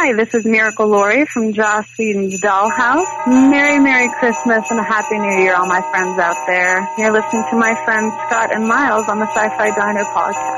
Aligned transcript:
Hi, 0.00 0.12
this 0.12 0.32
is 0.32 0.46
Miracle 0.46 0.86
Laurie 0.86 1.26
from 1.26 1.52
Joss 1.52 1.84
Whedon's 1.98 2.40
Dollhouse. 2.40 3.26
Merry, 3.26 3.80
Merry 3.80 4.08
Christmas 4.20 4.70
and 4.70 4.78
a 4.78 4.84
Happy 4.84 5.18
New 5.18 5.42
Year, 5.42 5.56
all 5.56 5.66
my 5.66 5.82
friends 5.90 6.16
out 6.20 6.36
there. 6.46 6.88
You're 6.96 7.10
listening 7.10 7.42
to 7.50 7.56
my 7.56 7.74
friends 7.84 8.14
Scott 8.30 8.54
and 8.54 8.62
Miles 8.68 9.08
on 9.08 9.18
the 9.18 9.26
Sci-Fi 9.26 9.74
Diner 9.74 10.04
podcast. 10.04 10.57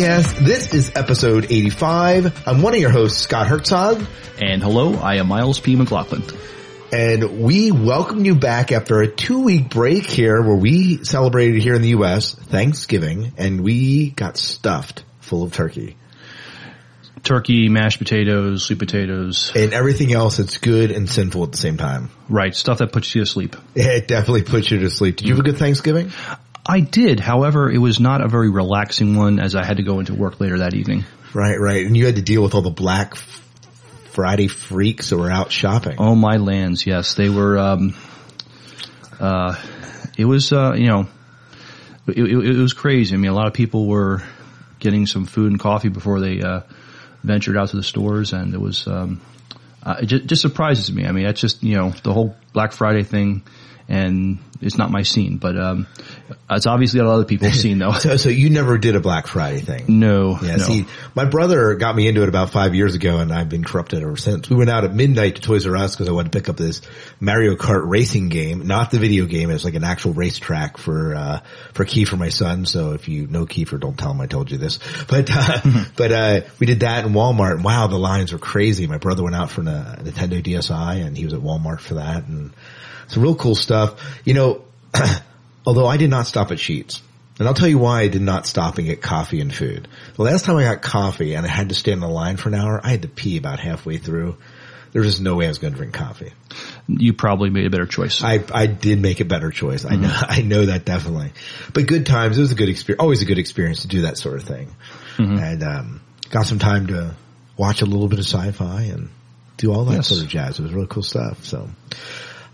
Podcast. 0.00 0.38
This 0.38 0.72
is 0.72 0.92
episode 0.94 1.44
85. 1.50 2.48
I'm 2.48 2.62
one 2.62 2.74
of 2.74 2.80
your 2.80 2.90
hosts, 2.90 3.20
Scott 3.20 3.46
Herzog, 3.46 4.02
And 4.40 4.62
hello, 4.62 4.94
I 4.94 5.16
am 5.16 5.28
Miles 5.28 5.60
P. 5.60 5.76
McLaughlin. 5.76 6.22
and 6.92 7.42
we 7.42 7.70
welcome 7.70 8.24
you 8.24 8.34
back 8.34 8.72
after 8.72 9.00
a 9.00 9.08
two-week 9.08 9.68
break 9.68 10.06
here 10.06 10.40
where 10.42 10.56
we 10.56 11.04
celebrated 11.04 11.62
here 11.62 11.74
in 11.74 11.82
the 11.82 11.90
U.S. 11.90 12.34
Thanksgiving 12.34 13.32
and 13.36 13.60
we 13.62 14.10
got 14.10 14.36
stuffed 14.38 15.04
full 15.20 15.42
of 15.42 15.52
turkey 15.52 15.96
Turkey, 17.22 17.68
mashed 17.68 17.98
potatoes, 17.98 18.64
sweet 18.64 18.78
potatoes. 18.78 19.52
and 19.54 19.74
everything 19.74 20.14
else 20.14 20.38
that's 20.38 20.56
good 20.56 20.90
and 20.90 21.06
sinful 21.06 21.44
at 21.44 21.52
the 21.52 21.58
same 21.58 21.76
time. 21.76 22.08
Right, 22.30 22.54
stuff 22.54 22.78
that 22.78 22.92
puts 22.92 23.14
you 23.14 23.20
to 23.20 23.26
sleep. 23.26 23.56
It 23.74 24.08
definitely 24.08 24.44
puts 24.44 24.70
you 24.70 24.78
to 24.78 24.90
sleep. 24.90 25.16
Did 25.16 25.28
you 25.28 25.34
have 25.34 25.40
a 25.40 25.42
good 25.46 25.58
Thanksgiving? 25.58 26.12
I 26.70 26.78
did, 26.78 27.18
however, 27.18 27.68
it 27.68 27.78
was 27.78 27.98
not 27.98 28.20
a 28.20 28.28
very 28.28 28.48
relaxing 28.48 29.16
one 29.16 29.40
as 29.40 29.56
I 29.56 29.64
had 29.64 29.78
to 29.78 29.82
go 29.82 29.98
into 29.98 30.14
work 30.14 30.38
later 30.38 30.58
that 30.58 30.72
evening. 30.72 31.04
Right, 31.34 31.58
right. 31.58 31.84
And 31.84 31.96
you 31.96 32.06
had 32.06 32.14
to 32.14 32.22
deal 32.22 32.44
with 32.44 32.54
all 32.54 32.62
the 32.62 32.70
Black 32.70 33.16
Friday 33.16 34.46
freaks 34.46 35.10
that 35.10 35.16
were 35.16 35.32
out 35.32 35.50
shopping. 35.50 35.96
Oh 35.98 36.14
my 36.14 36.36
lands, 36.36 36.86
yes, 36.86 37.14
they 37.14 37.28
were, 37.28 37.58
um, 37.58 37.96
uh, 39.18 39.56
it 40.16 40.24
was, 40.24 40.52
uh, 40.52 40.74
you 40.76 40.86
know, 40.86 41.08
it, 42.06 42.18
it, 42.18 42.56
it 42.56 42.56
was 42.56 42.72
crazy. 42.72 43.16
I 43.16 43.18
mean, 43.18 43.32
a 43.32 43.34
lot 43.34 43.48
of 43.48 43.52
people 43.52 43.88
were 43.88 44.22
getting 44.78 45.06
some 45.06 45.26
food 45.26 45.50
and 45.50 45.58
coffee 45.58 45.88
before 45.88 46.20
they, 46.20 46.40
uh, 46.40 46.60
ventured 47.24 47.56
out 47.56 47.70
to 47.70 47.76
the 47.76 47.82
stores 47.82 48.32
and 48.32 48.54
it 48.54 48.60
was, 48.60 48.86
um, 48.86 49.20
uh, 49.82 49.96
it 50.02 50.06
just, 50.06 50.26
just 50.26 50.42
surprises 50.42 50.92
me. 50.92 51.04
I 51.04 51.10
mean, 51.10 51.24
that's 51.24 51.40
just, 51.40 51.64
you 51.64 51.74
know, 51.74 51.90
the 52.04 52.12
whole 52.12 52.36
Black 52.52 52.70
Friday 52.70 53.02
thing 53.02 53.42
and 53.90 54.38
it's 54.62 54.78
not 54.78 54.90
my 54.90 55.02
scene, 55.02 55.38
but, 55.38 55.58
um, 55.58 55.86
it's 56.48 56.66
obviously 56.66 57.00
a 57.00 57.04
lot 57.04 57.18
of 57.18 57.26
people's 57.26 57.54
scene 57.60 57.78
though. 57.78 57.92
So, 57.92 58.16
so 58.16 58.28
you 58.28 58.48
never 58.50 58.78
did 58.78 58.94
a 58.94 59.00
Black 59.00 59.26
Friday 59.26 59.60
thing? 59.60 59.98
No, 59.98 60.38
Yeah, 60.40 60.56
no. 60.56 60.62
see, 60.62 60.86
my 61.16 61.24
brother 61.24 61.74
got 61.74 61.96
me 61.96 62.06
into 62.06 62.22
it 62.22 62.28
about 62.28 62.50
five 62.50 62.74
years 62.74 62.94
ago 62.94 63.18
and 63.18 63.32
I've 63.32 63.48
been 63.48 63.64
corrupted 63.64 64.02
ever 64.02 64.16
since. 64.16 64.48
We 64.48 64.56
went 64.56 64.70
out 64.70 64.84
at 64.84 64.94
midnight 64.94 65.36
to 65.36 65.42
Toys 65.42 65.66
R 65.66 65.76
Us 65.76 65.96
because 65.96 66.08
I 66.08 66.12
wanted 66.12 66.30
to 66.30 66.38
pick 66.38 66.48
up 66.48 66.56
this 66.56 66.82
Mario 67.18 67.56
Kart 67.56 67.82
racing 67.84 68.28
game, 68.28 68.66
not 68.66 68.90
the 68.92 68.98
video 69.00 69.24
game. 69.26 69.50
It's 69.50 69.64
like 69.64 69.74
an 69.74 69.82
actual 69.84 70.12
racetrack 70.12 70.78
for, 70.78 71.14
uh, 71.16 71.40
for 71.72 71.84
Kiefer, 71.84 72.16
my 72.16 72.28
son. 72.28 72.66
So 72.66 72.92
if 72.92 73.08
you 73.08 73.26
know 73.26 73.44
Kiefer, 73.44 73.80
don't 73.80 73.98
tell 73.98 74.12
him 74.12 74.20
I 74.20 74.26
told 74.26 74.50
you 74.52 74.58
this. 74.58 74.78
But, 75.08 75.28
uh, 75.32 75.60
but, 75.96 76.12
uh, 76.12 76.40
we 76.60 76.66
did 76.66 76.80
that 76.80 77.04
in 77.04 77.12
Walmart 77.12 77.54
and 77.56 77.64
wow, 77.64 77.88
the 77.88 77.98
lines 77.98 78.32
were 78.32 78.38
crazy. 78.38 78.86
My 78.86 78.98
brother 78.98 79.24
went 79.24 79.34
out 79.34 79.50
for 79.50 79.62
a 79.62 79.64
Nintendo 79.64 80.40
DSi 80.40 81.04
and 81.04 81.16
he 81.16 81.24
was 81.24 81.34
at 81.34 81.40
Walmart 81.40 81.80
for 81.80 81.94
that 81.94 82.26
and 82.28 82.52
some 83.10 83.22
real 83.22 83.34
cool 83.34 83.54
stuff. 83.54 84.00
You 84.24 84.34
know, 84.34 84.64
although 85.66 85.86
I 85.86 85.96
did 85.96 86.10
not 86.10 86.26
stop 86.26 86.50
at 86.50 86.58
Sheetz. 86.58 87.00
And 87.38 87.48
I'll 87.48 87.54
tell 87.54 87.68
you 87.68 87.78
why 87.78 88.02
I 88.02 88.08
did 88.08 88.20
not 88.20 88.46
stop 88.46 88.76
and 88.76 88.86
get 88.86 89.00
coffee 89.00 89.40
and 89.40 89.54
food. 89.54 89.88
The 90.16 90.22
last 90.22 90.44
time 90.44 90.56
I 90.56 90.64
got 90.64 90.82
coffee 90.82 91.34
and 91.34 91.46
I 91.46 91.48
had 91.48 91.70
to 91.70 91.74
stand 91.74 91.98
in 91.98 92.02
a 92.02 92.12
line 92.12 92.36
for 92.36 92.50
an 92.50 92.54
hour, 92.54 92.78
I 92.84 92.90
had 92.90 93.00
to 93.02 93.08
pee 93.08 93.38
about 93.38 93.58
halfway 93.60 93.96
through. 93.96 94.36
There 94.92 95.00
was 95.00 95.20
no 95.22 95.36
way 95.36 95.46
I 95.46 95.48
was 95.48 95.56
going 95.58 95.72
to 95.72 95.76
drink 95.78 95.94
coffee. 95.94 96.32
you 96.86 97.14
probably 97.14 97.48
made 97.48 97.64
a 97.64 97.70
better 97.70 97.86
choice. 97.86 98.22
I, 98.22 98.44
I 98.52 98.66
did 98.66 99.00
make 99.00 99.20
a 99.20 99.24
better 99.24 99.50
choice. 99.50 99.86
I 99.86 99.96
know, 99.96 100.10
I 100.20 100.42
know 100.42 100.66
that 100.66 100.84
definitely. 100.84 101.32
But 101.72 101.86
good 101.86 102.04
times, 102.04 102.36
it 102.36 102.42
was 102.42 102.52
a 102.52 102.56
good 102.56 102.68
experience, 102.68 103.00
always 103.00 103.22
a 103.22 103.24
good 103.24 103.38
experience 103.38 103.82
to 103.82 103.88
do 103.88 104.02
that 104.02 104.18
sort 104.18 104.36
of 104.36 104.42
thing. 104.42 104.74
And, 105.16 105.62
um, 105.62 106.00
got 106.28 106.44
some 106.46 106.58
time 106.58 106.88
to 106.88 107.14
watch 107.56 107.80
a 107.80 107.86
little 107.86 108.08
bit 108.08 108.18
of 108.18 108.26
sci-fi 108.26 108.82
and 108.82 109.08
do 109.56 109.72
all 109.72 109.86
that 109.86 109.94
Yes. 109.94 110.08
sort 110.08 110.20
of 110.22 110.28
jazz. 110.28 110.58
It 110.58 110.62
was 110.62 110.72
really 110.74 110.88
cool 110.88 111.02
stuff. 111.02 111.44
So, 111.46 111.70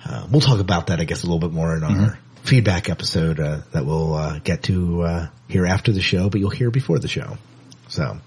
uh, 0.08 0.26
we'll 0.30 0.40
talk 0.40 0.60
about 0.60 0.88
that, 0.88 1.00
I 1.00 1.04
guess, 1.04 1.22
a 1.22 1.26
little 1.26 1.38
bit 1.40 1.52
more 1.52 1.76
in 1.76 1.82
our 1.84 2.18
feedback 2.44 2.88
episode, 2.88 3.40
uh, 3.40 3.60
that 3.72 3.84
we'll, 3.84 4.14
uh, 4.14 4.38
get 4.38 4.62
to, 4.64 5.02
uh, 5.02 5.26
here 5.48 5.66
after 5.66 5.92
the 5.92 6.00
show, 6.00 6.28
but 6.30 6.40
you'll 6.40 6.50
hear 6.50 6.70
before 6.70 6.98
the 6.98 7.08
show. 7.08 7.36
So, 7.88 8.18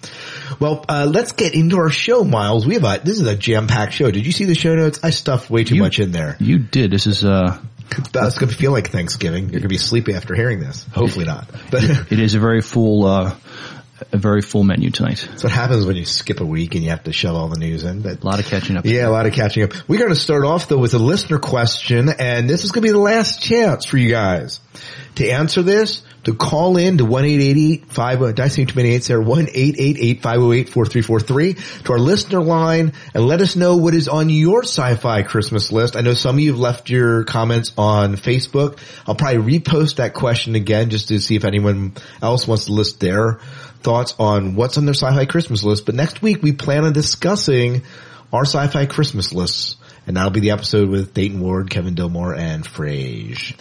well, 0.60 0.86
uh, 0.88 1.10
let's 1.12 1.34
get 1.34 1.54
into 1.54 1.78
our 1.78 1.90
show, 1.90 2.24
Miles. 2.24 2.66
We 2.66 2.76
have 2.76 2.84
a, 2.84 3.02
this 3.04 3.20
is 3.20 3.28
a 3.28 3.36
jam-packed 3.36 3.94
show. 3.94 4.10
Did 4.12 4.26
you 4.26 4.32
see 4.32 4.46
the 4.46 4.56
show 4.56 4.76
notes? 4.76 5.00
I 5.04 5.10
stuffed 5.10 5.50
way 5.50 5.64
too 5.64 5.76
You- 5.76 5.82
much 5.82 6.00
in 6.00 6.12
there. 6.12 6.38
you 6.40 6.60
did. 6.60 6.92
This 6.92 7.08
is, 7.08 7.24
uh, 7.26 7.58
It's, 7.92 8.10
it's 8.14 8.38
going 8.38 8.50
to 8.52 8.56
feel 8.56 8.72
like 8.72 8.90
Thanksgiving. 8.90 9.44
You're 9.46 9.52
going 9.60 9.62
to 9.64 9.68
be 9.68 9.78
sleepy 9.78 10.14
after 10.14 10.36
hearing 10.36 10.60
this. 10.60 10.86
Hopefully 10.94 11.26
not. 11.26 11.50
But 11.72 11.84
it 12.12 12.20
is 12.20 12.36
a 12.36 12.40
very 12.40 12.62
full, 12.62 13.06
uh, 13.06 13.36
a 14.12 14.18
very 14.18 14.42
full 14.42 14.64
menu 14.64 14.90
tonight. 14.92 15.26
that's 15.30 15.44
what 15.44 15.52
happens 15.52 15.86
when 15.86 15.96
you 15.96 16.06
skip 16.06 16.40
a 16.40 16.46
week 16.46 16.76
and 16.76 16.84
you 16.84 16.90
have 16.90 17.04
to 17.04 17.14
shove 17.14 17.36
all 17.36 17.48
the 17.50 17.60
news 17.60 17.84
in. 17.84 18.02
But 18.02 18.24
A 18.24 18.26
lot 18.26 18.40
of 18.40 18.46
catching 18.46 18.78
up. 18.78 18.86
yeah, 18.86 19.08
a 19.08 19.12
lot 19.12 19.26
of 19.26 19.34
catching 19.34 19.64
up. 19.64 19.72
We're 19.88 20.00
going 20.00 20.10
to 20.12 20.16
start 20.16 20.46
off 20.46 20.68
though 20.68 20.78
with 20.78 20.94
a 20.94 21.00
listener 21.00 21.40
question, 21.40 22.10
and 22.10 22.50
this 22.50 22.64
is 22.64 22.72
going 22.72 22.82
to 22.84 22.88
be 22.88 22.92
the 22.94 22.98
last 23.00 23.42
chance 23.42 23.86
for 23.86 23.98
you 23.98 24.10
guys 24.10 24.60
to 25.16 25.30
answer 25.30 25.62
this. 25.64 26.04
To 26.26 26.34
call 26.36 26.76
in 26.76 26.98
to 26.98 27.06
one 27.06 27.24
eight 27.24 27.40
eight 27.40 27.58
eight 27.58 27.86
five. 27.94 28.22
Oh, 28.22 28.28
did 28.28 28.42
I 28.42 28.50
see 28.50 28.66
too 28.66 28.76
many 28.76 28.90
eights 28.94 29.08
there? 29.08 29.22
One 29.22 29.48
eight 29.54 29.76
eight 29.80 29.96
eight 30.02 30.22
five 30.22 30.36
zero 30.36 30.52
eight 30.52 30.68
four 30.68 30.86
three 30.86 31.02
four 31.02 31.22
three 31.22 31.54
to 31.54 31.94
our 31.94 31.98
listener 31.98 32.42
line 32.42 32.92
and 33.14 33.26
let 33.26 33.40
us 33.40 33.56
know 33.56 33.78
what 33.78 33.94
is 33.96 34.10
on 34.10 34.30
your 34.30 34.64
sci-fi 34.64 35.24
Christmas 35.24 35.72
list. 35.72 35.96
I 35.96 36.02
know 36.02 36.14
some 36.14 36.36
of 36.36 36.42
you 36.42 36.52
have 36.52 36.60
left 36.60 36.90
your 36.90 37.24
comments 37.24 37.72
on 37.78 38.18
Facebook. 38.18 38.80
I'll 39.08 39.16
probably 39.16 39.60
repost 39.60 39.96
that 39.96 40.14
question 40.14 40.56
again 40.56 40.90
just 40.90 41.08
to 41.08 41.20
see 41.20 41.38
if 41.38 41.46
anyone 41.46 41.94
else 42.22 42.46
wants 42.46 42.66
to 42.66 42.74
list 42.74 43.00
their 43.00 43.40
thoughts 43.82 44.16
on 44.20 44.56
what's 44.56 44.78
on 44.78 44.86
their 44.86 44.94
sci-fi 44.94 45.26
Christmas 45.26 45.64
list. 45.64 45.86
But 45.86 45.96
next 45.96 46.22
week 46.22 46.42
we 46.42 46.52
plan 46.52 46.86
on 46.86 46.94
discussing 46.94 47.84
our 48.32 48.44
sci-fi 48.46 48.86
Christmas 48.86 49.34
lists. 49.34 49.76
And 50.08 50.18
that'll 50.18 50.32
be 50.32 50.40
the 50.40 50.52
episode 50.52 50.90
with 50.90 51.14
Dayton 51.14 51.40
Ward, 51.40 51.70
Kevin 51.70 51.96
Dilmore, 51.96 52.38
and 52.38 52.64
Frage. 52.64 53.56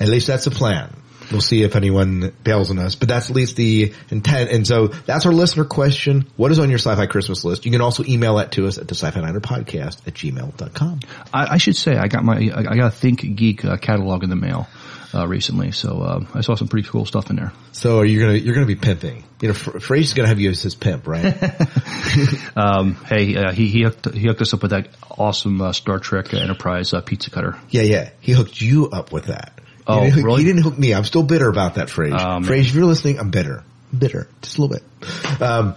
At 0.00 0.08
least 0.08 0.26
that's 0.28 0.44
the 0.46 0.50
plan. 0.50 0.94
we'll 1.30 1.40
see 1.40 1.62
if 1.62 1.76
anyone 1.76 2.32
bails 2.42 2.70
on 2.70 2.78
us, 2.78 2.94
but 2.94 3.08
that's 3.08 3.30
at 3.30 3.36
least 3.36 3.56
the 3.56 3.92
intent. 4.10 4.50
And 4.50 4.66
so 4.66 4.88
that's 4.88 5.26
our 5.26 5.32
listener 5.32 5.64
question. 5.64 6.26
What 6.36 6.50
is 6.50 6.58
on 6.58 6.70
your 6.70 6.78
sci-fi 6.78 7.06
Christmas 7.06 7.44
list? 7.44 7.64
You 7.66 7.70
can 7.70 7.80
also 7.80 8.02
email 8.04 8.36
that 8.36 8.52
to 8.52 8.66
us 8.66 8.78
at 8.78 8.88
the 8.88 8.94
sci-fi 8.94 9.20
diner 9.20 9.40
podcast 9.40 10.06
at 10.06 10.14
gmail.com. 10.14 11.00
I, 11.32 11.54
I 11.54 11.56
should 11.58 11.76
say 11.76 11.96
I 11.96 12.08
got 12.08 12.24
my 12.24 12.36
I 12.36 12.62
got 12.76 12.86
a 12.86 12.90
Think 12.90 13.36
Geek 13.36 13.64
uh, 13.64 13.76
catalog 13.76 14.24
in 14.24 14.30
the 14.30 14.36
mail 14.36 14.68
uh, 15.14 15.26
recently, 15.26 15.70
so 15.72 16.02
uh, 16.02 16.24
I 16.34 16.40
saw 16.42 16.54
some 16.54 16.68
pretty 16.68 16.88
cool 16.88 17.04
stuff 17.06 17.30
in 17.30 17.36
there. 17.36 17.52
So 17.72 17.98
are 17.98 18.04
you 18.04 18.20
gonna, 18.20 18.34
you're 18.34 18.54
gonna 18.54 18.66
be 18.66 18.76
pimping. 18.76 19.24
You 19.40 19.48
know, 19.48 19.54
Fr- 19.54 19.78
Fraser's 19.78 20.14
gonna 20.14 20.28
have 20.28 20.38
you 20.40 20.50
as 20.50 20.62
his 20.62 20.74
pimp, 20.74 21.06
right? 21.06 21.34
Um, 22.56 22.96
hey, 23.06 23.36
uh, 23.36 23.52
he 23.52 23.68
he 23.68 23.82
hooked, 23.82 24.12
he 24.14 24.26
hooked 24.26 24.40
us 24.42 24.52
up 24.52 24.62
with 24.62 24.72
that 24.72 24.88
awesome 25.16 25.60
uh, 25.60 25.72
Star 25.72 25.98
Trek 25.98 26.34
Enterprise 26.34 26.92
uh, 26.92 27.00
pizza 27.00 27.30
cutter. 27.30 27.56
yeah, 27.68 27.82
yeah. 27.82 28.10
He 28.20 28.32
hooked 28.32 28.60
you 28.60 28.90
up 28.90 29.12
with 29.12 29.26
that. 29.26 29.52
He 29.56 29.82
Oh, 29.86 30.00
didn't 30.00 30.14
hook- 30.14 30.24
really? 30.24 30.42
He 30.42 30.48
didn't 30.48 30.62
hook 30.62 30.78
me. 30.78 30.92
I'm 30.94 31.04
still 31.04 31.22
bitter 31.22 31.48
about 31.48 31.76
that, 31.76 31.88
Fraser. 31.90 32.16
Oh, 32.18 32.24
man. 32.40 32.44
Fraser, 32.44 32.68
if 32.70 32.74
you're 32.74 32.84
listening, 32.84 33.18
I'm 33.18 33.30
bitter. 33.30 33.62
Bitter. 33.96 34.28
Just 34.42 34.58
a 34.58 34.62
little 34.62 34.76
bit. 34.76 35.40
Um, 35.42 35.76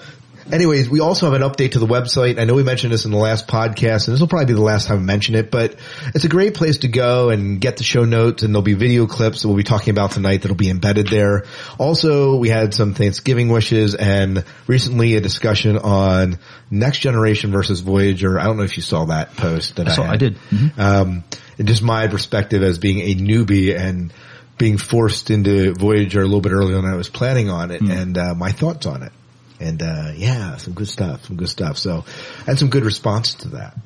anyways, 0.51 0.89
we 0.89 0.99
also 0.99 1.29
have 1.29 1.39
an 1.41 1.47
update 1.47 1.71
to 1.71 1.79
the 1.79 1.87
website. 1.87 2.39
I 2.39 2.43
know 2.45 2.53
we 2.55 2.63
mentioned 2.63 2.91
this 2.93 3.05
in 3.05 3.11
the 3.11 3.17
last 3.17 3.47
podcast, 3.47 4.07
and 4.07 4.13
this 4.13 4.19
will 4.19 4.27
probably 4.27 4.47
be 4.47 4.53
the 4.53 4.61
last 4.61 4.87
time 4.87 4.97
I 4.97 5.01
mention 5.01 5.35
it, 5.35 5.51
but 5.51 5.75
it's 6.13 6.25
a 6.25 6.29
great 6.29 6.53
place 6.53 6.79
to 6.79 6.87
go 6.87 7.29
and 7.29 7.59
get 7.61 7.77
the 7.77 7.83
show 7.83 8.05
notes, 8.05 8.43
and 8.43 8.53
there'll 8.53 8.61
be 8.63 8.73
video 8.73 9.05
clips 9.07 9.41
that 9.41 9.47
we'll 9.47 9.57
be 9.57 9.63
talking 9.63 9.91
about 9.91 10.11
tonight 10.11 10.41
that'll 10.41 10.55
be 10.57 10.69
embedded 10.69 11.07
there. 11.07 11.45
Also, 11.77 12.35
we 12.37 12.49
had 12.49 12.73
some 12.73 12.93
Thanksgiving 12.93 13.49
wishes, 13.49 13.95
and 13.95 14.43
recently 14.67 15.15
a 15.15 15.21
discussion 15.21 15.77
on 15.77 16.39
Next 16.71 16.99
Generation 16.99 17.51
versus 17.51 17.79
Voyager. 17.81 18.39
I 18.39 18.43
don't 18.45 18.57
know 18.57 18.63
if 18.63 18.77
you 18.77 18.83
saw 18.83 19.05
that 19.05 19.35
post 19.37 19.75
that 19.77 19.87
I, 19.87 19.91
I 19.91 19.95
saw- 19.95 20.03
had. 20.03 20.13
I 20.13 20.17
did. 20.17 20.35
Mhm. 20.49 20.79
Um, 20.79 21.23
and 21.57 21.67
just 21.67 21.83
my 21.83 22.07
perspective 22.07 22.63
as 22.63 22.79
being 22.79 22.99
a 22.99 23.15
newbie 23.15 23.77
and 23.77 24.11
being 24.57 24.77
forced 24.77 25.29
into 25.29 25.73
Voyager 25.73 26.21
a 26.21 26.25
little 26.25 26.41
bit 26.41 26.51
earlier 26.51 26.75
than 26.75 26.85
I 26.85 26.95
was 26.95 27.09
planning 27.09 27.49
on 27.49 27.71
it, 27.71 27.81
and 27.81 28.17
uh, 28.17 28.33
my 28.35 28.51
thoughts 28.51 28.85
on 28.85 29.03
it. 29.03 29.11
And 29.59 29.81
uh, 29.81 30.11
yeah, 30.15 30.57
some 30.57 30.73
good 30.73 30.87
stuff, 30.87 31.25
some 31.25 31.37
good 31.37 31.49
stuff. 31.49 31.77
So, 31.77 32.05
and 32.47 32.57
some 32.57 32.69
good 32.69 32.85
response 32.85 33.35
to 33.35 33.49
that. 33.49 33.77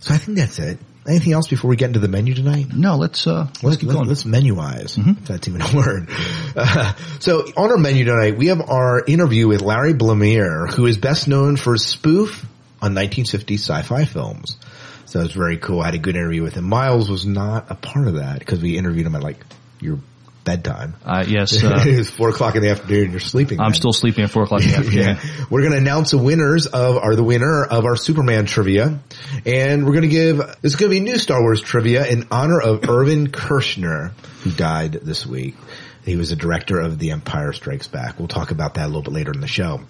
So 0.00 0.14
I 0.14 0.18
think 0.18 0.38
that's 0.38 0.58
it. 0.58 0.78
Anything 1.06 1.32
else 1.32 1.48
before 1.48 1.68
we 1.68 1.76
get 1.76 1.88
into 1.88 1.98
the 1.98 2.08
menu 2.08 2.32
tonight? 2.34 2.66
No, 2.72 2.96
let's 2.96 3.26
uh, 3.26 3.46
let's 3.46 3.62
Let's, 3.62 3.76
keep 3.78 3.90
Let's 3.90 4.22
menuize, 4.22 4.96
if 4.98 5.26
that's 5.26 5.48
even 5.48 5.62
a 5.62 5.76
word. 5.76 6.08
Uh, 6.54 6.92
so 7.18 7.46
on 7.56 7.70
our 7.70 7.78
menu 7.78 8.04
tonight, 8.04 8.36
we 8.36 8.48
have 8.48 8.60
our 8.60 9.02
interview 9.02 9.48
with 9.48 9.62
Larry 9.62 9.94
Blamire, 9.94 10.70
who 10.70 10.84
is 10.84 10.98
best 10.98 11.26
known 11.26 11.56
for 11.56 11.72
his 11.72 11.86
spoof 11.86 12.44
on 12.82 12.94
1950s 12.94 13.54
sci-fi 13.54 14.04
films. 14.04 14.58
So 15.06 15.20
it 15.20 15.22
was 15.22 15.32
very 15.32 15.56
cool. 15.56 15.80
I 15.80 15.86
had 15.86 15.94
a 15.94 15.98
good 15.98 16.14
interview 16.14 16.42
with 16.42 16.54
him. 16.54 16.64
Miles 16.64 17.10
was 17.10 17.24
not 17.24 17.70
a 17.70 17.74
part 17.74 18.06
of 18.06 18.14
that 18.14 18.38
because 18.38 18.60
we 18.60 18.76
interviewed 18.76 19.06
him 19.06 19.14
at 19.14 19.22
like 19.22 19.38
your 19.80 19.98
bedtime. 20.44 20.94
Uh, 21.04 21.24
yes, 21.26 21.62
uh, 21.64 21.84
it 21.86 21.98
was 21.98 22.10
four 22.10 22.28
o'clock 22.30 22.56
in 22.56 22.62
the 22.62 22.70
afternoon. 22.70 23.10
You're 23.10 23.20
sleeping. 23.20 23.60
I'm 23.60 23.70
then. 23.70 23.74
still 23.74 23.92
sleeping 23.92 24.24
at 24.24 24.30
four 24.30 24.44
o'clock 24.44 24.62
in 24.62 24.68
the 24.68 24.76
afternoon. 24.78 25.16
Yeah. 25.16 25.46
We're 25.50 25.60
going 25.60 25.72
to 25.72 25.78
announce 25.78 26.10
the 26.10 26.18
winners 26.18 26.66
of, 26.66 26.96
are 26.96 27.14
the 27.14 27.24
winner 27.24 27.64
of 27.64 27.84
our 27.84 27.96
Superman 27.96 28.46
trivia. 28.46 29.00
And 29.46 29.84
we're 29.84 29.92
going 29.92 30.02
to 30.02 30.08
give, 30.08 30.38
this 30.38 30.72
is 30.72 30.76
going 30.76 30.90
to 30.90 30.96
be 30.96 31.00
new 31.00 31.18
Star 31.18 31.40
Wars 31.40 31.60
trivia 31.60 32.06
in 32.06 32.26
honor 32.30 32.60
of 32.60 32.84
Irvin 32.88 33.28
Kershner, 33.28 34.12
who 34.42 34.50
died 34.50 34.92
this 34.92 35.26
week. 35.26 35.56
He 36.04 36.16
was 36.16 36.30
the 36.30 36.36
director 36.36 36.80
of 36.80 36.98
The 36.98 37.12
Empire 37.12 37.52
Strikes 37.52 37.86
Back. 37.86 38.18
We'll 38.18 38.28
talk 38.28 38.50
about 38.50 38.74
that 38.74 38.86
a 38.86 38.88
little 38.88 39.02
bit 39.02 39.12
later 39.12 39.32
in 39.32 39.40
the 39.40 39.46
show. 39.46 39.80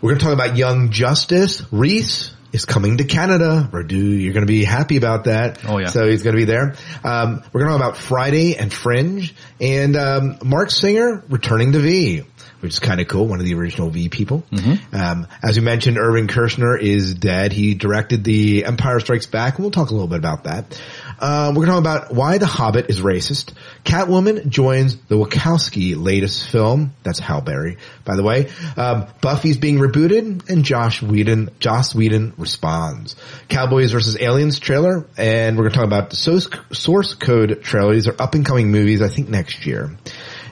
We're 0.00 0.10
going 0.10 0.18
to 0.18 0.24
talk 0.24 0.34
about 0.34 0.56
Young 0.58 0.90
Justice. 0.90 1.62
Riese 1.72 2.33
is 2.54 2.64
coming 2.64 2.98
to 2.98 3.04
Canada. 3.04 3.68
Verdu, 3.70 4.22
you're 4.22 4.32
going 4.32 4.46
to 4.46 4.50
be 4.50 4.64
happy 4.64 4.96
about 4.96 5.24
that. 5.24 5.58
Oh, 5.66 5.78
yeah. 5.78 5.88
So 5.88 6.06
he's 6.08 6.22
going 6.22 6.36
to 6.36 6.40
be 6.40 6.44
there. 6.44 6.76
Um, 7.02 7.42
we're 7.52 7.64
going 7.64 7.72
to 7.72 7.78
talk 7.78 7.88
about 7.90 7.96
Friday 7.96 8.56
and 8.56 8.72
Fringe 8.72 9.34
and 9.60 9.96
um, 9.96 10.38
Marc 10.44 10.70
Singer 10.70 11.24
returning 11.28 11.72
to 11.72 11.80
V, 11.80 12.22
which 12.60 12.74
is 12.74 12.78
kind 12.78 13.00
of 13.00 13.08
cool. 13.08 13.26
One 13.26 13.40
of 13.40 13.44
the 13.44 13.54
original 13.54 13.90
V 13.90 14.08
people. 14.08 14.44
Um, 14.92 15.26
as 15.42 15.58
we 15.58 15.64
mentioned, 15.64 15.98
Irvin 15.98 16.28
Kershner 16.28 16.80
is 16.80 17.16
dead. 17.16 17.52
He 17.52 17.74
directed 17.74 18.22
the 18.22 18.64
Empire 18.64 19.00
Strikes 19.00 19.26
Back, 19.26 19.56
and 19.56 19.64
we'll 19.64 19.72
talk 19.72 19.90
a 19.90 19.92
little 19.92 20.06
bit 20.06 20.18
about 20.18 20.44
that. 20.44 20.80
Um, 21.20 21.54
we're 21.54 21.66
going 21.66 21.82
to 21.82 21.88
talk 21.88 22.00
about 22.02 22.14
why 22.14 22.38
The 22.38 22.46
Hobbit 22.46 22.90
is 22.90 23.00
racist. 23.00 23.54
Catwoman 23.84 24.48
joins 24.48 24.96
the 24.96 25.16
Wachowski 25.16 25.94
latest 25.96 26.48
film. 26.48 26.94
That's 27.02 27.18
Halle 27.18 27.42
Berry, 27.42 27.78
by 28.04 28.16
the 28.16 28.22
way. 28.22 28.50
Um, 28.76 29.06
Buffy's 29.20 29.58
being 29.58 29.78
rebooted, 29.78 30.48
and 30.48 30.64
Josh 30.64 31.02
Whedon, 31.02 31.50
Joss 31.60 31.94
Whedon 31.94 32.34
responds. 32.38 33.16
Cowboys 33.48 33.92
versus 33.92 34.20
Aliens 34.20 34.58
trailer, 34.58 35.06
and 35.16 35.56
we're 35.56 35.64
going 35.64 35.72
to 35.72 35.78
talk 35.78 35.86
about 35.86 36.10
the 36.10 36.16
source, 36.16 36.48
source 36.72 37.14
code 37.14 37.62
trailer. 37.62 37.94
These 37.94 38.08
are 38.08 38.20
up 38.20 38.34
and 38.34 38.44
coming 38.44 38.70
movies, 38.70 39.02
I 39.02 39.08
think 39.08 39.28
next 39.28 39.66
year. 39.66 39.96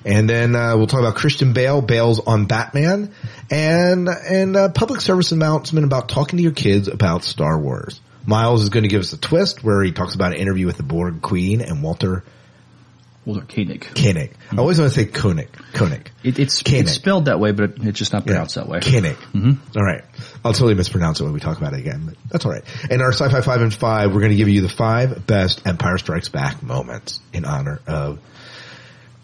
And 0.04 0.28
then 0.28 0.56
uh, 0.56 0.76
we'll 0.76 0.88
talk 0.88 1.00
about 1.00 1.14
Christian 1.14 1.52
Bale 1.52 1.80
bails 1.80 2.18
on 2.18 2.46
Batman, 2.46 3.14
and 3.50 4.08
and 4.08 4.56
uh, 4.56 4.68
public 4.70 5.00
service 5.00 5.30
announcement 5.32 5.86
about 5.86 6.08
talking 6.08 6.38
to 6.38 6.42
your 6.42 6.52
kids 6.52 6.88
about 6.88 7.22
Star 7.22 7.58
Wars. 7.58 8.00
Miles 8.26 8.62
is 8.62 8.68
going 8.68 8.84
to 8.84 8.88
give 8.88 9.00
us 9.00 9.12
a 9.12 9.18
twist 9.18 9.64
where 9.64 9.82
he 9.82 9.92
talks 9.92 10.14
about 10.14 10.32
an 10.32 10.38
interview 10.38 10.66
with 10.66 10.76
the 10.76 10.82
Borg 10.82 11.22
Queen 11.22 11.60
and 11.60 11.82
Walter 11.82 12.24
Walter 13.24 13.44
Koenig. 13.46 13.86
Koenig. 13.94 14.32
I 14.50 14.56
always 14.56 14.80
want 14.80 14.92
to 14.92 14.98
say 14.98 15.06
Koenig. 15.06 15.48
Koenig. 15.74 16.10
It, 16.24 16.40
it's 16.40 16.60
Koenig. 16.62 16.82
it's 16.82 16.92
spelled 16.92 17.26
that 17.26 17.38
way, 17.38 17.52
but 17.52 17.74
it's 17.78 17.96
just 17.98 18.12
not 18.12 18.26
pronounced 18.26 18.56
that 18.56 18.66
way. 18.68 18.80
Koenig. 18.80 19.16
All 19.76 19.82
right. 19.84 20.02
I'll 20.44 20.52
totally 20.52 20.74
mispronounce 20.74 21.20
it 21.20 21.24
when 21.24 21.32
we 21.32 21.38
talk 21.38 21.56
about 21.56 21.72
it 21.72 21.78
again, 21.78 22.02
but 22.06 22.16
that's 22.28 22.44
all 22.44 22.50
right. 22.50 22.64
In 22.90 23.00
our 23.00 23.12
Sci-Fi 23.12 23.40
5 23.40 23.60
and 23.60 23.72
5, 23.72 24.12
we're 24.12 24.20
going 24.20 24.32
to 24.32 24.36
give 24.36 24.48
you 24.48 24.60
the 24.60 24.68
five 24.68 25.24
best 25.24 25.64
Empire 25.68 25.98
Strikes 25.98 26.30
Back 26.30 26.64
moments 26.64 27.20
in 27.32 27.44
honor 27.44 27.80
of 27.86 28.18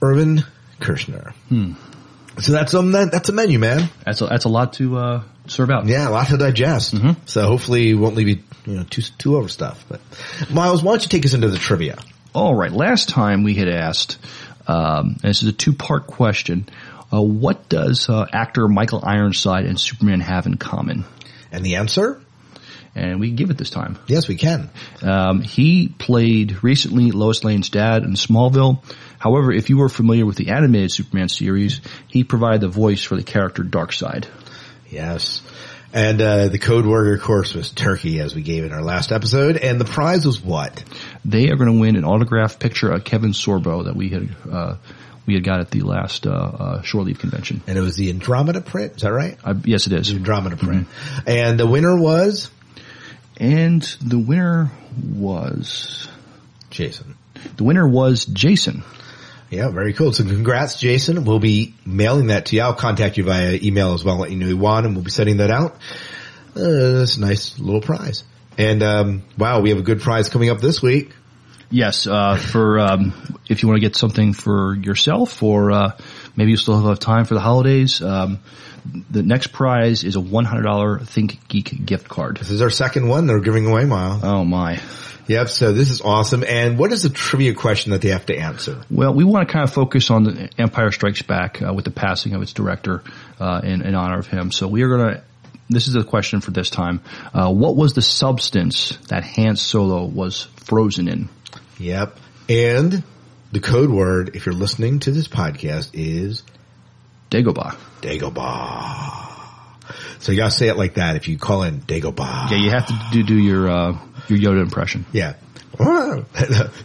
Irvin 0.00 0.44
Kershner. 0.80 1.32
So 2.40 2.52
that's 2.52 2.74
um, 2.74 2.92
that, 2.92 3.10
that's 3.10 3.28
a 3.30 3.32
menu, 3.32 3.58
man. 3.58 3.90
That's 4.04 4.20
a, 4.20 4.26
that's 4.26 4.44
a 4.44 4.48
lot 4.48 4.74
to 4.74 4.96
uh, 4.96 5.22
serve 5.48 5.70
out. 5.70 5.86
Yeah, 5.86 6.08
a 6.08 6.10
lot 6.10 6.28
to 6.28 6.36
digest. 6.36 6.94
So 7.26 7.46
hopefully, 7.46 7.90
it 7.90 7.94
won't 7.94 8.14
leave 8.14 8.28
you, 8.28 8.38
you 8.66 8.76
know, 8.76 8.84
too 8.84 9.02
too 9.02 9.36
over 9.36 9.48
stuff. 9.48 9.84
But 9.88 10.00
Miles, 10.50 10.82
why 10.82 10.92
don't 10.92 11.02
you 11.02 11.08
take 11.08 11.24
us 11.24 11.34
into 11.34 11.48
the 11.48 11.58
trivia? 11.58 11.98
All 12.34 12.54
right. 12.54 12.70
Last 12.70 13.08
time 13.08 13.42
we 13.42 13.54
had 13.54 13.68
asked, 13.68 14.18
um, 14.66 15.16
and 15.22 15.30
this 15.30 15.42
is 15.42 15.48
a 15.48 15.52
two-part 15.52 16.06
question. 16.06 16.68
Uh, 17.12 17.22
what 17.22 17.68
does 17.68 18.08
uh, 18.08 18.26
actor 18.32 18.68
Michael 18.68 19.00
Ironside 19.02 19.64
and 19.64 19.80
Superman 19.80 20.20
have 20.20 20.46
in 20.46 20.58
common? 20.58 21.04
And 21.50 21.64
the 21.64 21.76
answer? 21.76 22.20
And 22.94 23.20
we 23.20 23.28
can 23.28 23.36
give 23.36 23.50
it 23.50 23.56
this 23.56 23.70
time. 23.70 23.98
Yes, 24.08 24.28
we 24.28 24.36
can. 24.36 24.70
Um, 25.02 25.40
he 25.40 25.88
played 25.88 26.62
recently 26.62 27.10
Lois 27.12 27.44
Lane's 27.44 27.70
dad 27.70 28.02
in 28.02 28.12
Smallville. 28.12 28.82
However, 29.18 29.52
if 29.52 29.70
you 29.70 29.78
were 29.78 29.88
familiar 29.88 30.26
with 30.26 30.36
the 30.36 30.50
animated 30.50 30.92
Superman 30.92 31.28
series, 31.28 31.80
he 32.08 32.24
provided 32.24 32.60
the 32.60 32.68
voice 32.68 33.02
for 33.02 33.16
the 33.16 33.22
character 33.22 33.62
Darkseid. 33.62 34.26
Yes. 34.90 35.42
And 35.92 36.20
uh, 36.20 36.48
the 36.48 36.58
code 36.58 36.84
word, 36.84 37.18
of 37.18 37.24
course, 37.24 37.54
was 37.54 37.70
turkey, 37.70 38.20
as 38.20 38.34
we 38.34 38.42
gave 38.42 38.64
in 38.64 38.72
our 38.72 38.82
last 38.82 39.10
episode. 39.10 39.56
And 39.56 39.80
the 39.80 39.86
prize 39.86 40.26
was 40.26 40.40
what? 40.40 40.84
They 41.24 41.48
are 41.48 41.56
going 41.56 41.72
to 41.72 41.80
win 41.80 41.96
an 41.96 42.04
autographed 42.04 42.60
picture 42.60 42.90
of 42.90 43.04
Kevin 43.04 43.30
Sorbo 43.32 43.84
that 43.86 43.96
we 43.96 44.10
had 44.10 44.28
uh, 44.50 44.76
we 45.26 45.34
had 45.34 45.44
got 45.44 45.60
at 45.60 45.70
the 45.70 45.80
last 45.80 46.26
uh, 46.26 46.30
uh, 46.30 46.82
Shore 46.82 47.02
Leave 47.02 47.18
convention. 47.18 47.62
And 47.66 47.76
it 47.78 47.80
was 47.82 47.96
the 47.96 48.10
Andromeda 48.10 48.60
print. 48.60 48.96
Is 48.96 49.02
that 49.02 49.12
right? 49.12 49.38
I, 49.44 49.54
yes, 49.64 49.86
it 49.86 49.92
is. 49.94 50.08
The 50.08 50.16
Andromeda 50.16 50.56
print. 50.56 50.88
And 51.26 51.58
the 51.60 51.66
winner 51.66 51.96
was 51.98 52.50
And 53.38 53.82
the 54.02 54.18
winner 54.18 54.70
was 55.10 56.08
Jason. 56.70 57.14
the 57.56 57.64
winner 57.64 57.86
was 57.88 58.24
Jason. 58.26 58.82
Yeah, 59.50 59.70
very 59.70 59.94
cool. 59.94 60.12
So 60.12 60.24
congrats, 60.24 60.78
Jason. 60.78 61.24
We'll 61.24 61.38
be 61.38 61.74
mailing 61.86 62.26
that 62.26 62.46
to 62.46 62.56
you. 62.56 62.62
I'll 62.62 62.74
contact 62.74 63.16
you 63.16 63.24
via 63.24 63.58
email 63.62 63.94
as 63.94 64.04
well, 64.04 64.18
let 64.18 64.30
you 64.30 64.36
know 64.36 64.46
you 64.46 64.58
won, 64.58 64.84
and 64.84 64.94
we'll 64.94 65.04
be 65.04 65.10
sending 65.10 65.38
that 65.38 65.50
out. 65.50 65.76
Uh, 66.54 66.98
that's 66.98 67.16
a 67.16 67.20
nice 67.20 67.58
little 67.58 67.80
prize. 67.80 68.24
And 68.58 68.82
um, 68.82 69.22
wow, 69.38 69.60
we 69.60 69.70
have 69.70 69.78
a 69.78 69.82
good 69.82 70.00
prize 70.00 70.28
coming 70.28 70.50
up 70.50 70.60
this 70.60 70.82
week. 70.82 71.14
Yes, 71.70 72.06
uh, 72.06 72.36
for 72.36 72.78
um, 72.78 73.38
if 73.48 73.62
you 73.62 73.68
want 73.68 73.80
to 73.80 73.86
get 73.86 73.94
something 73.94 74.32
for 74.32 74.74
yourself, 74.74 75.42
or 75.42 75.70
uh, 75.70 75.98
maybe 76.34 76.50
you 76.50 76.56
still 76.56 76.86
have 76.86 76.98
time 76.98 77.24
for 77.26 77.34
the 77.34 77.40
holidays. 77.40 78.00
Um, 78.00 78.40
the 79.10 79.22
next 79.22 79.48
prize 79.48 80.02
is 80.02 80.16
a 80.16 80.20
one 80.20 80.46
hundred 80.46 80.62
dollar 80.62 80.98
Think 80.98 81.46
Geek 81.46 81.84
gift 81.84 82.08
card. 82.08 82.38
This 82.38 82.50
is 82.50 82.62
our 82.62 82.70
second 82.70 83.08
one 83.08 83.26
they're 83.26 83.40
giving 83.40 83.66
away, 83.66 83.84
Miles. 83.84 84.24
Oh 84.24 84.44
my! 84.44 84.80
Yep. 85.28 85.48
So 85.50 85.72
this 85.72 85.90
is 85.90 86.00
awesome. 86.00 86.42
And 86.42 86.78
what 86.78 86.90
is 86.90 87.02
the 87.02 87.10
trivia 87.10 87.54
question 87.54 87.92
that 87.92 88.00
they 88.00 88.08
have 88.08 88.26
to 88.26 88.36
answer? 88.36 88.82
Well, 88.90 89.14
we 89.14 89.24
want 89.24 89.46
to 89.46 89.52
kind 89.52 89.62
of 89.62 89.72
focus 89.72 90.10
on 90.10 90.24
the 90.24 90.50
Empire 90.58 90.90
Strikes 90.90 91.22
Back 91.22 91.62
uh, 91.62 91.72
with 91.72 91.84
the 91.84 91.90
passing 91.90 92.34
of 92.34 92.42
its 92.42 92.52
director 92.54 93.02
uh, 93.38 93.60
in, 93.62 93.82
in 93.82 93.94
honor 93.94 94.18
of 94.18 94.26
him. 94.26 94.50
So 94.50 94.66
we 94.66 94.82
are 94.82 94.88
going 94.88 95.14
to. 95.14 95.22
This 95.70 95.86
is 95.86 95.92
the 95.92 96.02
question 96.02 96.40
for 96.40 96.50
this 96.50 96.70
time. 96.70 97.02
Uh, 97.34 97.52
what 97.52 97.76
was 97.76 97.92
the 97.92 98.00
substance 98.00 98.96
that 99.08 99.22
Han 99.22 99.56
Solo 99.56 100.06
was 100.06 100.44
frozen 100.56 101.08
in? 101.08 101.28
Yep. 101.78 102.16
And 102.48 103.02
the 103.52 103.60
code 103.60 103.90
word, 103.90 104.34
if 104.34 104.46
you're 104.46 104.54
listening 104.54 105.00
to 105.00 105.10
this 105.10 105.28
podcast, 105.28 105.90
is 105.92 106.42
Dagobah. 107.30 107.76
Dagobah. 108.00 109.26
So 110.20 110.32
you 110.32 110.38
gotta 110.38 110.50
say 110.50 110.68
it 110.68 110.78
like 110.78 110.94
that 110.94 111.16
if 111.16 111.28
you 111.28 111.38
call 111.38 111.62
in 111.62 111.80
Dagobah. 111.80 112.50
Yeah, 112.50 112.56
you 112.56 112.70
have 112.70 112.86
to 112.86 112.98
do, 113.12 113.22
do 113.22 113.38
your, 113.38 113.68
uh, 113.68 113.98
your 114.28 114.38
Yoda 114.38 114.62
impression. 114.62 115.06
Yeah. 115.12 115.34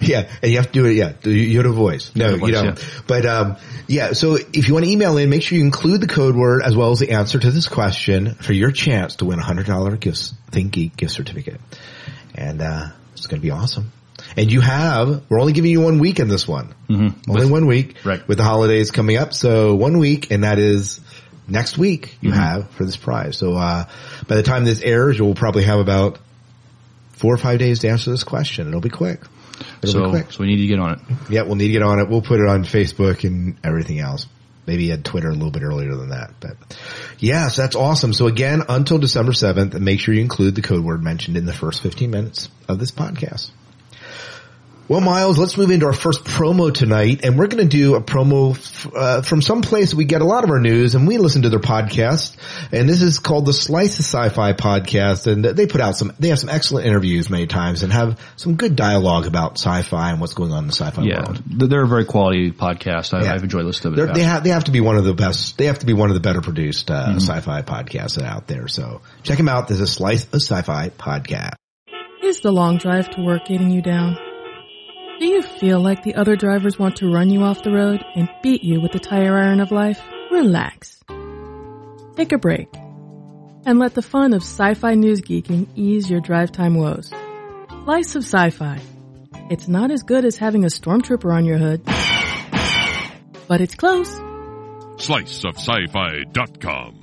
yeah, 0.01 0.29
and 0.41 0.51
you 0.51 0.57
have 0.57 0.67
to 0.67 0.71
do 0.71 0.85
it. 0.85 0.93
Yeah, 0.93 1.13
Yoda 1.13 1.73
voice. 1.73 2.11
No, 2.15 2.35
Yoda 2.35 2.39
voice, 2.39 2.47
you 2.47 2.53
don't. 2.53 2.65
yeah. 2.79 2.85
But 3.07 3.25
um, 3.25 3.55
yeah. 3.87 4.13
So 4.13 4.35
if 4.35 4.67
you 4.67 4.73
want 4.73 4.85
to 4.85 4.91
email 4.91 5.17
in, 5.17 5.29
make 5.29 5.41
sure 5.41 5.57
you 5.57 5.63
include 5.63 6.01
the 6.01 6.07
code 6.07 6.35
word 6.35 6.61
as 6.63 6.75
well 6.75 6.91
as 6.91 6.99
the 6.99 7.11
answer 7.11 7.39
to 7.39 7.49
this 7.51 7.67
question 7.67 8.35
for 8.35 8.53
your 8.53 8.71
chance 8.71 9.15
to 9.17 9.25
win 9.25 9.39
a 9.39 9.43
hundred 9.43 9.65
dollar 9.65 9.95
gift 9.97 10.33
Think 10.51 10.73
Geek 10.73 10.95
gift 10.97 11.13
certificate, 11.13 11.59
and 12.35 12.61
uh, 12.61 12.87
it's 13.13 13.25
going 13.27 13.41
to 13.41 13.45
be 13.45 13.51
awesome. 13.51 13.91
And 14.37 14.51
you 14.51 14.61
have, 14.61 15.23
we're 15.29 15.39
only 15.39 15.53
giving 15.53 15.71
you 15.71 15.81
one 15.81 15.99
week 15.99 16.19
in 16.19 16.27
this 16.27 16.47
one. 16.47 16.73
Mm-hmm. 16.89 17.29
Only 17.31 17.49
one 17.51 17.65
week. 17.67 17.97
Right. 18.05 18.25
With 18.27 18.37
the 18.37 18.43
holidays 18.43 18.89
coming 18.91 19.17
up. 19.17 19.33
So 19.33 19.75
one 19.75 19.97
week 19.97 20.31
and 20.31 20.43
that 20.43 20.59
is 20.59 21.01
next 21.47 21.77
week 21.77 22.15
you 22.21 22.29
Mm-hmm. 22.31 22.39
have 22.39 22.69
for 22.71 22.85
this 22.85 22.95
prize. 22.95 23.37
So, 23.37 23.55
uh, 23.55 23.85
by 24.27 24.35
the 24.35 24.43
time 24.43 24.65
this 24.65 24.81
airs, 24.81 25.17
you'll 25.17 25.35
probably 25.35 25.63
have 25.63 25.79
about 25.79 26.19
four 27.23 27.33
or 27.33 27.37
five 27.37 27.57
days 27.57 27.79
to 27.79 27.87
answer 27.87 28.11
this 28.11 28.25
question. 28.25 28.67
It'll 28.67 28.81
be 28.81 28.89
quick. 28.89 29.21
It'll 29.81 29.81
be 29.81 29.87
So, 29.87 30.09
quick. 30.09 30.29
so 30.33 30.39
we 30.41 30.47
need 30.47 30.57
to 30.57 30.67
get 30.67 30.77
on 30.79 30.91
it. 30.95 30.99
Yeah, 31.29 31.43
we'll 31.43 31.55
need 31.55 31.67
to 31.67 31.71
get 31.71 31.81
on 31.81 31.99
it. 31.99 32.09
We'll 32.09 32.21
put 32.21 32.41
it 32.41 32.49
on 32.49 32.65
Facebook 32.65 33.23
and 33.23 33.55
everything 33.63 33.99
else. 33.99 34.27
Maybe 34.67 34.91
at 34.91 35.05
Twitter 35.05 35.29
a 35.29 35.33
little 35.33 35.51
bit 35.51 35.63
earlier 35.63 35.95
than 35.95 36.09
that. 36.09 36.33
But 36.41 36.57
yes, 37.19 37.55
that's 37.55 37.77
awesome. 37.77 38.11
So 38.11 38.27
again, 38.27 38.63
until 38.67 38.97
December 38.97 39.31
7th, 39.31 39.79
make 39.79 40.01
sure 40.01 40.13
you 40.13 40.19
include 40.19 40.55
the 40.55 40.61
code 40.61 40.83
word 40.83 41.01
mentioned 41.01 41.37
in 41.37 41.45
the 41.45 41.53
first 41.53 41.81
15 41.81 42.11
minutes 42.11 42.49
of 42.67 42.77
this 42.79 42.91
podcast. 42.91 43.51
Well, 44.89 44.99
Miles, 44.99 45.37
let's 45.37 45.57
move 45.57 45.71
into 45.71 45.85
our 45.85 45.93
first 45.93 46.25
promo 46.25 46.71
tonight, 46.71 47.21
and 47.23 47.39
we're 47.39 47.47
going 47.47 47.67
to 47.67 47.77
do 47.77 47.95
a 47.95 48.01
promo 48.01 48.51
f- 48.51 48.93
uh, 48.93 49.21
from 49.21 49.41
some 49.41 49.61
place 49.61 49.93
we 49.93 50.03
get 50.03 50.21
a 50.21 50.25
lot 50.25 50.43
of 50.43 50.49
our 50.49 50.59
news, 50.59 50.93
and 50.93 51.07
we 51.07 51.17
listen 51.17 51.43
to 51.43 51.49
their 51.49 51.59
podcast. 51.59 52.35
And 52.71 52.89
this 52.89 53.01
is 53.01 53.17
called 53.17 53.45
the 53.45 53.53
Slice 53.53 53.97
of 53.99 54.05
Sci-Fi 54.05 54.51
podcast, 54.51 55.25
and 55.31 55.45
they 55.45 55.67
put 55.67 55.79
out 55.79 55.95
some. 55.95 56.11
They 56.19 56.27
have 56.27 56.37
some 56.39 56.49
excellent 56.49 56.85
interviews 56.85 57.29
many 57.29 57.47
times, 57.47 57.81
and 57.83 57.93
have 57.93 58.19
some 58.35 58.55
good 58.55 58.75
dialogue 58.75 59.25
about 59.25 59.53
sci-fi 59.57 60.11
and 60.11 60.19
what's 60.19 60.33
going 60.33 60.51
on 60.51 60.65
in 60.65 60.67
the 60.67 60.73
sci-fi 60.73 61.01
Yeah, 61.03 61.21
world. 61.21 61.41
they're 61.45 61.67
they're 61.69 61.83
a 61.83 61.87
very 61.87 62.05
quality 62.05 62.51
podcast. 62.51 63.13
I, 63.13 63.23
Yeah. 63.23 63.33
I've 63.35 63.43
enjoyed 63.43 63.63
listening 63.65 63.93
to 63.93 63.97
They're, 63.97 64.07
them. 64.07 64.15
they 64.15 64.23
have 64.23 64.43
they 64.43 64.49
have 64.49 64.65
to 64.65 64.71
be 64.71 64.81
one 64.81 64.97
of 64.97 65.05
the 65.05 65.13
best. 65.13 65.57
They 65.57 65.67
have 65.67 65.79
to 65.79 65.85
be 65.85 65.93
one 65.93 66.09
of 66.09 66.13
the 66.15 66.19
better 66.21 66.41
produced 66.41 66.91
uh, 66.91 67.05
Mm-hmm. 67.07 67.19
sci-fi 67.19 67.61
podcasts 67.61 68.21
out 68.21 68.47
there. 68.47 68.67
So 68.67 69.01
check 69.23 69.37
them 69.37 69.47
out. 69.47 69.69
There's 69.69 69.79
a 69.79 69.87
Slice 69.87 70.25
of 70.25 70.41
Sci-Fi 70.41 70.89
podcast. 70.89 71.53
Is 72.21 72.41
the 72.41 72.51
long 72.51 72.77
drive 72.79 73.09
to 73.11 73.21
work 73.21 73.45
getting 73.47 73.71
you 73.71 73.81
down? 73.81 74.17
Do 75.19 75.25
you 75.25 75.41
feel 75.41 75.79
like 75.79 76.03
the 76.03 76.15
other 76.15 76.35
drivers 76.35 76.77
want 76.77 76.97
to 76.97 77.11
run 77.11 77.29
you 77.29 77.43
off 77.43 77.63
the 77.63 77.71
road 77.71 78.03
and 78.15 78.29
beat 78.41 78.63
you 78.63 78.81
with 78.81 78.91
the 78.91 78.99
tire 78.99 79.37
iron 79.37 79.59
of 79.59 79.71
life? 79.71 80.01
Relax. 80.31 81.03
Take 82.15 82.33
a 82.33 82.37
break. 82.37 82.67
And 83.65 83.79
let 83.79 83.93
the 83.93 84.01
fun 84.01 84.33
of 84.33 84.41
sci-fi 84.41 84.95
news 84.95 85.21
geeking 85.21 85.67
ease 85.75 86.09
your 86.09 86.19
drive 86.19 86.51
time 86.51 86.75
woes. 86.75 87.13
Slice 87.85 88.15
of 88.15 88.23
sci-fi. 88.23 88.81
It's 89.49 89.67
not 89.67 89.91
as 89.91 90.03
good 90.03 90.25
as 90.25 90.37
having 90.37 90.63
a 90.63 90.67
stormtrooper 90.67 91.33
on 91.33 91.45
your 91.45 91.57
hood, 91.57 91.83
but 93.47 93.61
it's 93.61 93.75
close. 93.75 94.09
sliceofsci-fi.com. 94.97 97.02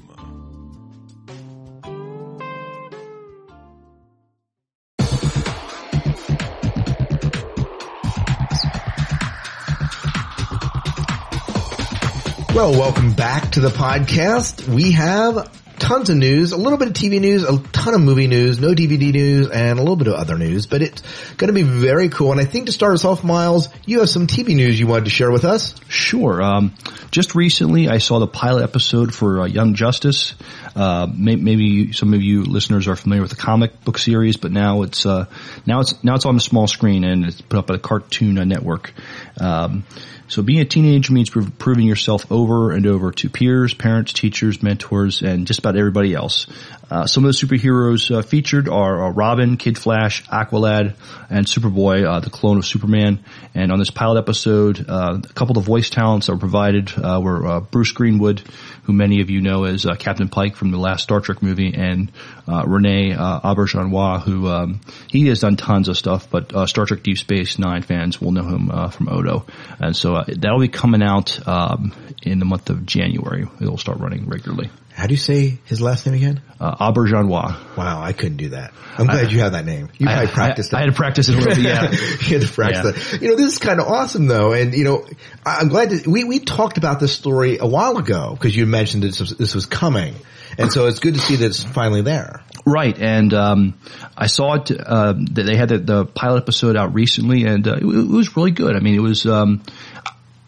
Well, 12.60 12.72
welcome 12.72 13.14
back 13.14 13.52
to 13.52 13.60
the 13.60 13.70
podcast. 13.70 14.68
We 14.68 14.92
have 14.92 15.50
tons 15.78 16.10
of 16.10 16.18
news, 16.18 16.52
a 16.52 16.58
little 16.58 16.78
bit 16.78 16.88
of 16.88 16.94
TV 16.94 17.18
news, 17.18 17.42
a 17.42 17.58
ton 17.72 17.94
of 17.94 18.02
movie 18.02 18.26
news, 18.26 18.60
no 18.60 18.74
DVD 18.74 19.12
news, 19.12 19.48
and 19.48 19.78
a 19.78 19.82
little 19.82 19.96
bit 19.96 20.08
of 20.08 20.12
other 20.12 20.36
news, 20.36 20.66
but 20.66 20.82
it's 20.82 21.02
going 21.38 21.48
to 21.48 21.54
be 21.54 21.62
very 21.62 22.10
cool. 22.10 22.32
And 22.32 22.40
I 22.40 22.44
think 22.44 22.66
to 22.66 22.72
start 22.72 22.92
us 22.92 23.06
off, 23.06 23.24
Miles, 23.24 23.70
you 23.86 24.00
have 24.00 24.10
some 24.10 24.26
TV 24.26 24.54
news 24.54 24.78
you 24.78 24.86
wanted 24.86 25.06
to 25.06 25.10
share 25.10 25.30
with 25.30 25.46
us. 25.46 25.74
Sure. 25.88 26.42
Um, 26.42 26.74
just 27.10 27.34
recently, 27.34 27.88
I 27.88 27.96
saw 27.96 28.18
the 28.18 28.26
pilot 28.26 28.62
episode 28.62 29.14
for 29.14 29.40
uh, 29.40 29.46
Young 29.46 29.72
Justice. 29.72 30.34
Uh, 30.76 31.06
may, 31.10 31.36
maybe 31.36 31.94
some 31.94 32.12
of 32.12 32.20
you 32.20 32.44
listeners 32.44 32.88
are 32.88 32.94
familiar 32.96 33.22
with 33.22 33.30
the 33.30 33.38
comic 33.38 33.82
book 33.86 33.96
series, 33.96 34.36
but 34.36 34.52
now 34.52 34.82
it's 34.82 35.06
uh, 35.06 35.24
now 35.64 35.80
it's 35.80 36.04
now 36.04 36.14
it's 36.14 36.26
on 36.26 36.34
the 36.34 36.42
small 36.42 36.66
screen 36.66 37.04
and 37.04 37.24
it's 37.24 37.40
put 37.40 37.58
up 37.58 37.70
at 37.70 37.76
a 37.76 37.78
Cartoon 37.78 38.34
Network. 38.46 38.92
Um, 39.40 39.84
so 40.30 40.42
being 40.42 40.60
a 40.60 40.64
teenager 40.64 41.12
means 41.12 41.28
proving 41.28 41.86
yourself 41.86 42.30
over 42.30 42.70
and 42.70 42.86
over 42.86 43.10
to 43.10 43.28
peers, 43.28 43.74
parents, 43.74 44.12
teachers, 44.12 44.62
mentors, 44.62 45.22
and 45.22 45.44
just 45.44 45.58
about 45.58 45.76
everybody 45.76 46.14
else. 46.14 46.46
Uh, 46.88 47.04
some 47.04 47.24
of 47.24 47.32
the 47.32 47.36
superheroes 47.36 48.16
uh, 48.16 48.22
featured 48.22 48.68
are 48.68 49.06
uh, 49.06 49.10
Robin, 49.10 49.56
Kid 49.56 49.76
Flash, 49.76 50.24
Aqualad, 50.28 50.94
and 51.28 51.46
Superboy, 51.46 52.06
uh, 52.06 52.20
the 52.20 52.30
clone 52.30 52.58
of 52.58 52.64
Superman. 52.64 53.24
And 53.56 53.72
on 53.72 53.80
this 53.80 53.90
pilot 53.90 54.20
episode, 54.20 54.88
uh, 54.88 55.18
a 55.18 55.32
couple 55.32 55.58
of 55.58 55.64
voice 55.64 55.90
talents 55.90 56.28
that 56.28 56.34
were 56.34 56.38
provided 56.38 56.92
uh, 56.96 57.20
were 57.20 57.60
Bruce 57.60 57.90
Greenwood, 57.90 58.42
who 58.84 58.92
many 58.92 59.20
of 59.20 59.30
you 59.30 59.40
know 59.40 59.64
as 59.64 59.86
uh, 59.86 59.94
Captain 59.94 60.28
Pike 60.28 60.56
from 60.56 60.70
the 60.70 60.78
last 60.78 61.02
Star 61.02 61.20
Trek 61.20 61.42
movie, 61.42 61.74
and 61.74 62.10
uh, 62.48 62.64
Rene 62.66 63.12
uh, 63.12 63.40
Auberjonois, 63.40 64.22
who 64.22 64.48
um, 64.48 64.80
he 65.08 65.26
has 65.28 65.40
done 65.40 65.56
tons 65.56 65.88
of 65.88 65.96
stuff, 65.96 66.30
but 66.30 66.54
uh, 66.54 66.66
Star 66.66 66.86
Trek 66.86 67.02
Deep 67.02 67.18
Space 67.18 67.58
Nine 67.58 67.82
fans 67.82 68.20
will 68.20 68.32
know 68.32 68.44
him 68.44 68.70
uh, 68.70 68.90
from 68.90 69.08
Odo. 69.08 69.46
And 69.78 69.96
so 69.96 70.16
uh, 70.16 70.24
that'll 70.26 70.60
be 70.60 70.68
coming 70.68 71.02
out 71.02 71.46
um, 71.46 71.92
in 72.22 72.38
the 72.38 72.44
month 72.44 72.70
of 72.70 72.86
January. 72.86 73.46
It'll 73.60 73.78
start 73.78 73.98
running 73.98 74.28
regularly. 74.28 74.70
How 75.00 75.06
do 75.06 75.14
you 75.14 75.18
say 75.18 75.58
his 75.64 75.80
last 75.80 76.04
name 76.04 76.14
again? 76.14 76.42
Uh, 76.60 76.92
Auberjonois. 76.92 77.74
Wow, 77.74 78.02
I 78.02 78.12
couldn't 78.12 78.36
do 78.36 78.50
that. 78.50 78.74
I'm 78.98 79.06
glad 79.06 79.26
I- 79.26 79.30
you 79.30 79.38
have 79.38 79.52
that 79.52 79.64
name. 79.64 79.88
You 79.96 80.06
I- 80.06 80.12
probably 80.12 80.32
practiced 80.32 80.74
I-. 80.74 80.76
I 80.76 80.80
had 80.82 80.90
to 80.90 80.92
practice 80.92 81.28
it 81.30 81.36
little 81.36 81.56
yeah. 81.58 81.90
you 81.90 82.38
had 82.38 82.42
to 82.42 82.52
practice 82.52 83.12
Yeah. 83.14 83.18
You 83.20 83.28
know, 83.28 83.36
this 83.36 83.54
is 83.54 83.58
kind 83.58 83.80
of 83.80 83.86
awesome 83.86 84.26
though. 84.26 84.52
And 84.52 84.74
you 84.74 84.84
know, 84.84 85.06
I'm 85.46 85.68
glad 85.68 85.88
that 85.90 86.06
we, 86.06 86.24
we 86.24 86.38
talked 86.40 86.76
about 86.76 87.00
this 87.00 87.14
story 87.14 87.56
a 87.58 87.66
while 87.66 87.96
ago 87.96 88.34
because 88.34 88.54
you 88.54 88.66
mentioned 88.66 89.02
this 89.02 89.20
was, 89.20 89.30
this 89.30 89.54
was 89.54 89.64
coming. 89.64 90.14
And 90.58 90.70
so 90.70 90.86
it's 90.86 90.98
good 90.98 91.14
to 91.14 91.20
see 91.20 91.36
that 91.36 91.46
it's 91.46 91.64
finally 91.64 92.02
there. 92.02 92.42
Right, 92.66 92.98
and 92.98 93.32
um, 93.32 93.74
I 94.14 94.26
saw 94.26 94.56
it. 94.56 94.70
Uh, 94.70 95.14
that 95.32 95.44
they 95.44 95.56
had 95.56 95.70
the, 95.70 95.78
the 95.78 96.04
pilot 96.04 96.42
episode 96.42 96.76
out 96.76 96.92
recently, 96.92 97.44
and 97.46 97.66
uh, 97.66 97.76
it, 97.76 97.82
it 97.82 98.08
was 98.08 98.36
really 98.36 98.50
good. 98.50 98.76
I 98.76 98.80
mean, 98.80 98.94
it 98.94 99.00
was. 99.00 99.24
Um, 99.24 99.62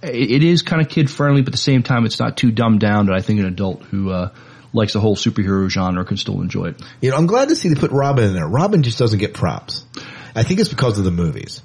it, 0.03 0.43
is 0.43 0.63
kind 0.63 0.83
of 0.83 0.89
kid 0.89 1.11
friendly, 1.11 1.43
but 1.43 1.49
at 1.49 1.53
the 1.53 1.59
same 1.59 1.83
time, 1.83 2.05
it's 2.05 2.19
not 2.19 2.37
too 2.37 2.51
dumbed 2.51 2.81
down. 2.81 3.07
That 3.07 3.15
I 3.15 3.21
think 3.21 3.41
an 3.41 3.47
adult 3.47 3.83
who 3.85 4.11
uh, 4.11 4.31
likes 4.73 4.93
the 4.93 5.01
whole 5.01 5.17
superhero 5.17 5.69
genre 5.69 6.05
can 6.05 6.17
still 6.17 6.41
enjoy 6.41 6.67
it. 6.67 6.83
You 7.01 7.11
know, 7.11 7.17
I'm 7.17 7.27
glad 7.27 7.49
to 7.49 7.57
see 7.57 7.69
they 7.69 7.79
put 7.79 7.93
Robin 7.93 8.25
in 8.25 8.35
there. 8.35 8.49
Robin 8.49 8.83
just 8.83 8.99
doesn't 8.99 9.19
get 9.19 9.35
props. 9.35 9.85
I 10.35 10.43
think 10.43 10.61
it's 10.61 10.69
because 10.69 10.99
of 10.99 11.05
the 11.05 11.11
movies. 11.11 11.63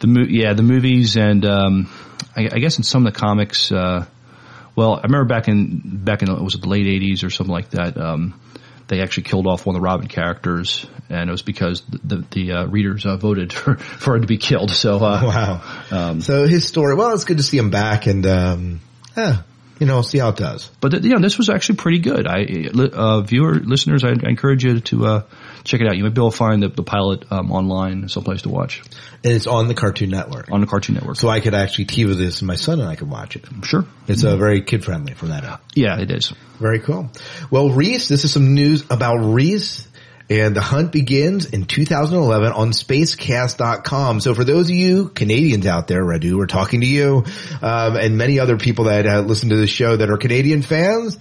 The 0.00 0.06
mo- 0.06 0.26
yeah, 0.28 0.52
the 0.52 0.62
movies, 0.62 1.16
and 1.16 1.44
um, 1.44 1.90
I, 2.36 2.48
I 2.52 2.58
guess 2.58 2.78
in 2.78 2.84
some 2.84 3.06
of 3.06 3.12
the 3.12 3.18
comics. 3.18 3.72
Uh, 3.72 4.06
well, 4.76 4.94
I 4.94 5.02
remember 5.02 5.24
back 5.24 5.48
in 5.48 5.80
back 6.04 6.22
in 6.22 6.30
it 6.30 6.40
was 6.40 6.54
it 6.54 6.60
the 6.60 6.68
late 6.68 6.86
'80s 6.86 7.24
or 7.24 7.30
something 7.30 7.52
like 7.52 7.70
that. 7.70 7.96
Um, 7.96 8.40
they 8.88 9.00
actually 9.00 9.24
killed 9.24 9.46
off 9.46 9.66
one 9.66 9.76
of 9.76 9.80
the 9.80 9.84
Robin 9.84 10.08
characters, 10.08 10.86
and 11.08 11.28
it 11.28 11.32
was 11.32 11.42
because 11.42 11.82
the 12.02 12.24
the, 12.30 12.52
uh, 12.52 12.66
readers 12.66 13.06
uh, 13.06 13.16
voted 13.16 13.52
for 13.54 13.76
for 13.76 14.16
it 14.16 14.20
to 14.20 14.26
be 14.26 14.38
killed. 14.38 14.70
So 14.70 14.96
uh, 14.96 15.22
Wow. 15.22 15.62
Um, 15.90 16.20
so 16.20 16.46
his 16.46 16.66
story, 16.66 16.94
well, 16.94 17.14
it's 17.14 17.24
good 17.24 17.36
to 17.36 17.42
see 17.42 17.58
him 17.58 17.70
back 17.70 18.06
and, 18.06 18.26
um, 18.26 18.80
yeah, 19.16 19.42
you 19.78 19.86
know, 19.86 20.02
see 20.02 20.18
how 20.18 20.30
it 20.30 20.36
does. 20.36 20.70
But 20.80 20.90
th- 20.90 21.04
you 21.04 21.10
know, 21.10 21.20
this 21.20 21.38
was 21.38 21.48
actually 21.48 21.76
pretty 21.76 21.98
good. 21.98 22.26
I 22.26 22.68
uh, 22.92 23.20
viewer 23.22 23.54
listeners, 23.54 24.04
I, 24.04 24.10
I 24.10 24.28
encourage 24.28 24.64
you 24.64 24.80
to 24.80 25.06
uh, 25.06 25.22
check 25.64 25.80
it 25.80 25.86
out. 25.86 25.96
You 25.96 26.04
might 26.04 26.14
be 26.14 26.20
able 26.20 26.30
to 26.30 26.36
find 26.36 26.62
the, 26.62 26.68
the 26.68 26.82
pilot 26.82 27.30
um, 27.30 27.52
online, 27.52 28.08
someplace 28.08 28.42
to 28.42 28.48
watch 28.48 28.82
And 29.24 29.32
it's 29.32 29.46
on 29.46 29.68
the 29.68 29.74
Cartoon 29.74 30.10
Network. 30.10 30.50
on 30.50 30.60
the 30.60 30.66
Cartoon 30.66 30.94
Network. 30.94 31.16
So 31.16 31.28
I 31.28 31.40
could 31.40 31.54
actually 31.54 31.86
TiVo 31.86 32.16
this 32.16 32.40
and 32.40 32.46
my 32.46 32.56
son 32.56 32.80
and 32.80 32.88
I 32.88 32.96
could 32.96 33.10
watch 33.10 33.36
it. 33.36 33.44
sure, 33.62 33.84
It's 34.06 34.24
uh, 34.24 34.36
very 34.36 34.62
kid 34.62 34.84
friendly 34.84 35.14
from 35.14 35.30
that 35.30 35.60
yeah, 35.74 36.00
it 36.00 36.10
is. 36.10 36.32
Very 36.58 36.80
cool. 36.80 37.10
Well, 37.50 37.70
Riese, 37.70 38.08
this 38.08 38.24
is 38.24 38.32
some 38.32 38.54
news 38.54 38.84
about 38.90 39.18
Riese. 39.18 39.87
And 40.30 40.54
the 40.54 40.60
hunt 40.60 40.92
begins 40.92 41.46
in 41.46 41.64
2011 41.64 42.52
on 42.52 42.72
spacecast.com. 42.72 44.20
So 44.20 44.34
for 44.34 44.44
those 44.44 44.68
of 44.68 44.76
you 44.76 45.08
Canadians 45.08 45.66
out 45.66 45.88
there, 45.88 46.04
Radu, 46.04 46.36
we're 46.36 46.46
talking 46.46 46.82
to 46.82 46.86
you, 46.86 47.24
um, 47.62 47.96
and 47.96 48.18
many 48.18 48.38
other 48.38 48.58
people 48.58 48.84
that 48.84 49.06
uh, 49.06 49.20
listen 49.20 49.48
to 49.48 49.56
the 49.56 49.66
show 49.66 49.96
that 49.96 50.10
are 50.10 50.18
Canadian 50.18 50.60
fans, 50.60 51.18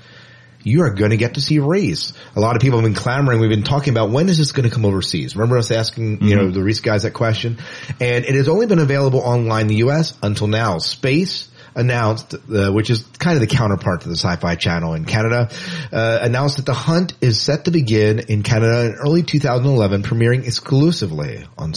you 0.64 0.84
are 0.84 0.94
going 0.94 1.12
to 1.12 1.18
get 1.18 1.36
to 1.36 1.42
see 1.42 1.60
Riese. 1.60 2.12
A 2.36 2.42
lot 2.42 2.58
of 2.58 2.62
people 2.62 2.80
have 2.80 2.86
been 2.86 3.02
clamoring. 3.02 3.40
We've 3.40 3.50
been 3.50 3.64
talking 3.64 3.94
about 3.94 4.10
when 4.10 4.28
is 4.28 4.38
this 4.38 4.52
going 4.52 4.68
to 4.68 4.74
come 4.74 4.84
overseas? 4.84 5.38
Remember 5.38 5.58
us 5.58 5.72
asking, 5.72 6.24
you 6.24 6.36
know, 6.36 6.52
the 6.52 6.60
Riese 6.60 6.82
guys 6.82 7.04
that 7.04 7.14
question? 7.14 7.60
And 8.02 8.26
it 8.26 8.36
has 8.36 8.50
only 8.50 8.66
been 8.66 8.80
available 8.80 9.20
online 9.20 9.62
in 9.62 9.68
the 9.68 9.76
U.S. 9.76 10.18
until 10.22 10.48
now. 10.48 10.80
Space 10.80 11.48
announced, 11.78 12.34
uh, 12.34 12.72
which 12.72 12.90
is 12.90 13.04
kind 13.20 13.36
of 13.36 13.42
the 13.42 13.48
counterpart 13.56 14.02
to 14.02 14.10
the 14.10 14.16
Sci-Fi 14.18 14.56
Channel 14.56 14.94
in 14.96 15.06
Canada, 15.06 15.50
uh, 15.94 16.20
announced 16.22 16.58
that 16.58 16.66
the 16.66 16.74
hunt 16.74 17.14
is 17.22 17.40
set 17.40 17.66
to 17.66 17.72
begin 17.72 18.20
in 18.20 18.44
Canada 18.44 18.88
in 18.88 18.94
early 18.96 19.24
2011, 19.24 20.04
premiering 20.04 20.46
exclusively 20.46 21.46
on 21.58 21.74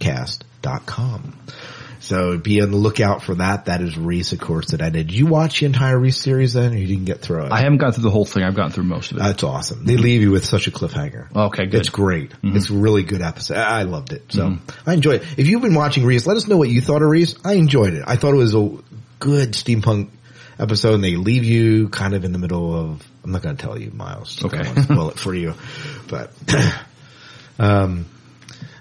spacecast.com. 0.00 1.32
So 2.00 2.36
be 2.36 2.60
on 2.60 2.70
the 2.70 2.76
lookout 2.76 3.22
for 3.22 3.34
that. 3.36 3.64
That 3.64 3.80
is 3.80 3.96
Riese, 3.96 4.34
of 4.34 4.38
course, 4.40 4.72
that 4.72 4.82
I 4.82 4.90
did. 4.90 5.10
You 5.10 5.24
watch 5.24 5.60
the 5.60 5.66
entire 5.66 5.98
Riese 5.98 6.18
series 6.20 6.52
then, 6.52 6.74
or 6.74 6.76
you 6.76 6.86
didn't 6.86 7.06
get 7.06 7.22
through 7.22 7.46
it? 7.46 7.52
I 7.52 7.60
haven't 7.60 7.78
gotten 7.78 7.94
through 7.94 8.02
the 8.02 8.10
whole 8.10 8.26
thing. 8.26 8.42
I've 8.42 8.54
gotten 8.54 8.72
through 8.72 8.84
most 8.84 9.10
of 9.10 9.16
it. 9.16 9.20
That's 9.20 9.42
awesome. 9.42 9.86
They 9.86 9.96
leave 9.96 10.20
you 10.20 10.30
with 10.30 10.44
such 10.44 10.66
a 10.66 10.70
cliffhanger. 10.70 11.34
Okay, 11.34 11.64
good. 11.64 11.80
It's 11.80 11.88
great. 11.88 12.32
It's 12.42 12.68
a 12.68 12.74
really 12.74 13.04
good 13.04 13.22
episode. 13.22 13.56
I 13.56 13.80
I 13.80 13.82
loved 13.84 14.12
it. 14.12 14.24
So 14.30 14.48
Mm-hmm. 14.50 14.90
I 14.90 14.92
enjoyed 14.92 15.22
it. 15.22 15.38
If 15.38 15.46
you've 15.46 15.62
been 15.62 15.74
watching 15.74 16.04
Riese, 16.04 16.26
let 16.26 16.36
us 16.36 16.46
know 16.46 16.58
what 16.58 16.68
you 16.68 16.82
thought 16.82 17.00
of 17.00 17.08
Riese. 17.08 17.38
I 17.42 17.54
enjoyed 17.54 17.94
it. 17.94 18.04
I 18.06 18.16
thought 18.16 18.34
it 18.34 18.36
was 18.36 18.54
a 18.54 18.70
good 19.24 19.52
steampunk 19.52 20.10
episode 20.58 20.94
and 20.96 21.02
they 21.02 21.16
leave 21.16 21.44
you 21.44 21.88
kind 21.88 22.12
of 22.12 22.24
in 22.24 22.32
the 22.32 22.38
middle 22.38 22.74
of, 22.74 23.02
I'm 23.24 23.32
not 23.32 23.40
going 23.40 23.56
to 23.56 23.62
tell 23.62 23.78
you, 23.78 23.90
Miles. 23.90 24.44
Okay. 24.44 24.58
I 24.58 24.62
don't 24.62 24.74
want 24.74 24.86
to 24.86 24.94
spoil 24.94 25.10
it 25.10 25.18
for 25.18 25.34
you. 25.34 25.54
But, 26.08 26.30
um, 27.58 28.04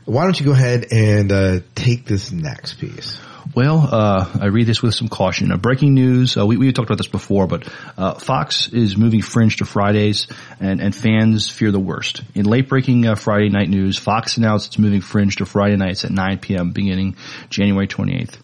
why 0.04 0.26
don't 0.26 0.38
you 0.38 0.46
go 0.46 0.52
ahead 0.52 0.88
and, 0.92 1.32
uh, 1.32 1.60
take 1.76 2.06
this 2.06 2.34
next 2.34 2.74
piece? 2.74 3.18
Well, 3.56 3.88
uh, 3.90 4.38
I 4.42 4.48
read 4.48 4.68
this 4.68 4.82
with 4.82 4.96
some 4.96 5.08
caution. 5.08 5.54
Uh, 5.54 5.58
breaking 5.58 5.94
news, 5.94 6.36
uh, 6.36 6.46
we, 6.46 6.58
we 6.58 6.74
talked 6.74 6.90
about 6.90 6.98
this 6.98 7.08
before, 7.08 7.48
but 7.48 7.72
uh, 7.98 8.16
Fox 8.16 8.68
is 8.68 8.98
moving 8.98 9.22
Fringe 9.22 9.58
to 9.58 9.66
Fridays, 9.66 10.28
and, 10.60 10.82
and 10.82 10.94
fans 10.94 11.50
fear 11.50 11.72
the 11.72 11.80
worst. 11.80 12.22
In 12.36 12.46
late-breaking 12.46 13.08
uh, 13.08 13.16
Friday 13.16 13.48
night 13.50 13.70
news, 13.70 13.98
Fox 13.98 14.36
announced 14.36 14.68
it's 14.68 14.80
moving 14.80 15.00
Fringe 15.00 15.38
to 15.38 15.46
Friday 15.46 15.78
nights 15.78 16.04
at 16.04 16.12
9 16.12 16.40
p.m. 16.40 16.72
beginning 16.72 17.16
January 17.50 17.88
28th. 17.88 18.36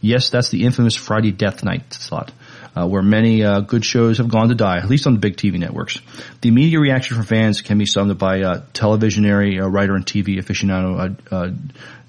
Yes, 0.00 0.30
that's 0.30 0.50
the 0.50 0.64
infamous 0.64 0.94
Friday 0.94 1.32
Death 1.32 1.64
Night 1.64 1.92
slot. 1.92 2.32
Uh, 2.76 2.86
where 2.86 3.02
many 3.02 3.42
uh, 3.42 3.60
good 3.60 3.84
shows 3.84 4.18
have 4.18 4.28
gone 4.28 4.50
to 4.50 4.54
die, 4.54 4.78
at 4.78 4.88
least 4.88 5.06
on 5.06 5.14
the 5.14 5.18
big 5.18 5.36
TV 5.36 5.58
networks. 5.58 6.00
The 6.42 6.48
immediate 6.48 6.78
reaction 6.78 7.16
from 7.16 7.24
fans 7.24 7.60
can 7.60 7.76
be 7.76 7.86
summed 7.86 8.12
up 8.12 8.18
by 8.18 8.42
uh, 8.42 8.60
televisionary 8.72 9.60
uh, 9.60 9.68
writer 9.68 9.96
and 9.96 10.06
TV 10.06 10.38
aficionado 10.38 11.16
uh, 11.32 11.34
uh, 11.34 11.50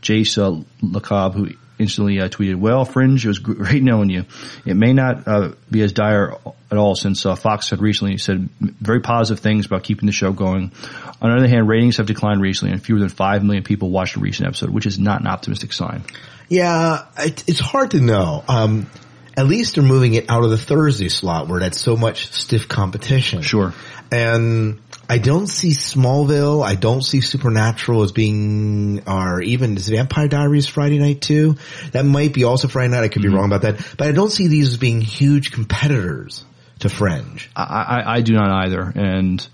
Jace 0.04 0.38
uh, 0.38 0.64
Lacob, 0.86 1.34
who 1.34 1.50
instantly 1.80 2.18
tweeted, 2.18 2.58
"Well, 2.58 2.86
Fringe, 2.86 3.24
it 3.24 3.28
was 3.28 3.40
great 3.40 3.82
knowing 3.82 4.12
you. 4.12 4.26
It 4.64 4.76
may 4.76 4.94
not 4.94 5.56
be 5.72 5.82
as 5.82 5.94
dire 5.94 6.36
at 6.70 6.78
all 6.78 6.94
since 6.94 7.24
Fox 7.24 7.72
had 7.72 7.82
recently 7.82 8.18
said 8.18 8.50
very 8.60 9.00
positive 9.00 9.42
things 9.42 9.66
about 9.66 9.84
keeping 9.84 10.06
the 10.06 10.12
show 10.12 10.34
going. 10.34 10.72
On 11.20 11.32
the 11.32 11.38
other 11.38 11.48
hand, 11.48 11.68
ratings 11.68 11.98
have 11.98 12.06
declined 12.06 12.42
recently, 12.42 12.74
and 12.74 12.84
fewer 12.84 13.00
than 13.00 13.10
five 13.10 13.44
million 13.44 13.64
people 13.64 13.90
watched 13.90 14.18
a 14.18 14.20
recent 14.20 14.48
episode, 14.48 14.70
which 14.70 14.86
is 14.86 15.00
not 15.00 15.22
an 15.22 15.28
optimistic 15.28 15.74
sign." 15.74 16.04
Yeah, 16.50 17.06
it, 17.18 17.44
it's 17.48 17.60
hard 17.60 17.92
to 17.92 18.02
know. 18.02 18.44
Um, 18.48 18.90
at 19.38 19.48
least 19.48 19.76
they're 19.76 19.84
moving 19.84 20.16
it 20.16 20.30
out 20.30 20.44
of 20.44 20.50
the 20.50 20.58
Thursday 20.58 21.08
slot 21.08 21.48
where 21.48 21.62
that's 21.62 21.80
so 21.80 21.96
much 21.96 22.32
stiff 22.34 22.68
competition. 22.68 23.42
Sure. 23.42 23.74
And 24.12 24.82
I 25.08 25.20
don't 25.20 25.48
see 25.48 25.70
Smallville. 25.70 26.66
I 26.66 26.76
don't 26.76 27.04
see 27.04 27.22
Supernatural 27.22 28.04
as 28.04 28.12
being, 28.12 29.04
or 29.08 29.42
even 29.42 29.78
is 29.78 29.88
Vampire 29.88 30.28
Diaries 30.28 30.68
Friday 30.68 31.00
night 31.00 31.22
too? 31.22 31.56
That 31.94 32.04
might 32.04 32.34
be 32.34 32.44
also 32.44 32.68
Friday 32.68 32.92
night. 32.92 33.04
I 33.04 33.08
could 33.08 33.22
be 33.22 33.30
wrong 33.30 33.46
about 33.46 33.62
that. 33.62 33.78
But 33.98 34.08
I 34.08 34.12
don't 34.12 34.32
see 34.32 34.48
these 34.48 34.70
as 34.70 34.78
being 34.78 35.02
huge 35.02 35.52
competitors 35.52 36.44
to 36.80 36.90
Fringe. 36.90 37.50
I, 37.56 37.64
I, 37.64 38.14
I 38.16 38.22
do 38.22 38.34
not 38.34 38.66
either. 38.66 38.92
And 38.96 39.48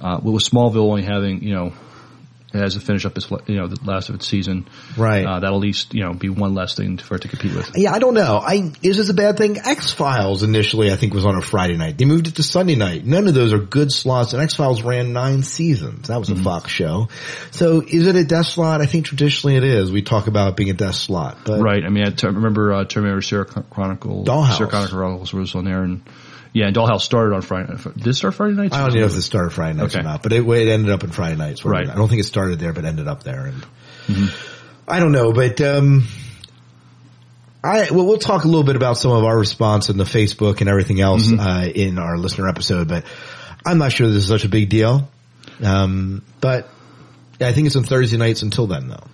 uh, 0.00 0.20
with 0.22 0.42
Smallville 0.42 0.88
only 0.88 1.02
having, 1.02 1.42
you 1.42 1.54
know, 1.54 1.72
it 2.54 2.58
has 2.60 2.74
to 2.74 2.80
finish 2.80 3.04
up 3.04 3.16
its, 3.16 3.30
you 3.46 3.56
know, 3.56 3.66
the 3.66 3.78
last 3.84 4.08
of 4.08 4.14
its 4.14 4.26
season. 4.26 4.66
Right. 4.96 5.24
Uh, 5.26 5.40
that'll 5.40 5.56
at 5.56 5.62
least, 5.62 5.94
you 5.94 6.02
know, 6.04 6.14
be 6.14 6.28
one 6.28 6.54
less 6.54 6.74
thing 6.74 6.98
for 6.98 7.16
it 7.16 7.22
to 7.22 7.28
compete 7.28 7.54
with. 7.54 7.76
Yeah, 7.76 7.92
I 7.92 7.98
don't 7.98 8.14
know. 8.14 8.38
I 8.38 8.72
is 8.82 8.96
this 8.96 9.08
a 9.08 9.14
bad 9.14 9.36
thing? 9.36 9.58
X 9.58 9.90
Files 9.92 10.42
initially, 10.42 10.92
I 10.92 10.96
think, 10.96 11.14
was 11.14 11.26
on 11.26 11.36
a 11.36 11.42
Friday 11.42 11.76
night. 11.76 11.98
They 11.98 12.04
moved 12.04 12.28
it 12.28 12.36
to 12.36 12.42
Sunday 12.42 12.74
night. 12.76 13.04
None 13.04 13.26
of 13.28 13.34
those 13.34 13.52
are 13.52 13.58
good 13.58 13.92
slots, 13.92 14.32
and 14.32 14.42
X 14.42 14.54
Files 14.54 14.82
ran 14.82 15.12
nine 15.12 15.42
seasons. 15.42 16.08
That 16.08 16.18
was 16.18 16.30
a 16.30 16.36
Fox 16.36 16.70
show. 16.70 17.08
So, 17.50 17.80
is 17.80 18.06
it 18.06 18.16
a 18.16 18.24
death 18.24 18.46
slot? 18.46 18.80
I 18.80 18.86
think 18.86 19.06
traditionally 19.06 19.56
it 19.56 19.64
is. 19.64 19.90
We 19.90 20.02
talk 20.02 20.26
about 20.26 20.50
it 20.50 20.56
being 20.56 20.70
a 20.70 20.74
death 20.74 20.96
slot, 20.96 21.38
but 21.44 21.60
Right. 21.60 21.84
I 21.84 21.88
mean, 21.88 22.04
I 22.06 22.10
t- 22.10 22.26
remember 22.26 22.72
uh, 22.72 22.84
Terminator 22.84 23.22
Sarah 23.22 23.46
Chronicle. 23.46 24.24
Dollhouse. 24.24 24.58
Sarah 24.58 24.70
Chronicles 24.88 25.32
was 25.32 25.54
on 25.54 25.64
there, 25.64 25.82
and 25.82 26.02
yeah, 26.54 26.68
and 26.68 26.76
Dollhouse 26.76 27.00
started 27.00 27.34
on 27.34 27.42
Friday. 27.42 27.74
Did 27.96 28.06
it 28.06 28.14
start 28.14 28.34
Friday 28.34 28.54
nights? 28.54 28.76
I 28.76 28.86
don't 28.86 28.94
know 28.94 29.06
if 29.06 29.16
it 29.16 29.22
started 29.22 29.50
Friday 29.50 29.76
nights 29.76 29.96
or 29.96 30.04
not. 30.04 30.22
But 30.22 30.32
it, 30.32 30.48
it 30.48 30.68
ended 30.68 30.92
up 30.92 31.02
in 31.02 31.10
Friday 31.10 31.34
nights. 31.34 31.64
Right. 31.64 31.90
I 31.90 31.96
don't 31.96 32.08
think 32.08 32.20
it 32.20 32.26
started 32.26 32.60
there, 32.60 32.72
but 32.72 32.84
ended 32.84 33.08
up 33.08 33.24
there. 33.24 33.46
And 33.46 34.30
I 34.86 35.00
don't 35.00 35.10
know, 35.10 35.32
but 35.32 35.60
um, 35.60 36.04
I 37.64 37.90
well, 37.90 38.06
we'll 38.06 38.18
talk 38.18 38.44
a 38.44 38.46
little 38.46 38.62
bit 38.62 38.76
about 38.76 38.98
some 38.98 39.10
of 39.10 39.24
our 39.24 39.36
response 39.36 39.88
in 39.88 39.96
the 39.96 40.04
Facebook 40.04 40.60
and 40.60 40.68
everything 40.68 41.00
else 41.00 41.32
uh, 41.32 41.68
in 41.74 41.98
our 41.98 42.16
listener 42.16 42.48
episode. 42.48 42.86
But 42.86 43.04
I'm 43.66 43.78
not 43.78 43.90
sure 43.90 44.06
this 44.06 44.18
is 44.18 44.28
such 44.28 44.44
a 44.44 44.48
big 44.48 44.68
deal. 44.68 45.10
Um, 45.60 46.22
but 46.40 46.68
I 47.40 47.52
think 47.52 47.66
it's 47.66 47.74
on 47.74 47.82
Thursday 47.82 48.16
nights 48.16 48.42
until 48.42 48.68
then, 48.68 48.86
though. 48.86 49.08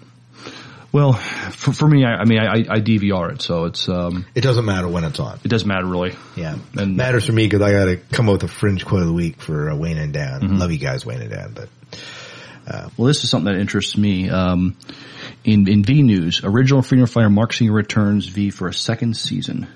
Well, 0.93 1.13
for, 1.13 1.73
for 1.73 1.89
me, 1.89 2.05
I, 2.05 2.17
I 2.17 2.25
mean, 2.25 2.39
I, 2.41 2.65
I 2.69 2.81
DVR 2.81 3.33
it, 3.35 3.43
so 3.43 3.67
it's 3.67 3.89
um, 3.89 4.27
It 4.35 4.41
doesn't 4.41 4.65
matter 4.65 4.89
when 4.89 5.05
it's 5.05 5.21
on. 5.21 5.39
it 5.45 5.49
doesn't 5.49 5.69
matter 5.69 5.87
really. 5.87 6.17
Yeah, 6.37 6.59
And- 6.77 6.97
matters 6.97 7.27
for 7.27 7.33
me 7.33 7.47
because 7.47 7.63
I 7.63 7.71
got 7.73 7.85
to 7.85 7.97
come 7.97 8.29
up 8.29 8.33
with 8.35 8.45
a 8.45 8.49
fringe 8.49 8.85
quote 8.85 9.03
of 9.03 9.07
the 9.09 9.15
week 9.15 9.41
for 9.41 9.71
uh, 9.71 9.77
Wayne 9.77 9.99
and 9.99 10.13
Dan. 10.13 10.59
Love 10.59 10.73
you 10.73 10.79
guys, 10.79 11.07
Wayne 11.07 11.21
and 11.23 11.31
Dan, 11.31 11.53
but 11.55 11.69
Well, 12.97 13.07
this 13.07 13.23
is 13.25 13.31
something 13.31 13.53
that 13.53 13.61
interests 13.61 13.97
me. 13.97 14.31
Um, 14.31 14.77
in 15.45 15.69
in 15.69 15.85
V 15.85 16.03
News, 16.03 16.43
original 16.45 16.83
Freedom 16.83 17.07
Fighter 17.07 17.31
Marc 17.31 17.53
Singer 17.53 17.73
returns 17.73 18.27
V 18.27 18.51
for 18.51 18.69
a 18.69 18.75
second 18.75 19.17
season. 19.17 19.67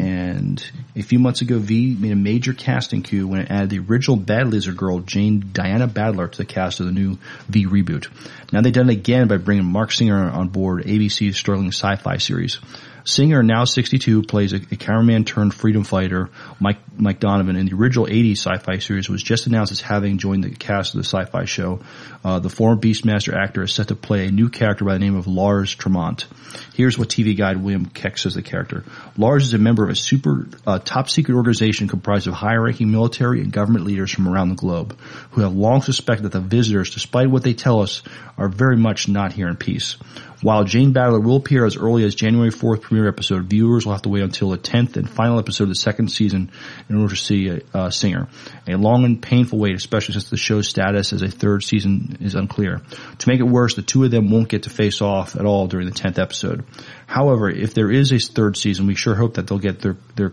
And 0.00 0.70
a 0.96 1.02
few 1.02 1.18
months 1.18 1.42
ago, 1.42 1.58
V 1.58 1.94
made 1.98 2.12
a 2.12 2.16
major 2.16 2.54
casting 2.54 3.02
coup 3.02 3.26
when 3.26 3.40
it 3.40 3.50
added 3.50 3.68
the 3.68 3.80
original 3.80 4.16
Bad 4.16 4.48
Lizard 4.48 4.76
girl, 4.76 5.00
Jane 5.00 5.50
Diana 5.52 5.86
Badler, 5.86 6.30
to 6.30 6.38
the 6.38 6.46
cast 6.46 6.80
of 6.80 6.86
the 6.86 6.92
new 6.92 7.18
V 7.48 7.66
reboot. 7.66 8.08
Now 8.50 8.62
they've 8.62 8.72
done 8.72 8.88
it 8.88 8.94
again 8.94 9.28
by 9.28 9.36
bringing 9.36 9.66
Marc 9.66 9.92
Singer 9.92 10.30
on 10.30 10.48
board 10.48 10.84
ABC's 10.84 11.36
sterling 11.36 11.68
sci-fi 11.68 12.16
series. 12.16 12.58
Singer, 13.04 13.42
now 13.42 13.64
62, 13.64 14.22
plays 14.22 14.52
a, 14.52 14.56
a 14.56 14.76
cameraman 14.76 15.24
turned 15.24 15.54
freedom 15.54 15.84
fighter, 15.84 16.30
Mike, 16.58 16.78
Mike 16.96 17.20
Donovan, 17.20 17.56
in 17.56 17.66
the 17.66 17.74
original 17.74 18.06
80s 18.06 18.38
sci-fi 18.38 18.78
series 18.78 19.08
was 19.08 19.22
just 19.22 19.46
announced 19.46 19.72
as 19.72 19.80
having 19.80 20.18
joined 20.18 20.44
the 20.44 20.50
cast 20.50 20.94
of 20.94 20.98
the 20.98 21.04
sci-fi 21.04 21.44
show. 21.44 21.80
Uh, 22.24 22.38
the 22.38 22.50
former 22.50 22.80
Beastmaster 22.80 23.34
actor 23.34 23.62
is 23.62 23.72
set 23.72 23.88
to 23.88 23.94
play 23.94 24.26
a 24.26 24.30
new 24.30 24.48
character 24.48 24.84
by 24.84 24.92
the 24.94 24.98
name 24.98 25.16
of 25.16 25.26
Lars 25.26 25.74
Tremont. 25.74 26.26
Here's 26.74 26.98
what 26.98 27.08
TV 27.08 27.36
guide 27.36 27.56
William 27.56 27.86
Keck 27.86 28.18
says 28.18 28.34
the 28.34 28.42
character. 28.42 28.84
Lars 29.16 29.46
is 29.46 29.54
a 29.54 29.58
member 29.58 29.84
of 29.84 29.90
a 29.90 29.94
super, 29.94 30.48
uh, 30.66 30.78
top 30.78 31.08
secret 31.08 31.34
organization 31.34 31.88
comprised 31.88 32.26
of 32.26 32.34
high-ranking 32.34 32.90
military 32.90 33.40
and 33.40 33.52
government 33.52 33.84
leaders 33.86 34.10
from 34.12 34.28
around 34.28 34.50
the 34.50 34.54
globe, 34.54 34.98
who 35.32 35.42
have 35.42 35.54
long 35.54 35.82
suspected 35.82 36.24
that 36.24 36.32
the 36.32 36.40
visitors, 36.40 36.90
despite 36.90 37.30
what 37.30 37.42
they 37.42 37.54
tell 37.54 37.80
us, 37.80 38.02
are 38.40 38.48
very 38.48 38.76
much 38.76 39.06
not 39.06 39.34
here 39.34 39.48
in 39.48 39.56
peace. 39.56 39.96
While 40.42 40.64
Jane 40.64 40.94
Badler 40.94 41.22
will 41.22 41.36
appear 41.36 41.66
as 41.66 41.76
early 41.76 42.02
as 42.04 42.14
January 42.14 42.50
4th 42.50 42.80
premiere 42.80 43.06
episode, 43.06 43.44
viewers 43.44 43.84
will 43.84 43.92
have 43.92 44.02
to 44.02 44.08
wait 44.08 44.22
until 44.22 44.48
the 44.48 44.56
10th 44.56 44.96
and 44.96 45.08
final 45.08 45.38
episode 45.38 45.64
of 45.64 45.68
the 45.68 45.74
second 45.74 46.08
season 46.08 46.50
in 46.88 46.96
order 46.96 47.14
to 47.14 47.20
see 47.20 47.60
a 47.74 47.92
Singer. 47.92 48.28
A 48.66 48.76
long 48.76 49.04
and 49.04 49.20
painful 49.20 49.58
wait, 49.58 49.74
especially 49.74 50.14
since 50.14 50.30
the 50.30 50.38
show's 50.38 50.66
status 50.66 51.12
as 51.12 51.20
a 51.20 51.30
third 51.30 51.62
season 51.62 52.16
is 52.22 52.34
unclear. 52.34 52.80
To 53.18 53.28
make 53.28 53.40
it 53.40 53.44
worse, 53.44 53.74
the 53.74 53.82
two 53.82 54.04
of 54.04 54.10
them 54.10 54.30
won't 54.30 54.48
get 54.48 54.62
to 54.62 54.70
face 54.70 55.02
off 55.02 55.36
at 55.36 55.44
all 55.44 55.66
during 55.66 55.86
the 55.86 55.94
10th 55.94 56.18
episode. 56.18 56.64
However, 57.06 57.50
if 57.50 57.74
there 57.74 57.90
is 57.90 58.10
a 58.10 58.18
third 58.18 58.56
season, 58.56 58.86
we 58.86 58.94
sure 58.94 59.14
hope 59.14 59.34
that 59.34 59.46
they'll 59.46 59.58
get 59.58 59.80
their, 59.80 59.98
their 60.16 60.30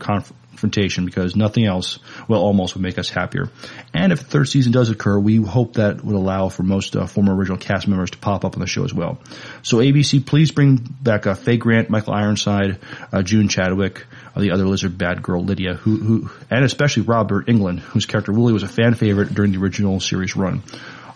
confrontation 0.57 1.05
because 1.05 1.35
nothing 1.35 1.65
else, 1.65 1.99
well, 2.27 2.41
almost 2.41 2.73
would 2.73 2.81
make 2.81 2.97
us 2.97 3.11
happier. 3.11 3.47
And 3.93 4.11
if 4.11 4.21
a 4.21 4.23
third 4.23 4.45
season 4.49 4.71
does 4.71 4.89
occur, 4.89 5.19
we 5.19 5.35
hope 5.37 5.73
that 5.73 6.03
would 6.03 6.15
allow 6.15 6.49
for 6.49 6.63
most 6.63 6.95
uh, 6.95 7.05
former 7.05 7.35
original 7.35 7.59
cast 7.59 7.87
members 7.87 8.09
to 8.11 8.17
pop 8.17 8.43
up 8.43 8.55
on 8.55 8.59
the 8.59 8.65
show 8.65 8.83
as 8.83 8.91
well. 8.91 9.19
So 9.61 9.77
ABC, 9.77 10.25
please 10.25 10.51
bring 10.51 10.77
back 10.77 11.27
uh, 11.27 11.35
Faye 11.35 11.57
Grant, 11.57 11.91
Michael 11.91 12.15
Ironside, 12.15 12.79
uh, 13.13 13.21
June 13.21 13.49
Chadwick, 13.49 14.07
uh, 14.35 14.41
the 14.41 14.49
other 14.49 14.65
lizard 14.65 14.97
bad 14.97 15.21
girl 15.21 15.43
Lydia, 15.43 15.75
who, 15.75 15.97
who, 15.97 16.29
and 16.49 16.65
especially 16.65 17.03
Robert 17.03 17.45
Englund, 17.45 17.79
whose 17.79 18.07
character 18.07 18.31
really 18.31 18.53
was 18.53 18.63
a 18.63 18.67
fan 18.67 18.95
favorite 18.95 19.35
during 19.35 19.51
the 19.51 19.59
original 19.59 19.99
series 19.99 20.35
run. 20.35 20.63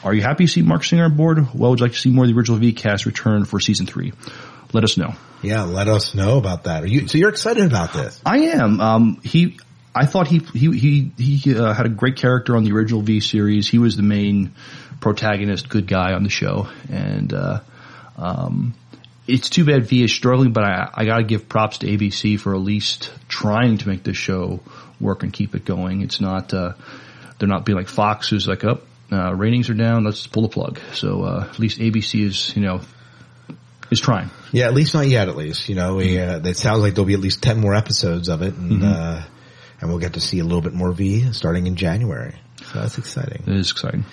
Are 0.04 0.14
you 0.14 0.22
happy 0.22 0.46
to 0.46 0.52
see 0.52 0.62
Marc 0.62 0.84
Singer 0.84 1.06
on 1.06 1.16
board? 1.16 1.38
Well, 1.54 1.72
would 1.72 1.80
you 1.80 1.86
like 1.86 1.94
to 1.94 2.00
see 2.00 2.12
more 2.12 2.26
of 2.26 2.30
the 2.30 2.38
original 2.38 2.60
V 2.60 2.74
cast 2.74 3.08
return 3.08 3.46
for 3.46 3.60
season 3.60 3.88
three? 3.88 4.14
Let 4.74 4.84
us 4.84 4.98
know. 4.98 5.14
yeah, 5.42 5.64
let 5.64 5.88
us 5.88 6.16
know 6.16 6.38
about 6.38 6.64
that. 6.66 6.84
Are 6.84 6.88
you, 6.88 7.08
so 7.08 7.18
you're 7.18 7.30
excited 7.30 7.66
about 7.66 7.94
this? 7.94 8.22
I 8.26 8.38
am. 8.40 8.80
Um, 8.80 9.22
he, 9.24 9.60
I 9.94 10.06
thought 10.06 10.28
he 10.28 10.40
he 10.40 10.78
he 10.78 11.12
he 11.18 11.56
uh, 11.56 11.74
had 11.74 11.86
a 11.86 11.90
great 11.90 12.16
character 12.16 12.56
on 12.56 12.64
the 12.64 12.72
original 12.72 13.02
V 13.02 13.20
series. 13.20 13.68
He 13.68 13.78
was 13.78 13.98
the 13.98 14.04
main 14.04 14.54
protagonist, 15.02 15.68
good 15.68 15.88
guy 15.88 16.14
on 16.14 16.24
the 16.24 16.30
show, 16.30 16.70
and 16.90 17.34
uh, 17.34 17.60
um, 18.18 18.74
it's 19.28 19.50
too 19.50 19.66
bad 19.66 19.86
V 19.86 20.04
is 20.04 20.14
struggling. 20.14 20.54
But 20.54 20.64
I 20.64 20.90
I 20.94 21.06
got 21.06 21.18
to 21.18 21.24
give 21.24 21.50
props 21.50 21.80
to 21.80 21.88
ABC 21.88 22.40
for 22.40 22.56
at 22.56 22.62
least 22.62 23.12
trying 23.28 23.80
to 23.80 23.90
make 23.90 24.04
this 24.04 24.18
show 24.18 24.62
work 25.02 25.24
and 25.24 25.34
keep 25.34 25.56
it 25.56 25.66
going. 25.66 26.02
It's 26.02 26.22
not 26.22 26.54
uh, 26.54 26.74
they're 27.40 27.50
not 27.50 27.66
being 27.66 27.78
like 27.78 27.90
Fox, 27.90 28.30
who's 28.30 28.48
like, 28.48 28.64
oh, 28.64 28.80
uh, 29.12 29.34
ratings 29.36 29.70
are 29.70 29.74
down, 29.74 30.06
let's 30.06 30.26
pull 30.28 30.44
the 30.44 30.50
plug. 30.50 30.80
So 30.94 31.24
uh, 31.24 31.48
at 31.50 31.60
least 31.60 31.80
ABC 31.80 32.26
is 32.26 32.56
you 32.56 32.62
know 32.62 32.82
is 33.92 34.00
trying. 34.00 34.30
Yeah, 34.52 34.66
at 34.66 34.74
least 34.74 34.94
not 34.94 35.08
yet. 35.08 35.30
At 35.30 35.36
least 35.36 35.70
you 35.70 35.76
know, 35.76 35.96
we, 35.96 36.20
uh, 36.20 36.40
it 36.40 36.58
sounds 36.58 36.82
like 36.82 36.96
there'll 36.96 37.06
be 37.06 37.14
at 37.14 37.20
least 37.20 37.44
ten 37.44 37.60
more 37.60 37.76
episodes 37.76 38.30
of 38.30 38.42
it, 38.42 38.56
and 38.56 38.84
uh, 38.84 39.22
and 39.80 39.90
we'll 39.90 40.00
get 40.00 40.14
to 40.14 40.22
see 40.22 40.40
a 40.40 40.44
little 40.44 40.62
bit 40.62 40.74
more 40.74 40.92
V 40.92 41.34
starting 41.34 41.68
in 41.68 41.76
January. 41.76 42.36
So 42.72 42.80
that's 42.80 42.98
exciting. 42.98 43.44
It 43.48 43.56
is 43.56 43.72
exciting. 43.72 44.06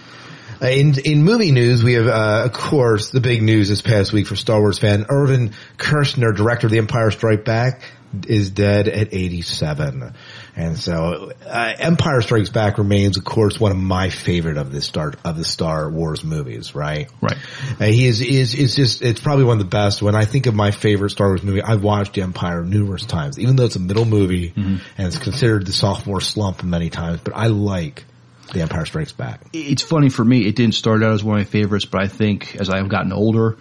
Uh, 0.60 0.66
in 0.66 0.98
in 1.04 1.22
movie 1.22 1.52
news, 1.52 1.84
we 1.84 1.92
have, 1.94 2.08
uh, 2.08 2.42
of 2.46 2.52
course, 2.52 3.10
the 3.10 3.20
big 3.20 3.42
news 3.42 3.68
this 3.68 3.82
past 3.82 4.12
week 4.12 4.26
for 4.26 4.34
Star 4.34 4.60
Wars 4.60 4.78
fan 4.78 5.06
Irvin 5.08 5.52
Kershner, 5.76 6.34
director 6.34 6.66
of 6.66 6.72
The 6.72 6.78
Empire 6.78 7.10
Strike 7.12 7.44
Back, 7.44 7.82
is 8.26 8.50
dead 8.50 8.88
at 8.88 9.14
87. 9.14 10.14
And 10.58 10.76
so, 10.76 11.30
uh, 11.46 11.72
Empire 11.78 12.20
Strikes 12.20 12.48
Back 12.48 12.78
remains, 12.78 13.16
of 13.16 13.24
course, 13.24 13.60
one 13.60 13.70
of 13.70 13.78
my 13.78 14.10
favorite 14.10 14.56
of 14.56 14.72
the 14.72 14.82
Star 14.82 15.14
of 15.24 15.36
the 15.36 15.44
Star 15.44 15.88
Wars 15.88 16.24
movies. 16.24 16.74
Right, 16.74 17.08
Right. 17.20 17.36
Uh, 17.80 17.84
he 17.84 18.06
is 18.06 18.20
is 18.20 18.56
is 18.56 18.74
just 18.74 19.00
it's 19.00 19.20
probably 19.20 19.44
one 19.44 19.60
of 19.60 19.64
the 19.64 19.70
best. 19.70 20.02
When 20.02 20.16
I 20.16 20.24
think 20.24 20.46
of 20.46 20.56
my 20.56 20.72
favorite 20.72 21.10
Star 21.10 21.28
Wars 21.28 21.44
movie, 21.44 21.62
I've 21.62 21.84
watched 21.84 22.18
Empire 22.18 22.64
numerous 22.64 23.06
times, 23.06 23.38
even 23.38 23.54
though 23.54 23.66
it's 23.66 23.76
a 23.76 23.80
middle 23.80 24.04
movie 24.04 24.52
and 24.56 24.80
it's 24.98 25.16
considered 25.16 25.64
the 25.64 25.72
sophomore 25.72 26.20
slump 26.20 26.64
many 26.64 26.90
times. 26.90 27.20
But 27.22 27.36
I 27.36 27.46
like 27.46 28.04
The 28.52 28.60
Empire 28.62 28.84
Strikes 28.84 29.12
Back. 29.12 29.42
It's 29.52 29.82
funny 29.82 30.08
for 30.08 30.24
me. 30.24 30.44
It 30.44 30.56
didn't 30.56 30.74
start 30.74 31.04
out 31.04 31.12
as 31.12 31.22
one 31.22 31.38
of 31.38 31.46
my 31.46 31.50
favorites, 31.50 31.84
but 31.84 32.02
I 32.02 32.08
think 32.08 32.56
as 32.56 32.68
I've 32.68 32.88
gotten 32.88 33.12
older, 33.12 33.58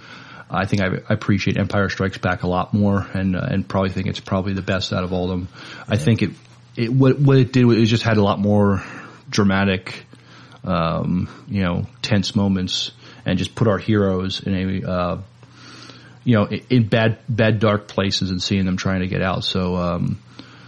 I 0.50 0.66
think 0.66 0.82
I, 0.82 0.88
I 1.08 1.14
appreciate 1.14 1.58
Empire 1.58 1.90
Strikes 1.90 2.18
Back 2.18 2.42
a 2.42 2.48
lot 2.48 2.74
more, 2.74 3.06
and 3.14 3.36
uh, 3.36 3.46
and 3.52 3.68
probably 3.68 3.92
think 3.92 4.08
it's 4.08 4.20
probably 4.20 4.54
the 4.54 4.64
best 4.64 4.94
out 4.94 5.04
of 5.04 5.14
all 5.14 5.26
of 5.26 5.30
them. 5.30 5.48
I 5.88 5.98
think 5.98 6.24
it 6.24 6.32
it 6.78 6.94
what 6.94 7.20
what 7.20 7.38
it 7.38 7.52
did 7.52 7.66
was 7.66 7.78
it 7.78 7.86
just 7.86 8.04
had 8.04 8.18
a 8.18 8.24
lot 8.24 8.40
more 8.40 8.84
dramatic, 9.30 10.06
um, 10.64 11.28
you 11.48 11.64
know, 11.64 11.88
tense 12.02 12.36
moments, 12.36 12.92
and 13.26 13.38
just 13.38 13.56
put 13.56 13.68
our 13.68 13.80
heroes 13.80 14.42
in 14.42 14.54
a 14.54 14.90
uh, 14.90 15.22
you 16.24 16.36
know 16.36 16.46
in- 16.46 16.88
bad 16.88 17.20
bad 17.28 17.60
dark 17.60 17.88
places 17.88 18.30
and 18.30 18.42
seeing 18.42 18.66
them 18.66 18.78
trying 18.78 19.02
to 19.02 19.08
get 19.08 19.22
out. 19.22 19.44
So 19.44 19.76
um, 19.76 20.20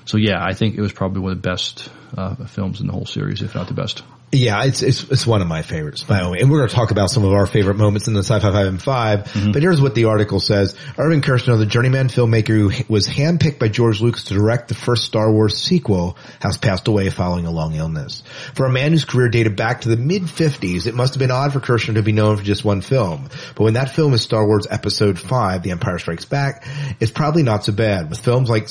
so 0.06 0.18
yeah, 0.18 0.44
I 0.44 0.54
think 0.54 0.76
it 0.76 0.82
was 0.82 0.92
probably 0.92 1.22
one 1.22 1.32
of 1.32 1.42
the 1.42 1.48
best 1.50 1.90
uh, 2.18 2.36
films 2.46 2.82
in 2.82 2.88
the 2.88 2.94
whole 2.94 3.06
series, 3.06 3.42
if 3.42 3.54
not 3.54 3.68
the 3.68 3.76
best. 3.76 4.04
Yeah, 4.32 4.64
it's, 4.66 4.84
it's, 4.84 5.04
it's 5.10 5.26
one 5.26 5.42
of 5.42 5.48
my 5.48 5.64
favorites, 5.64 6.04
by 6.04 6.22
the 6.22 6.30
way. 6.30 6.40
And 6.40 6.52
we're 6.52 6.60
going 6.60 6.70
to 6.70 6.76
talk 6.76 6.92
about 6.92 7.10
some 7.10 7.26
of 7.26 7.34
our 7.34 7.48
favorite 7.48 7.78
moments 7.78 8.08
in 8.08 8.14
the 8.14 8.20
Sci-Fi 8.20 8.52
5 8.52 8.68
and 8.68 8.82
5. 8.82 9.24
Mm-hmm. 9.24 9.52
But 9.54 9.64
here's 9.64 9.82
what 9.82 9.96
the 9.96 10.06
article 10.06 10.40
says. 10.40 10.76
Irvin 11.00 11.22
Kershner, 11.22 11.58
the 11.58 11.66
journeyman 11.66 12.10
filmmaker 12.10 12.72
who 12.72 12.94
was 12.94 13.08
handpicked 13.08 13.58
by 13.58 13.70
George 13.70 14.02
Lucas 14.02 14.26
to 14.26 14.36
direct 14.36 14.68
the 14.68 14.76
first 14.76 15.06
Star 15.06 15.32
Wars 15.32 15.58
sequel, 15.58 16.16
has 16.42 16.58
passed 16.58 16.88
away 16.88 17.10
following 17.10 17.48
a 17.48 17.52
long 17.52 17.74
illness. 17.74 18.22
For 18.54 18.68
a 18.68 18.70
man 18.70 18.92
whose 18.92 19.04
career 19.04 19.30
dated 19.30 19.56
back 19.56 19.82
to 19.82 19.90
the 19.90 19.98
mid-50s, 19.98 20.86
it 20.86 20.94
must 20.94 21.16
have 21.16 21.20
been 21.20 21.32
odd 21.32 21.52
for 21.52 21.60
Kershner 21.60 21.96
to 21.96 22.04
be 22.04 22.12
known 22.12 22.38
for 22.38 22.44
just 22.44 22.64
one 22.64 22.82
film. 22.82 23.30
But 23.56 23.64
when 23.64 23.74
that 23.74 23.96
film 23.96 24.14
is 24.14 24.22
Star 24.22 24.46
Wars 24.46 24.68
Episode 24.70 25.18
5, 25.18 25.64
The 25.64 25.72
Empire 25.72 25.98
Strikes 25.98 26.26
Back, 26.26 26.68
it's 27.00 27.12
probably 27.12 27.42
not 27.42 27.66
so 27.66 27.72
bad. 27.72 28.12
With 28.12 28.20
films 28.20 28.48
like, 28.48 28.68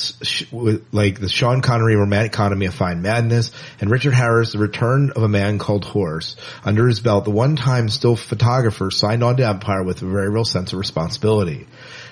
like 0.93 1.19
the 1.19 1.29
Sean 1.29 1.63
Connery 1.63 1.97
romantic 1.97 2.31
comedy 2.31 2.67
of 2.67 2.75
Fine 2.75 3.03
Madness 3.03 3.51
and 3.81 3.91
Richard 3.91 4.15
Harris, 4.15 4.53
The 4.53 4.59
Return 4.59 5.11
of 5.17 5.25
a 5.25 5.29
Man 5.29 5.48
Called 5.57 5.87
Horse, 5.87 6.37
under 6.63 6.87
his 6.87 7.01
belt, 7.01 7.25
the 7.25 7.31
one-time 7.31 7.89
still 7.89 8.17
photographer 8.17 8.91
signed 8.91 9.25
on 9.25 9.39
to 9.39 9.47
Empire 9.47 9.83
with 9.83 10.03
a 10.03 10.07
very 10.07 10.29
real 10.29 10.45
sense 10.45 10.75
of 10.75 10.79
responsibility. 10.79 11.67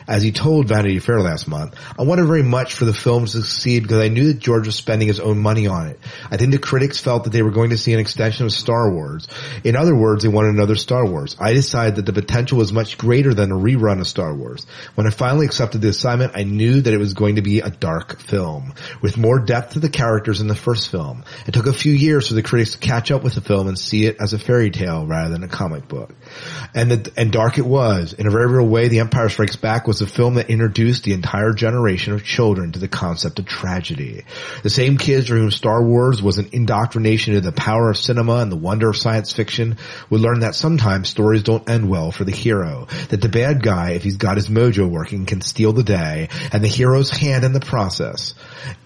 As 0.08 0.22
he 0.22 0.30
told 0.30 0.68
Vanity 0.68 0.98
Fair 1.00 1.20
last 1.20 1.48
month, 1.48 1.74
I 1.98 2.02
wanted 2.02 2.26
very 2.26 2.42
much 2.42 2.74
for 2.74 2.84
the 2.84 2.94
film 2.94 3.24
to 3.24 3.30
succeed 3.30 3.82
because 3.82 3.98
I 3.98 4.08
knew 4.08 4.32
that 4.32 4.38
George 4.38 4.66
was 4.66 4.76
spending 4.76 5.08
his 5.08 5.18
own 5.18 5.38
money 5.38 5.66
on 5.66 5.88
it. 5.88 5.98
I 6.30 6.36
think 6.36 6.52
the 6.52 6.58
critics 6.58 7.00
felt 7.00 7.24
that 7.24 7.30
they 7.30 7.42
were 7.42 7.50
going 7.50 7.70
to 7.70 7.78
see 7.78 7.92
an 7.92 7.98
extension 7.98 8.46
of 8.46 8.52
Star 8.52 8.90
Wars. 8.90 9.26
In 9.64 9.74
other 9.74 9.96
words, 9.96 10.22
they 10.22 10.28
wanted 10.28 10.54
another 10.54 10.76
Star 10.76 11.04
Wars. 11.04 11.36
I 11.40 11.54
decided 11.54 11.96
that 11.96 12.06
the 12.06 12.12
potential 12.12 12.58
was 12.58 12.72
much 12.72 12.98
greater 12.98 13.34
than 13.34 13.50
a 13.50 13.56
rerun 13.56 14.00
of 14.00 14.06
Star 14.06 14.32
Wars. 14.32 14.66
When 14.94 15.08
I 15.08 15.10
finally 15.10 15.46
accepted 15.46 15.80
the 15.80 15.88
assignment, 15.88 16.36
I 16.36 16.44
knew 16.44 16.80
that 16.80 16.94
it 16.94 16.98
was 16.98 17.14
going 17.14 17.36
to 17.36 17.42
be 17.42 17.60
a 17.60 17.70
dark 17.70 18.20
film 18.20 18.74
with 19.02 19.16
more 19.16 19.40
depth 19.40 19.72
to 19.72 19.80
the 19.80 19.88
characters 19.88 20.40
in 20.40 20.46
the 20.46 20.54
first 20.54 20.88
film. 20.90 21.24
It 21.46 21.54
took 21.54 21.66
a 21.66 21.72
few 21.72 21.92
years 21.92 22.28
for 22.28 22.34
the 22.34 22.42
critics 22.42 22.72
to 22.72 22.78
catch 22.78 23.10
up 23.10 23.24
with 23.24 23.34
the 23.34 23.40
film 23.40 23.66
and 23.66 23.78
see 23.78 24.06
it 24.06 24.18
as 24.20 24.32
a 24.32 24.38
fairy 24.38 24.70
tale 24.70 25.04
rather 25.04 25.30
than 25.30 25.42
a 25.42 25.48
comic 25.48 25.88
book. 25.88 26.14
And 26.74 26.90
the, 26.90 27.12
and 27.16 27.32
dark 27.32 27.58
it 27.58 27.66
was. 27.66 28.12
In 28.12 28.26
a 28.26 28.30
very 28.30 28.46
real 28.46 28.66
way, 28.66 28.88
The 28.88 29.00
Empire 29.00 29.28
Strikes 29.28 29.56
Back 29.56 29.86
was 29.86 29.95
a 30.00 30.06
film 30.06 30.34
that 30.34 30.50
introduced 30.50 31.04
the 31.04 31.12
entire 31.12 31.52
generation 31.52 32.12
of 32.12 32.24
children 32.24 32.72
to 32.72 32.78
the 32.78 32.88
concept 32.88 33.38
of 33.38 33.46
tragedy. 33.46 34.24
The 34.62 34.70
same 34.70 34.96
kids 34.96 35.28
for 35.28 35.34
whom 35.34 35.50
Star 35.50 35.82
Wars 35.82 36.22
was 36.22 36.38
an 36.38 36.50
indoctrination 36.52 37.34
into 37.34 37.48
the 37.48 37.56
power 37.56 37.90
of 37.90 37.96
cinema 37.96 38.36
and 38.36 38.50
the 38.50 38.56
wonder 38.56 38.88
of 38.88 38.96
science 38.96 39.32
fiction 39.32 39.78
would 40.10 40.20
learn 40.20 40.40
that 40.40 40.54
sometimes 40.54 41.08
stories 41.08 41.42
don't 41.42 41.68
end 41.68 41.88
well 41.88 42.10
for 42.12 42.24
the 42.24 42.32
hero. 42.32 42.86
That 43.08 43.20
the 43.20 43.28
bad 43.28 43.62
guy, 43.62 43.90
if 43.90 44.02
he's 44.02 44.16
got 44.16 44.36
his 44.36 44.48
mojo 44.48 44.88
working, 44.88 45.26
can 45.26 45.40
steal 45.40 45.72
the 45.72 45.82
day 45.82 46.28
and 46.52 46.62
the 46.62 46.68
hero's 46.68 47.10
hand 47.10 47.44
in 47.44 47.52
the 47.52 47.60
process. 47.60 48.34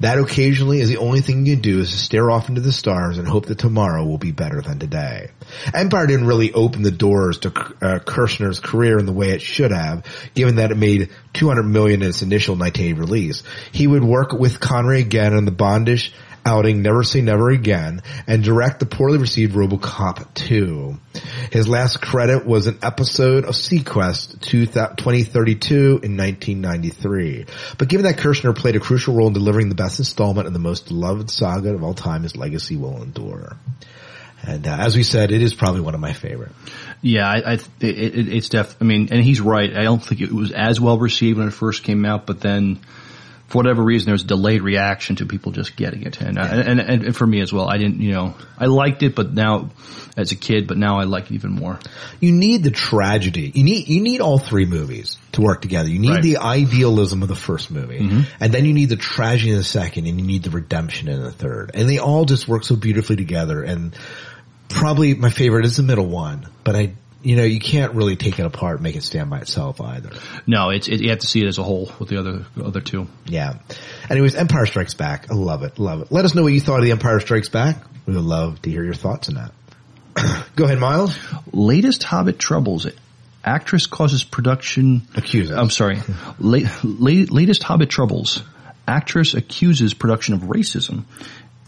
That 0.01 0.19
occasionally 0.19 0.81
is 0.81 0.89
the 0.89 0.99
only 0.99 1.21
thing 1.21 1.47
you 1.47 1.55
can 1.55 1.63
do 1.63 1.81
is 1.81 1.91
to 1.91 1.99
stare 1.99 2.31
off 2.31 2.49
into 2.49 2.61
the 2.61 2.73
stars 2.73 3.19
and 3.19 3.27
hope 3.27 3.47
that 3.47 3.59
tomorrow 3.59 4.05
will 4.05 4.19
be 4.19 4.33
better 4.33 4.61
than 4.61 4.79
today. 4.79 5.31
Empire 5.75 6.07
didn't 6.07 6.27
really 6.27 6.53
open 6.53 6.83
the 6.83 6.91
doors 6.91 7.39
to 7.41 7.49
uh, 7.49 7.99
Kershner's 8.01 8.61
career 8.61 8.99
in 8.99 9.07
the 9.07 9.13
way 9.13 9.31
it 9.31 9.43
should 9.43 9.71
have, 9.71 10.05
given 10.35 10.57
that 10.57 10.71
it 10.71 10.77
made 10.77 11.11
200 11.35 11.63
million 11.63 12.03
in 12.03 12.09
its 12.09 12.23
initial 12.23 12.57
1980 12.57 13.01
release. 13.01 13.43
He 13.73 13.87
would 13.87 14.05
work 14.05 14.33
with 14.33 14.61
Connery 14.61 15.01
again 15.01 15.35
on 15.35 15.45
the 15.45 15.53
Bondish 15.53 16.13
outing 16.45 16.83
Never 16.83 17.03
Say 17.03 17.21
Never 17.21 17.51
Again 17.51 18.03
and 18.27 18.43
direct 18.43 18.81
the 18.81 18.87
poorly 18.87 19.19
received 19.19 19.55
RoboCop 19.55 20.35
2. 20.35 20.99
His 21.51 21.69
last 21.69 22.01
credit 22.01 22.47
was 22.47 22.67
an 22.67 22.79
episode 22.83 23.45
of 23.45 23.55
seaQuest 23.55 24.41
2032 24.41 25.75
in 26.03 26.17
1993. 26.17 27.47
But 27.79 27.89
given 27.89 28.05
that 28.05 28.17
Kershner 28.17 28.57
played 28.57 28.77
a 28.77 28.81
crucial 28.81 29.15
role 29.15 29.29
in 29.29 29.33
delivering 29.33 29.69
the 29.69 29.75
best 29.75 29.99
installment 29.99 30.47
in 30.47 30.53
the 30.53 30.59
most 30.59 30.89
beloved 30.89 31.31
saga 31.31 31.75
of 31.75 31.83
all 31.83 31.95
time, 31.95 32.23
his 32.23 32.37
legacy 32.37 32.77
will 32.77 33.03
endure. 33.03 33.57
And 34.43 34.67
uh, 34.67 34.77
as 34.79 34.97
we 34.97 35.03
said, 35.03 35.33
it 35.33 35.43
is 35.43 35.55
probably 35.55 35.83
one 35.83 35.95
of 35.95 36.01
my 36.01 36.13
favorite. 36.13 36.53
Yeah, 37.03 37.27
I, 37.29 37.37
I 37.37 37.53
it, 37.55 37.65
it, 37.81 38.29
it's 38.29 38.49
def. 38.49 38.77
I 38.81 38.85
mean, 38.85 39.09
and 39.11 39.23
he's 39.23 39.41
right. 39.41 39.75
I 39.75 39.83
don't 39.83 40.03
think 40.03 40.21
it 40.21 40.33
was 40.33 40.53
as 40.53 40.81
well 40.81 40.99
received 40.99 41.39
when 41.39 41.49
it 41.49 41.53
first 41.55 41.83
came 41.83 42.05
out, 42.05 42.27
but 42.27 42.41
then 42.41 42.81
for 43.49 43.59
whatever 43.59 43.83
reason, 43.83 44.07
there 44.07 44.13
was 44.15 44.23
a 44.23 44.29
delayed 44.29 44.63
reaction 44.63 45.17
to 45.17 45.27
people 45.27 45.51
just 45.51 45.75
getting 45.77 46.05
it, 46.05 46.21
and, 46.21 46.39
and, 46.39 46.81
and 46.81 47.03
and 47.05 47.17
for 47.17 47.27
me 47.27 47.41
as 47.41 47.53
well. 47.53 47.69
I 47.69 47.79
didn't, 47.79 48.01
you 48.01 48.13
know, 48.13 48.35
I 48.57 48.67
liked 48.67 49.03
it, 49.03 49.15
but 49.17 49.33
now 49.35 49.71
as 50.17 50.31
a 50.31 50.37
kid, 50.37 50.69
but 50.69 50.77
now 50.77 51.01
I 51.01 51.05
like 51.05 51.31
it 51.31 51.35
even 51.35 51.53
more. 51.53 51.79
You 52.21 52.31
need 52.33 52.63
the 52.63 52.71
tragedy. 52.71 53.51
You 53.55 53.65
need 53.65 53.89
you 53.89 54.03
need 54.03 54.21
all 54.21 54.39
three 54.39 54.67
movies 54.67 55.17
to 55.33 55.41
work 55.41 55.63
together. 55.63 55.89
You 55.89 55.99
need 55.99 56.11
Right. 56.11 56.23
the 56.23 56.37
idealism 56.39 57.23
of 57.23 57.29
the 57.29 57.35
first 57.35 57.71
movie, 57.71 57.99
and 58.41 58.53
then 58.53 58.65
you 58.67 58.73
need 58.73 58.89
the 58.89 58.97
tragedy 58.97 59.51
in 59.51 59.57
the 59.57 59.65
second, 59.65 60.07
and 60.07 60.21
you 60.21 60.27
need 60.27 60.45
the 60.45 60.51
redemption 60.51 61.09
in 61.09 61.21
the 61.21 61.33
third, 61.33 61.73
and 61.75 61.89
they 61.89 61.99
all 61.99 62.27
just 62.27 62.47
work 62.47 62.63
so 62.65 62.77
beautifully 62.77 63.17
together. 63.17 63.63
And 63.65 63.97
probably 64.71 65.15
my 65.15 65.31
favorite 65.31 65.67
is 65.67 65.77
the 65.77 65.83
middle 65.83 66.07
one, 66.07 66.49
but 66.65 66.77
I. 66.77 66.95
You 67.23 67.37
know, 67.37 67.45
you 67.45 67.61
can't 67.61 67.93
really 67.93 68.17
take 68.17 68.39
it 68.39 68.47
apart 68.47 68.77
and 68.77 68.83
make 68.83 68.97
it 68.97 69.03
stand 69.03 69.29
by 69.29 69.41
itself 69.41 69.79
either. 69.79 70.09
No, 70.47 70.71
it's 70.71 70.89
it, 70.89 71.03
you 71.03 71.11
have 71.11 71.19
to 71.19 71.27
see 71.27 71.43
it 71.43 71.49
as 71.49 71.59
a 71.59 71.63
whole 71.63 71.93
with 71.99 72.09
the 72.09 72.17
other 72.19 72.47
other 72.57 72.81
two. 72.81 73.09
Yeah. 73.27 73.59
Anyways, 74.09 74.35
Empire 74.35 74.65
Strikes 74.65 74.95
Back. 74.95 75.31
I 75.31 75.35
love 75.35 75.63
it. 75.63 75.79
Love 75.79 76.01
it. 76.01 76.11
Let 76.11 76.25
us 76.25 76.35
know 76.35 76.45
what 76.45 76.55
you 76.55 76.63
thought 76.63 76.79
of 76.79 76.85
the 76.87 76.93
Empire 76.93 77.21
Strikes 77.21 77.51
Back. 77.51 77.77
We 78.07 78.15
would 78.15 78.25
love 78.25 78.63
to 78.63 78.71
hear 78.71 78.83
your 78.83 78.95
thoughts 78.95 79.29
on 79.29 79.35
that. 79.35 80.47
Go 80.57 80.65
ahead, 80.65 80.79
Miles. 80.79 81.15
Latest 81.53 82.03
Hobbit 82.05 82.39
troubles. 82.39 82.87
Actress 83.45 83.87
causes 83.87 84.25
production. 84.25 85.03
Accuses. 85.15 85.55
I'm 85.55 85.69
sorry. 85.69 85.99
La- 86.39 86.71
la- 86.83 87.27
latest 87.29 87.63
Hobbit 87.63 87.91
troubles. 87.91 88.43
Actress 88.89 89.35
accuses 89.35 89.93
production 89.93 90.33
of 90.33 90.41
racism. 90.45 91.05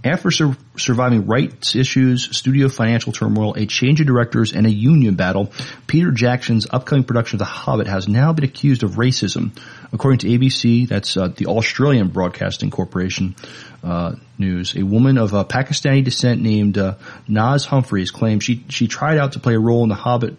After 0.05 0.33
sur- 0.33 0.57
surviving 0.77 1.27
rights 1.27 1.77
issues, 1.77 2.37
studio 2.37 2.69
financial 2.69 3.13
turmoil, 3.13 3.55
a 3.55 3.67
change 3.67 4.01
of 4.01 4.07
directors, 4.09 4.53
and 4.53 4.67
a 4.67 4.71
union 4.71 5.15
battle, 5.15 5.53
Peter 5.87 6.11
Jackson's 6.11 6.67
upcoming 6.69 7.05
production 7.05 7.37
of 7.37 7.39
The 7.39 7.45
Hobbit 7.45 7.87
has 7.87 8.09
now 8.09 8.33
been 8.33 8.45
accused 8.45 8.83
of 8.83 8.93
racism. 8.93 9.57
According 9.93 10.19
to 10.21 10.29
ABC, 10.29 10.89
that's 10.89 11.17
uh, 11.17 11.29
the 11.29 11.47
Australian 11.47 12.09
Broadcasting 12.09 12.71
Corporation 12.71 13.37
uh, 13.85 14.17
news, 14.39 14.75
a 14.77 14.83
woman 14.83 15.19
of 15.19 15.35
uh, 15.35 15.45
Pakistani 15.45 16.03
descent 16.03 16.41
named 16.43 16.79
uh, 16.79 16.97
Naz 17.29 17.65
Humphreys 17.65 18.11
claims 18.11 18.43
she 18.43 18.65
she 18.69 18.89
tried 18.89 19.19
out 19.19 19.33
to 19.33 19.41
play 19.41 19.55
a 19.55 19.61
role 19.61 19.83
in 19.85 19.89
The 19.89 19.95
Hobbit 19.95 20.37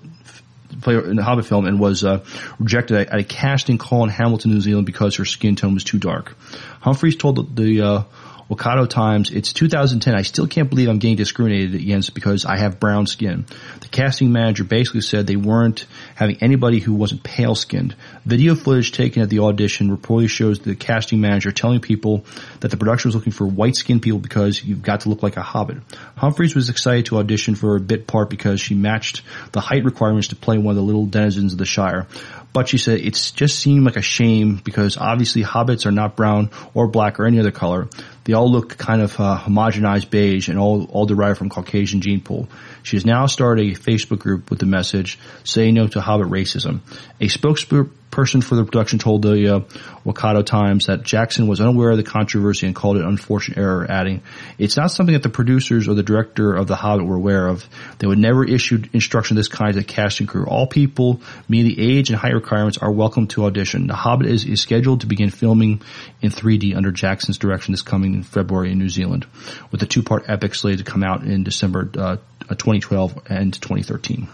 play 0.82 0.96
in 0.96 1.16
the 1.16 1.24
Hobbit 1.24 1.46
film 1.46 1.66
and 1.66 1.80
was 1.80 2.04
uh, 2.04 2.26
rejected 2.60 2.98
at 2.98 3.20
a 3.20 3.24
casting 3.24 3.78
call 3.78 4.04
in 4.04 4.10
Hamilton, 4.10 4.52
New 4.52 4.62
Zealand 4.62 4.86
because 4.86 5.16
her 5.18 5.26
skin 5.26 5.56
tone 5.56 5.74
was 5.74 5.84
too 5.84 6.00
dark. 6.00 6.36
Humphreys 6.82 7.16
told 7.16 7.36
the, 7.36 7.64
the 7.64 7.82
uh, 7.82 8.04
Waikato 8.50 8.86
Times, 8.86 9.32
it's 9.32 9.54
2010. 9.54 10.16
I 10.16 10.22
still 10.22 10.48
can't 10.48 10.70
believe 10.70 10.90
I'm 10.90 11.00
getting 11.00 11.16
discriminated 11.16 11.76
against 11.76 12.14
because 12.14 12.46
I 12.46 12.58
have 12.58 12.80
brown 12.80 13.08
skin. 13.08 13.46
The 13.80 13.88
casting 13.88 14.32
manager 14.32 14.64
basically 14.64 15.02
said 15.02 15.28
they 15.28 15.36
weren't 15.36 15.86
having 16.16 16.38
anybody 16.42 16.80
who 16.80 16.94
wasn't 16.94 17.24
pale 17.24 17.56
skinned. 17.56 17.96
Video 18.26 18.56
footage 18.56 18.92
taken 18.92 19.22
at 19.22 19.30
the 19.30 19.40
audition 19.40 19.96
reportedly 19.96 20.30
shows 20.30 20.60
the 20.60 20.76
casting 20.76 21.22
manager 21.22 21.52
telling 21.52 21.80
people 21.80 22.26
that 22.60 22.70
the 22.70 22.78
production 22.78 23.10
was 23.10 23.16
looking 23.16 23.34
for 23.34 23.46
white 23.46 23.76
skinned 23.76 24.02
people 24.02 24.20
because 24.20 24.64
you've 24.64 24.82
got 24.84 25.02
to 25.02 25.10
look 25.10 25.24
like 25.24 25.38
a 25.38 25.42
hobbit. 25.42 25.78
Humphreys 26.18 26.54
was 26.54 26.70
excited 26.70 27.06
to 27.06 27.18
audition 27.18 27.56
for 27.56 27.78
a 27.78 27.80
bit 27.80 28.08
part 28.08 28.30
because 28.30 28.60
she 28.60 28.76
matched 28.76 29.22
the 29.54 29.62
height 29.62 29.86
requirements 29.86 30.30
to 30.30 30.36
play 30.36 30.58
one 30.58 30.72
of 30.72 30.76
the 30.76 30.84
little 30.84 31.06
denizens 31.06 31.54
of 31.54 31.60
the 31.60 31.66
Shire. 31.66 32.08
But 32.54 32.70
she 32.70 32.78
said 32.78 33.00
it's 33.00 33.32
just 33.32 33.60
seemed 33.60 33.84
like 33.84 33.98
a 33.98 34.02
shame 34.02 34.62
because 34.64 34.96
obviously 34.96 35.44
hobbits 35.44 35.88
are 35.88 35.92
not 35.92 36.16
brown 36.16 36.52
or 36.76 36.88
black 36.88 37.20
or 37.20 37.26
any 37.26 37.40
other 37.40 37.52
color. 37.52 37.88
They 38.26 38.34
all 38.34 38.50
look 38.50 38.78
kind 38.78 39.02
of 39.02 39.20
uh, 39.20 39.38
homogenized 39.38 40.10
beige 40.10 40.50
and 40.50 40.60
all, 40.60 40.86
all 40.86 41.06
derived 41.06 41.40
from 41.40 41.50
Caucasian 41.50 42.02
gene 42.02 42.22
pool. 42.22 42.48
She 42.84 42.96
has 42.96 43.06
now 43.06 43.26
started 43.26 43.68
a 43.68 43.80
Facebook 43.80 44.20
group 44.20 44.50
with 44.50 44.60
the 44.60 44.68
message, 44.68 45.18
say 45.44 45.72
no 45.72 45.88
to 45.88 46.00
hobbit 46.00 46.28
racism. 46.28 46.82
A 47.20 47.26
spokesperson 47.26 47.90
for 48.14 48.56
the 48.56 48.64
production 48.64 49.00
told 49.00 49.24
the 49.24 49.56
uh, 49.56 50.44
Times 50.44 50.86
that 50.86 51.04
Jackson 51.04 51.48
was 51.48 51.60
unaware 51.60 51.92
of 51.92 51.98
the 51.98 52.04
controversy 52.04 52.68
and 52.68 52.76
called 52.76 52.98
it 52.98 53.02
an 53.02 53.08
unfortunate 53.08 53.58
error, 53.58 53.86
adding, 53.90 54.22
it's 54.58 54.78
not 54.78 54.92
something 54.92 55.14
that 55.14 55.24
the 55.24 55.30
producers 55.30 55.88
or 55.88 55.96
the 55.96 56.04
director 56.04 56.54
of 56.54 56.68
The 56.68 56.76
Hobbit 56.76 57.08
were 57.08 57.16
aware 57.16 57.48
of. 57.48 57.68
They 57.98 58.08
would 58.08 58.20
never 58.20 58.46
issue 58.46 58.84
instruction 58.94 59.36
of 59.36 59.40
this 59.40 59.48
kind 59.48 59.74
to 59.74 59.80
the 59.80 59.86
casting 59.86 60.28
crew. 60.28 60.46
All 60.46 60.68
people, 60.68 61.22
meeting 61.50 61.76
the 61.76 61.98
age 61.98 62.10
and 62.10 62.20
height 62.20 62.34
requirements, 62.34 62.78
are 62.78 62.92
welcome 62.92 63.28
to 63.28 63.46
audition. 63.46 63.88
The 63.88 63.96
Hobbit 63.96 64.28
is, 64.28 64.46
is 64.46 64.62
scheduled 64.62 65.02
to 65.02 65.08
begin 65.08 65.32
filming 65.32 65.82
in 66.22 66.30
3D 66.30 66.76
under 66.76 66.92
Jackson's 66.92 67.40
direction 67.40 67.74
this 67.74 67.82
coming 67.82 68.14
in 68.14 68.24
February 68.24 68.72
in 68.72 68.78
New 68.78 68.90
Zealand, 68.90 69.26
with 69.72 69.82
a 69.82 69.88
two-part 69.88 70.26
epic 70.28 70.54
slated 70.54 70.86
to 70.86 70.92
come 70.92 71.04
out 71.04 71.24
in 71.24 71.44
December 71.44 71.90
uh, 71.98 72.18
2012 72.50 73.24
and 73.28 73.54
2013. 73.54 74.28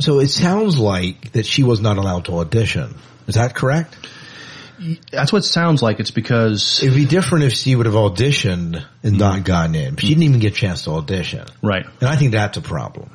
So 0.00 0.18
it 0.20 0.28
sounds 0.28 0.78
like 0.78 1.32
that 1.32 1.46
she 1.46 1.62
was 1.62 1.80
not 1.80 1.98
allowed 1.98 2.24
to 2.26 2.38
audition. 2.38 2.94
Is 3.26 3.36
that 3.36 3.54
correct? 3.54 3.96
That's 5.12 5.32
what 5.32 5.38
it 5.44 5.46
sounds 5.46 5.82
like. 5.82 6.00
It's 6.00 6.10
because 6.10 6.82
It'd 6.82 6.94
be 6.96 7.06
different 7.06 7.44
if 7.44 7.52
she 7.52 7.76
would 7.76 7.86
have 7.86 7.94
auditioned 7.94 8.84
and 9.02 9.18
not 9.18 9.44
gotten 9.44 9.74
in. 9.76 9.96
She 9.96 10.08
didn't 10.08 10.24
even 10.24 10.40
get 10.40 10.52
a 10.52 10.56
chance 10.56 10.84
to 10.84 10.90
audition. 10.90 11.46
right. 11.62 11.86
And 12.00 12.08
I 12.08 12.16
think 12.16 12.32
that's 12.32 12.56
a 12.58 12.60
problem. 12.60 13.10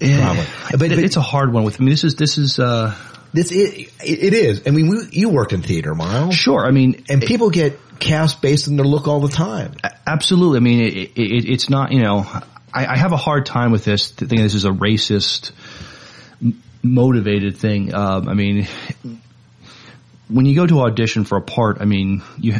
Yeah, 0.00 0.22
Problem. 0.24 0.46
But- 0.70 0.78
but, 0.80 0.92
it's 0.92 1.16
a 1.16 1.20
hard 1.22 1.52
one 1.52 1.64
with 1.64 1.80
I 1.80 1.84
mean 1.84 1.90
this 1.90 2.04
is 2.04 2.16
this 2.16 2.38
is 2.38 2.58
uh 2.58 2.94
This 3.32 3.52
it, 3.52 3.92
it 4.02 4.34
is. 4.34 4.62
I 4.66 4.70
mean, 4.70 4.88
we, 4.88 5.06
you 5.12 5.28
worked 5.28 5.52
in 5.52 5.62
theater, 5.62 5.94
Miles, 5.94 6.34
sure 6.34 6.66
I 6.66 6.70
mean 6.72 7.04
and 7.08 7.22
people 7.22 7.50
get 7.50 7.78
cast 8.00 8.42
based 8.42 8.68
on 8.68 8.76
their 8.76 8.86
look 8.86 9.06
all 9.06 9.20
the 9.20 9.28
time. 9.28 9.74
absolutely 10.06 10.56
I 10.56 10.60
mean 10.60 10.80
it, 10.80 10.94
it, 11.14 11.48
it's 11.48 11.70
not 11.70 11.92
you 11.92 12.02
know 12.02 12.26
I, 12.74 12.86
I 12.86 12.96
have 12.96 13.12
a 13.12 13.16
hard 13.16 13.46
time 13.46 13.70
with 13.70 13.84
this 13.84 14.10
thinking 14.10 14.42
this 14.42 14.54
is 14.54 14.64
a 14.64 14.70
racist 14.70 15.52
motivated 16.82 17.56
thing. 17.56 17.94
Um, 17.94 18.28
I 18.28 18.34
mean 18.34 18.66
when 20.28 20.46
you 20.46 20.54
go 20.56 20.66
to 20.66 20.80
audition 20.80 21.24
for 21.24 21.38
a 21.38 21.42
part 21.42 21.78
I 21.80 21.84
mean 21.84 22.22
you 22.38 22.56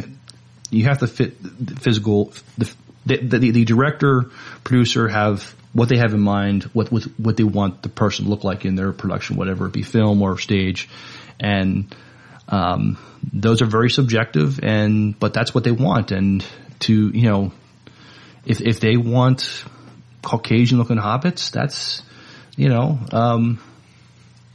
you 0.71 0.85
have 0.85 0.99
to 0.99 1.07
fit 1.07 1.35
the 1.43 1.75
physical 1.75 2.33
the 2.57 2.73
the, 3.05 3.17
the, 3.17 3.51
the 3.51 3.65
director 3.65 4.31
producer 4.63 5.07
have 5.07 5.53
what 5.73 5.89
they 5.89 5.97
have 5.97 6.13
in 6.13 6.21
mind 6.21 6.63
what, 6.73 6.91
what 6.91 7.03
what 7.17 7.37
they 7.37 7.43
want 7.43 7.83
the 7.83 7.89
person 7.89 8.25
to 8.25 8.31
look 8.31 8.43
like 8.43 8.65
in 8.65 8.75
their 8.75 8.93
production 8.93 9.35
whatever 9.35 9.67
it 9.67 9.73
be 9.73 9.83
film 9.83 10.21
or 10.21 10.37
stage. 10.37 10.89
And 11.39 11.93
um, 12.47 12.97
those 13.33 13.61
are 13.61 13.65
very 13.65 13.89
subjective 13.89 14.63
and 14.63 15.19
but 15.19 15.33
that's 15.33 15.53
what 15.53 15.65
they 15.65 15.71
want. 15.71 16.11
And 16.11 16.45
to 16.79 17.09
you 17.09 17.29
know 17.29 17.51
if 18.45 18.61
if 18.61 18.79
they 18.79 18.95
want 18.97 19.65
Caucasian 20.25 20.77
looking 20.77 20.97
hobbits 20.97 21.51
that's 21.51 22.01
you 22.57 22.69
know 22.69 22.99
um, 23.11 23.61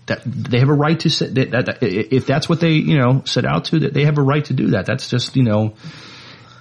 that 0.06 0.22
they 0.24 0.58
have 0.58 0.68
a 0.68 0.74
right 0.74 0.98
to 1.00 1.08
say 1.08 1.28
that, 1.28 1.50
that, 1.52 1.66
that 1.66 1.82
if 1.82 2.26
that's 2.26 2.48
what 2.48 2.60
they 2.60 2.72
you 2.72 2.98
know 2.98 3.22
set 3.24 3.44
out 3.44 3.66
to 3.66 3.80
that 3.80 3.94
they 3.94 4.04
have 4.04 4.18
a 4.18 4.22
right 4.22 4.44
to 4.44 4.52
do 4.52 4.68
that 4.68 4.84
that's 4.84 5.08
just 5.08 5.36
you 5.36 5.44
know 5.44 5.74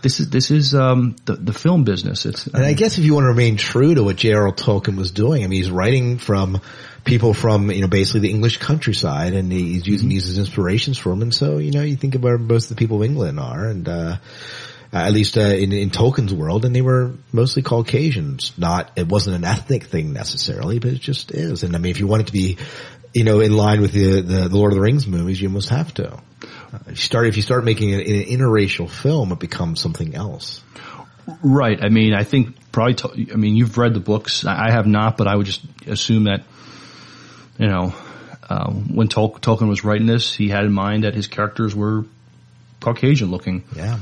this 0.01 0.19
is 0.19 0.29
this 0.29 0.51
is 0.51 0.73
um, 0.75 1.15
the 1.25 1.33
the 1.35 1.53
film 1.53 1.83
business 1.83 2.25
it's 2.25 2.47
And 2.47 2.63
I 2.63 2.73
guess 2.73 2.97
if 2.97 3.03
you 3.03 3.13
want 3.15 3.25
to 3.25 3.29
remain 3.29 3.57
true 3.57 3.93
to 3.95 4.03
what 4.03 4.15
J.R.R. 4.15 4.53
Tolkien 4.53 4.95
was 4.95 5.11
doing, 5.11 5.43
I 5.43 5.47
mean, 5.47 5.57
he's 5.57 5.71
writing 5.71 6.17
from 6.19 6.61
people 7.03 7.33
from, 7.33 7.71
you 7.71 7.81
know, 7.81 7.87
basically 7.87 8.21
the 8.21 8.29
English 8.29 8.57
countryside 8.57 9.33
and 9.33 9.51
he's 9.51 9.85
using 9.87 10.09
these 10.09 10.29
as 10.29 10.37
inspirations 10.37 10.97
for 10.97 11.09
them. 11.09 11.21
And 11.21 11.33
so, 11.33 11.57
you 11.57 11.71
know, 11.71 11.81
you 11.81 11.95
think 11.95 12.15
about 12.15 12.27
where 12.27 12.37
most 12.37 12.65
of 12.65 12.77
the 12.77 12.79
people 12.79 12.97
of 12.97 13.03
England 13.03 13.39
are 13.39 13.67
and, 13.67 13.87
uh, 13.87 14.17
at 14.91 15.13
least 15.13 15.37
uh, 15.37 15.41
in, 15.41 15.71
in 15.71 15.91
Tolkien's 15.91 16.33
world, 16.33 16.65
and 16.65 16.75
they 16.75 16.81
were 16.81 17.13
mostly 17.31 17.61
Caucasians. 17.61 18.53
Not, 18.57 18.91
it 18.95 19.07
wasn't 19.07 19.35
an 19.35 19.43
ethnic 19.43 19.83
thing 19.83 20.13
necessarily, 20.13 20.79
but 20.79 20.91
it 20.91 21.01
just 21.01 21.31
is. 21.31 21.63
And 21.63 21.75
I 21.75 21.79
mean, 21.79 21.91
if 21.91 21.99
you 21.99 22.07
want 22.07 22.23
it 22.23 22.27
to 22.27 22.33
be, 22.33 22.57
you 23.13 23.23
know, 23.23 23.39
in 23.39 23.55
line 23.55 23.81
with 23.81 23.91
the 23.91 24.21
the, 24.21 24.49
the 24.49 24.57
Lord 24.57 24.71
of 24.71 24.75
the 24.75 24.81
Rings 24.81 25.07
movies, 25.07 25.41
you 25.41 25.47
almost 25.47 25.69
have 25.69 25.93
to. 25.95 26.13
Uh, 26.13 26.19
if 26.87 26.89
you 26.89 26.95
start 26.95 27.27
if 27.27 27.35
you 27.35 27.43
start 27.43 27.65
making 27.65 27.93
an, 27.93 27.99
an 27.99 28.23
interracial 28.25 28.89
film, 28.89 29.31
it 29.31 29.39
becomes 29.39 29.79
something 29.79 30.15
else. 30.15 30.61
Right. 31.43 31.79
I 31.83 31.89
mean, 31.89 32.13
I 32.15 32.23
think 32.23 32.71
probably. 32.71 32.95
To, 32.95 33.33
I 33.33 33.35
mean, 33.35 33.55
you've 33.55 33.77
read 33.77 33.93
the 33.93 33.99
books. 33.99 34.45
I 34.45 34.69
I 34.69 34.71
have 34.71 34.87
not, 34.87 35.17
but 35.17 35.27
I 35.27 35.35
would 35.35 35.45
just 35.45 35.61
assume 35.85 36.23
that, 36.23 36.43
you 37.59 37.67
know, 37.67 37.93
uh, 38.49 38.71
when 38.71 39.07
Tol- 39.07 39.37
Tolkien 39.37 39.69
was 39.69 39.83
writing 39.83 40.07
this, 40.07 40.33
he 40.33 40.49
had 40.49 40.65
in 40.65 40.73
mind 40.73 41.03
that 41.03 41.13
his 41.13 41.27
characters 41.27 41.75
were 41.75 42.05
Caucasian 42.79 43.31
looking. 43.31 43.63
Yeah. 43.75 43.99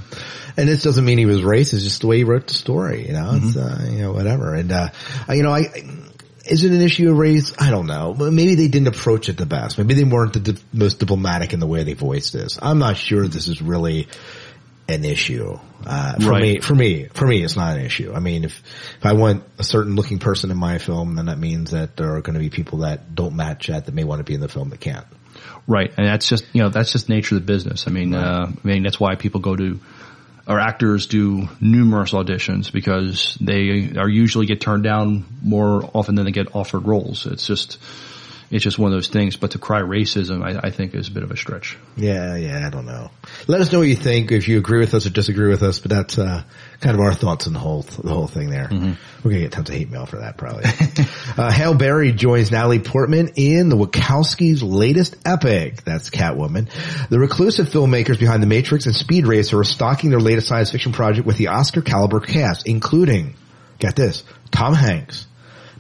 And 0.56 0.68
this 0.68 0.82
doesn't 0.84 1.06
mean 1.06 1.18
he 1.18 1.26
was 1.26 1.42
racist, 1.42 1.74
it's 1.76 1.84
just 1.84 2.02
the 2.02 2.08
way 2.08 2.18
he 2.18 2.24
wrote 2.24 2.48
the 2.48 2.54
story, 2.54 3.08
you 3.08 3.14
know, 3.14 3.32
Mm-hmm. 3.34 3.60
uh, 3.60 3.92
you 3.92 4.02
know, 4.02 4.12
whatever. 4.12 4.56
And, 4.56 4.72
uh, 4.72 4.90
you 5.30 5.44
know, 5.44 5.54
I, 5.54 5.66
is 6.46 6.64
it 6.64 6.72
an 6.72 6.82
issue 6.82 7.12
of 7.12 7.18
race? 7.18 7.54
I 7.60 7.70
don't 7.72 7.88
know. 7.88 8.16
But 8.18 8.32
maybe 8.34 8.56
they 8.56 8.68
didn't 8.68 8.88
approach 8.88 9.30
it 9.30 9.38
the 9.38 9.46
best. 9.46 9.78
Maybe 9.78 9.94
they 9.94 10.04
weren't 10.04 10.34
the 10.34 10.40
di- 10.54 10.62
most 10.74 11.00
diplomatic 11.00 11.54
in 11.54 11.60
the 11.60 11.68
way 11.68 11.84
they 11.84 11.94
voiced 11.94 12.34
this. 12.34 12.58
I'm 12.62 12.80
not 12.80 12.98
sure 12.98 13.28
this 13.28 13.48
is 13.48 13.62
really 13.62 14.08
an 14.90 15.04
issue. 15.04 15.60
Uh, 15.86 16.14
for 16.20 16.30
Right. 16.32 16.42
me, 16.42 16.60
for 16.62 16.74
me, 16.74 17.08
for 17.14 17.28
me, 17.28 17.44
it's 17.44 17.56
not 17.58 17.78
an 17.78 17.86
issue. 17.86 18.14
I 18.16 18.20
mean, 18.20 18.46
if, 18.46 18.64
if 19.00 19.06
I 19.06 19.14
want 19.14 19.44
a 19.60 19.64
certain 19.64 19.96
looking 19.96 20.18
person 20.20 20.50
in 20.50 20.58
my 20.58 20.78
film, 20.78 21.16
then 21.16 21.26
that 21.26 21.38
means 21.38 21.72
that 21.72 21.98
there 21.98 22.16
are 22.16 22.22
going 22.22 22.36
to 22.36 22.40
be 22.40 22.50
people 22.50 22.80
that 22.80 23.14
don't 23.14 23.36
match 23.36 23.68
that 23.68 23.86
that 23.86 23.94
may 23.94 24.06
want 24.06 24.20
to 24.20 24.24
be 24.24 24.34
in 24.34 24.40
the 24.40 24.48
film 24.48 24.70
that 24.70 24.80
can't. 24.80 25.06
Right. 25.68 25.94
And 25.98 26.08
that's 26.08 26.30
just, 26.30 26.46
you 26.54 26.64
know, 26.64 26.70
that's 26.70 26.94
just 26.94 27.10
nature 27.10 27.36
of 27.36 27.42
the 27.42 27.46
business. 27.46 27.88
I 27.88 27.92
mean, 27.92 28.16
uh, 28.16 28.50
I 28.50 28.68
mean, 28.68 28.84
that's 28.84 29.00
why 29.00 29.16
people 29.16 29.42
go 29.42 29.56
to, 29.56 29.80
or 30.48 30.60
actors 30.62 31.08
do 31.08 31.50
numerous 31.60 32.14
auditions 32.14 32.72
because 32.72 33.38
they 33.42 33.92
are 33.98 34.08
usually 34.08 34.46
get 34.46 34.62
turned 34.62 34.84
down 34.84 35.26
more 35.44 35.84
often 35.94 36.16
than 36.16 36.24
they 36.24 36.32
get 36.32 36.56
offered 36.56 36.88
roles. 36.88 37.26
It's 37.26 37.46
just, 37.46 37.80
it's 38.50 38.64
just 38.64 38.80
one 38.80 38.92
of 38.92 38.96
those 38.96 39.08
things. 39.10 39.36
But 39.36 39.52
to 39.52 39.60
cry 39.60 39.82
racism, 39.82 40.44
I, 40.44 40.68
I 40.68 40.72
think 40.72 40.96
is 40.96 41.08
a 41.08 41.12
bit 41.12 41.24
of 41.24 41.32
a 41.32 41.38
stretch. 41.38 41.78
Yeah, 41.96 42.36
yeah, 42.36 42.66
I 42.66 42.70
don't 42.70 42.86
know. 42.86 43.12
Let 43.48 43.62
us 43.62 43.72
know 43.72 43.80
what 43.80 43.88
you 43.88 43.96
think, 43.96 44.32
if 44.32 44.48
you 44.48 44.58
agree 44.58 44.80
with 44.80 44.94
us 44.94 45.06
or 45.06 45.10
disagree 45.10 45.50
with 45.50 45.64
us, 45.64 45.80
but 45.80 45.92
that's, 45.92 46.18
uh, 46.18 46.44
kind 46.80 46.96
of 46.96 47.02
our 47.02 47.14
thoughts 47.14 47.48
on 47.48 47.54
the 47.54 47.60
whole, 47.60 47.82
the 47.82 48.14
whole 48.14 48.28
thing 48.28 48.50
there. 48.50 48.70
We're 48.72 49.32
gonna 49.32 49.40
get 49.42 49.52
tons 49.52 49.70
of 49.70 49.76
hate 49.76 49.90
mail 49.90 50.06
for 50.06 50.18
that 50.18 50.38
probably. 50.38 50.64
uh, 51.38 51.52
Halle 51.52 51.74
Berry 51.76 52.12
joins 52.12 52.52
Natalie 52.52 52.80
Portman 52.80 53.32
in 53.36 53.70
the 53.70 53.76
Wachowskis' 53.76 54.62
latest 54.64 55.16
epic. 55.26 55.84
That's 55.84 56.10
Catwoman. 56.10 56.70
The 57.10 57.20
reclusive 57.20 57.68
filmmakers 57.70 58.20
behind 58.20 58.44
The 58.44 58.48
Matrix 58.48 58.86
and 58.86 58.96
Speed 58.96 59.28
Racer 59.28 59.60
are 59.60 59.64
stocking 59.64 60.12
their 60.12 60.20
latest 60.20 60.48
science 60.48 60.72
fiction 60.72 60.94
project 60.94 61.26
with 61.26 61.38
the 61.38 61.48
Oscar 61.48 61.82
caliber 61.82 62.20
cast, 62.20 62.68
including, 62.68 63.36
get 63.80 63.96
this, 63.96 64.24
Tom 64.52 64.74
Hanks, 64.74 65.26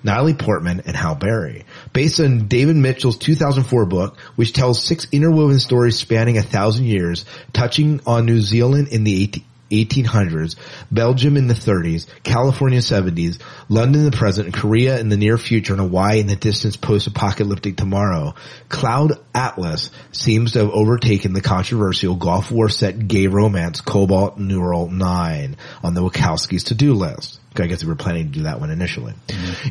Natalie 0.03 0.33
Portman, 0.33 0.81
and 0.85 0.95
Halle 0.95 1.15
Berry. 1.15 1.65
Based 1.97 2.19
on 2.19 2.47
David 2.47 2.75
Mitchell's 2.75 3.17
2004 3.17 3.87
book, 3.87 4.19
which 4.35 4.53
tells 4.53 4.85
six 4.85 5.07
interwoven 5.11 5.57
stories 5.57 5.97
spanning 5.97 6.37
a 6.37 6.43
thousand 6.43 6.85
years, 6.85 7.25
touching 7.53 8.01
on 8.05 8.27
New 8.27 8.39
Zealand 8.39 8.89
in 8.89 9.03
the 9.03 9.27
18- 9.27 9.43
1800s, 9.71 10.55
Belgium 10.91 11.35
in 11.37 11.47
the 11.47 11.53
30s, 11.55 12.05
California 12.23 12.79
70s, 12.79 13.41
London 13.67 14.05
in 14.05 14.11
the 14.11 14.15
present, 14.15 14.45
and 14.45 14.55
Korea 14.55 14.99
in 14.99 15.09
the 15.09 15.17
near 15.17 15.37
future, 15.37 15.73
and 15.73 15.81
Hawaii 15.81 16.19
in 16.19 16.27
the 16.27 16.35
distant 16.35 16.79
post-apocalyptic 16.79 17.75
tomorrow. 17.75 18.35
Cloud 18.69 19.13
Atlas 19.33 19.89
seems 20.11 20.51
to 20.53 20.59
have 20.59 20.69
overtaken 20.69 21.33
the 21.33 21.41
controversial 21.41 22.15
Gulf 22.15 22.51
War 22.51 22.69
set 22.69 23.07
gay 23.07 23.27
romance 23.27 23.81
Cobalt 23.81 24.37
Neural 24.37 24.89
9 24.89 25.57
on 25.83 25.93
the 25.93 26.01
Wachowskis 26.01 26.65
to-do 26.65 26.93
list. 26.93 27.39
I 27.59 27.67
guess 27.67 27.81
they 27.81 27.87
were 27.87 27.95
planning 27.95 28.27
to 28.27 28.31
do 28.31 28.43
that 28.43 28.59
one 28.59 28.69
initially. 28.69 29.13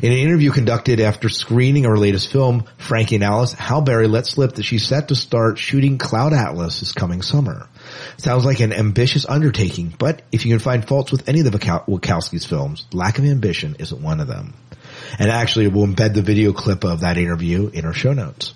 In 0.01 0.11
an 0.11 0.17
interview 0.17 0.51
conducted 0.51 0.99
after 0.99 1.29
screening 1.29 1.83
her 1.83 1.97
latest 1.97 2.31
film, 2.31 2.65
Frankie 2.77 3.15
and 3.15 3.23
Alice, 3.23 3.53
Halle 3.53 3.81
Berry 3.81 4.07
let 4.07 4.25
slip 4.25 4.53
that 4.53 4.63
she's 4.63 4.85
set 4.85 5.09
to 5.09 5.15
start 5.15 5.57
shooting 5.57 5.97
Cloud 5.97 6.33
Atlas 6.33 6.79
this 6.79 6.93
coming 6.93 7.21
summer. 7.21 7.67
Sounds 8.17 8.45
like 8.45 8.59
an 8.59 8.73
ambitious 8.73 9.25
undertaking, 9.25 9.93
but 9.97 10.21
if 10.31 10.45
you 10.45 10.51
can 10.51 10.59
find 10.59 10.87
faults 10.87 11.11
with 11.11 11.27
any 11.29 11.39
of 11.39 11.51
the 11.51 11.57
Wachowskis 11.57 12.45
films, 12.45 12.85
lack 12.93 13.19
of 13.19 13.25
ambition 13.25 13.75
isn't 13.79 14.01
one 14.01 14.19
of 14.19 14.27
them. 14.27 14.53
And 15.19 15.29
actually, 15.29 15.67
we'll 15.67 15.87
embed 15.87 16.13
the 16.13 16.21
video 16.21 16.53
clip 16.53 16.83
of 16.83 17.01
that 17.01 17.17
interview 17.17 17.69
in 17.73 17.85
our 17.85 17.93
show 17.93 18.13
notes. 18.13 18.53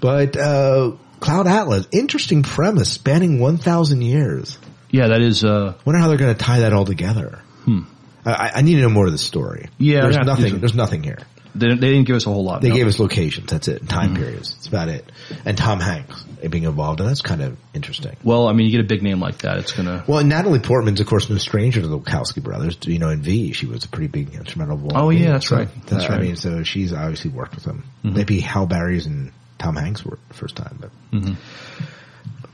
But 0.00 0.36
uh, 0.36 0.92
Cloud 1.20 1.46
Atlas, 1.46 1.86
interesting 1.92 2.42
premise, 2.42 2.90
spanning 2.90 3.38
1,000 3.38 4.02
years. 4.02 4.58
Yeah, 4.90 5.08
that 5.08 5.20
is, 5.20 5.44
uh, 5.44 5.74
Wonder 5.84 6.00
how 6.00 6.08
they're 6.08 6.16
going 6.16 6.34
to 6.34 6.42
tie 6.42 6.60
that 6.60 6.72
all 6.72 6.84
together. 6.84 7.40
Hmm. 7.64 7.82
I, 8.24 8.52
I 8.56 8.62
need 8.62 8.74
to 8.76 8.82
know 8.82 8.88
more 8.90 9.06
of 9.06 9.12
the 9.12 9.18
story. 9.18 9.68
Yeah, 9.78 10.02
there's 10.02 10.18
nothing. 10.18 10.58
There's 10.60 10.74
nothing 10.74 11.02
here. 11.02 11.18
they, 11.54 11.68
they 11.68 11.74
didn't 11.74 12.04
give 12.04 12.16
us 12.16 12.26
a 12.26 12.30
whole 12.30 12.44
lot. 12.44 12.60
They 12.62 12.68
no. 12.68 12.74
gave 12.76 12.86
us 12.86 12.98
locations. 12.98 13.50
That's 13.50 13.66
it. 13.68 13.80
and 13.80 13.88
Time 13.88 14.10
Mm-hmm. 14.14 14.22
periods. 14.22 14.54
That's 14.54 14.66
about 14.68 14.88
it. 14.88 15.10
And 15.44 15.56
Tom 15.58 15.80
Hanks 15.80 16.22
being 16.48 16.64
involved, 16.64 17.00
and 17.00 17.08
that's 17.08 17.22
kind 17.22 17.42
of 17.42 17.56
interesting. 17.74 18.16
Well, 18.24 18.46
I 18.48 18.52
mean, 18.52 18.66
you 18.66 18.72
get 18.72 18.80
a 18.80 18.88
big 18.88 19.02
name 19.02 19.20
like 19.20 19.38
that, 19.38 19.58
it's 19.58 19.72
gonna. 19.72 20.04
Well, 20.06 20.18
and 20.20 20.28
Natalie 20.28 20.58
Portman's, 20.60 21.00
of 21.00 21.06
course, 21.06 21.28
no 21.30 21.38
stranger 21.38 21.80
to 21.80 21.86
the 21.88 21.98
Wachowski 21.98 22.42
brothers. 22.42 22.78
You 22.82 22.98
know, 22.98 23.08
in 23.10 23.22
V, 23.22 23.52
she 23.52 23.66
was 23.66 23.84
a 23.84 23.88
pretty 23.88 24.08
big 24.08 24.34
instrumental. 24.34 24.90
Oh, 24.94 25.10
yeah, 25.10 25.32
that's 25.32 25.48
So, 25.48 25.56
right. 25.56 25.68
That's 25.86 26.04
uh, 26.08 26.12
I 26.14 26.18
mean, 26.20 26.36
so 26.36 26.62
she's 26.62 26.92
obviously 26.92 27.30
worked 27.30 27.54
with 27.54 27.64
them. 27.64 27.84
Mhm. 28.04 28.14
Maybe 28.16 28.40
Halle 28.40 28.66
Berry's 28.66 29.06
in 29.06 29.32
Tom 29.58 29.76
Hanks 29.76 30.04
were 30.04 30.18
the 30.28 30.34
first 30.34 30.56
time. 30.56 30.78
But 30.80 30.90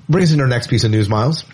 brings 0.09 0.33
in 0.33 0.41
our 0.41 0.47
next 0.47 0.69
piece 0.69 0.85
of 0.85 0.91
news, 0.91 1.09
Miles. 1.09 1.45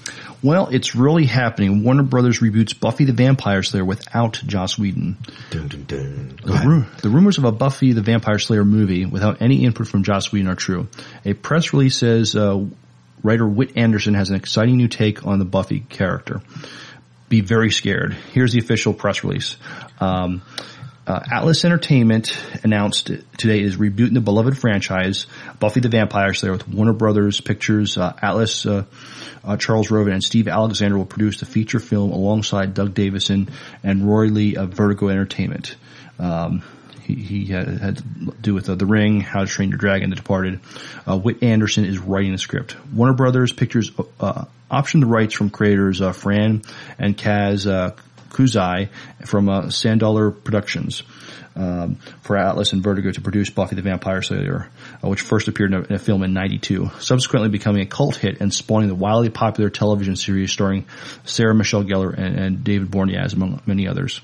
Well, 0.43 0.69
it's 0.69 0.97
really 0.97 1.25
happening. 1.25 1.85
Warner 1.85 2.03
Brothers 2.03 2.41
reboots 2.41 2.79
Buffy 2.79 3.05
the 3.05 3.13
Vampire 3.13 3.63
Slayer 3.63 3.85
without 3.85 4.41
Joss 4.45 4.77
Whedon. 4.77 5.17
Dun, 5.51 5.69
dun, 5.69 5.85
dun. 5.85 6.39
The, 6.45 6.63
ru- 6.67 6.87
the 7.01 7.11
rumors 7.11 7.39
of 7.39 7.45
a 7.45 7.53
Buffy 7.53 7.93
the 7.93 8.03
Vampire 8.03 8.41
Slayer 8.41 8.65
movie 8.65 9.07
without 9.07 9.41
any 9.41 9.65
input 9.65 9.87
from 9.87 10.03
Joss 10.03 10.33
Whedon 10.33 10.49
are 10.49 10.57
true. 10.57 10.89
A 11.25 11.35
press 11.35 11.73
release 11.73 11.97
says 11.97 12.35
uh, 12.35 12.65
writer 13.23 13.47
Whit 13.47 13.77
Anderson 13.77 14.15
has 14.15 14.31
an 14.31 14.37
exciting 14.37 14.77
new 14.77 14.89
take 14.89 15.25
on 15.25 15.39
the 15.39 15.45
Buffy 15.45 15.81
character. 15.81 16.43
Be 17.29 17.41
very 17.41 17.71
scared. 17.71 18.13
Here's 18.33 18.53
the 18.53 18.59
official 18.59 18.93
press 18.93 19.23
release. 19.23 19.57
Um, 20.01 20.43
uh, 21.07 21.21
Atlas 21.33 21.65
Entertainment 21.65 22.37
announced 22.63 23.11
today 23.37 23.61
is 23.61 23.77
rebooting 23.77 24.15
the 24.15 24.21
beloved 24.21 24.57
franchise 24.57 25.27
Buffy 25.59 25.81
the 25.81 25.89
Vampire 25.89 26.33
Slayer 26.33 26.53
with 26.53 26.69
Warner 26.69 26.93
Brothers 26.93 27.41
Pictures. 27.41 27.99
Uh, 27.99 28.13
Atlas, 28.23 28.65
uh, 28.67 28.85
uh, 29.45 29.57
Charles 29.57 29.91
Roven, 29.91 30.13
and 30.13 30.23
Steve 30.23 30.47
Alexander 30.47 30.97
will 30.97 31.07
produce 31.07 31.41
the 31.41 31.47
feature 31.47 31.81
film 31.81 32.13
alongside 32.13 32.75
Doug 32.75 32.95
Davison 32.95 33.51
and 33.83 34.09
Roy 34.09 34.27
Lee 34.27 34.57
of 34.57 34.71
Vertigo 34.71 35.09
Entertainment. 35.09 35.75
Um, 36.21 36.63
he, 37.05 37.47
had, 37.47 37.67
had 37.67 37.97
to 37.97 38.05
do 38.41 38.55
with 38.55 38.71
uh, 38.71 38.77
The 38.77 38.87
Ring, 38.87 39.21
How 39.21 39.41
to 39.41 39.47
Train 39.47 39.71
Your 39.71 39.79
Dragon, 39.79 40.11
The 40.11 40.17
Departed. 40.17 40.61
Uh, 41.07 41.19
Whit 41.19 41.43
Anderson 41.43 41.85
is 41.85 41.99
writing 41.99 42.31
the 42.31 42.39
script. 42.39 42.77
Warner 42.93 43.13
Brothers 43.13 43.53
Pictures 43.53 43.91
optioned 43.91 45.01
the 45.01 45.07
rights 45.07 45.35
from 45.35 45.51
creators 45.51 46.01
Fran 46.17 46.63
and 47.01 47.19
Kaz 47.19 47.67
Kuzui 48.33 48.89
from 49.27 49.49
uh, 49.49 49.71
Sandollar 49.71 50.31
Productions 50.31 51.03
um, 51.55 51.97
for 52.23 52.37
Atlas 52.37 52.73
and 52.73 52.83
Vertigo 52.83 53.11
to 53.11 53.21
produce 53.21 53.51
Buffy 53.51 53.77
the 53.77 53.83
Vampire 53.83 54.23
Slayer, 54.23 54.71
uh, 55.05 55.09
which 55.09 55.21
first 55.21 55.49
appeared 55.49 55.73
in 55.73 55.81
a, 55.81 55.85
in 55.85 55.93
a 55.95 55.99
film 55.99 56.23
in 56.23 56.33
'92, 56.33 56.91
subsequently 57.01 57.51
becoming 57.51 57.83
a 57.83 57.87
cult 57.87 58.17
hit 58.17 58.41
and 58.41 58.53
spawning 58.53 58.89
the 58.89 58.95
wildly 58.95 59.31
popular 59.31 59.71
television 59.71 60.17
series 60.17 60.53
starring 60.53 60.87
Sarah 61.25 61.55
Michelle 61.55 61.85
Gellar 61.85 62.17
and, 62.17 62.39
and 62.39 62.65
David 62.65 62.91
Boreanaz, 62.91 63.35
among 63.35 63.61
many 63.67 63.87
others. 63.87 64.21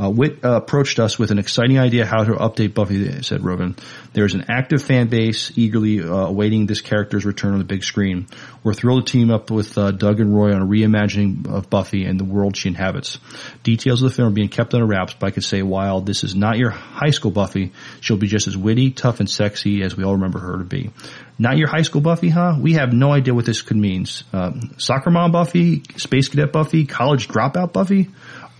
Uh, 0.00 0.08
Whit 0.08 0.44
uh, 0.44 0.52
approached 0.52 0.98
us 0.98 1.18
with 1.18 1.30
an 1.30 1.38
exciting 1.38 1.78
idea 1.78 2.06
how 2.06 2.24
to 2.24 2.32
update 2.32 2.72
Buffy, 2.72 3.22
said 3.22 3.44
Robin. 3.44 3.76
There's 4.14 4.34
an 4.34 4.46
active 4.48 4.82
fan 4.82 5.08
base 5.08 5.52
eagerly 5.56 6.00
uh, 6.00 6.06
awaiting 6.06 6.64
this 6.66 6.80
character's 6.80 7.26
return 7.26 7.52
on 7.52 7.58
the 7.58 7.64
big 7.64 7.84
screen. 7.84 8.26
We're 8.64 8.72
thrilled 8.72 9.06
to 9.06 9.12
team 9.12 9.30
up 9.30 9.50
with 9.50 9.76
uh, 9.76 9.90
Doug 9.90 10.20
and 10.20 10.34
Roy 10.34 10.54
on 10.54 10.62
a 10.62 10.66
reimagining 10.66 11.46
of 11.52 11.68
Buffy 11.68 12.04
and 12.04 12.18
the 12.18 12.24
world 12.24 12.56
she 12.56 12.68
inhabits. 12.68 13.18
Details 13.62 14.02
of 14.02 14.10
the 14.10 14.16
film 14.16 14.28
are 14.28 14.34
being 14.34 14.48
kept 14.48 14.72
under 14.72 14.86
wraps, 14.86 15.14
but 15.18 15.26
I 15.26 15.30
could 15.32 15.44
say 15.44 15.62
while 15.62 16.00
this 16.00 16.24
is 16.24 16.34
not 16.34 16.56
your 16.56 16.70
high 16.70 17.10
school 17.10 17.30
Buffy, 17.30 17.72
she'll 18.00 18.16
be 18.16 18.26
just 18.26 18.46
as 18.46 18.56
witty, 18.56 18.92
tough, 18.92 19.20
and 19.20 19.28
sexy 19.28 19.82
as 19.82 19.96
we 19.96 20.04
all 20.04 20.14
remember 20.14 20.38
her 20.38 20.58
to 20.58 20.64
be. 20.64 20.90
Not 21.38 21.56
your 21.56 21.68
high 21.68 21.82
school 21.82 22.00
Buffy, 22.00 22.28
huh? 22.28 22.56
We 22.58 22.74
have 22.74 22.92
no 22.92 23.12
idea 23.12 23.34
what 23.34 23.44
this 23.44 23.62
could 23.62 23.76
mean. 23.76 24.06
Um, 24.32 24.74
soccer 24.78 25.10
mom 25.10 25.32
Buffy, 25.32 25.82
space 25.96 26.28
cadet 26.28 26.52
Buffy, 26.52 26.86
college 26.86 27.28
dropout 27.28 27.72
Buffy? 27.72 28.08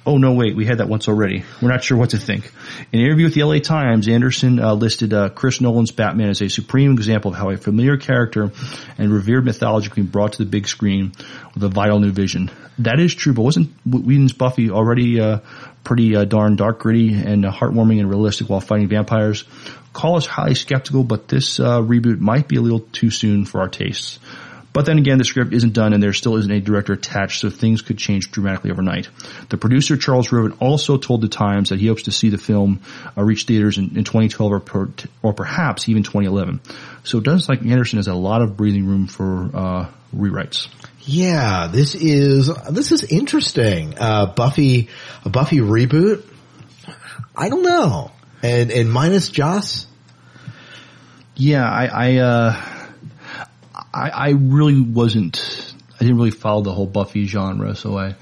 Oh 0.07 0.17
no, 0.17 0.33
wait, 0.33 0.57
we 0.57 0.65
had 0.65 0.79
that 0.79 0.89
once 0.89 1.09
already. 1.09 1.45
We're 1.61 1.69
not 1.69 1.85
sure 1.85 1.99
what 1.99 2.11
to 2.11 2.19
think. 2.19 2.51
In 2.91 3.01
an 3.01 3.07
interview 3.07 3.27
with 3.27 3.35
the 3.35 3.45
LA 3.45 3.59
Times, 3.59 4.09
Anderson 4.09 4.59
uh, 4.59 4.73
listed 4.73 5.13
uh, 5.13 5.29
Chris 5.29 5.61
Nolan's 5.61 5.91
Batman 5.91 6.31
as 6.31 6.41
a 6.41 6.49
supreme 6.49 6.93
example 6.93 7.33
of 7.33 7.37
how 7.37 7.51
a 7.51 7.59
familiar 7.59 7.99
character 7.99 8.51
and 8.97 9.13
revered 9.13 9.45
mythology 9.45 9.91
can 9.91 10.05
be 10.05 10.11
brought 10.11 10.33
to 10.33 10.39
the 10.39 10.49
big 10.49 10.67
screen 10.69 11.13
with 11.53 11.63
a 11.63 11.69
vital 11.69 12.01
new 12.01 12.13
vision. 12.13 12.51
That 12.79 12.99
is 12.99 13.15
true, 13.15 13.35
but 13.35 13.43
wasn't 13.43 13.75
Whedon's 13.85 14.33
Buffy 14.33 14.71
already 14.71 15.21
uh, 15.21 15.41
pretty 15.85 16.17
uh, 16.17 16.25
darn 16.25 16.57
dark, 16.57 16.79
gritty, 16.79 17.13
and 17.13 17.45
uh, 17.45 17.53
heartwarming 17.53 18.01
and 18.01 18.09
realistic 18.09 18.49
while 18.49 18.61
fighting 18.61 18.89
vampires? 18.89 19.45
Call 19.93 20.17
us 20.17 20.25
highly 20.25 20.55
skeptical, 20.55 21.05
but 21.05 21.29
this 21.29 21.61
uh, 21.61 21.83
reboot 21.83 22.21
might 22.21 22.49
be 22.49 22.57
a 22.57 22.63
little 22.63 22.81
too 22.81 23.11
soon 23.11 23.45
for 23.45 23.61
our 23.61 23.69
tastes. 23.69 24.19
But 24.73 24.87
then 24.87 24.99
again, 24.99 25.19
the 25.19 25.25
script 25.25 25.53
isn't 25.53 25.73
done 25.73 25.93
and 25.93 26.03
there 26.03 26.13
still 26.13 26.37
isn't 26.37 26.51
a 26.51 26.61
director 26.61 26.93
attached, 26.93 27.41
so 27.41 27.51
things 27.51 27.83
could 27.83 27.99
change 27.99 28.31
dramatically 28.31 28.71
overnight. 28.71 29.09
The 29.49 29.57
producer, 29.57 29.97
Charles 29.97 30.31
Roven, 30.31 30.53
also 30.61 30.97
told 30.97 31.23
the 31.23 31.29
Times 31.29 31.71
that 31.71 31.81
he 31.81 31.89
hopes 31.89 32.05
to 32.05 32.13
see 32.13 32.29
the 32.29 32.39
film 32.39 32.81
uh, 33.17 33.23
reach 33.23 33.45
theaters 33.45 33.79
in, 33.79 33.97
in 33.97 34.05
2012 34.05 34.53
or, 34.53 34.61
per, 34.61 34.89
or 35.23 35.33
perhaps 35.33 35.89
even 35.89 36.03
2011. 36.03 36.61
So 37.03 37.19
it 37.19 37.25
does 37.25 37.49
like 37.49 37.63
Anderson 37.63 37.99
has 37.99 38.07
a 38.07 38.15
lot 38.15 38.43
of 38.43 38.57
breathing 38.57 38.87
room 38.87 39.07
for 39.07 39.51
uh, 39.53 39.91
rewrites. 40.15 40.69
Yeah, 41.03 41.69
this 41.69 41.95
is 41.95 42.55
this 42.71 42.93
is 42.93 43.05
interesting. 43.05 43.95
Uh, 43.99 44.27
Buffy, 44.27 44.89
a 45.25 45.31
Buffy 45.31 45.59
reboot. 45.59 46.25
I 47.35 47.49
don't 47.49 47.63
know, 47.63 48.13
and 48.43 48.71
and 48.71 48.93
minus 48.93 49.31
Joss. 49.31 49.87
Yeah, 51.37 51.65
I 51.65 51.87
I, 51.87 52.17
uh, 52.17 52.70
I 53.93 54.11
I 54.11 54.29
really 54.31 54.81
wasn't. 54.81 55.75
I 55.97 55.99
didn't 56.05 56.17
really 56.17 56.31
follow 56.31 56.63
the 56.63 56.73
whole 56.73 56.87
Buffy 56.87 57.27
genre, 57.27 57.75
so 57.75 57.99
I. 57.99 58.15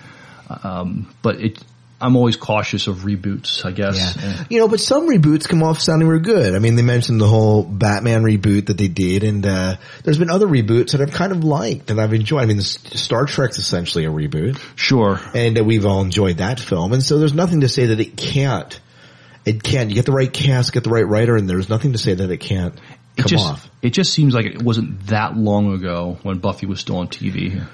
Um, 0.63 1.15
but 1.23 1.41
it. 1.41 1.59
I'm 2.01 2.15
always 2.15 2.37
cautious 2.37 2.87
of 2.87 2.99
reboots. 2.99 3.65
I 3.65 3.73
guess. 3.73 4.17
Yeah. 4.17 4.45
You 4.49 4.59
know, 4.61 4.69
but 4.69 4.79
some 4.79 5.09
reboots 5.09 5.49
come 5.49 5.65
off 5.65 5.81
sounding 5.81 6.07
real 6.07 6.21
good. 6.21 6.55
I 6.55 6.61
mean, 6.61 6.77
they 6.77 6.83
mentioned 6.83 7.21
the 7.21 7.27
whole 7.27 7.65
Batman 7.65 8.23
reboot 8.23 8.67
that 8.67 8.79
they 8.79 8.87
did, 8.87 9.25
and 9.25 9.45
uh, 9.45 9.77
there's 10.05 10.17
been 10.19 10.31
other 10.31 10.47
reboots 10.47 10.93
that 10.93 11.01
I've 11.01 11.11
kind 11.11 11.33
of 11.33 11.43
liked 11.43 11.91
and 11.91 12.01
I've 12.01 12.15
enjoyed. 12.15 12.43
I 12.43 12.47
mean, 12.47 12.61
Star 12.61 13.25
Trek's 13.27 13.59
essentially 13.59 14.05
a 14.05 14.11
reboot, 14.11 14.61
Sure. 14.77 15.21
and 15.35 15.59
uh, 15.59 15.65
we've 15.65 15.85
all 15.87 16.01
enjoyed 16.01 16.37
that 16.37 16.61
film, 16.61 16.93
and 16.93 17.03
so 17.03 17.19
there's 17.19 17.35
nothing 17.35 17.63
to 17.63 17.69
say 17.69 17.87
that 17.87 17.99
it 17.99 18.17
can't. 18.17 18.79
It 19.45 19.65
can't. 19.65 19.89
You 19.89 19.97
get 19.97 20.07
the 20.07 20.13
right 20.13 20.33
cast, 20.33 20.73
get 20.73 20.85
the 20.85 20.91
right 20.91 21.07
writer, 21.07 21.35
and 21.35 21.51
there's 21.51 21.69
nothing 21.69 21.93
to 21.95 21.99
say 21.99 22.15
that 22.15 22.31
it 22.31 22.37
can't 22.39 22.79
come 23.19 23.29
just 23.29 23.47
off. 23.47 23.71
it 23.83 23.91
just 23.91 24.13
seems 24.13 24.35
like 24.35 24.47
it 24.47 24.63
wasn't 24.63 25.07
that 25.09 25.37
long 25.37 25.73
ago 25.75 26.19
when 26.23 26.39
Buffy 26.39 26.67
was 26.67 26.81
still 26.81 26.97
on 26.99 27.09
TV. 27.09 27.65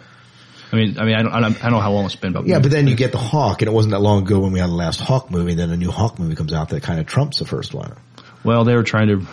I 0.73 0.77
mean, 0.77 0.99
I 0.99 1.05
mean, 1.05 1.15
I 1.15 1.23
don't, 1.23 1.33
I 1.33 1.41
don't, 1.41 1.71
know 1.71 1.79
how 1.81 1.93
long 1.93 2.07
it's 2.07 2.17
been, 2.17 2.33
but 2.33 2.47
Yeah, 2.47 2.59
but 2.59 2.71
then 2.73 2.89
you 2.89 2.97
get 2.97 3.13
the 3.13 3.19
Hulk, 3.19 3.63
and 3.63 3.69
it 3.69 3.73
wasn't 3.73 3.93
that 3.93 4.01
long 4.01 4.23
ago 4.23 4.41
when 4.41 4.51
we 4.53 4.59
had 4.59 4.71
the 4.71 4.75
last 4.75 5.01
Hulk 5.01 5.31
movie. 5.31 5.53
And 5.53 5.61
then 5.61 5.71
a 5.71 5.77
new 5.77 5.91
Hulk 5.93 6.19
movie 6.19 6.35
comes 6.35 6.53
out 6.53 6.71
that 6.71 6.83
kind 6.83 6.99
of 6.99 7.07
trumps 7.07 7.39
the 7.39 7.45
first 7.47 7.73
one. 7.75 7.95
well, 8.43 8.65
they 8.65 8.75
were 8.75 8.83
trying 8.83 9.09
to 9.09 9.27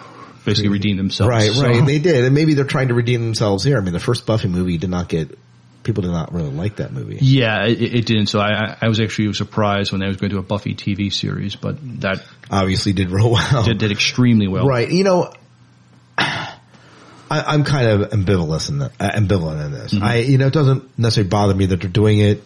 basically 0.46 0.70
redeem 0.70 0.98
themselves. 0.98 1.30
Right, 1.30 1.52
so- 1.52 1.64
right. 1.64 1.86
They 1.86 1.98
did, 2.00 2.26
and 2.26 2.36
maybe 2.36 2.54
they're 2.54 2.66
trying 2.66 2.90
to 2.90 2.94
redeem 2.94 3.22
themselves 3.22 3.64
here. 3.64 3.78
I 3.78 3.82
mean, 3.82 3.94
the 3.94 4.00
first 4.00 4.26
Buffy 4.28 4.48
movie 4.50 4.78
did 4.78 4.90
not 4.92 5.08
get 5.10 5.38
people 5.84 6.04
did 6.04 6.12
not 6.12 6.32
really 6.32 6.52
like 6.52 6.76
that 6.76 6.94
movie. 6.94 7.18
Yeah, 7.22 7.66
it, 7.66 7.82
it 7.82 8.06
didn't. 8.06 8.28
So 8.28 8.40
I, 8.40 8.50
I- 8.52 8.78
I 8.84 8.88
was 8.88 9.00
actually 9.00 9.34
surprised 9.34 9.92
when 9.92 10.00
they 10.02 10.08
was 10.08 10.18
going 10.18 10.30
to 10.32 10.38
a 10.38 10.44
Buffy 10.44 10.76
TV 10.76 11.12
series, 11.12 11.56
but 11.56 11.78
that 12.02 12.24
Obviously, 12.52 12.94
did 12.94 13.10
real 13.10 13.32
well. 13.32 13.64
did, 13.64 13.80
did 13.80 13.92
extremely 13.92 14.48
well. 14.48 14.68
Right. 14.68 14.92
You 14.92 15.04
know, 15.04 15.34
I, 17.32 17.54
I'm 17.54 17.64
kind 17.64 17.88
of 17.88 18.10
ambivalent 18.10 18.70
in, 18.70 18.80
the, 18.80 18.92
uh, 19.00 19.10
ambivalent 19.10 19.66
in 19.66 19.72
this. 19.72 19.94
I, 20.02 20.18
you 20.18 20.38
know, 20.38 20.48
it 20.48 20.54
doesn't 20.54 21.00
necessarily 21.00 21.30
bother 21.30 21.56
me 21.56 21.66
that 21.68 21.80
they're 21.80 21.90
doing 21.90 22.20
it. 22.20 22.44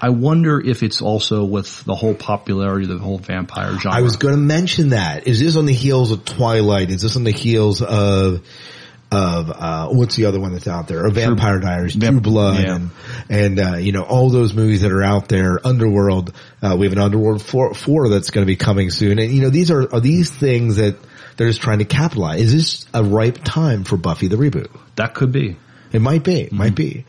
I 0.00 0.08
wonder 0.08 0.58
if 0.60 0.82
it's 0.82 1.02
also 1.02 1.44
with 1.44 1.84
the 1.84 1.94
whole 1.94 2.14
popularity 2.14 2.90
of 2.90 2.98
the 2.98 3.04
whole 3.04 3.18
vampire 3.18 3.78
genre. 3.78 3.98
I 3.98 4.00
was 4.00 4.16
going 4.16 4.34
to 4.34 4.40
mention 4.40 4.90
that. 4.90 5.26
Is 5.26 5.40
this 5.40 5.56
on 5.56 5.66
the 5.66 5.74
heels 5.74 6.10
of 6.10 6.24
Twilight? 6.24 6.90
Is 6.90 7.02
this 7.02 7.16
on 7.16 7.24
the 7.24 7.32
heels 7.32 7.82
of 7.82 8.46
of 9.12 9.50
uh 9.50 9.88
what's 9.90 10.16
the 10.16 10.24
other 10.24 10.40
one 10.40 10.52
that's 10.52 10.66
out 10.66 10.88
there? 10.88 11.04
Or 11.04 11.10
Vampire 11.10 11.60
Diaries, 11.60 11.96
True 11.96 12.20
Blood, 12.20 12.64
yeah. 12.64 12.74
and 12.74 12.90
and 13.28 13.60
uh, 13.60 13.76
you 13.76 13.92
know 13.92 14.02
all 14.02 14.30
those 14.30 14.54
movies 14.54 14.80
that 14.82 14.90
are 14.90 15.04
out 15.04 15.28
there. 15.28 15.60
Underworld. 15.64 16.32
Uh, 16.62 16.76
we 16.78 16.86
have 16.86 16.92
an 16.94 16.98
Underworld 16.98 17.42
four, 17.42 17.74
four 17.74 18.08
that's 18.08 18.30
going 18.30 18.44
to 18.44 18.50
be 18.50 18.56
coming 18.56 18.90
soon, 18.90 19.18
and 19.18 19.30
you 19.30 19.42
know 19.42 19.50
these 19.50 19.70
are 19.70 19.94
are 19.94 20.00
these 20.00 20.30
things 20.30 20.76
that 20.76 20.96
they're 21.36 21.48
just 21.48 21.62
trying 21.62 21.78
to 21.78 21.84
capitalize. 21.84 22.40
Is 22.40 22.52
this 22.52 22.86
a 22.94 23.02
ripe 23.02 23.38
time 23.44 23.84
for 23.84 23.96
Buffy 23.96 24.28
the 24.28 24.36
reboot? 24.36 24.68
that 24.96 25.14
could 25.14 25.32
be. 25.32 25.56
It 25.92 26.00
might 26.00 26.24
be. 26.24 26.42
It 26.42 26.52
might 26.52 26.74
be. 26.74 27.04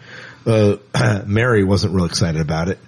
Uh, 0.46 0.78
Mary 1.26 1.64
wasn't 1.64 1.94
real 1.94 2.06
excited 2.06 2.40
about 2.42 2.70
it. 2.70 2.80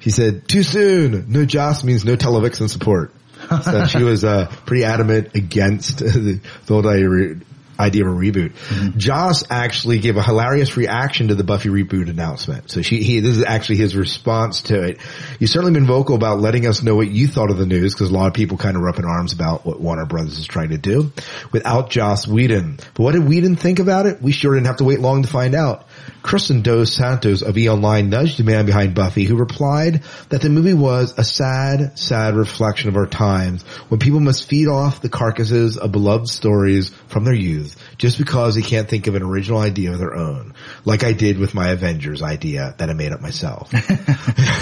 She 0.00 0.10
said, 0.10 0.48
too 0.48 0.62
soon. 0.62 1.26
No 1.30 1.44
Joss 1.44 1.84
means 1.84 2.04
no 2.04 2.16
Televixen 2.16 2.68
support. 2.68 3.12
So 3.64 3.86
she 3.86 4.02
was, 4.02 4.22
uh, 4.22 4.54
pretty 4.66 4.84
adamant 4.84 5.34
against 5.34 5.98
the, 6.00 6.40
the 6.66 6.74
whole 6.74 6.86
idea 6.86 7.36
idea 7.80 8.06
of 8.06 8.12
a 8.12 8.16
reboot. 8.16 8.52
Mm-hmm. 8.52 8.98
Joss 8.98 9.44
actually 9.50 9.98
gave 9.98 10.16
a 10.16 10.22
hilarious 10.22 10.76
reaction 10.76 11.28
to 11.28 11.34
the 11.34 11.44
Buffy 11.44 11.68
reboot 11.68 12.08
announcement. 12.08 12.70
So 12.70 12.82
she, 12.82 13.02
he, 13.02 13.20
this 13.20 13.36
is 13.36 13.44
actually 13.44 13.76
his 13.76 13.96
response 13.96 14.62
to 14.62 14.82
it. 14.82 14.98
You've 15.38 15.50
certainly 15.50 15.72
been 15.72 15.86
vocal 15.86 16.14
about 16.14 16.40
letting 16.40 16.66
us 16.66 16.82
know 16.82 16.94
what 16.94 17.08
you 17.08 17.26
thought 17.26 17.50
of 17.50 17.56
the 17.56 17.66
news 17.66 17.94
because 17.94 18.10
a 18.10 18.12
lot 18.12 18.26
of 18.26 18.34
people 18.34 18.58
kind 18.58 18.76
of 18.76 18.82
were 18.82 18.88
up 18.88 18.98
in 18.98 19.04
arms 19.04 19.32
about 19.32 19.64
what 19.64 19.80
Warner 19.80 20.06
Brothers 20.06 20.38
is 20.38 20.46
trying 20.46 20.70
to 20.70 20.78
do 20.78 21.12
without 21.52 21.90
Joss 21.90 22.26
Whedon. 22.26 22.78
But 22.94 23.02
what 23.02 23.12
did 23.12 23.26
Whedon 23.26 23.56
think 23.56 23.78
about 23.78 24.06
it? 24.06 24.20
We 24.20 24.32
sure 24.32 24.54
didn't 24.54 24.66
have 24.66 24.76
to 24.76 24.84
wait 24.84 25.00
long 25.00 25.22
to 25.22 25.28
find 25.28 25.54
out. 25.54 25.86
Kristen 26.22 26.62
Dos 26.62 26.92
Santos 26.92 27.42
of 27.42 27.56
E! 27.56 27.68
Online 27.70 28.10
nudged 28.10 28.38
the 28.38 28.44
man 28.44 28.66
behind 28.66 28.94
Buffy 28.94 29.24
who 29.24 29.36
replied 29.36 30.02
that 30.28 30.42
the 30.42 30.50
movie 30.50 30.74
was 30.74 31.14
a 31.16 31.24
sad, 31.24 31.98
sad 31.98 32.34
reflection 32.34 32.88
of 32.88 32.96
our 32.96 33.06
times 33.06 33.62
when 33.88 34.00
people 34.00 34.20
must 34.20 34.48
feed 34.48 34.68
off 34.68 35.00
the 35.00 35.08
carcasses 35.08 35.78
of 35.78 35.92
beloved 35.92 36.28
stories 36.28 36.90
from 37.08 37.24
their 37.24 37.34
youths 37.34 37.69
just 37.98 38.18
because 38.18 38.54
they 38.54 38.62
can't 38.62 38.88
think 38.88 39.06
of 39.06 39.14
an 39.14 39.22
original 39.22 39.58
idea 39.58 39.92
of 39.92 39.98
their 39.98 40.14
own, 40.14 40.54
like 40.84 41.04
I 41.04 41.12
did 41.12 41.38
with 41.38 41.54
my 41.54 41.68
Avengers 41.68 42.22
idea 42.22 42.74
that 42.78 42.90
I 42.90 42.92
made 42.92 43.12
up 43.12 43.20
myself. 43.20 43.70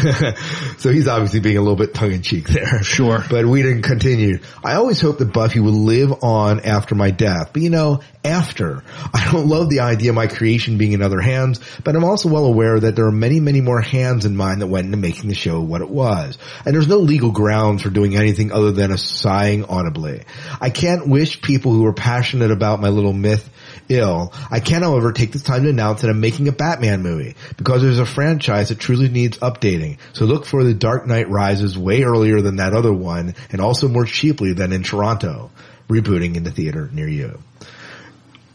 so 0.79 0.93
he's 0.93 1.09
obviously 1.09 1.41
being 1.41 1.57
a 1.57 1.61
little 1.61 1.77
bit 1.77 1.95
tongue 1.95 2.13
in 2.13 2.23
cheek 2.23 2.49
there. 2.49 2.83
Sure. 2.83 3.25
But 3.29 3.47
we 3.47 3.63
didn't 3.63 3.83
continue. 3.83 4.41
I 4.65 4.75
always 4.75 5.01
hoped 5.01 5.19
that 5.19 5.33
Buffy 5.33 5.61
would 5.61 5.75
live 5.75 6.23
on 6.23 6.61
after 6.61 6.95
my 6.95 7.11
death, 7.11 7.51
but 7.53 7.63
you 7.63 7.71
know, 7.71 8.01
after. 8.25 8.83
I 9.15 9.31
don't 9.31 9.49
love 9.49 9.71
the 9.71 9.81
idea 9.81 10.11
of 10.11 10.17
my 10.17 10.27
creation 10.27 10.79
being 10.79 10.93
in 10.93 11.03
other 11.03 11.21
hands, 11.21 11.61
but 11.85 11.97
I'm 11.97 12.05
also 12.05 12.29
well 12.29 12.45
aware 12.45 12.79
that 12.79 12.97
there 12.97 13.07
are 13.07 13.13
many, 13.13 13.41
many 13.41 13.61
more 13.61 13.81
hands 13.81 14.25
in 14.25 14.37
mine 14.37 14.59
that 14.59 14.67
went 14.67 14.87
into 14.87 14.97
making 14.97 15.29
the 15.29 15.35
show 15.35 15.61
what 15.61 15.81
it 15.81 15.89
was. 15.89 16.39
And 16.65 16.75
there's 16.75 16.89
no 16.89 16.99
legal 16.99 17.31
grounds 17.31 17.83
for 17.83 17.91
doing 17.91 18.17
anything 18.17 18.53
other 18.53 18.73
than 18.73 18.91
a 18.91 18.99
sighing 18.99 19.65
audibly. 19.65 20.25
I 20.61 20.71
can't 20.71 21.09
wish 21.09 21.43
people 21.43 21.73
who 21.73 21.87
are 21.87 21.93
passionate 21.93 22.51
about 22.51 22.81
my 22.81 22.89
little 22.89 23.13
myth 23.13 23.49
ill. 23.89 24.33
I 24.51 24.61
can, 24.61 24.83
however, 24.83 25.13
take 25.13 25.33
this 25.33 25.43
time 25.43 25.63
to 25.63 25.71
announce 25.71 26.03
that 26.03 26.11
I'm 26.11 26.21
making 26.21 26.49
a 26.49 26.53
Batman 26.53 27.03
movie 27.03 27.37
because 27.57 27.83
there's 27.83 27.99
a 27.99 28.07
franchise 28.07 28.69
that 28.69 28.79
truly 28.79 29.09
needs 29.09 29.39
updating. 29.39 29.99
So 30.13 30.25
look 30.25 30.45
for 30.45 30.65
The 30.65 30.75
Dark 30.75 31.07
Knight 31.07 31.29
Rises 31.29 31.79
way 31.79 32.03
earlier 32.03 32.41
than 32.41 32.57
that 32.57 32.75
other 32.75 32.93
one 32.93 33.35
and 33.51 33.61
also 33.61 33.89
more 33.89 34.05
cheaply 34.05 34.53
than 34.53 34.73
in 34.73 34.83
Toronto, 34.83 35.51
rebooting 35.89 36.37
in 36.37 36.45
the 36.45 36.51
theater 36.51 36.91
near 36.93 37.09
you. 37.09 37.39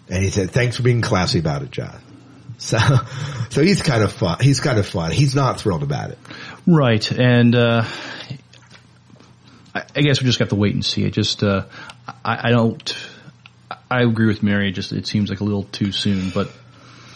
And 0.09 0.23
he 0.23 0.29
said, 0.29 0.51
thanks 0.51 0.77
for 0.77 0.83
being 0.83 1.01
classy 1.01 1.39
about 1.39 1.61
it, 1.63 1.71
John. 1.71 1.99
So, 2.57 2.77
so 3.49 3.61
he's 3.63 3.81
kind 3.81 4.03
of 4.03 4.11
fun. 4.13 4.37
He's 4.39 4.59
kind 4.59 4.77
of 4.79 4.85
fun. 4.87 5.11
He's 5.11 5.35
not 5.35 5.59
thrilled 5.59 5.83
about 5.83 6.11
it. 6.11 6.17
Right, 6.67 7.09
and 7.11 7.55
uh, 7.55 7.83
I, 9.75 9.83
I 9.95 10.01
guess 10.01 10.21
we 10.21 10.25
just 10.27 10.39
got 10.39 10.49
to 10.49 10.55
wait 10.55 10.73
and 10.73 10.85
see. 10.85 11.03
It 11.03 11.11
just, 11.11 11.43
uh, 11.43 11.65
I, 12.23 12.47
I 12.47 12.51
don't. 12.51 12.95
I 13.89 14.01
agree 14.03 14.27
with 14.27 14.43
Mary. 14.43 14.69
It 14.69 14.73
just 14.73 14.91
it 14.91 15.07
seems 15.07 15.29
like 15.29 15.39
a 15.39 15.43
little 15.43 15.63
too 15.63 15.91
soon, 15.91 16.29
but 16.29 16.51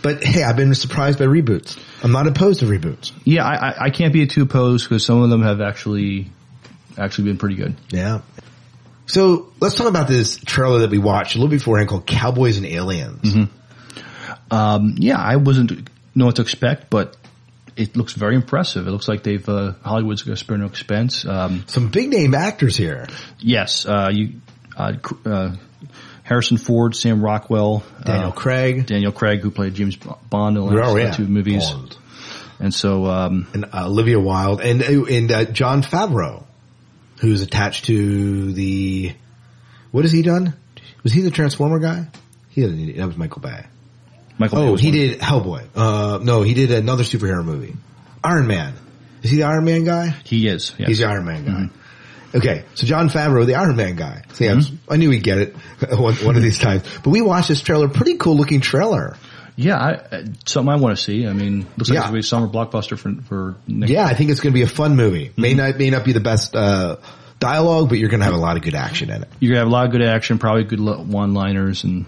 But 0.01 0.23
hey, 0.23 0.43
I've 0.43 0.57
been 0.57 0.73
surprised 0.75 1.19
by 1.19 1.25
reboots. 1.25 1.79
I'm 2.03 2.11
not 2.11 2.27
opposed 2.27 2.59
to 2.61 2.65
reboots. 2.65 3.11
yeah, 3.23 3.45
I, 3.45 3.69
I- 3.69 3.83
I 3.85 3.89
can't 3.89 4.13
be 4.13 4.25
too 4.27 4.43
opposed 4.43 4.85
because 4.87 5.05
some 5.05 5.21
of 5.21 5.29
them 5.29 5.41
have 5.43 5.61
actually 5.61 6.29
actually 6.97 7.25
been 7.25 7.37
pretty 7.37 7.55
good. 7.55 7.75
Yeah. 7.89 8.21
So 9.07 9.51
let's 9.59 9.75
talk 9.75 9.87
about 9.87 10.07
this 10.07 10.37
trailer 10.37 10.79
that 10.79 10.89
we 10.91 10.97
watched 10.99 11.35
a 11.35 11.39
little 11.39 11.49
beforehand 11.49 11.89
called 11.89 12.05
Cowboys 12.05 12.57
and 12.57 12.65
Aliens. 12.65 13.49
Um, 14.51 14.95
yeah, 14.97 15.17
I 15.17 15.37
wasn't 15.37 15.89
know 16.15 16.25
what 16.25 16.35
to 16.37 16.41
expect, 16.41 16.89
but 16.89 17.15
it 17.75 17.95
looks 17.95 18.13
very 18.13 18.35
impressive. 18.35 18.87
It 18.87 18.91
looks 18.91 19.07
like 19.07 19.23
they've 19.23 19.47
uh, 19.47 19.73
Hollywood's 19.83 20.23
going 20.23 20.35
to 20.35 20.39
spare 20.39 20.57
no 20.57 20.65
expense. 20.65 21.25
Um, 21.25 21.63
Some 21.67 21.89
big 21.89 22.09
name 22.09 22.33
actors 22.33 22.75
here. 22.75 23.07
yes, 23.39 23.85
uh, 23.85 24.09
you 24.11 24.41
uh, 24.77 24.93
uh, 25.25 25.55
Harrison 26.23 26.57
Ford, 26.57 26.95
Sam 26.95 27.21
Rockwell, 27.23 27.83
Daniel 28.03 28.29
uh, 28.29 28.33
Craig. 28.33 28.85
Daniel 28.87 29.11
Craig, 29.11 29.39
who 29.41 29.51
played 29.51 29.73
James 29.75 29.95
Bond 29.95 30.57
in 30.57 30.65
the 30.65 30.69
last 30.75 30.89
Oh, 30.91 30.95
yeah. 30.97 31.11
two 31.11 31.27
movies, 31.27 31.69
Bond. 31.69 31.97
and 32.59 32.73
so 32.73 33.05
um, 33.05 33.47
and 33.53 33.65
uh, 33.65 33.85
Olivia 33.85 34.19
Wilde 34.19 34.61
and 34.61 34.81
and 34.81 35.31
uh, 35.31 35.45
Jon 35.45 35.83
Favreau, 35.83 36.43
who's 37.19 37.41
attached 37.41 37.85
to 37.85 38.53
the. 38.53 39.13
What 39.91 40.03
has 40.03 40.11
he 40.11 40.21
done? 40.21 40.53
Was 41.03 41.13
he 41.13 41.21
the 41.21 41.31
Transformer 41.31 41.79
guy? 41.79 42.07
He 42.49 42.61
didn't. 42.61 42.97
That 42.97 43.07
was 43.07 43.17
Michael 43.17 43.41
Bay. 43.41 43.65
Michael. 44.37 44.59
Bay 44.59 44.67
Oh, 44.67 44.71
was 44.73 44.81
he 44.81 44.91
did 44.91 45.19
Hellboy. 45.19 45.67
Uh, 45.75 46.19
no, 46.23 46.41
he 46.43 46.53
did 46.53 46.71
another 46.71 47.03
superhero 47.03 47.43
movie, 47.43 47.75
Iron 48.23 48.47
Man. 48.47 48.73
Is 49.23 49.31
he 49.31 49.37
the 49.37 49.43
Iron 49.43 49.65
Man 49.65 49.83
guy? 49.83 50.09
He 50.25 50.47
is. 50.47 50.73
Yes. 50.77 50.87
He's 50.89 50.97
the 50.99 51.05
Iron 51.07 51.25
Man 51.25 51.45
guy. 51.45 51.69
Okay, 52.35 52.65
so 52.75 52.85
Jon 52.85 53.09
Favreau, 53.09 53.45
the 53.45 53.55
Iron 53.55 53.75
Man 53.77 53.95
guy. 53.95 54.23
So 54.33 54.43
yeah, 54.43 54.61
I 54.89 54.97
knew 54.97 55.09
we'd 55.09 55.23
get 55.23 55.37
it 55.37 55.55
one, 55.91 56.13
one 56.15 56.35
of 56.35 56.41
these 56.43 56.59
times. 56.59 56.83
But 57.03 57.09
we 57.11 57.21
watched 57.21 57.47
this 57.47 57.61
trailer, 57.61 57.87
pretty 57.87 58.17
cool 58.17 58.35
looking 58.35 58.59
trailer. 58.61 59.15
Yeah, 59.57 59.75
I, 59.75 59.91
uh, 59.93 60.23
something 60.45 60.71
I 60.71 60.75
want 60.77 60.95
to 60.97 61.03
see. 61.03 61.27
I 61.27 61.33
mean, 61.33 61.65
looks 61.77 61.89
like 61.89 61.95
Yeah. 61.95 62.01
it's 62.01 62.03
going 62.03 62.07
to 62.07 62.13
be 62.13 62.19
a 62.19 62.23
summer 62.23 62.47
blockbuster 62.47 62.97
for 62.97 63.13
for 63.23 63.55
next. 63.67 63.91
Yeah, 63.91 64.05
I 64.05 64.13
think 64.13 64.29
it's 64.29 64.39
going 64.39 64.53
to 64.53 64.57
be 64.57 64.61
a 64.61 64.67
fun 64.67 64.95
movie. 64.95 65.31
May 65.35 65.55
not 65.55 65.77
may 65.77 65.89
not 65.89 66.05
be 66.05 66.13
the 66.13 66.19
best 66.19 66.55
uh, 66.55 66.97
dialogue, 67.39 67.89
but 67.89 67.97
you're 67.97 68.09
going 68.09 68.19
to 68.21 68.25
have 68.25 68.35
a 68.35 68.37
lot 68.37 68.55
of 68.55 68.61
good 68.63 68.75
action 68.75 69.09
in 69.09 69.23
it. 69.23 69.29
You're 69.39 69.53
gonna 69.53 69.59
have 69.61 69.67
a 69.67 69.71
lot 69.71 69.85
of 69.87 69.91
good 69.91 70.03
action, 70.03 70.37
probably 70.37 70.63
good 70.63 70.79
one-liners, 70.79 71.83
and 71.83 72.05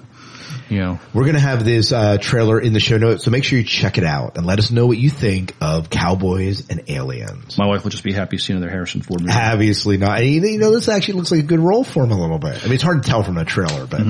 you 0.69 0.79
know, 0.79 0.99
We're 1.15 1.23
going 1.23 1.33
to 1.35 1.39
have 1.41 1.65
this 1.65 1.91
uh, 1.91 2.17
trailer 2.19 2.59
in 2.59 2.73
the 2.73 2.79
show 2.79 2.97
notes, 2.97 3.23
so 3.23 3.31
make 3.31 3.43
sure 3.43 3.57
you 3.57 3.65
check 3.65 3.97
it 3.97 4.03
out 4.03 4.37
and 4.37 4.45
let 4.45 4.59
us 4.59 4.69
know 4.69 4.85
what 4.85 4.99
you 4.99 5.09
think 5.09 5.55
of 5.61 5.89
Cowboys 5.89 6.69
and 6.69 6.83
Aliens. 6.87 7.57
my 7.57 7.65
wife 7.65 7.83
will 7.83 7.89
just 7.89 8.03
be 8.03 8.13
happy 8.13 8.37
seeing 8.37 8.57
another 8.57 8.71
Harrison 8.71 9.01
Ford 9.01 9.21
movie. 9.21 9.33
Obviously 9.33 9.97
not. 9.97 10.19
And 10.19 10.27
you 10.27 10.59
know, 10.59 10.71
this 10.71 10.87
actually 10.87 11.15
looks 11.15 11.31
like 11.31 11.39
a 11.41 11.47
good 11.47 11.59
role 11.59 11.83
for 11.83 12.03
him 12.03 12.11
a 12.11 12.19
little 12.21 12.37
bit. 12.37 12.59
I 12.61 12.65
mean, 12.65 12.73
it's 12.73 12.83
hard 12.83 13.01
to 13.01 13.09
tell 13.09 13.23
from 13.23 13.33
the 13.35 13.45
trailer, 13.45 13.87
but 13.87 14.01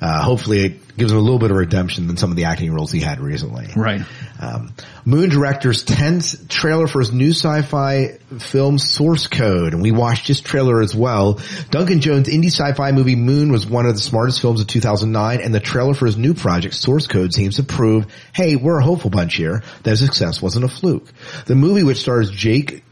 uh, 0.00 0.22
hopefully 0.22 0.64
it 0.64 0.96
gives 0.96 1.12
him 1.12 1.18
a 1.18 1.20
little 1.20 1.38
bit 1.38 1.50
of 1.50 1.56
redemption 1.56 2.06
than 2.06 2.16
some 2.16 2.30
of 2.30 2.36
the 2.36 2.44
acting 2.44 2.72
roles 2.72 2.90
he 2.90 3.00
had 3.00 3.20
recently. 3.20 3.68
Right. 3.76 4.02
Um, 4.40 4.72
Moon 5.04 5.28
Director's 5.28 5.84
10th 5.84 6.48
trailer 6.48 6.86
for 6.86 7.00
his 7.00 7.12
new 7.12 7.30
sci-fi 7.30 8.18
film 8.38 8.78
Source 8.78 9.26
Code, 9.26 9.72
and 9.72 9.82
we 9.82 9.92
watched 9.92 10.26
his 10.26 10.40
trailer 10.40 10.80
as 10.80 10.94
well. 10.94 11.40
Duncan 11.70 12.00
Jones' 12.00 12.28
indie 12.28 12.46
sci-fi 12.46 12.92
movie 12.92 13.16
Moon 13.16 13.52
was 13.52 13.66
one 13.66 13.86
of 13.86 13.94
the 13.94 14.00
smartest 14.00 14.40
films 14.40 14.60
of 14.60 14.66
2009, 14.66 15.40
and 15.40 15.54
the 15.54 15.60
trailer 15.60 15.94
for 15.94 16.06
his 16.06 16.16
new 16.16 16.34
project 16.34 16.74
Source 16.74 17.06
Code 17.06 17.32
seems 17.32 17.56
to 17.56 17.62
prove, 17.62 18.06
hey, 18.34 18.56
we're 18.56 18.78
a 18.78 18.84
hopeful 18.84 19.10
bunch 19.10 19.34
here, 19.36 19.62
that 19.82 19.90
his 19.90 20.00
success 20.00 20.42
wasn't 20.42 20.64
a 20.64 20.68
fluke. 20.68 21.10
The 21.46 21.54
movie, 21.54 21.82
which 21.82 22.00
stars 22.00 22.30
Jake 22.30 22.82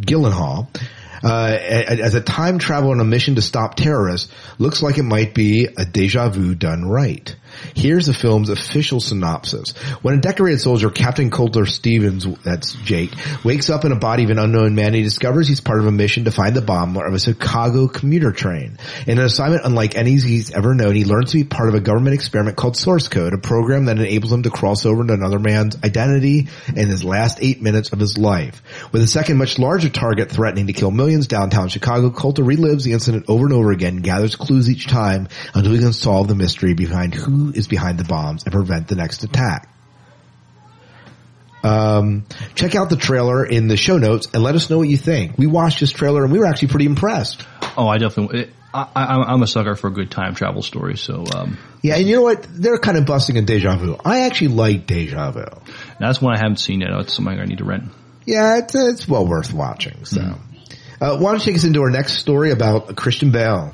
Gyllenhaal, 0.00 0.68
uh, 1.22 1.56
as 1.60 2.14
a 2.14 2.20
time 2.20 2.58
travel 2.58 2.90
on 2.90 3.00
a 3.00 3.04
mission 3.04 3.34
to 3.36 3.42
stop 3.42 3.74
terrorists, 3.74 4.32
looks 4.58 4.82
like 4.82 4.98
it 4.98 5.02
might 5.04 5.34
be 5.34 5.68
a 5.76 5.84
deja 5.84 6.28
vu 6.28 6.54
done 6.54 6.84
right. 6.84 7.34
Here's 7.74 8.06
the 8.06 8.14
film's 8.14 8.50
official 8.50 9.00
synopsis. 9.00 9.72
When 10.02 10.14
a 10.14 10.20
decorated 10.20 10.60
soldier, 10.60 10.90
Captain 10.90 11.30
Colter 11.30 11.66
Stevens, 11.66 12.26
that's 12.44 12.74
Jake, 12.74 13.12
wakes 13.44 13.70
up 13.70 13.84
in 13.84 13.92
a 13.92 13.96
body 13.96 14.24
of 14.24 14.30
an 14.30 14.38
unknown 14.38 14.74
man, 14.74 14.94
he 14.94 15.02
discovers 15.02 15.48
he's 15.48 15.60
part 15.60 15.80
of 15.80 15.86
a 15.86 15.92
mission 15.92 16.24
to 16.24 16.30
find 16.30 16.54
the 16.54 16.62
bomb 16.62 16.96
of 16.96 17.14
a 17.14 17.18
Chicago 17.18 17.88
commuter 17.88 18.32
train. 18.32 18.78
In 19.06 19.18
an 19.18 19.24
assignment 19.24 19.64
unlike 19.64 19.96
any 19.96 20.18
he's 20.18 20.50
ever 20.50 20.74
known, 20.74 20.94
he 20.94 21.04
learns 21.04 21.32
to 21.32 21.38
be 21.38 21.44
part 21.44 21.68
of 21.68 21.74
a 21.74 21.80
government 21.80 22.14
experiment 22.14 22.56
called 22.56 22.76
Source 22.76 23.08
Code, 23.08 23.34
a 23.34 23.38
program 23.38 23.86
that 23.86 23.98
enables 23.98 24.32
him 24.32 24.42
to 24.42 24.50
cross 24.50 24.84
over 24.86 25.02
into 25.02 25.14
another 25.14 25.38
man's 25.38 25.76
identity 25.84 26.48
in 26.68 26.88
his 26.88 27.04
last 27.04 27.38
eight 27.40 27.62
minutes 27.62 27.92
of 27.92 28.00
his 28.00 28.18
life. 28.18 28.62
With 28.92 29.02
a 29.02 29.06
second 29.06 29.38
much 29.38 29.58
larger 29.58 29.88
target 29.88 30.30
threatening 30.30 30.66
to 30.66 30.72
kill 30.72 30.90
millions 30.90 31.26
downtown 31.26 31.68
Chicago, 31.68 32.10
Colter 32.10 32.42
relives 32.42 32.84
the 32.84 32.92
incident 32.92 33.26
over 33.28 33.44
and 33.44 33.54
over 33.54 33.70
again, 33.70 33.98
gathers 33.98 34.36
clues 34.36 34.70
each 34.70 34.86
time 34.86 35.28
until 35.54 35.72
he 35.72 35.78
can 35.78 35.92
solve 35.92 36.28
the 36.28 36.34
mystery 36.34 36.74
behind 36.74 37.14
who 37.14 37.47
is 37.54 37.68
behind 37.68 37.98
the 37.98 38.04
bombs 38.04 38.44
and 38.44 38.52
prevent 38.52 38.88
the 38.88 38.96
next 38.96 39.24
attack. 39.24 39.68
Um, 41.62 42.24
check 42.54 42.74
out 42.76 42.88
the 42.88 42.96
trailer 42.96 43.44
in 43.44 43.68
the 43.68 43.76
show 43.76 43.98
notes 43.98 44.28
and 44.32 44.42
let 44.42 44.54
us 44.54 44.70
know 44.70 44.78
what 44.78 44.88
you 44.88 44.96
think. 44.96 45.36
We 45.36 45.46
watched 45.46 45.80
this 45.80 45.90
trailer 45.90 46.22
and 46.22 46.32
we 46.32 46.38
were 46.38 46.46
actually 46.46 46.68
pretty 46.68 46.86
impressed. 46.86 47.44
Oh, 47.76 47.88
I 47.88 47.98
definitely. 47.98 48.40
It, 48.42 48.50
I, 48.72 48.86
I, 48.94 49.32
I'm 49.32 49.42
a 49.42 49.46
sucker 49.46 49.74
for 49.74 49.88
a 49.88 49.90
good 49.90 50.10
time 50.10 50.34
travel 50.34 50.62
story. 50.62 50.96
So 50.96 51.24
um, 51.34 51.58
Yeah, 51.82 51.96
and 51.96 52.06
you 52.06 52.16
know 52.16 52.22
what? 52.22 52.46
They're 52.50 52.78
kind 52.78 52.98
of 52.98 53.06
busting 53.06 53.36
a 53.38 53.42
Deja 53.42 53.76
Vu. 53.76 53.96
I 54.04 54.20
actually 54.20 54.48
like 54.48 54.86
Deja 54.86 55.30
Vu. 55.32 55.46
that's 55.98 56.20
one 56.20 56.36
I 56.36 56.38
haven't 56.38 56.58
seen 56.58 56.80
yet. 56.80 56.90
It's 57.00 57.14
something 57.14 57.38
I 57.38 57.44
need 57.44 57.58
to 57.58 57.64
rent. 57.64 57.84
Yeah, 58.24 58.58
it's, 58.58 58.74
it's 58.74 59.08
well 59.08 59.26
worth 59.26 59.54
watching. 59.54 60.04
So, 60.04 60.20
uh, 61.00 61.18
why 61.18 61.30
don't 61.30 61.40
you 61.40 61.52
take 61.52 61.56
us 61.56 61.64
into 61.64 61.80
our 61.82 61.90
next 61.90 62.18
story 62.18 62.50
about 62.50 62.96
Christian 62.96 63.30
Bale? 63.30 63.72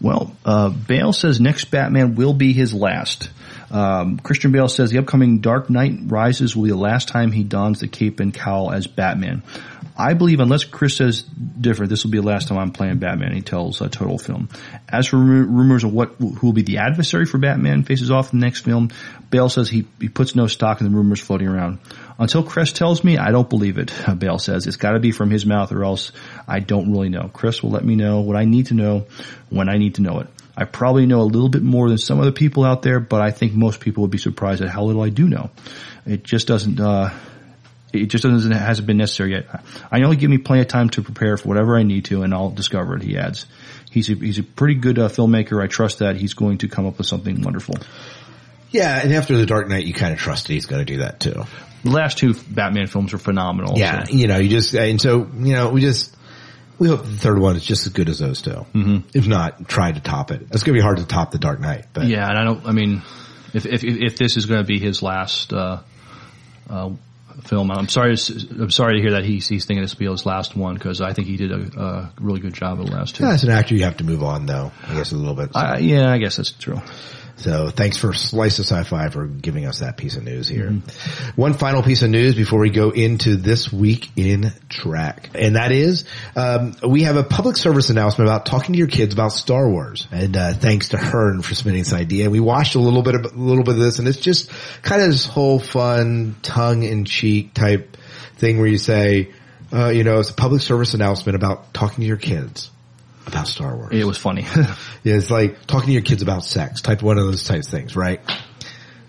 Well, 0.00 0.36
uh, 0.44 0.68
Bale 0.70 1.12
says 1.12 1.40
next 1.40 1.66
Batman 1.66 2.14
will 2.14 2.34
be 2.34 2.52
his 2.52 2.74
last. 2.74 3.30
Um, 3.70 4.18
Christian 4.18 4.52
Bale 4.52 4.68
says 4.68 4.90
the 4.90 4.98
upcoming 4.98 5.40
Dark 5.40 5.70
Knight 5.70 5.98
Rises 6.04 6.54
will 6.54 6.64
be 6.64 6.70
the 6.70 6.76
last 6.76 7.08
time 7.08 7.32
he 7.32 7.42
dons 7.42 7.80
the 7.80 7.88
cape 7.88 8.20
and 8.20 8.32
cowl 8.32 8.70
as 8.70 8.86
Batman. 8.86 9.42
I 9.98 10.12
believe, 10.12 10.40
unless 10.40 10.64
Chris 10.64 10.96
says 10.96 11.22
different, 11.22 11.88
this 11.88 12.04
will 12.04 12.10
be 12.10 12.18
the 12.18 12.26
last 12.26 12.48
time 12.48 12.58
I'm 12.58 12.70
playing 12.70 12.98
Batman. 12.98 13.32
He 13.32 13.40
tells 13.40 13.80
uh, 13.80 13.88
Total 13.88 14.18
Film. 14.18 14.50
As 14.86 15.06
for 15.06 15.16
rumors 15.16 15.84
of 15.84 15.92
what 15.92 16.16
who 16.18 16.38
will 16.42 16.52
be 16.52 16.62
the 16.62 16.78
adversary 16.78 17.24
for 17.24 17.38
Batman 17.38 17.82
faces 17.82 18.10
off 18.10 18.32
in 18.32 18.40
the 18.40 18.44
next 18.44 18.60
film, 18.60 18.90
Bale 19.30 19.48
says 19.48 19.70
he 19.70 19.86
he 19.98 20.10
puts 20.10 20.34
no 20.34 20.48
stock 20.48 20.82
in 20.82 20.90
the 20.90 20.96
rumors 20.96 21.20
floating 21.20 21.48
around. 21.48 21.78
Until 22.18 22.42
Chris 22.42 22.72
tells 22.72 23.04
me, 23.04 23.18
I 23.18 23.30
don't 23.30 23.48
believe 23.48 23.78
it. 23.78 23.92
Bale 24.18 24.38
says 24.38 24.66
it's 24.66 24.76
got 24.76 24.92
to 24.92 25.00
be 25.00 25.12
from 25.12 25.30
his 25.30 25.44
mouth, 25.44 25.72
or 25.72 25.84
else 25.84 26.12
I 26.48 26.60
don't 26.60 26.90
really 26.90 27.10
know. 27.10 27.30
Chris 27.32 27.62
will 27.62 27.70
let 27.70 27.84
me 27.84 27.94
know 27.94 28.20
what 28.20 28.36
I 28.36 28.44
need 28.44 28.66
to 28.66 28.74
know 28.74 29.06
when 29.50 29.68
I 29.68 29.76
need 29.76 29.96
to 29.96 30.02
know 30.02 30.20
it. 30.20 30.28
I 30.56 30.64
probably 30.64 31.04
know 31.04 31.20
a 31.20 31.24
little 31.24 31.50
bit 31.50 31.62
more 31.62 31.88
than 31.88 31.98
some 31.98 32.18
other 32.18 32.32
people 32.32 32.64
out 32.64 32.80
there, 32.80 32.98
but 32.98 33.20
I 33.20 33.30
think 33.30 33.52
most 33.52 33.80
people 33.80 34.02
would 34.02 34.10
be 34.10 34.18
surprised 34.18 34.62
at 34.62 34.70
how 34.70 34.84
little 34.84 35.02
I 35.02 35.10
do 35.10 35.28
know. 35.28 35.50
It 36.06 36.22
just 36.22 36.46
doesn't. 36.46 36.80
Uh, 36.80 37.10
it 37.92 38.06
just 38.06 38.24
doesn't 38.24 38.52
it 38.52 38.56
hasn't 38.56 38.86
been 38.86 38.96
necessary 38.96 39.32
yet. 39.32 39.46
I 39.90 39.98
know 39.98 40.10
he 40.10 40.16
give 40.16 40.30
me 40.30 40.38
plenty 40.38 40.62
of 40.62 40.68
time 40.68 40.90
to 40.90 41.02
prepare 41.02 41.36
for 41.36 41.48
whatever 41.48 41.76
I 41.76 41.82
need 41.82 42.06
to, 42.06 42.22
and 42.22 42.32
I'll 42.32 42.50
discover 42.50 42.96
it. 42.96 43.02
He 43.02 43.16
adds, 43.16 43.46
he's 43.90 44.10
a, 44.10 44.14
he's 44.14 44.38
a 44.38 44.42
pretty 44.42 44.74
good 44.74 44.98
uh, 44.98 45.08
filmmaker. 45.08 45.62
I 45.62 45.66
trust 45.66 46.00
that 46.00 46.16
he's 46.16 46.34
going 46.34 46.58
to 46.58 46.68
come 46.68 46.86
up 46.86 46.98
with 46.98 47.06
something 47.06 47.42
wonderful. 47.42 47.76
Yeah, 48.70 49.00
and 49.02 49.12
after 49.12 49.36
the 49.36 49.46
Dark 49.46 49.68
Knight, 49.68 49.86
you 49.86 49.94
kind 49.94 50.12
of 50.12 50.18
trust 50.18 50.48
that 50.48 50.52
he's 50.52 50.66
going 50.66 50.84
to 50.84 50.92
do 50.92 50.98
that 50.98 51.20
too. 51.20 51.44
The 51.86 51.92
last 51.96 52.18
two 52.18 52.34
Batman 52.50 52.86
films 52.88 53.12
were 53.12 53.18
phenomenal. 53.18 53.78
Yeah, 53.78 54.04
so- 54.04 54.12
you 54.12 54.26
know, 54.26 54.38
you 54.38 54.48
just 54.48 54.74
and 54.74 55.00
so 55.00 55.28
you 55.38 55.54
know, 55.54 55.70
we 55.70 55.80
just 55.80 56.14
we 56.78 56.88
hope 56.88 57.02
the 57.04 57.08
third 57.16 57.38
one 57.38 57.56
is 57.56 57.64
just 57.64 57.86
as 57.86 57.92
good 57.92 58.08
as 58.08 58.18
those 58.18 58.42
2 58.42 58.50
Mm-hmm. 58.50 58.96
If 59.14 59.26
not, 59.26 59.66
try 59.68 59.92
to 59.92 60.00
top 60.00 60.30
it. 60.30 60.42
It's 60.52 60.62
going 60.62 60.74
to 60.74 60.78
be 60.78 60.80
hard 60.82 60.98
to 60.98 61.06
top 61.06 61.30
the 61.30 61.38
Dark 61.38 61.58
Knight, 61.60 61.86
but 61.94 62.06
Yeah, 62.06 62.28
and 62.28 62.38
I 62.38 62.44
don't. 62.44 62.66
I 62.66 62.72
mean, 62.72 63.02
if 63.54 63.64
if 63.66 63.82
if 63.84 64.16
this 64.18 64.36
is 64.36 64.46
going 64.46 64.60
to 64.60 64.66
be 64.66 64.78
his 64.78 65.02
last 65.02 65.52
uh, 65.52 65.78
uh, 66.68 66.90
film, 67.44 67.70
I'm 67.70 67.88
sorry. 67.88 68.16
I'm 68.58 68.70
sorry 68.70 68.96
to 68.96 69.00
hear 69.02 69.12
that 69.12 69.24
he's 69.24 69.46
he's 69.48 69.64
thinking 69.64 69.82
this 69.82 69.94
will 69.94 69.98
be 70.06 70.10
his 70.10 70.26
last 70.26 70.56
one 70.56 70.74
because 70.74 71.00
I 71.00 71.12
think 71.12 71.28
he 71.28 71.36
did 71.36 71.52
a, 71.52 71.80
a 71.80 72.12
really 72.20 72.40
good 72.40 72.54
job 72.54 72.80
of 72.80 72.86
the 72.86 72.92
last 72.92 73.16
two. 73.16 73.24
Yeah, 73.24 73.32
as 73.32 73.44
an 73.44 73.50
actor, 73.50 73.74
you 73.74 73.84
have 73.84 73.96
to 73.98 74.04
move 74.04 74.22
on 74.22 74.46
though, 74.46 74.72
I 74.86 74.94
guess 74.94 75.12
a 75.12 75.16
little 75.16 75.34
bit. 75.34 75.52
So, 75.54 75.60
I, 75.60 75.78
yeah, 75.78 76.10
I 76.12 76.18
guess 76.18 76.36
that's 76.36 76.50
true. 76.52 76.80
So 77.36 77.68
thanks 77.68 77.98
for 77.98 78.14
Slice 78.14 78.58
of 78.58 78.64
Sci-Fi 78.64 79.10
for 79.10 79.26
giving 79.26 79.66
us 79.66 79.80
that 79.80 79.98
piece 79.98 80.16
of 80.16 80.24
news 80.24 80.48
here. 80.48 80.70
One 81.36 81.52
final 81.52 81.82
piece 81.82 82.02
of 82.02 82.08
news 82.08 82.34
before 82.34 82.60
we 82.60 82.70
go 82.70 82.90
into 82.90 83.36
this 83.36 83.70
week 83.70 84.10
in 84.16 84.52
track. 84.70 85.30
And 85.34 85.56
that 85.56 85.70
is, 85.70 86.06
um, 86.34 86.74
we 86.88 87.02
have 87.02 87.16
a 87.16 87.22
public 87.22 87.58
service 87.58 87.90
announcement 87.90 88.28
about 88.28 88.46
talking 88.46 88.72
to 88.72 88.78
your 88.78 88.88
kids 88.88 89.12
about 89.12 89.32
Star 89.32 89.68
Wars. 89.68 90.08
And, 90.10 90.34
uh, 90.34 90.54
thanks 90.54 90.90
to 90.90 90.96
Hearn 90.96 91.42
for 91.42 91.54
submitting 91.54 91.82
this 91.82 91.92
idea. 91.92 92.30
We 92.30 92.40
watched 92.40 92.74
a 92.74 92.80
little 92.80 93.02
bit 93.02 93.14
of, 93.14 93.24
a 93.26 93.28
little 93.36 93.64
bit 93.64 93.74
of 93.74 93.80
this 93.80 93.98
and 93.98 94.08
it's 94.08 94.18
just 94.18 94.50
kind 94.80 95.02
of 95.02 95.08
this 95.08 95.26
whole 95.26 95.58
fun 95.58 96.36
tongue 96.42 96.84
in 96.84 97.04
cheek 97.04 97.52
type 97.52 97.98
thing 98.38 98.58
where 98.58 98.68
you 98.68 98.78
say, 98.78 99.32
uh, 99.72 99.88
you 99.88 100.04
know, 100.04 100.20
it's 100.20 100.30
a 100.30 100.34
public 100.34 100.62
service 100.62 100.94
announcement 100.94 101.36
about 101.36 101.74
talking 101.74 102.00
to 102.00 102.06
your 102.06 102.16
kids 102.16 102.70
about 103.26 103.48
Star 103.48 103.76
Wars. 103.76 103.90
It 103.92 104.04
was 104.04 104.18
funny, 104.18 104.42
Yeah, 105.02 105.14
it's 105.14 105.30
like 105.30 105.66
talking 105.66 105.88
to 105.88 105.92
your 105.92 106.02
kids 106.02 106.22
about 106.22 106.44
sex, 106.44 106.80
type 106.80 107.02
one 107.02 107.18
of 107.18 107.24
those 107.24 107.44
types 107.44 107.66
of 107.66 107.72
things, 107.72 107.96
right? 107.96 108.20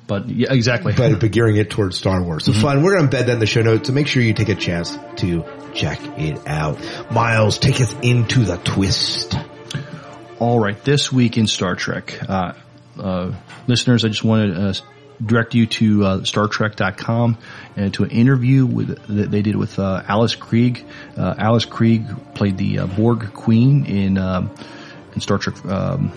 but 0.08 0.30
yeah, 0.30 0.54
exactly. 0.54 0.94
But, 0.96 1.20
but 1.20 1.32
gearing 1.32 1.58
it 1.58 1.70
towards 1.70 1.98
Star 1.98 2.22
Wars. 2.24 2.46
So 2.46 2.54
fun. 2.54 2.82
We're 2.82 2.98
going 2.98 3.10
to 3.10 3.18
embed 3.18 3.26
that 3.28 3.30
in 3.30 3.40
the 3.40 3.46
show 3.46 3.62
notes, 3.62 3.88
so 3.88 3.94
make 3.94 4.08
sure 4.08 4.24
you 4.24 4.34
take 4.34 4.50
a 4.50 4.56
chance 4.56 4.98
to 5.18 5.44
check 5.74 6.00
it 6.18 6.48
out. 6.48 6.80
Miles, 7.12 7.60
take 7.60 7.80
us 7.82 7.94
into 8.02 8.46
the 8.46 8.58
twist. 8.58 9.36
All 10.40 10.60
right, 10.60 10.82
this 10.84 11.12
week 11.12 11.38
in 11.38 11.48
Star 11.48 11.76
Trek, 11.76 12.18
uh, 12.28 12.54
uh, 13.00 13.34
listeners, 13.68 14.06
I 14.06 14.10
just 14.10 14.24
wanted 14.24 14.54
to 14.54 14.62
uh, 14.62 14.74
direct 15.24 15.56
you 15.56 15.66
to 15.66 16.04
uh, 16.04 16.18
StarTrek.com 16.20 17.38
and 17.76 17.94
to 17.96 18.04
an 18.04 18.12
interview 18.12 18.66
with 18.66 19.06
that 19.08 19.32
they 19.32 19.42
did 19.42 19.56
with 19.56 19.80
uh, 19.80 20.04
Alice 20.08 20.36
Krige. 20.36 20.84
Uh, 21.18 21.34
Alice 21.38 21.66
Krige 21.66 22.36
played 22.36 22.58
the 22.58 22.80
uh, 22.80 22.88
Borg 22.88 23.34
Queen 23.34 23.86
in 23.86 24.18
um, 24.18 24.52
in 25.14 25.22
Star 25.22 25.38
Trek. 25.38 25.66
Um, 25.66 26.12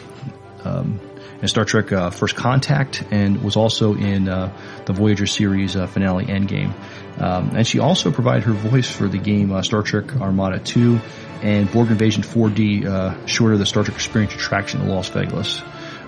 um, 0.64 1.00
in 1.40 1.48
Star 1.48 1.64
Trek 1.64 1.92
uh, 1.92 2.10
First 2.10 2.36
Contact 2.36 3.02
and 3.10 3.42
was 3.42 3.56
also 3.56 3.94
in 3.94 4.28
uh, 4.28 4.54
the 4.84 4.92
Voyager 4.92 5.26
series 5.26 5.76
uh, 5.76 5.86
finale 5.86 6.26
Endgame. 6.26 6.74
Um, 7.18 7.56
and 7.56 7.66
she 7.66 7.78
also 7.78 8.10
provided 8.10 8.44
her 8.44 8.52
voice 8.52 8.90
for 8.90 9.08
the 9.08 9.18
game 9.18 9.52
uh, 9.52 9.62
Star 9.62 9.82
Trek 9.82 10.16
Armada 10.16 10.58
2 10.58 11.00
and 11.42 11.70
Borg 11.72 11.90
Invasion 11.90 12.22
4D, 12.22 12.84
uh, 12.84 13.26
short 13.26 13.52
of 13.54 13.58
the 13.58 13.66
Star 13.66 13.82
Trek 13.82 13.96
Experience 13.96 14.34
attraction 14.34 14.82
in 14.82 14.88
Las 14.88 15.08
Vegas. 15.08 15.62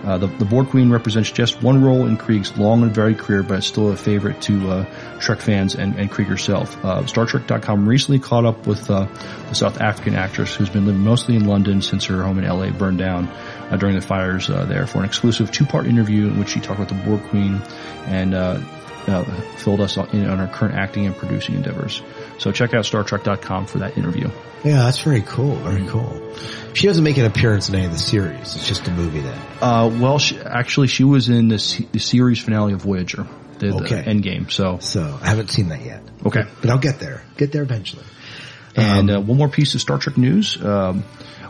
Uh, 0.04 0.18
the, 0.18 0.26
the 0.26 0.44
Borg 0.44 0.68
Queen 0.68 0.90
represents 0.90 1.30
just 1.30 1.62
one 1.62 1.82
role 1.82 2.06
in 2.06 2.18
Krige's 2.18 2.56
long 2.58 2.82
and 2.82 2.92
varied 2.92 3.18
career, 3.18 3.42
but 3.42 3.58
it's 3.58 3.66
still 3.66 3.90
a 3.90 3.96
favorite 3.96 4.40
to 4.42 4.70
uh, 4.70 5.18
Trek 5.20 5.40
fans 5.40 5.74
and, 5.74 5.96
and 5.96 6.10
Krige 6.10 6.26
herself. 6.26 6.76
Uh, 6.84 7.02
StarTrek.com 7.02 7.88
recently 7.88 8.18
caught 8.18 8.44
up 8.44 8.66
with 8.66 8.90
uh, 8.90 9.06
the 9.48 9.54
South 9.54 9.80
African 9.80 10.14
actress 10.14 10.54
who's 10.54 10.70
been 10.70 10.86
living 10.86 11.02
mostly 11.02 11.36
in 11.36 11.46
London 11.46 11.82
since 11.82 12.06
her 12.06 12.22
home 12.22 12.38
in 12.38 12.44
LA 12.44 12.70
burned 12.70 12.98
down 12.98 13.28
uh, 13.28 13.76
during 13.76 13.94
the 13.94 14.00
fires 14.00 14.50
uh, 14.50 14.64
there 14.64 14.86
for 14.86 14.98
an 14.98 15.04
exclusive 15.04 15.52
two-part 15.52 15.86
interview 15.86 16.26
in 16.26 16.38
which 16.38 16.50
she 16.50 16.60
talked 16.60 16.80
about 16.80 16.88
the 16.88 17.08
Borg 17.08 17.22
Queen 17.28 17.62
and 18.06 18.34
filled 19.58 19.80
us 19.80 19.96
in 19.96 20.28
on 20.28 20.38
her 20.38 20.48
current 20.48 20.74
acting 20.74 21.06
and 21.06 21.16
producing 21.16 21.54
endeavors. 21.54 22.02
So 22.38 22.50
check 22.52 22.74
out 22.74 22.84
StarTrek.com 22.84 23.66
for 23.66 23.78
that 23.78 23.96
interview. 23.96 24.28
Yeah, 24.64 24.84
that's 24.84 25.00
very 25.00 25.22
cool. 25.22 25.56
Very 25.56 25.86
cool. 25.88 26.34
She 26.74 26.86
doesn't 26.86 27.04
make 27.04 27.16
an 27.18 27.26
appearance 27.26 27.68
in 27.68 27.74
any 27.74 27.84
of 27.86 27.92
the 27.92 27.98
series. 27.98 28.56
It's 28.56 28.66
just 28.66 28.86
a 28.88 28.90
movie 28.90 29.20
then. 29.20 29.38
Uh, 29.60 29.96
well, 30.00 30.18
she, 30.18 30.38
actually, 30.38 30.86
she 30.88 31.04
was 31.04 31.28
in 31.28 31.48
the, 31.48 31.86
the 31.92 31.98
series 31.98 32.38
finale 32.38 32.72
of 32.72 32.82
Voyager, 32.82 33.26
the, 33.58 33.74
Okay. 33.74 34.02
the 34.02 34.10
Endgame. 34.10 34.50
So 34.50 34.78
So 34.80 35.18
I 35.20 35.28
haven't 35.28 35.50
seen 35.50 35.68
that 35.68 35.82
yet, 35.84 36.02
okay. 36.24 36.42
but 36.60 36.70
I'll 36.70 36.78
get 36.78 36.98
there. 36.98 37.22
Get 37.36 37.52
there 37.52 37.62
eventually. 37.62 38.04
And 38.74 39.10
Um, 39.10 39.16
uh, 39.16 39.20
one 39.20 39.36
more 39.38 39.48
piece 39.48 39.74
of 39.74 39.80
Star 39.80 39.98
Trek 39.98 40.16
news. 40.16 40.56
Um, 40.62 41.04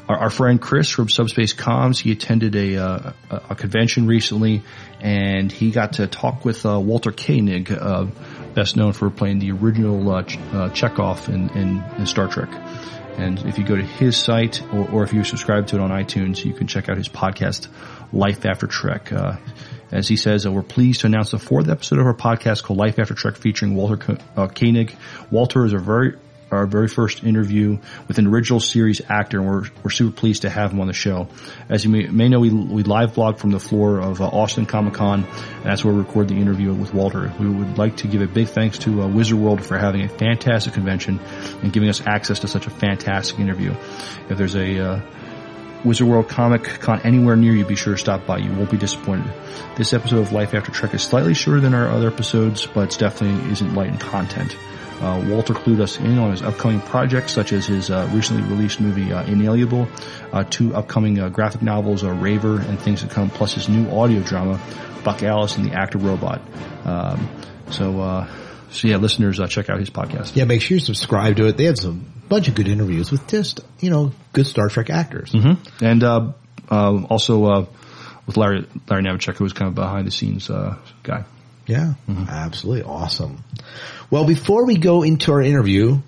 our, 0.09 0.17
our 0.19 0.31
friend 0.31 0.61
Chris 0.61 0.89
from 0.89 1.09
Subspace 1.09 1.55
Comms, 1.55 1.99
he 2.01 2.11
attended 2.11 2.57
a, 2.57 2.77
uh, 2.79 3.13
a, 3.31 3.37
a 3.51 3.55
convention 3.55 4.09
recently, 4.09 4.63
and 5.01 5.53
he 5.53 5.71
got 5.71 5.95
to 5.95 6.09
talk 6.09 6.45
with 6.45 6.67
uh, 6.67 6.81
Walter 6.81 7.13
Koenig, 7.13 7.71
uh, 7.71 8.07
best 8.55 8.77
known 8.77 8.93
for 8.93 9.11
playing 9.11 9.39
the 9.39 9.53
original 9.53 10.11
uh, 10.11 10.19
uh, 10.19 10.23
Chekov 10.71 11.29
in, 11.29 11.51
in, 11.51 11.85
in 11.99 12.07
Star 12.07 12.29
Trek. 12.29 12.51
And 13.19 13.39
if 13.41 13.59
you 13.59 13.65
go 13.65 13.77
to 13.77 13.83
his 13.83 14.17
site, 14.17 14.63
or, 14.73 14.89
or 14.91 15.03
if 15.05 15.13
you 15.13 15.23
subscribe 15.25 15.67
to 15.69 15.77
it 15.77 15.81
on 15.83 15.91
iTunes, 15.91 16.45
you 16.45 16.55
can 16.55 16.67
check 16.67 16.89
out 16.89 16.97
his 16.97 17.09
podcast, 17.09 17.69
Life 18.13 18.47
After 18.47 18.67
Trek. 18.67 19.13
Uh, 19.13 19.37
as 19.91 20.09
he 20.09 20.17
says, 20.17 20.47
uh, 20.47 20.53
we're 20.53 20.63
pleased 20.63 21.03
to 21.03 21.07
announce 21.07 21.33
the 21.33 21.39
fourth 21.39 21.69
episode 21.69 21.99
of 21.99 22.07
our 22.07 22.15
podcast 22.15 22.63
called 22.63 22.79
Life 22.79 22.99
After 22.99 23.15
Trek 23.15 23.37
featuring 23.37 23.75
Walter 23.75 24.19
uh, 24.37 24.49
Koenig. 24.49 24.97
Walter 25.31 25.65
is 25.67 25.75
a 25.75 25.79
very 25.79 26.17
our 26.53 26.67
very 26.67 26.89
first 26.89 27.25
interview 27.25 27.79
with 28.09 28.19
an 28.19 28.27
original 28.27 28.61
series 28.61 29.01
actor, 29.09 29.39
and 29.39 29.47
we're, 29.47 29.65
we're 29.83 29.91
super 29.91 30.15
pleased 30.15 30.43
to 30.43 30.51
have 30.51 30.73
him 30.73 30.81
on 30.81 30.87
the 30.87 30.93
show. 30.93 31.29
As 31.69 31.85
you 31.85 31.91
may, 31.91 32.07
may 32.07 32.29
know, 32.29 32.41
we, 32.41 32.51
we 32.51 32.83
live 32.83 33.15
blog 33.15 33.39
from 33.39 33.51
the 33.51 33.61
floor 33.61 34.01
of 34.01 34.21
uh, 34.21 34.27
Austin 34.27 34.67
Comic 34.67 34.95
Con, 34.95 35.25
and 35.25 35.65
that's 35.65 35.85
where 35.85 35.95
we 35.95 36.01
record 36.01 36.29
the 36.29 36.37
interview 36.37 36.73
with 36.73 36.93
Walter. 36.95 37.33
We 37.39 37.49
would 37.49 37.79
like 37.79 37.99
to 37.99 38.09
give 38.09 38.23
a 38.23 38.27
big 38.27 38.49
thanks 38.49 38.79
to 38.81 39.03
uh, 39.03 39.09
Wizard 39.09 39.39
World 39.39 39.65
for 39.65 39.79
having 39.79 40.03
a 40.03 40.09
fantastic 40.09 40.75
convention 40.75 41.19
and 41.63 41.73
giving 41.73 41.89
us 41.89 42.01
access 42.07 42.41
to 42.41 42.49
such 42.49 42.67
a 42.67 42.71
fantastic 42.71 43.39
interview. 43.39 43.75
If 44.29 44.39
there's 44.39 44.55
a 44.55 44.79
uh, 44.79 45.01
Wizard 45.85 46.07
World 46.07 46.29
Comic 46.29 46.65
Con 46.65 47.01
anywhere 47.03 47.35
near 47.35 47.53
you, 47.53 47.65
be 47.65 47.75
sure 47.75 47.95
to 47.95 47.99
stop 47.99 48.25
by. 48.27 48.39
You 48.39 48.53
won't 48.53 48.71
be 48.71 48.79
disappointed. 48.79 49.33
This 49.77 49.93
episode 49.93 50.19
of 50.19 50.33
Life 50.33 50.55
After 50.55 50.71
Trek 50.71 50.95
is 50.95 51.03
slightly 51.03 51.35
shorter 51.35 51.61
than 51.61 51.75
our 51.75 51.89
other 51.89 52.07
episodes, 52.07 52.67
but 52.67 52.95
it 52.95 52.99
definitely 53.01 53.51
isn't 53.51 53.75
light 53.75 53.89
in 53.89 53.99
content. 53.99 54.57
Uh, 55.03 55.21
Walter 55.27 55.53
clued 55.53 55.81
us 55.81 55.99
in 55.99 56.19
on 56.19 56.31
his 56.31 56.43
upcoming 56.43 56.81
projects, 56.81 57.33
such 57.33 57.53
as 57.53 57.67
his 57.67 57.91
uh, 57.91 58.09
recently 58.13 58.43
released 58.45 58.81
movie 58.81 59.13
uh, 59.13 59.25
Inalienable, 59.25 59.89
uh, 60.33 60.45
two 60.45 60.75
upcoming 60.75 61.19
uh, 61.19 61.29
graphic 61.29 61.61
novels, 61.61 62.05
uh, 62.05 62.13
Raver 62.13 62.61
and 62.61 62.79
Things 62.79 63.03
to 63.03 63.09
Come, 63.09 63.29
plus 63.29 63.55
his 63.55 63.69
new 63.69 63.91
audio 63.91 64.21
drama, 64.23 64.61
Buck 65.03 65.23
Alice 65.23 65.57
and 65.57 65.67
the 65.67 65.75
Actor 65.75 65.99
Robot. 65.99 66.41
Um, 66.85 67.29
so, 67.71 68.01
uh, 68.01 68.29
so 68.71 68.89
yeah, 68.89 68.97
listeners, 68.97 69.41
uh, 69.41 69.49
check 69.49 69.69
out 69.69 69.81
his 69.81 69.91
podcast. 69.91 70.37
Yeah, 70.37 70.45
make 70.45 70.63
sure 70.63 70.77
you 70.77 70.81
subscribe 70.81 71.37
to 71.37 71.47
it. 71.47 71.57
They 71.57 71.65
have 71.65 71.79
some 71.79 72.13
bunch 72.29 72.49
of 72.49 72.55
good 72.55 72.69
interviews 72.69 73.11
with 73.11 73.27
just 73.29 73.61
you 73.81 73.91
know 73.91 74.13
good 74.33 74.47
Star 74.47 74.69
Trek 74.69 74.89
actors. 74.89 75.33
Mm-hmm. 75.33 75.85
And 75.85 76.03
uh, 76.03 76.33
uh, 76.71 77.03
also 77.05 77.45
uh, 77.45 77.67
with 78.27 78.37
Larry 78.37 78.67
Larry 78.89 79.03
Nemecek, 79.03 79.37
who 79.37 79.45
was 79.45 79.53
kind 79.53 79.69
of 79.69 79.75
behind 79.75 80.07
the 80.07 80.11
scenes 80.11 80.49
uh, 80.49 80.77
guy. 81.03 81.25
Yeah, 81.67 81.95
mm-hmm. 82.09 82.29
absolutely. 82.29 82.83
Awesome. 82.83 83.45
Well, 84.11 84.27
before 84.27 84.67
we 84.67 84.77
go 84.77 85.03
into 85.03 85.33
our 85.33 85.43
interview, 85.43 85.99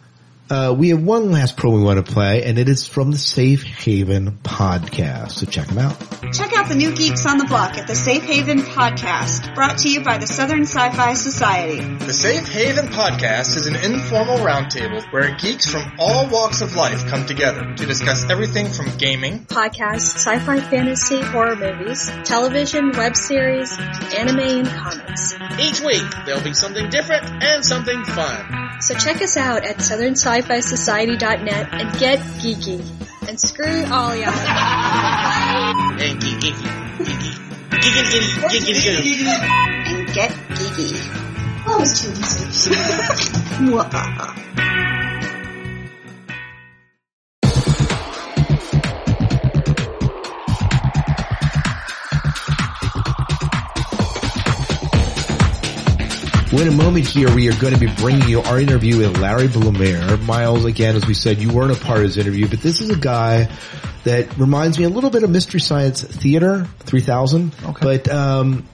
uh, 0.51 0.75
we 0.77 0.91
have 0.91 1.03
one 1.03 1.31
last 1.31 1.57
pro 1.57 1.71
we 1.71 1.83
want 1.83 2.05
to 2.05 2.13
play, 2.13 2.45
and 2.45 2.59
it 2.59 2.69
is 2.69 2.87
from 2.87 3.11
the 3.11 3.19
Safe 3.19 3.63
Haven 3.63 4.39
podcast. 4.43 5.33
So 5.33 5.47
check 5.47 5.69
them 5.69 5.79
out. 5.79 5.99
Check 6.33 6.53
out 6.55 6.69
the 6.69 6.75
new 6.75 6.95
Geeks 6.95 7.27
on 7.27 7.39
the 7.39 7.45
Block 7.45 7.79
at 7.79 7.87
the 7.87 7.95
Safe 7.95 8.23
Haven 8.23 8.59
Podcast, 8.59 9.55
brought 9.55 9.79
to 9.79 9.89
you 9.89 10.03
by 10.03 10.19
the 10.19 10.27
Southern 10.27 10.63
Sci-Fi 10.63 11.15
Society. 11.15 11.81
The 12.05 12.13
Safe 12.13 12.47
Haven 12.49 12.87
Podcast 12.87 13.57
is 13.57 13.67
an 13.67 13.77
informal 13.77 14.39
roundtable 14.39 15.03
where 15.13 15.35
geeks 15.37 15.67
from 15.67 15.93
all 15.99 16.29
walks 16.29 16.61
of 16.61 16.75
life 16.75 17.07
come 17.07 17.27
together 17.27 17.75
to 17.77 17.87
discuss 17.87 18.29
everything 18.31 18.69
from 18.69 18.97
gaming, 18.99 19.41
Podcasts, 19.47 20.17
sci-fi, 20.17 20.61
fantasy, 20.61 21.21
horror 21.21 21.57
movies, 21.57 22.11
television, 22.25 22.93
web 22.93 23.17
series, 23.17 23.73
anime, 24.15 24.41
and 24.41 24.69
comics. 24.69 25.35
Each 25.59 25.81
week, 25.81 26.03
there'll 26.27 26.43
be 26.43 26.55
something 26.55 26.91
different 26.91 27.43
and 27.43 27.65
something 27.65 28.05
fun. 28.05 28.81
So 28.81 28.95
check 28.95 29.23
us 29.23 29.37
out 29.37 29.65
at 29.65 29.77
southernsci-fi-society.net 30.41 31.69
and 31.73 31.99
get 31.99 32.19
geeky. 32.41 32.81
And 33.29 33.41
screw 33.41 33.85
all 33.87 34.15
y'all. 34.17 34.29
And 35.99 36.21
geek, 36.21 36.39
geeky, 36.41 36.69
geeky, 36.99 37.33
geeky, 37.71 38.03
geeky, 38.49 38.73
geeky, 38.75 39.03
geeky. 39.03 39.29
And 39.87 40.15
get 40.15 40.31
geeky. 40.31 40.91
Oh, 41.67 41.81
it's 41.81 42.03
too 42.03 42.11
easy. 42.11 42.75
Well, 56.55 56.63
in 56.63 56.69
a 56.69 56.77
moment 56.77 57.09
here, 57.09 57.35
we 57.35 57.49
are 57.49 57.59
going 57.59 57.75
to 57.75 57.81
be 57.81 57.93
bringing 57.97 58.29
you 58.29 58.41
our 58.41 58.61
interview 58.61 58.99
with 58.99 59.19
Larry 59.19 59.49
Blumer. 59.49 60.23
Miles, 60.25 60.65
again, 60.65 60.95
as 60.95 61.05
we 61.05 61.13
said, 61.13 61.43
you 61.43 61.53
weren't 61.53 61.73
a 61.73 61.85
part 61.85 61.99
of 61.99 62.05
his 62.05 62.17
interview, 62.17 62.47
but 62.47 62.61
this 62.61 62.81
is 62.81 62.91
a 62.91 62.97
guy 62.97 63.51
that 64.05 64.39
reminds 64.39 64.79
me 64.79 64.85
a 64.85 64.89
little 64.89 65.11
bit 65.11 65.25
of 65.25 65.31
Mystery 65.31 65.59
Science 65.59 66.05
Theater 66.05 66.69
3000. 66.79 67.53
Okay. 67.61 67.81
But, 67.83 68.09
um, 68.09 68.69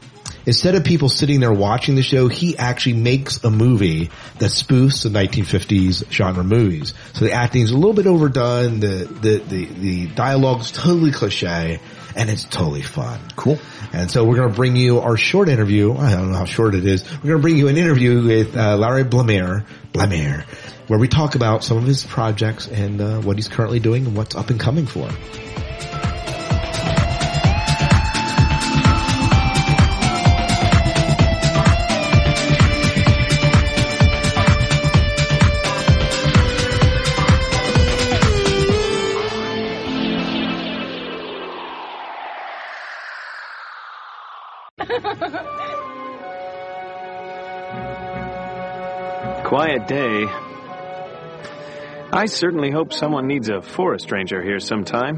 instead 0.45 0.75
of 0.75 0.85
people 0.85 1.09
sitting 1.09 1.41
there 1.41 1.55
watching 1.55 1.95
the 1.95 2.03
show, 2.03 2.29
he 2.29 2.55
actually 2.59 2.97
makes 2.97 3.43
a 3.45 3.51
movie 3.51 4.11
that 4.41 4.51
spoofs 4.51 5.05
the 5.05 5.09
1950s 5.09 6.13
genre 6.13 6.45
movies. 6.45 6.93
So 7.15 7.25
the 7.25 7.33
acting 7.33 7.63
is 7.63 7.71
a 7.71 7.77
little 7.77 7.95
bit 7.95 8.07
overdone, 8.07 8.81
the, 8.81 9.09
the, 9.23 9.39
the, 9.39 9.65
the 9.65 10.07
dialogue's 10.09 10.71
totally 10.71 11.13
cliche, 11.13 11.81
and 12.17 12.31
it's 12.31 12.45
totally 12.45 12.83
fun. 12.83 13.21
Cool. 13.37 13.59
And 13.93 14.11
so 14.11 14.25
we're 14.25 14.37
going 14.37 14.51
to 14.51 14.55
bring 14.55 14.77
you 14.77 15.01
our 15.01 15.17
short 15.17 15.49
interview. 15.49 15.95
I 15.95 16.13
don't 16.13 16.33
know 16.33 16.39
how 16.39 16.45
short 16.45 16.75
it 16.75 16.87
is. 16.87 17.05
We're 17.11 17.31
going 17.31 17.37
to 17.37 17.43
bring 17.43 17.57
you 17.57 17.69
an 17.69 17.77
interview 17.77 18.23
with 18.23 18.57
uh, 18.57 18.77
Larry 18.77 19.05
Blamire, 19.05 19.65
Blamire, 19.93 20.45
where 20.89 20.99
we 20.99 21.09
talk 21.09 21.35
about 21.35 21.65
some 21.65 21.77
of 21.77 21.85
his 21.85 22.05
projects 22.05 22.69
and 22.69 23.01
uh, 23.01 23.21
what 23.21 23.37
he's 23.37 23.49
currently 23.49 23.81
doing 23.81 24.07
and 24.07 24.17
what's 24.17 24.35
up 24.35 24.51
and 24.51 24.59
coming 24.61 24.87
for 24.87 25.09
him. 25.09 25.70
Quiet 49.51 49.89
day. 49.89 50.27
I 52.13 52.27
certainly 52.27 52.71
hope 52.71 52.93
someone 52.93 53.27
needs 53.27 53.49
a 53.49 53.61
forest 53.61 54.13
ranger 54.13 54.41
here 54.41 54.61
sometime. 54.61 55.17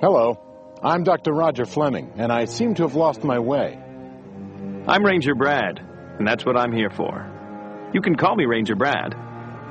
Hello. 0.00 0.38
I'm 0.80 1.02
Dr. 1.02 1.32
Roger 1.32 1.64
Fleming, 1.64 2.12
and 2.18 2.30
I 2.30 2.44
seem 2.44 2.74
to 2.76 2.84
have 2.84 2.94
lost 2.94 3.24
my 3.24 3.40
way. 3.40 3.82
I'm 4.86 5.04
Ranger 5.04 5.34
Brad, 5.34 5.80
and 6.20 6.24
that's 6.24 6.46
what 6.46 6.56
I'm 6.56 6.70
here 6.70 6.90
for. 6.90 7.90
You 7.92 8.00
can 8.00 8.14
call 8.14 8.36
me 8.36 8.44
Ranger 8.44 8.76
Brad. 8.76 9.12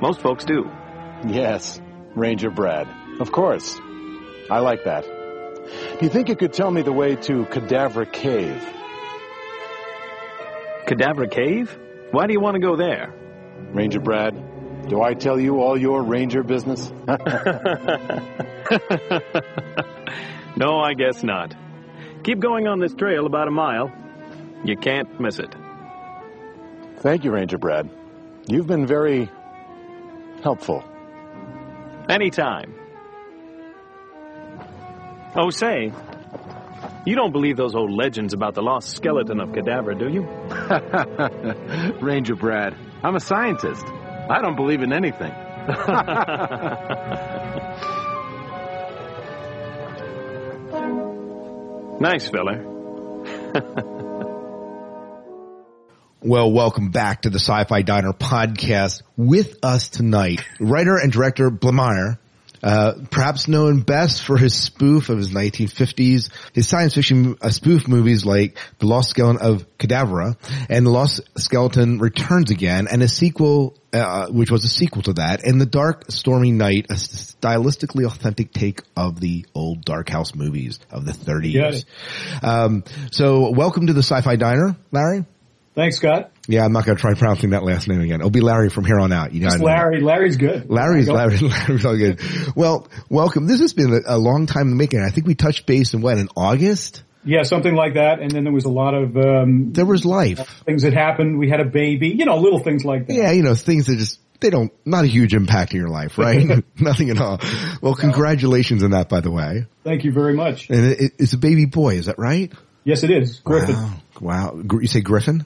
Most 0.02 0.20
folks 0.20 0.44
do. 0.44 0.70
Yes, 1.26 1.80
Ranger 2.14 2.50
Brad. 2.50 2.86
Of 3.20 3.32
course. 3.32 3.74
I 4.50 4.58
like 4.58 4.84
that. 4.84 5.04
Do 5.06 6.04
you 6.04 6.10
think 6.10 6.28
you 6.28 6.36
could 6.36 6.52
tell 6.52 6.70
me 6.70 6.82
the 6.82 6.92
way 6.92 7.16
to 7.16 7.46
Cadavra 7.46 8.12
Cave? 8.12 8.75
Cadavra 10.86 11.30
Cave? 11.30 11.76
Why 12.12 12.26
do 12.26 12.32
you 12.32 12.40
want 12.40 12.54
to 12.54 12.60
go 12.60 12.76
there? 12.76 13.12
Ranger 13.72 14.00
Brad, 14.00 14.88
do 14.88 15.02
I 15.02 15.14
tell 15.14 15.38
you 15.38 15.60
all 15.60 15.76
your 15.76 16.02
ranger 16.02 16.42
business? 16.42 16.92
no, 20.56 20.78
I 20.78 20.94
guess 20.94 21.22
not. 21.22 21.54
Keep 22.22 22.40
going 22.40 22.66
on 22.68 22.78
this 22.78 22.94
trail 22.94 23.26
about 23.26 23.48
a 23.48 23.50
mile. 23.50 23.92
You 24.64 24.76
can't 24.76 25.20
miss 25.20 25.38
it. 25.38 25.54
Thank 26.98 27.24
you, 27.24 27.30
Ranger 27.30 27.58
Brad. 27.58 27.90
You've 28.48 28.66
been 28.66 28.86
very 28.86 29.28
helpful. 30.42 30.84
Anytime. 32.08 32.74
Oh, 35.34 35.50
say, 35.50 35.92
you 37.06 37.14
don't 37.14 37.32
believe 37.32 37.56
those 37.56 37.74
old 37.74 37.90
legends 37.90 38.34
about 38.34 38.54
the 38.54 38.62
lost 38.62 38.90
skeleton 38.90 39.40
of 39.40 39.50
Cadavra, 39.50 39.98
do 39.98 40.08
you? 40.08 40.22
Ranger 42.04 42.34
Brad, 42.34 42.76
I'm 43.02 43.14
a 43.14 43.20
scientist. 43.20 43.84
I 43.86 44.40
don't 44.42 44.56
believe 44.56 44.82
in 44.82 44.92
anything. 44.92 45.30
nice 52.00 52.28
feller. 52.28 52.72
Well, 56.22 56.50
welcome 56.50 56.90
back 56.90 57.22
to 57.22 57.30
the 57.30 57.38
Sci-Fi 57.38 57.82
Diner 57.82 58.12
podcast. 58.12 59.02
With 59.16 59.58
us 59.62 59.88
tonight, 59.90 60.40
writer 60.58 60.96
and 60.96 61.12
director 61.12 61.52
Blamire, 61.52 62.18
uh, 62.62 62.92
perhaps 63.10 63.48
known 63.48 63.80
best 63.80 64.22
for 64.22 64.36
his 64.36 64.54
spoof 64.54 65.08
of 65.08 65.18
his 65.18 65.30
1950s, 65.30 66.30
his 66.52 66.68
science 66.68 66.94
fiction 66.94 67.36
uh, 67.40 67.50
spoof 67.50 67.88
movies 67.88 68.24
like 68.24 68.56
The 68.78 68.86
Lost 68.86 69.10
Skeleton 69.10 69.40
of 69.40 69.66
Cadavra 69.78 70.36
and 70.68 70.86
The 70.86 70.90
Lost 70.90 71.20
Skeleton 71.36 71.98
Returns 71.98 72.50
Again, 72.50 72.88
and 72.90 73.02
a 73.02 73.08
sequel, 73.08 73.76
uh, 73.92 74.28
which 74.28 74.50
was 74.50 74.64
a 74.64 74.68
sequel 74.68 75.02
to 75.02 75.12
that, 75.14 75.44
and 75.44 75.60
The 75.60 75.66
Dark 75.66 76.10
Stormy 76.10 76.52
Night, 76.52 76.86
a 76.90 76.94
stylistically 76.94 78.06
authentic 78.06 78.52
take 78.52 78.82
of 78.96 79.20
the 79.20 79.46
old 79.54 79.84
Dark 79.84 80.08
House 80.08 80.34
movies 80.34 80.78
of 80.90 81.04
the 81.04 81.12
30s. 81.12 81.84
Um, 82.42 82.84
so 83.10 83.50
welcome 83.50 83.88
to 83.88 83.92
the 83.92 84.02
Sci-Fi 84.02 84.36
Diner, 84.36 84.76
Larry. 84.90 85.24
Thanks, 85.76 85.98
Scott. 85.98 86.32
Yeah, 86.48 86.64
I'm 86.64 86.72
not 86.72 86.86
going 86.86 86.96
to 86.96 87.00
try 87.00 87.12
pronouncing 87.12 87.50
that 87.50 87.62
last 87.62 87.86
name 87.86 88.00
again. 88.00 88.20
It'll 88.20 88.30
be 88.30 88.40
Larry 88.40 88.70
from 88.70 88.86
here 88.86 88.98
on 88.98 89.12
out. 89.12 89.34
You 89.34 89.40
know, 89.40 89.50
Just 89.50 89.62
Larry. 89.62 90.00
Larry's 90.00 90.38
good. 90.38 90.70
Larry's 90.70 91.06
Larry, 91.06 91.36
Larry's 91.42 91.84
all 91.84 91.96
good. 91.98 92.18
Well, 92.56 92.88
welcome. 93.10 93.46
This 93.46 93.60
has 93.60 93.74
been 93.74 93.92
a, 93.92 94.16
a 94.16 94.18
long 94.18 94.46
time 94.46 94.62
in 94.62 94.70
the 94.70 94.76
making. 94.76 95.00
I 95.00 95.10
think 95.10 95.26
we 95.26 95.34
touched 95.34 95.66
base 95.66 95.92
in 95.92 96.00
what 96.00 96.16
in 96.16 96.30
August. 96.34 97.02
Yeah, 97.26 97.42
something 97.42 97.74
like 97.74 97.94
that. 97.94 98.20
And 98.20 98.30
then 98.30 98.44
there 98.44 98.54
was 98.54 98.64
a 98.64 98.70
lot 98.70 98.94
of 98.94 99.18
um, 99.18 99.74
there 99.74 99.84
was 99.84 100.06
life 100.06 100.62
things 100.64 100.82
that 100.84 100.94
happened. 100.94 101.38
We 101.38 101.50
had 101.50 101.60
a 101.60 101.66
baby. 101.66 102.08
You 102.08 102.24
know, 102.24 102.38
little 102.38 102.60
things 102.60 102.82
like 102.82 103.08
that. 103.08 103.14
Yeah, 103.14 103.32
you 103.32 103.42
know, 103.42 103.54
things 103.54 103.86
that 103.86 103.98
just 103.98 104.18
they 104.40 104.48
don't 104.48 104.72
not 104.86 105.04
a 105.04 105.08
huge 105.08 105.34
impact 105.34 105.72
in 105.72 105.78
your 105.78 105.90
life, 105.90 106.16
right? 106.16 106.64
Nothing 106.80 107.10
at 107.10 107.20
all. 107.20 107.38
Well, 107.82 107.96
congratulations 107.96 108.82
on 108.82 108.92
that, 108.92 109.10
by 109.10 109.20
the 109.20 109.30
way. 109.30 109.66
Thank 109.84 110.04
you 110.04 110.12
very 110.12 110.32
much. 110.32 110.70
And 110.70 110.86
it, 110.86 111.12
it's 111.18 111.34
a 111.34 111.38
baby 111.38 111.66
boy, 111.66 111.96
is 111.96 112.06
that 112.06 112.18
right? 112.18 112.50
Yes, 112.84 113.02
it 113.02 113.10
is. 113.10 113.40
Griffin. 113.40 113.74
Wow. 113.74 114.00
wow. 114.20 114.62
You 114.80 114.86
say 114.86 115.00
Griffin? 115.00 115.44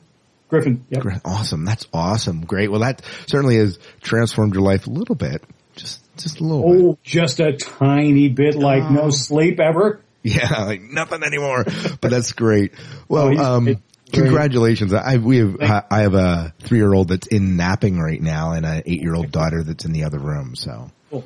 Griffin. 0.51 0.85
Yep. 0.91 1.05
Awesome. 1.25 1.65
That's 1.65 1.87
awesome. 1.95 2.45
Great. 2.45 2.71
Well, 2.71 2.81
that 2.81 3.03
certainly 3.29 3.57
has 3.57 3.79
transformed 4.03 4.55
your 4.55 4.65
life 4.65 4.89
a 4.89 4.91
little 4.91 5.15
bit. 5.15 5.43
Just, 5.77 6.01
just 6.17 6.41
a 6.41 6.45
little 6.45 6.65
oh, 6.67 6.93
bit. 6.93 7.03
just 7.05 7.41
a 7.41 7.53
tiny 7.53 8.29
bit, 8.29 8.57
like 8.57 8.83
oh. 8.83 8.89
no 8.91 9.11
sleep 9.11 9.61
ever. 9.61 10.01
Yeah, 10.23 10.65
like 10.65 10.83
nothing 10.83 11.23
anymore. 11.23 11.65
but 12.01 12.11
that's 12.11 12.33
great. 12.33 12.75
Well, 13.09 13.41
oh, 13.41 13.57
um, 13.57 13.83
congratulations. 14.13 14.93
I, 14.93 15.17
we 15.17 15.39
have, 15.39 15.57
I, 15.63 15.83
I 15.91 16.01
have 16.01 16.15
a 16.15 16.53
three 16.61 16.79
year 16.79 16.93
old 16.93 17.09
that's 17.09 17.29
in 17.29 17.57
napping 17.57 17.99
right 17.99 18.21
now 18.21 18.53
and 18.53 18.67
an 18.67 18.83
eight 18.85 19.01
year 19.01 19.15
old 19.15 19.31
daughter 19.31 19.63
that's 19.63 19.85
in 19.85 19.93
the 19.93 20.05
other 20.05 20.19
room. 20.19 20.57
So. 20.57 20.91
Cool. 21.11 21.25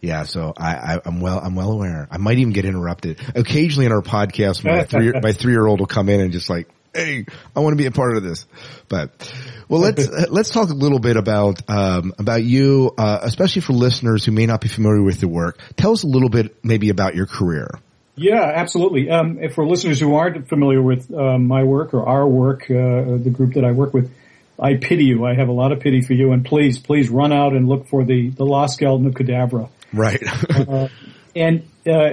Yeah, 0.00 0.24
so 0.24 0.52
I, 0.56 0.76
I, 0.76 1.00
I'm 1.04 1.20
well, 1.20 1.40
I'm 1.42 1.56
well 1.56 1.72
aware. 1.72 2.06
I 2.10 2.18
might 2.18 2.38
even 2.38 2.52
get 2.52 2.66
interrupted. 2.66 3.18
Occasionally 3.34 3.86
in 3.86 3.92
our 3.92 4.02
podcast, 4.02 4.62
my 4.62 4.84
three, 4.84 5.10
my 5.22 5.32
three 5.32 5.54
year 5.54 5.66
old 5.66 5.80
will 5.80 5.86
come 5.86 6.08
in 6.08 6.20
and 6.20 6.30
just 6.30 6.48
like, 6.50 6.68
hey, 6.96 7.26
I 7.54 7.60
want 7.60 7.72
to 7.72 7.76
be 7.76 7.86
a 7.86 7.90
part 7.90 8.16
of 8.16 8.22
this. 8.22 8.46
But 8.88 9.32
well, 9.68 9.80
let's 9.80 10.08
let's 10.30 10.50
talk 10.50 10.70
a 10.70 10.74
little 10.74 10.98
bit 10.98 11.16
about 11.16 11.68
um, 11.68 12.14
about 12.18 12.42
you, 12.42 12.92
uh, 12.96 13.20
especially 13.22 13.62
for 13.62 13.72
listeners 13.72 14.24
who 14.24 14.32
may 14.32 14.46
not 14.46 14.60
be 14.60 14.68
familiar 14.68 15.02
with 15.02 15.22
your 15.22 15.30
work. 15.30 15.60
Tell 15.76 15.92
us 15.92 16.02
a 16.02 16.08
little 16.08 16.30
bit, 16.30 16.64
maybe 16.64 16.88
about 16.88 17.14
your 17.14 17.26
career. 17.26 17.70
Yeah, 18.16 18.50
absolutely. 18.54 19.10
Um, 19.10 19.38
for 19.50 19.66
listeners 19.66 20.00
who 20.00 20.14
aren't 20.14 20.48
familiar 20.48 20.80
with 20.80 21.12
uh, 21.12 21.36
my 21.38 21.64
work 21.64 21.92
or 21.92 22.08
our 22.08 22.26
work, 22.26 22.62
uh, 22.62 23.18
the 23.18 23.30
group 23.30 23.54
that 23.54 23.64
I 23.64 23.72
work 23.72 23.92
with, 23.92 24.10
I 24.58 24.76
pity 24.76 25.04
you. 25.04 25.26
I 25.26 25.34
have 25.34 25.48
a 25.48 25.52
lot 25.52 25.70
of 25.70 25.80
pity 25.80 26.00
for 26.00 26.14
you, 26.14 26.32
and 26.32 26.42
please, 26.42 26.78
please 26.78 27.10
run 27.10 27.30
out 27.30 27.52
and 27.52 27.68
look 27.68 27.88
for 27.88 28.04
the 28.04 28.30
the 28.30 28.44
lost 28.44 28.76
skeleton 28.76 29.06
of 29.06 29.14
Cadavra. 29.14 29.68
Right. 29.92 30.22
uh, 30.50 30.88
and 31.34 31.68
uh, 31.86 32.12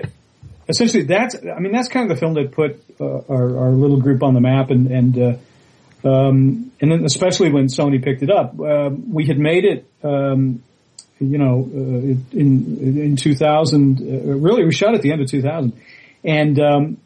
essentially 0.68 1.04
that's 1.04 1.36
I 1.36 1.60
mean 1.60 1.72
that's 1.72 1.90
kind 1.90 2.10
of 2.10 2.16
the 2.16 2.20
film 2.20 2.34
that 2.36 2.52
put 2.52 2.84
uh, 3.00 3.22
our, 3.30 3.58
our, 3.58 3.72
little 3.72 4.00
group 4.00 4.24
on 4.24 4.34
the 4.34 4.42
map 4.42 4.70
and 4.70 4.88
and 4.88 5.18
uh, 5.18 6.08
um, 6.08 6.72
and 6.82 6.92
then 6.92 7.06
especially 7.06 7.52
when 7.52 7.68
Sony 7.68 8.04
picked 8.04 8.24
it 8.24 8.30
up, 8.30 8.60
uh, 8.60 8.90
we 8.90 9.26
had 9.26 9.40
made 9.40 9.66
it. 9.66 9.86
Um, 10.04 10.64
you 11.20 11.38
know, 11.38 11.70
uh, 11.74 12.38
in 12.38 12.98
in 12.98 13.16
2000, 13.16 14.02
uh, 14.02 14.34
really 14.34 14.66
we 14.66 14.74
shot 14.74 14.94
at 14.94 15.02
the 15.02 15.14
end 15.14 15.22
of 15.22 15.30
2000, 15.30 15.72
and 16.26 16.60
um, 16.60 16.98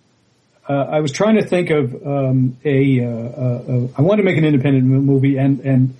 uh, 0.68 0.74
I 0.74 1.02
was 1.02 1.12
trying 1.12 1.36
to 1.36 1.46
think 1.46 1.70
of 1.70 1.94
um, 1.94 2.58
a, 2.66 3.00
a. 3.00 3.90
I 3.96 4.02
wanted 4.02 4.24
to 4.24 4.24
make 4.24 4.38
an 4.38 4.46
independent 4.46 4.86
movie, 4.86 5.38
and 5.38 5.60
and 5.60 5.96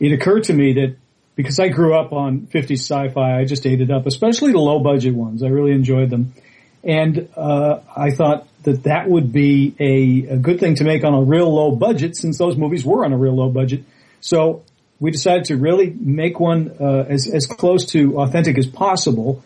it 0.00 0.12
occurred 0.12 0.44
to 0.44 0.52
me 0.52 0.72
that 0.74 0.96
because 1.36 1.58
I 1.58 1.68
grew 1.68 1.94
up 1.94 2.12
on 2.12 2.42
50s 2.46 2.78
sci-fi, 2.78 3.38
I 3.38 3.44
just 3.44 3.66
ate 3.66 3.80
it 3.80 3.90
up, 3.90 4.06
especially 4.06 4.52
the 4.52 4.58
low 4.58 4.78
budget 4.80 5.14
ones. 5.14 5.42
I 5.42 5.48
really 5.48 5.72
enjoyed 5.72 6.10
them. 6.10 6.32
And 6.84 7.28
uh, 7.36 7.80
I 7.96 8.10
thought 8.10 8.46
that 8.64 8.84
that 8.84 9.08
would 9.08 9.32
be 9.32 9.74
a, 9.78 10.34
a, 10.34 10.36
good 10.36 10.60
thing 10.60 10.74
to 10.76 10.84
make 10.84 11.04
on 11.04 11.14
a 11.14 11.22
real 11.22 11.52
low 11.52 11.70
budget 11.70 12.16
since 12.16 12.38
those 12.38 12.56
movies 12.56 12.84
were 12.84 13.04
on 13.04 13.12
a 13.12 13.16
real 13.16 13.34
low 13.34 13.48
budget. 13.48 13.84
So 14.20 14.64
we 15.00 15.10
decided 15.10 15.46
to 15.46 15.56
really 15.56 15.90
make 15.90 16.40
one 16.40 16.76
uh, 16.80 17.06
as, 17.08 17.26
as 17.26 17.46
close 17.46 17.86
to 17.92 18.18
authentic 18.20 18.58
as 18.58 18.66
possible 18.66 19.42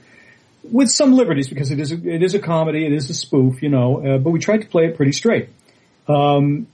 with 0.70 0.91
some 0.91 1.12
liberties 1.12 1.49
because 1.49 1.70
it 1.70 1.80
is 1.80 1.93
a, 1.93 2.09
it 2.09 2.22
is 2.22 2.34
a 2.34 2.39
comedy, 2.39 2.84
it 2.84 2.93
is 2.93 3.09
a 3.11 3.14
spoof, 3.14 3.62
you 3.62 3.68
know, 3.68 4.05
uh, 4.05 4.18
but 4.18 4.30
we 4.30 4.39
tried 4.39 4.62
to 4.62 4.66
play 4.66 4.86
it 4.86 4.97
pretty 4.97 5.12
straight. 5.12 5.49
Um, 6.09 6.66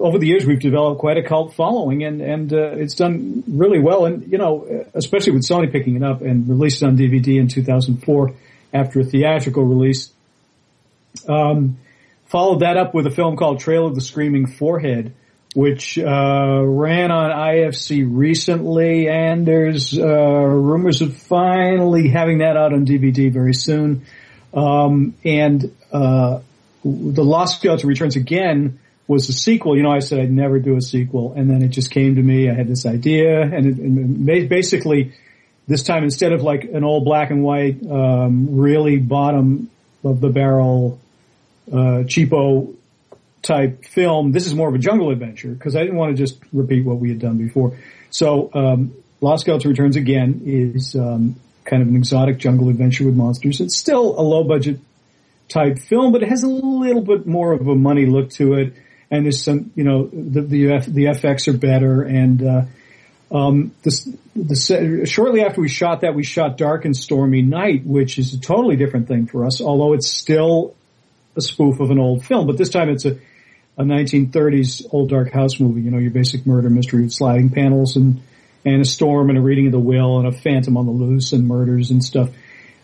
over 0.00 0.18
the 0.18 0.26
years, 0.26 0.46
we've 0.46 0.60
developed 0.60 1.00
quite 1.00 1.18
a 1.18 1.22
cult 1.22 1.54
following, 1.54 2.02
and 2.02 2.22
and 2.22 2.50
uh, 2.50 2.72
it's 2.76 2.94
done 2.94 3.44
really 3.46 3.78
well. 3.78 4.06
And 4.06 4.32
you 4.32 4.38
know, 4.38 4.86
especially 4.94 5.32
with 5.32 5.42
Sony 5.42 5.70
picking 5.70 5.96
it 5.96 6.02
up 6.02 6.22
and 6.22 6.48
released 6.48 6.82
it 6.82 6.86
on 6.86 6.96
DVD 6.96 7.38
in 7.38 7.48
2004 7.48 8.34
after 8.72 9.00
a 9.00 9.04
theatrical 9.04 9.64
release. 9.64 10.10
Um, 11.28 11.78
followed 12.26 12.60
that 12.60 12.76
up 12.76 12.94
with 12.94 13.06
a 13.06 13.10
film 13.10 13.36
called 13.36 13.60
Trail 13.60 13.86
of 13.86 13.94
the 13.94 14.00
Screaming 14.00 14.46
Forehead, 14.46 15.14
which 15.54 15.98
uh, 15.98 16.62
ran 16.64 17.10
on 17.10 17.30
IFC 17.30 18.06
recently, 18.08 19.08
and 19.08 19.44
there's 19.44 19.98
uh, 19.98 20.04
rumors 20.04 21.02
of 21.02 21.16
finally 21.16 22.08
having 22.08 22.38
that 22.38 22.56
out 22.56 22.72
on 22.72 22.86
DVD 22.86 23.32
very 23.32 23.54
soon. 23.54 24.06
Um, 24.54 25.14
and 25.24 25.74
uh, 25.92 26.40
the 26.84 27.24
Lost 27.24 27.58
Skeleton 27.58 27.88
Returns 27.88 28.16
again 28.16 28.78
was 29.06 29.28
a 29.28 29.32
sequel. 29.32 29.76
You 29.76 29.82
know, 29.82 29.90
I 29.90 29.98
said 29.98 30.20
I'd 30.20 30.30
never 30.30 30.60
do 30.60 30.76
a 30.76 30.80
sequel, 30.80 31.32
and 31.32 31.50
then 31.50 31.62
it 31.62 31.68
just 31.68 31.90
came 31.90 32.14
to 32.14 32.22
me. 32.22 32.48
I 32.48 32.54
had 32.54 32.68
this 32.68 32.86
idea, 32.86 33.42
and, 33.42 33.66
it, 33.66 33.76
and 33.76 34.48
basically, 34.48 35.14
this 35.66 35.82
time 35.82 36.04
instead 36.04 36.32
of 36.32 36.42
like 36.42 36.64
an 36.64 36.84
old 36.84 37.04
black 37.04 37.30
and 37.30 37.42
white, 37.42 37.78
um, 37.88 38.56
really 38.58 38.98
bottom 38.98 39.70
of 40.04 40.20
the 40.20 40.28
barrel, 40.28 41.00
uh, 41.70 42.04
cheapo 42.04 42.74
type 43.42 43.84
film, 43.84 44.32
this 44.32 44.46
is 44.46 44.54
more 44.54 44.68
of 44.68 44.74
a 44.74 44.78
jungle 44.78 45.10
adventure 45.10 45.50
because 45.50 45.76
I 45.76 45.80
didn't 45.80 45.96
want 45.96 46.16
to 46.16 46.22
just 46.22 46.38
repeat 46.52 46.84
what 46.84 46.98
we 46.98 47.08
had 47.10 47.20
done 47.20 47.38
before. 47.38 47.76
So, 48.10 48.50
um, 48.54 48.94
Lost 49.20 49.42
Skeleton 49.42 49.70
Returns 49.70 49.96
again 49.96 50.42
is 50.46 50.96
um, 50.96 51.36
kind 51.64 51.82
of 51.82 51.88
an 51.88 51.96
exotic 51.96 52.38
jungle 52.38 52.68
adventure 52.68 53.04
with 53.04 53.14
monsters. 53.14 53.60
It's 53.60 53.76
still 53.76 54.18
a 54.18 54.22
low 54.22 54.44
budget 54.44 54.80
type 55.48 55.78
film, 55.78 56.12
but 56.12 56.22
it 56.22 56.28
has 56.28 56.42
a 56.42 56.48
little 56.48 57.02
bit 57.02 57.26
more 57.26 57.52
of 57.52 57.66
a 57.66 57.74
money 57.74 58.06
look 58.06 58.30
to 58.30 58.54
it. 58.54 58.74
And 59.10 59.24
there's 59.24 59.42
some, 59.42 59.72
you 59.74 59.84
know, 59.84 60.06
the 60.06 60.40
the, 60.40 60.78
the 60.88 61.04
FX 61.06 61.48
are 61.48 61.56
better. 61.56 62.02
And 62.02 62.42
uh, 62.42 62.62
um, 63.30 63.72
this, 63.82 64.08
the 64.44 65.06
shortly 65.06 65.42
after 65.42 65.60
we 65.60 65.68
shot 65.68 66.02
that, 66.02 66.14
we 66.14 66.24
shot 66.24 66.56
Dark 66.56 66.84
and 66.84 66.96
Stormy 66.96 67.42
Night, 67.42 67.84
which 67.84 68.18
is 68.18 68.34
a 68.34 68.40
totally 68.40 68.76
different 68.76 69.08
thing 69.08 69.26
for 69.26 69.44
us. 69.44 69.60
Although 69.60 69.92
it's 69.92 70.08
still 70.08 70.74
a 71.36 71.40
spoof 71.40 71.80
of 71.80 71.90
an 71.90 71.98
old 71.98 72.24
film, 72.24 72.46
but 72.46 72.56
this 72.56 72.70
time 72.70 72.88
it's 72.88 73.04
a 73.04 73.18
a 73.80 73.82
1930s 73.82 74.86
old 74.92 75.08
dark 75.08 75.32
house 75.32 75.58
movie. 75.58 75.80
You 75.80 75.90
know, 75.90 75.98
your 75.98 76.10
basic 76.10 76.46
murder 76.46 76.68
mystery 76.68 77.02
with 77.02 77.12
sliding 77.12 77.50
panels 77.50 77.96
and 77.96 78.20
and 78.64 78.82
a 78.82 78.84
storm 78.84 79.30
and 79.30 79.38
a 79.38 79.40
reading 79.40 79.66
of 79.66 79.72
the 79.72 79.80
will 79.80 80.18
and 80.18 80.28
a 80.28 80.32
phantom 80.32 80.76
on 80.76 80.84
the 80.84 80.92
loose 80.92 81.32
and 81.32 81.48
murders 81.48 81.90
and 81.90 82.04
stuff. 82.04 82.28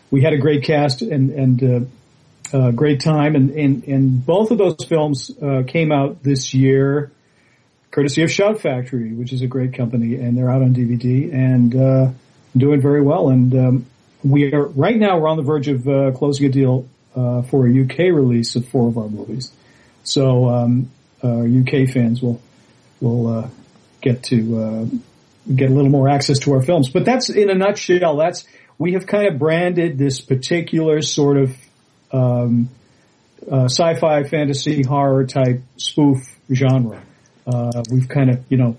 We 0.09 0.23
had 0.23 0.33
a 0.33 0.37
great 0.37 0.63
cast 0.63 1.03
and 1.03 1.29
and 1.29 1.63
uh, 1.63 2.57
uh, 2.57 2.71
great 2.71 3.01
time, 3.01 3.35
and, 3.35 3.51
and 3.51 3.83
and 3.83 4.25
both 4.25 4.51
of 4.51 4.57
those 4.57 4.83
films 4.85 5.31
uh, 5.39 5.63
came 5.67 5.91
out 5.91 6.23
this 6.23 6.53
year, 6.53 7.11
courtesy 7.97 8.21
of 8.21 8.31
Shout 8.31 8.61
Factory, 8.61 9.11
which 9.11 9.33
is 9.33 9.41
a 9.41 9.47
great 9.47 9.73
company, 9.73 10.13
and 10.17 10.37
they're 10.37 10.51
out 10.51 10.61
on 10.61 10.71
DVD 10.71 11.33
and 11.33 11.75
uh, 11.75 12.11
doing 12.55 12.79
very 12.79 13.01
well. 13.01 13.29
And 13.29 13.55
um, 13.55 13.85
we 14.23 14.53
are 14.53 14.67
right 14.67 14.95
now 14.95 15.17
we're 15.17 15.27
on 15.27 15.37
the 15.37 15.41
verge 15.41 15.67
of 15.67 15.87
uh, 15.87 16.11
closing 16.11 16.45
a 16.45 16.49
deal 16.49 16.87
uh, 17.15 17.41
for 17.41 17.67
a 17.67 17.83
UK 17.83 18.13
release 18.13 18.55
of 18.55 18.67
four 18.67 18.87
of 18.87 18.99
our 18.99 19.09
movies. 19.09 19.51
So 20.03 20.47
um, 20.47 20.91
UK 21.23 21.89
fans 21.89 22.21
will 22.21 22.39
will 23.01 23.49
get 24.01 24.21
to 24.25 25.01
get 25.55 25.71
a 25.71 25.73
little 25.73 25.89
more 25.89 26.07
access 26.07 26.37
to 26.39 26.53
our 26.53 26.61
films. 26.61 26.89
But 26.89 27.03
that's 27.03 27.31
in 27.31 27.49
a 27.49 27.55
nutshell. 27.55 28.15
That's 28.17 28.45
we 28.77 28.93
have 28.93 29.07
kind 29.07 29.27
of 29.27 29.39
branded 29.39 29.97
this 29.97 30.21
particular 30.21 31.01
sort 31.01 31.37
of 31.37 31.57
um, 32.11 32.69
uh, 33.51 33.65
sci-fi, 33.65 34.23
fantasy, 34.25 34.83
horror 34.83 35.25
type 35.25 35.63
spoof 35.77 36.19
genre. 36.53 37.01
Uh, 37.47 37.83
we've 37.89 38.09
kind 38.09 38.29
of 38.29 38.43
you 38.49 38.57
know 38.57 38.77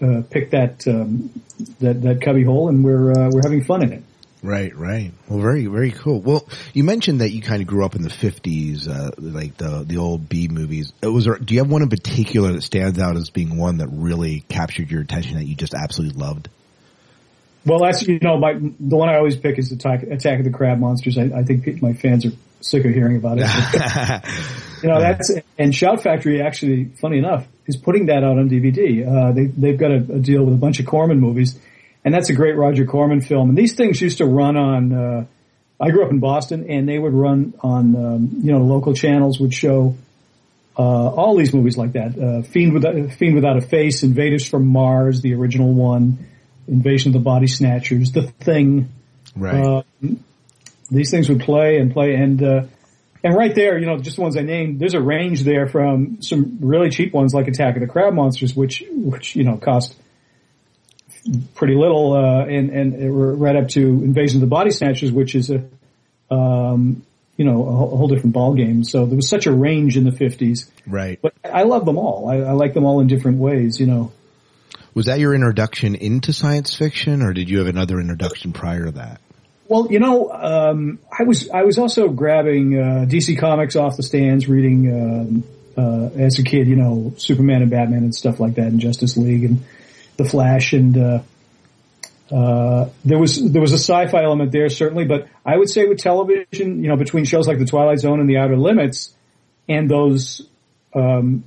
uh, 0.00 0.22
picked 0.30 0.52
that 0.52 0.86
um, 0.86 1.30
that 1.80 2.00
that 2.02 2.22
cubby 2.22 2.44
hole, 2.44 2.68
and 2.68 2.84
we're 2.84 3.10
uh, 3.10 3.30
we're 3.30 3.42
having 3.42 3.64
fun 3.64 3.82
in 3.82 3.92
it. 3.92 4.04
Right, 4.42 4.74
right. 4.74 5.12
Well, 5.28 5.40
very, 5.40 5.66
very 5.66 5.90
cool. 5.90 6.18
Well, 6.20 6.48
you 6.72 6.82
mentioned 6.82 7.20
that 7.20 7.30
you 7.30 7.42
kind 7.42 7.60
of 7.60 7.68
grew 7.68 7.84
up 7.84 7.94
in 7.94 8.02
the 8.02 8.08
fifties, 8.10 8.88
uh, 8.88 9.10
like 9.18 9.56
the 9.58 9.84
the 9.86 9.98
old 9.98 10.28
B 10.28 10.48
movies. 10.48 10.92
It 11.02 11.08
was. 11.08 11.24
Do 11.24 11.54
you 11.54 11.60
have 11.60 11.70
one 11.70 11.82
in 11.82 11.90
particular 11.90 12.52
that 12.52 12.62
stands 12.62 12.98
out 12.98 13.16
as 13.16 13.28
being 13.28 13.58
one 13.58 13.78
that 13.78 13.88
really 13.88 14.40
captured 14.48 14.90
your 14.90 15.02
attention 15.02 15.36
that 15.36 15.44
you 15.44 15.56
just 15.56 15.74
absolutely 15.74 16.18
loved? 16.18 16.48
Well, 17.66 17.80
that's 17.80 18.06
you 18.06 18.18
know, 18.20 18.38
my 18.38 18.54
the 18.54 18.96
one 18.96 19.08
I 19.08 19.16
always 19.16 19.36
pick 19.36 19.58
is 19.58 19.70
Attack, 19.72 20.04
Attack 20.04 20.38
of 20.38 20.44
the 20.44 20.50
Crab 20.50 20.78
Monsters. 20.78 21.18
I, 21.18 21.24
I 21.24 21.44
think 21.44 21.82
my 21.82 21.92
fans 21.92 22.24
are 22.24 22.32
sick 22.60 22.84
of 22.84 22.92
hearing 22.92 23.16
about 23.16 23.38
it. 23.40 23.46
you 24.82 24.88
know, 24.88 25.00
that's 25.00 25.30
and 25.58 25.74
Shout 25.74 26.02
Factory 26.02 26.40
actually, 26.40 26.86
funny 27.00 27.18
enough, 27.18 27.46
is 27.66 27.76
putting 27.76 28.06
that 28.06 28.24
out 28.24 28.38
on 28.38 28.48
DVD. 28.48 29.06
Uh, 29.06 29.32
they 29.32 29.46
they've 29.46 29.78
got 29.78 29.90
a, 29.90 29.96
a 29.96 30.18
deal 30.18 30.44
with 30.44 30.54
a 30.54 30.58
bunch 30.58 30.80
of 30.80 30.86
Corman 30.86 31.20
movies 31.20 31.58
and 32.04 32.14
that's 32.14 32.30
a 32.30 32.34
great 32.34 32.56
Roger 32.56 32.86
Corman 32.86 33.20
film. 33.20 33.50
And 33.50 33.58
these 33.58 33.74
things 33.74 34.00
used 34.00 34.18
to 34.18 34.26
run 34.26 34.56
on. 34.56 34.92
Uh, 34.92 35.26
I 35.80 35.90
grew 35.90 36.04
up 36.04 36.10
in 36.10 36.20
Boston, 36.20 36.68
and 36.68 36.88
they 36.88 36.98
would 36.98 37.12
run 37.12 37.54
on 37.60 37.96
um, 37.96 38.30
you 38.42 38.52
know 38.52 38.58
local 38.58 38.94
channels 38.94 39.40
would 39.40 39.54
show 39.54 39.96
uh, 40.78 40.82
all 40.82 41.36
these 41.36 41.52
movies 41.52 41.76
like 41.76 41.92
that. 41.92 42.18
Uh, 42.18 42.42
Fiend 42.42 42.72
without 42.72 43.12
Fiend 43.12 43.34
without 43.34 43.56
a 43.56 43.60
face, 43.60 44.02
Invaders 44.02 44.46
from 44.46 44.66
Mars, 44.66 45.20
the 45.20 45.34
original 45.34 45.72
one, 45.72 46.26
Invasion 46.70 47.10
of 47.10 47.12
the 47.14 47.24
Body 47.24 47.46
Snatchers, 47.46 48.12
The 48.12 48.22
Thing. 48.22 48.88
Right. 49.36 49.54
Uh, 49.54 49.82
these 50.90 51.10
things 51.10 51.28
would 51.28 51.40
play 51.40 51.76
and 51.78 51.92
play, 51.92 52.14
and 52.14 52.42
uh, 52.42 52.62
and 53.22 53.36
right 53.36 53.54
there, 53.54 53.78
you 53.78 53.86
know, 53.86 53.98
just 53.98 54.16
the 54.16 54.22
ones 54.22 54.36
I 54.36 54.42
named. 54.42 54.80
There's 54.80 54.94
a 54.94 55.00
range 55.00 55.42
there 55.42 55.66
from 55.66 56.22
some 56.22 56.58
really 56.60 56.90
cheap 56.90 57.12
ones 57.12 57.34
like 57.34 57.48
Attack 57.48 57.76
of 57.76 57.80
the 57.80 57.86
Crab 57.86 58.14
Monsters, 58.14 58.56
which 58.56 58.82
which 58.90 59.36
you 59.36 59.44
know 59.44 59.56
cost 59.58 59.94
pretty 61.54 61.74
little, 61.74 62.14
uh, 62.14 62.44
and, 62.44 62.70
and 62.70 63.40
right 63.40 63.56
up 63.56 63.68
to 63.68 63.80
Invasion 63.80 64.38
of 64.38 64.40
the 64.40 64.46
Body 64.46 64.70
Snatchers, 64.70 65.12
which 65.12 65.34
is 65.34 65.50
a, 65.50 65.64
um, 66.34 67.04
you 67.36 67.44
know, 67.44 67.66
a 67.66 67.72
whole, 67.72 68.08
different 68.08 68.32
ball 68.32 68.54
game. 68.54 68.84
So 68.84 69.06
there 69.06 69.16
was 69.16 69.28
such 69.28 69.46
a 69.46 69.52
range 69.52 69.96
in 69.96 70.04
the 70.04 70.10
50s. 70.10 70.70
Right. 70.86 71.18
But 71.20 71.34
I 71.44 71.64
love 71.64 71.84
them 71.84 71.98
all. 71.98 72.28
I, 72.28 72.36
I 72.36 72.52
like 72.52 72.74
them 72.74 72.84
all 72.84 73.00
in 73.00 73.06
different 73.06 73.38
ways, 73.38 73.80
you 73.80 73.86
know. 73.86 74.12
Was 74.94 75.06
that 75.06 75.20
your 75.20 75.34
introduction 75.34 75.94
into 75.94 76.32
science 76.32 76.74
fiction, 76.74 77.22
or 77.22 77.32
did 77.32 77.48
you 77.48 77.58
have 77.58 77.68
another 77.68 78.00
introduction 78.00 78.52
prior 78.52 78.86
to 78.86 78.90
that? 78.92 79.20
Well, 79.68 79.86
you 79.88 80.00
know, 80.00 80.30
um, 80.32 80.98
I 81.16 81.22
was 81.22 81.48
I 81.48 81.62
was 81.62 81.78
also 81.78 82.08
grabbing 82.08 82.76
uh, 82.76 83.06
DC 83.08 83.38
Comics 83.38 83.76
off 83.76 83.96
the 83.96 84.02
stands, 84.02 84.48
reading 84.48 84.90
um, 84.92 85.44
uh, 85.76 86.10
as 86.18 86.40
a 86.40 86.42
kid, 86.42 86.66
you 86.66 86.74
know, 86.74 87.14
Superman 87.18 87.62
and 87.62 87.70
Batman 87.70 88.02
and 88.02 88.14
stuff 88.14 88.40
like 88.40 88.56
that, 88.56 88.66
and 88.66 88.80
Justice 88.80 89.16
League, 89.16 89.44
and 89.44 89.64
the 90.16 90.24
Flash, 90.24 90.72
and 90.72 90.98
uh, 90.98 91.22
uh, 92.34 92.88
there 93.04 93.18
was 93.18 93.40
there 93.52 93.62
was 93.62 93.72
a 93.72 93.78
sci-fi 93.78 94.22
element 94.22 94.52
there 94.52 94.68
certainly, 94.68 95.04
but 95.04 95.28
I 95.44 95.56
would 95.56 95.68
say 95.68 95.86
with 95.86 95.98
television, 95.98 96.82
you 96.82 96.88
know, 96.88 96.96
between 96.96 97.24
shows 97.24 97.48
like 97.48 97.58
The 97.58 97.64
Twilight 97.64 98.00
Zone 98.00 98.20
and 98.20 98.28
The 98.28 98.38
Outer 98.38 98.56
Limits, 98.56 99.14
and 99.68 99.88
those 99.88 100.46
um, 100.94 101.44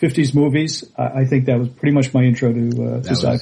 50s 0.00 0.34
movies, 0.34 0.84
I, 0.96 1.20
I, 1.20 1.24
think 1.24 1.46
that 1.46 1.58
was 1.58 1.68
pretty 1.68 1.94
much 1.94 2.12
my 2.14 2.22
intro 2.22 2.52
to, 2.52 2.68
uh, 2.68 3.02
to 3.02 3.10
sci-fi. 3.10 3.38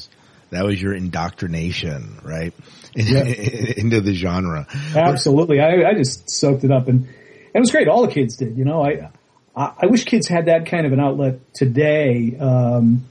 That 0.50 0.64
was 0.64 0.80
your 0.80 0.94
indoctrination, 0.94 2.20
right? 2.22 2.54
Yeah. 2.98 3.24
Into 3.24 4.00
the 4.00 4.14
genre. 4.14 4.66
Absolutely. 4.94 5.60
I, 5.60 5.86
I 5.86 5.92
just 5.92 6.30
soaked 6.30 6.64
it 6.64 6.70
up 6.70 6.88
and, 6.88 7.00
and 7.00 7.54
it 7.54 7.60
was 7.60 7.70
great. 7.70 7.88
All 7.88 8.06
the 8.06 8.10
kids 8.10 8.36
did, 8.36 8.56
you 8.56 8.64
know, 8.64 8.82
I, 8.82 9.10
I 9.54 9.84
wish 9.84 10.04
kids 10.04 10.28
had 10.28 10.46
that 10.46 10.64
kind 10.64 10.86
of 10.86 10.94
an 10.94 11.00
outlet 11.00 11.52
today. 11.52 12.34
Um, 12.40 13.04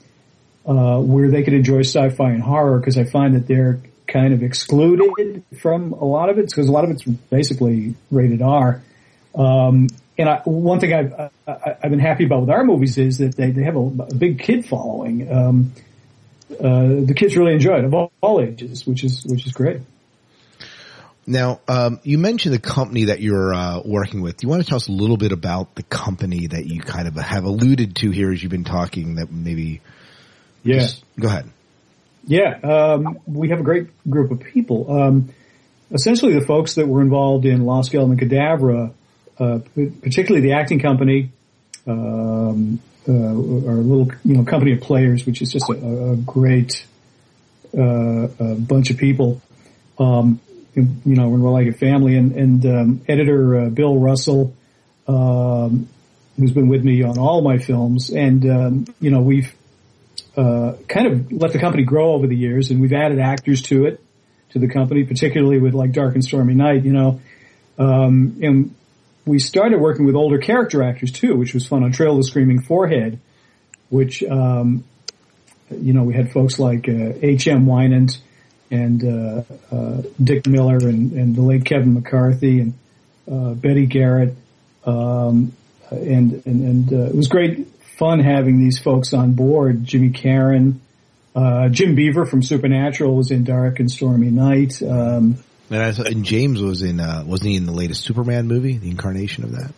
uh, 0.66 1.00
where 1.00 1.30
they 1.30 1.44
could 1.44 1.54
enjoy 1.54 1.82
sci-fi 1.82 2.32
and 2.32 2.42
horror 2.42 2.80
because 2.80 2.98
I 2.98 3.04
find 3.04 3.36
that 3.36 3.48
they're 3.48 3.82
kind 4.08 4.34
of 4.34 4.44
excluded 4.44 5.44
from 5.60 5.94
a 5.94 6.06
lot 6.06 6.30
of 6.30 6.38
it 6.38 6.48
because 6.48 6.68
a 6.68 6.72
lot 6.72 6.84
of 6.84 6.92
it's 6.92 7.04
basically 7.04 7.96
rated 8.10 8.42
R. 8.42 8.82
Um, 9.36 9.88
and 10.18 10.30
I, 10.30 10.42
one 10.46 10.80
thing 10.80 10.94
I've, 10.94 11.32
I, 11.48 11.78
have 11.82 11.92
been 11.92 12.00
happy 12.00 12.26
about 12.26 12.42
with 12.42 12.50
our 12.50 12.64
movies 12.64 12.98
is 12.98 13.18
that 13.18 13.36
they, 13.36 13.52
they 13.52 13.64
have 13.64 13.76
a, 13.76 13.80
a 13.80 14.16
big 14.16 14.40
kid 14.40 14.66
following. 14.66 15.32
Um, 15.32 15.74
uh, 16.52 17.04
the 17.04 17.14
kids 17.16 17.36
really 17.36 17.54
enjoy 17.54 17.80
it 17.80 17.86
of 17.86 17.94
all, 17.94 18.12
all, 18.22 18.40
ages, 18.40 18.86
which 18.86 19.04
is 19.04 19.26
which 19.26 19.46
is 19.46 19.52
great. 19.52 19.82
Now, 21.28 21.60
um, 21.68 22.00
you 22.04 22.20
mentioned 22.20 22.54
the 22.54 22.60
company 22.60 23.06
that 23.06 23.20
you're 23.20 23.54
uh, 23.54 23.82
working 23.84 24.22
with. 24.22 24.38
Do 24.38 24.46
you 24.46 24.50
want 24.50 24.62
to 24.62 24.70
tell 24.70 24.76
us 24.76 24.88
a 24.88 24.92
little 24.92 25.18
bit 25.18 25.32
about 25.32 25.74
the 25.74 25.82
company 25.82 26.46
that 26.48 26.66
you 26.68 26.82
kind 26.82 27.08
of 27.08 27.16
have 27.16 27.46
alluded 27.46 27.96
to 27.98 28.12
here 28.12 28.32
as 28.32 28.44
you've 28.44 28.52
been 28.52 28.64
talking 28.64 29.16
that 29.16 29.32
maybe 29.32 29.82
yeah. 30.66 30.80
Just 30.80 31.04
go 31.20 31.28
ahead. 31.28 31.50
Yeah, 32.28 32.58
um, 32.64 33.20
we 33.28 33.50
have 33.50 33.60
a 33.60 33.64
great 33.64 33.88
group 34.10 34.32
of 34.32 34.40
people. 34.40 34.92
Um, 34.92 35.30
essentially, 35.92 36.34
the 36.34 36.46
folks 36.46 36.76
that 36.76 36.88
were 36.88 37.02
involved 37.02 37.46
in 37.46 37.66
Lost 37.66 37.90
Skeleton 37.90 38.18
Cadavra, 38.18 38.92
uh, 39.40 39.60
particularly 40.02 40.42
the 40.48 40.54
acting 40.54 40.80
company, 40.80 41.32
um, 41.88 42.80
uh, 43.08 43.12
our 43.12 43.76
little 43.76 44.12
you 44.24 44.36
know 44.36 44.44
company 44.44 44.74
of 44.74 44.82
players, 44.82 45.26
which 45.26 45.42
is 45.42 45.52
just 45.52 45.70
a, 45.70 46.12
a 46.12 46.16
great 46.16 46.86
uh, 47.78 48.28
a 48.40 48.56
bunch 48.56 48.90
of 48.90 48.98
people. 48.98 49.42
Um, 50.00 50.40
you 50.76 51.16
know, 51.16 51.30
we're 51.30 51.50
like 51.50 51.68
a 51.68 51.78
family, 51.78 52.18
and, 52.18 52.32
and 52.34 52.66
um, 52.66 53.02
editor 53.08 53.60
uh, 53.60 53.70
Bill 53.70 53.98
Russell, 53.98 54.54
um, 55.08 55.88
who's 56.38 56.52
been 56.52 56.68
with 56.68 56.84
me 56.84 57.04
on 57.04 57.18
all 57.18 57.42
my 57.42 57.58
films, 57.58 58.10
and 58.10 58.46
um, 58.50 58.86
you 59.00 59.10
know 59.10 59.22
we've 59.22 59.54
uh, 60.36 60.74
kind 60.88 61.08
of 61.08 61.32
let 61.32 61.54
the 61.54 61.60
company 61.60 61.84
grow 61.84 62.14
over 62.14 62.28
the 62.28 62.36
years, 62.36 62.72
and 62.72 62.82
we've 62.82 62.94
added 62.94 63.20
actors 63.20 63.62
to 63.64 63.86
it, 63.86 64.04
to 64.52 64.60
the 64.60 64.68
company, 64.68 65.04
particularly 65.04 65.60
with 65.60 65.74
like 65.74 65.92
Dark 65.92 66.16
and 66.16 66.24
Stormy 66.24 66.56
Night, 66.56 66.84
you 66.84 66.92
know, 66.92 67.22
um, 67.78 68.38
and 68.42 68.76
we 69.26 69.40
started 69.40 69.80
working 69.80 70.06
with 70.06 70.16
older 70.16 70.38
character 70.38 70.84
actors 70.84 71.12
too, 71.12 71.36
which 71.36 71.54
was 71.54 71.68
fun 71.68 71.84
on 71.84 71.92
Trail 71.92 72.12
of 72.12 72.18
the 72.18 72.24
Screaming 72.24 72.62
Forehead, 72.62 73.20
which, 73.90 74.24
um, 74.24 74.84
you 75.72 75.94
know, 75.94 76.04
we 76.04 76.14
had 76.14 76.32
folks 76.32 76.60
like 76.60 76.88
uh, 76.88 77.14
H.M. 77.22 77.66
Wynant 77.66 78.20
and 78.70 79.04
uh, 79.04 79.44
uh, 79.72 80.02
Dick 80.24 80.48
Miller 80.48 80.78
and, 80.78 81.12
and 81.14 81.36
the 81.36 81.42
late 81.42 81.66
Kevin 81.66 81.94
McCarthy 81.94 82.60
and 82.62 82.74
uh, 83.32 83.54
Betty 83.54 83.86
Garrett. 83.86 84.36
Um, 84.86 85.54
and 85.92 86.46
and, 86.46 86.46
and 86.46 86.94
uh, 86.94 87.06
it 87.06 87.16
was 87.16 87.28
great 87.28 87.68
fun 87.98 88.20
having 88.20 88.60
these 88.60 88.80
folks 88.80 89.14
on 89.14 89.34
board. 89.34 89.86
Jimmy 89.86 90.10
Karen, 90.10 90.82
uh, 91.36 91.70
Jim 91.70 91.96
Beaver 91.96 92.26
from 92.26 92.44
Supernatural 92.44 93.16
was 93.16 93.32
in 93.32 93.44
Dark 93.44 93.80
and 93.80 93.90
Stormy 93.90 94.30
Night. 94.30 94.82
Um, 94.84 95.38
And, 95.70 95.82
I, 95.82 95.90
and 96.10 96.24
James 96.24 96.62
was 96.62 96.82
in, 96.84 97.00
uh, 97.00 97.24
wasn't 97.26 97.50
he 97.50 97.56
in 97.56 97.66
the 97.66 97.72
latest 97.72 98.02
Superman 98.04 98.48
movie, 98.48 98.78
the 98.78 98.90
incarnation 98.90 99.44
of 99.44 99.52
that? 99.54 99.74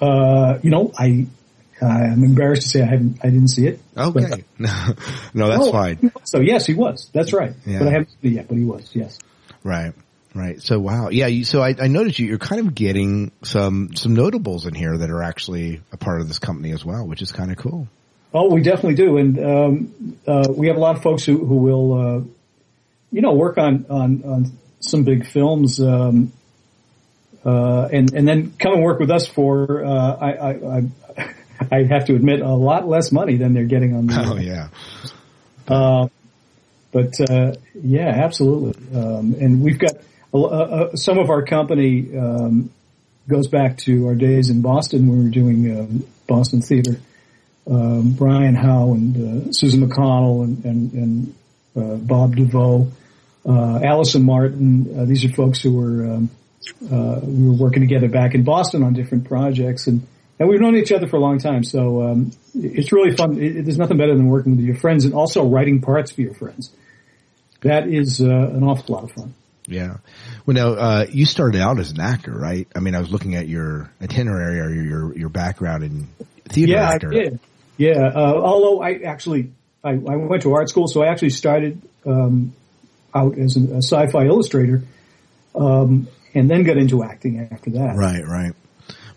uh, 0.00 0.58
you 0.62 0.70
know, 0.70 0.92
I 0.96 1.26
I'm 1.80 2.24
embarrassed 2.24 2.62
to 2.62 2.68
say 2.68 2.82
I 2.82 2.86
haven't 2.86 3.18
I 3.24 3.30
didn't 3.30 3.48
see 3.48 3.66
it. 3.68 3.80
Okay. 3.96 4.44
no, 4.58 5.48
that's 5.48 5.66
Oh, 5.66 5.72
fine. 5.72 6.12
So 6.24 6.40
yes, 6.40 6.66
he 6.66 6.74
was. 6.74 7.08
That's 7.12 7.32
right. 7.32 7.52
Yeah. 7.66 7.78
But 7.78 7.88
I 7.88 7.90
haven't 7.92 8.10
seen 8.20 8.32
it 8.32 8.34
yet. 8.34 8.48
But 8.48 8.58
he 8.58 8.64
was. 8.64 8.90
Yes. 8.94 9.18
Right. 9.64 9.92
Right. 10.34 10.60
So 10.60 10.78
wow. 10.78 11.08
Yeah. 11.10 11.26
You, 11.28 11.44
so 11.44 11.62
I, 11.62 11.74
I 11.80 11.86
noticed 11.88 12.18
you, 12.18 12.26
you're 12.28 12.38
kind 12.38 12.66
of 12.66 12.74
getting 12.74 13.32
some, 13.42 13.94
some 13.96 14.14
notables 14.14 14.66
in 14.66 14.74
here 14.74 14.98
that 14.98 15.10
are 15.10 15.22
actually 15.22 15.80
a 15.92 15.96
part 15.96 16.20
of 16.20 16.28
this 16.28 16.38
company 16.38 16.72
as 16.72 16.84
well, 16.84 17.06
which 17.06 17.22
is 17.22 17.32
kind 17.32 17.50
of 17.50 17.56
cool. 17.56 17.88
Oh, 18.34 18.52
we 18.52 18.60
definitely 18.62 18.94
do, 18.96 19.16
and 19.16 19.38
um, 19.38 20.18
uh, 20.26 20.48
we 20.54 20.66
have 20.66 20.76
a 20.76 20.80
lot 20.80 20.96
of 20.96 21.02
folks 21.02 21.24
who 21.24 21.44
who 21.46 21.56
will, 21.56 21.92
uh, 21.94 22.20
you 23.10 23.22
know, 23.22 23.32
work 23.32 23.56
on 23.56 23.86
on 23.88 24.22
on 24.22 24.52
some 24.80 25.04
big 25.04 25.26
films, 25.26 25.80
um, 25.80 26.32
uh, 27.44 27.88
and 27.92 28.12
and 28.14 28.26
then 28.26 28.52
come 28.58 28.74
and 28.74 28.82
work 28.82 29.00
with 29.00 29.10
us 29.10 29.26
for 29.26 29.84
uh, 29.84 30.16
I, 30.16 30.32
I 30.32 30.50
I 30.50 31.34
I 31.70 31.82
have 31.84 32.06
to 32.06 32.14
admit 32.14 32.40
a 32.40 32.48
lot 32.48 32.88
less 32.88 33.12
money 33.12 33.36
than 33.36 33.54
they're 33.54 33.64
getting 33.64 33.94
on 33.94 34.06
the. 34.06 34.24
Oh 34.24 34.36
yeah. 34.36 34.68
Uh, 35.66 36.08
but 36.90 37.20
uh, 37.30 37.52
yeah, 37.74 38.08
absolutely. 38.08 38.98
Um, 38.98 39.34
and 39.38 39.62
we've 39.62 39.78
got 39.78 39.92
a, 40.32 40.36
uh, 40.36 40.40
uh, 40.40 40.96
some 40.96 41.18
of 41.18 41.30
our 41.30 41.42
company 41.42 42.16
um, 42.16 42.70
goes 43.28 43.48
back 43.48 43.76
to 43.78 44.06
our 44.06 44.14
days 44.14 44.48
in 44.48 44.62
Boston 44.62 45.06
when 45.06 45.18
we 45.18 45.24
were 45.24 45.30
doing 45.30 46.08
Boston 46.26 46.62
theater. 46.62 47.00
Um, 47.70 48.12
Brian 48.12 48.54
Howe 48.54 48.94
and 48.94 49.48
uh, 49.48 49.52
Susan 49.52 49.86
McConnell 49.86 50.42
and 50.44 50.64
and, 50.64 50.92
and 50.94 51.34
uh, 51.76 51.96
Bob 51.96 52.36
Deveau, 52.36 52.90
uh, 53.48 53.80
Allison 53.82 54.22
Martin. 54.22 54.94
Uh, 54.96 55.04
these 55.06 55.24
are 55.24 55.30
folks 55.30 55.60
who 55.60 55.72
were 55.72 56.04
um, 56.14 56.30
uh, 56.92 57.20
we 57.22 57.48
were 57.48 57.54
working 57.54 57.80
together 57.80 58.08
back 58.08 58.34
in 58.34 58.44
Boston 58.44 58.82
on 58.82 58.92
different 58.92 59.28
projects 59.28 59.86
and. 59.86 60.06
And 60.40 60.48
we've 60.48 60.60
known 60.60 60.76
each 60.76 60.92
other 60.92 61.08
for 61.08 61.16
a 61.16 61.18
long 61.18 61.40
time, 61.40 61.64
so 61.64 62.00
um, 62.00 62.30
it's 62.54 62.92
really 62.92 63.16
fun. 63.16 63.42
It, 63.42 63.64
there's 63.64 63.76
nothing 63.76 63.96
better 63.96 64.14
than 64.14 64.28
working 64.28 64.54
with 64.54 64.64
your 64.64 64.76
friends 64.76 65.04
and 65.04 65.12
also 65.12 65.44
writing 65.44 65.80
parts 65.80 66.12
for 66.12 66.20
your 66.20 66.32
friends. 66.32 66.70
That 67.62 67.88
is 67.88 68.20
uh, 68.20 68.26
an 68.26 68.62
awful 68.62 68.94
lot 68.94 69.02
of 69.02 69.10
fun. 69.10 69.34
Yeah. 69.66 69.96
Well, 70.46 70.54
now, 70.54 70.68
uh, 70.74 71.06
you 71.10 71.26
started 71.26 71.60
out 71.60 71.80
as 71.80 71.90
an 71.90 71.98
actor, 72.00 72.30
right? 72.30 72.68
I 72.74 72.78
mean, 72.78 72.94
I 72.94 73.00
was 73.00 73.10
looking 73.10 73.34
at 73.34 73.48
your 73.48 73.90
itinerary 74.00 74.60
or 74.60 74.70
your, 74.70 75.18
your 75.18 75.28
background 75.28 75.82
in 75.82 76.06
theater 76.44 76.72
yeah, 76.72 76.88
actor. 76.88 77.08
I 77.08 77.14
did. 77.14 77.40
Yeah, 77.76 78.06
uh, 78.06 78.34
although 78.34 78.80
I 78.80 79.00
actually 79.04 79.50
I, 79.82 79.90
I 79.90 80.16
went 80.16 80.42
to 80.42 80.54
art 80.54 80.68
school, 80.68 80.88
so 80.88 81.02
I 81.02 81.08
actually 81.08 81.30
started 81.30 81.82
um, 82.06 82.54
out 83.14 83.38
as 83.38 83.56
a, 83.56 83.74
a 83.74 83.82
sci-fi 83.82 84.26
illustrator, 84.26 84.82
um, 85.54 86.08
and 86.34 86.50
then 86.50 86.64
got 86.64 86.76
into 86.76 87.02
acting 87.02 87.48
after 87.50 87.70
that. 87.70 87.96
Right, 87.96 88.24
right. 88.24 88.52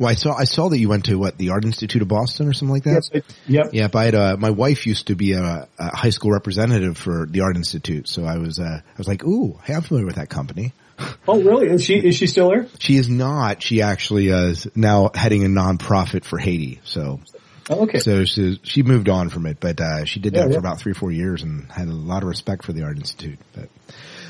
Well, 0.02 0.10
I 0.10 0.16
saw 0.16 0.34
I 0.34 0.46
saw 0.46 0.70
that 0.70 0.80
you 0.80 0.90
went 0.90 1.06
to 1.06 1.20
what 1.20 1.38
the 1.38 1.50
Art 1.52 1.64
Institute 1.64 2.02
of 2.02 2.08
Boston 2.08 2.48
or 2.48 2.54
something 2.54 2.74
like 2.74 2.86
that. 2.86 3.08
Yes, 3.14 3.24
I, 3.24 3.34
yep. 3.48 3.70
Yeah, 3.72 3.88
I 3.94 4.04
had, 4.06 4.16
uh, 4.16 4.36
my 4.36 4.50
wife 4.50 4.88
used 4.88 5.08
to 5.08 5.16
be 5.16 5.34
a, 5.34 5.68
a 5.78 5.96
high 5.96 6.10
school 6.10 6.32
representative 6.32 6.98
for 6.98 7.28
the 7.28 7.42
Art 7.42 7.56
Institute, 7.56 8.10
so 8.10 8.26
I 8.26 8.40
was 8.40 8.60
uh, 8.60 8.82
I 8.84 8.98
was 8.98 9.08
like, 9.08 9.24
ooh, 9.24 9.60
hey, 9.64 9.76
I'm 9.76 9.84
familiar 9.84 10.08
with 10.08 10.16
that 10.16 10.30
company. 10.30 10.74
Oh, 11.28 11.42
really? 11.42 11.68
Is 11.68 11.84
she 11.84 11.96
is 11.96 12.16
she 12.16 12.28
still 12.28 12.50
there? 12.50 12.68
She 12.78 12.96
is 12.96 13.10
not. 13.10 13.64
She 13.64 13.82
actually 13.82 14.28
is 14.28 14.68
now 14.76 15.10
heading 15.14 15.44
a 15.44 15.48
nonprofit 15.48 16.24
for 16.24 16.38
Haiti. 16.38 16.80
So, 16.84 17.22
Oh, 17.70 17.84
okay. 17.84 18.00
so 18.00 18.26
she, 18.26 18.60
she 18.64 18.84
moved 18.84 19.08
on 19.08 19.30
from 19.30 19.46
it, 19.46 19.60
but 19.60 19.80
uh, 19.80 20.06
she 20.06 20.20
did 20.20 20.34
that 20.34 20.40
Yeah, 20.40 20.46
for 20.48 20.52
yeah. 20.54 20.58
about 20.60 20.80
three 20.80 20.92
or 20.92 20.96
four 20.96 21.12
years 21.12 21.44
and 21.44 21.72
had 21.72 21.88
a 21.88 21.94
lot 21.94 22.24
of 22.24 22.30
respect 22.30 22.66
for 22.66 22.74
the 22.74 22.84
Art 22.84 22.98
Institute. 22.98 23.40
But 23.54 23.70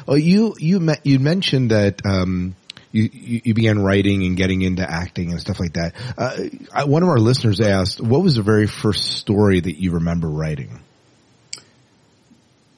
oh, 0.07 0.15
you 0.15 0.55
you 0.59 0.79
me- 0.79 0.99
you 1.03 1.19
mentioned 1.19 1.71
that 1.71 2.01
um, 2.05 2.55
you, 2.91 3.09
you 3.11 3.41
you 3.45 3.53
began 3.53 3.79
writing 3.81 4.23
and 4.25 4.35
getting 4.35 4.61
into 4.61 4.89
acting 4.89 5.31
and 5.31 5.39
stuff 5.39 5.59
like 5.59 5.73
that. 5.73 5.93
Uh, 6.17 6.37
I, 6.73 6.83
one 6.83 7.03
of 7.03 7.09
our 7.09 7.19
listeners 7.19 7.61
asked, 7.61 8.01
"What 8.01 8.21
was 8.21 8.35
the 8.35 8.43
very 8.43 8.67
first 8.67 9.13
story 9.17 9.59
that 9.59 9.79
you 9.79 9.91
remember 9.91 10.27
writing?" 10.29 10.81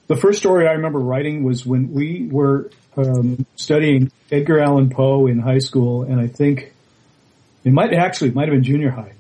The 0.08 0.18
first 0.18 0.40
story 0.40 0.68
I 0.68 0.74
remember 0.74 1.00
writing 1.00 1.44
was 1.44 1.66
when 1.66 1.92
we 1.94 2.28
were 2.30 2.70
um, 2.98 3.46
studying 3.56 4.12
Edgar 4.32 4.60
Allan 4.60 4.90
Poe 4.90 5.28
in 5.28 5.40
high 5.40 5.60
school, 5.60 6.04
and 6.04 6.20
I 6.20 6.28
think 6.28 6.74
it 7.64 7.72
might 7.74 7.94
actually 7.94 8.30
it 8.30 8.36
might 8.36 8.48
have 8.50 8.54
been 8.54 8.64
junior 8.64 8.92
high. 8.92 9.14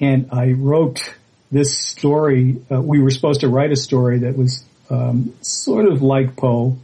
And 0.00 0.28
I 0.32 0.52
wrote 0.52 1.14
this 1.50 1.78
story. 1.78 2.62
Uh, 2.70 2.80
we 2.80 3.00
were 3.00 3.10
supposed 3.10 3.40
to 3.40 3.48
write 3.48 3.72
a 3.72 3.76
story 3.76 4.20
that 4.20 4.36
was 4.36 4.64
um, 4.90 5.34
sort 5.42 5.86
of 5.86 6.02
like 6.02 6.36
Poe, 6.36 6.76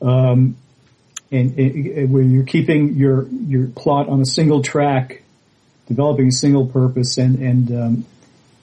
um, 0.00 0.56
and, 1.30 1.58
and 1.58 2.12
where 2.12 2.22
you're 2.22 2.44
keeping 2.44 2.94
your 2.94 3.28
your 3.28 3.66
plot 3.68 4.08
on 4.08 4.20
a 4.20 4.24
single 4.24 4.62
track, 4.62 5.22
developing 5.86 6.28
a 6.28 6.32
single 6.32 6.66
purpose, 6.66 7.18
and 7.18 7.38
and 7.38 7.72
um, 7.72 8.06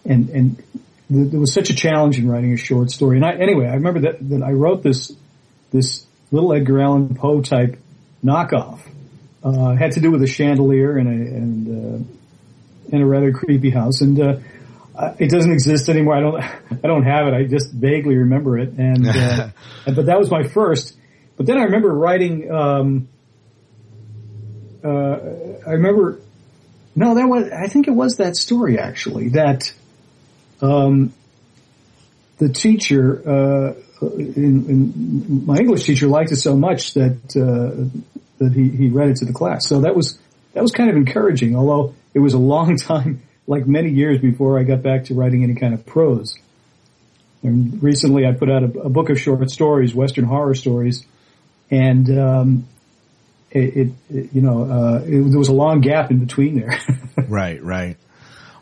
and 0.06 0.30
and 0.30 0.64
th- 1.12 1.32
there 1.32 1.40
was 1.40 1.54
such 1.54 1.70
a 1.70 1.76
challenge 1.76 2.18
in 2.18 2.30
writing 2.30 2.54
a 2.54 2.58
short 2.58 2.92
story. 2.92 3.18
And 3.18 3.26
I, 3.26 3.34
anyway, 3.34 3.68
I 3.68 3.76
remember 3.76 4.02
that, 4.02 4.30
that 4.30 4.44
I 4.44 4.52
wrote 4.52 4.84
this, 4.84 5.12
this 5.72 6.06
little 6.32 6.54
Edgar 6.54 6.82
Allan 6.82 7.16
Poe 7.16 7.42
type 7.42 7.80
knockoff. 8.24 8.80
Uh, 9.44 9.76
had 9.76 9.92
to 9.92 10.00
do 10.00 10.10
with 10.10 10.24
a 10.24 10.28
chandelier 10.28 10.98
and 10.98 11.08
a, 11.08 11.12
and, 11.12 12.18
and 12.92 13.02
a 13.02 13.06
rather 13.06 13.32
creepy 13.32 13.70
house. 13.70 14.02
And, 14.02 14.20
uh, 14.20 14.38
uh, 14.98 15.14
it 15.20 15.30
doesn't 15.30 15.52
exist 15.52 15.90
anymore. 15.90 16.16
I 16.16 16.20
don't, 16.22 16.42
I 16.84 16.88
don't 16.88 17.04
have 17.04 17.28
it. 17.28 17.34
I 17.34 17.44
just 17.44 17.72
vaguely 17.72 18.16
remember 18.16 18.58
it. 18.58 18.74
And, 18.78 19.08
uh, 19.08 19.50
but 19.86 20.06
that 20.06 20.18
was 20.18 20.32
my 20.32 20.44
first. 20.44 20.96
But 21.38 21.46
then 21.46 21.58
I 21.58 21.64
remember 21.64 21.94
writing, 21.94 22.50
um, 22.52 23.10
uh, 24.84 25.18
I 25.68 25.72
remember, 25.72 26.20
no, 26.96 27.16
that 27.16 27.28
was, 27.28 27.50
I 27.52 27.68
think 27.68 27.88
it 27.88 27.92
was 27.92 28.18
that 28.18 28.38
story 28.38 28.80
actually, 28.80 29.30
that, 29.30 29.74
um, 30.62 31.14
the 32.38 32.50
teacher, 32.50 33.22
uh, 33.28 33.74
in, 34.18 34.70
in, 34.70 35.46
my 35.46 35.58
English 35.58 35.86
teacher 35.86 36.08
liked 36.08 36.32
it 36.32 36.38
so 36.38 36.56
much 36.56 36.94
that, 36.94 37.18
uh, 37.36 37.90
that 38.38 38.54
he, 38.54 38.70
he 38.70 38.90
read 38.90 39.10
it 39.10 39.18
to 39.18 39.26
the 39.26 39.34
class. 39.34 39.68
So 39.68 39.82
that 39.82 39.96
was, 39.96 40.20
that 40.54 40.62
was 40.62 40.72
kind 40.72 40.90
of 40.90 40.96
encouraging, 40.96 41.56
although 41.56 41.96
it 42.16 42.20
was 42.20 42.34
a 42.34 42.40
long 42.40 42.78
time, 42.92 43.22
like 43.46 43.68
many 43.68 43.92
years 43.92 44.20
before 44.20 44.58
I 44.58 44.64
got 44.64 44.82
back 44.82 45.06
to 45.06 45.14
writing 45.14 45.44
any 45.44 45.54
kind 45.54 45.76
of 45.76 45.86
prose. 45.86 46.36
And 47.44 47.84
recently 47.84 48.26
I 48.26 48.32
put 48.32 48.50
out 48.50 48.64
a, 48.64 48.80
a 48.80 48.90
book 48.90 49.12
of 49.12 49.20
short 49.20 49.48
stories, 49.52 49.94
Western 49.94 50.26
horror 50.26 50.56
stories, 50.56 51.06
and, 51.70 52.10
um, 52.18 52.68
it, 53.52 53.78
it, 53.78 53.92
it 54.10 54.34
you 54.34 54.42
know, 54.42 54.64
uh, 54.64 55.02
it, 55.06 55.30
there 55.30 55.38
was 55.38 55.50
a 55.50 55.54
long 55.54 55.82
gap 55.82 56.10
in 56.10 56.20
between 56.20 56.60
there. 56.60 56.80
right, 57.28 57.64
right. 57.64 57.98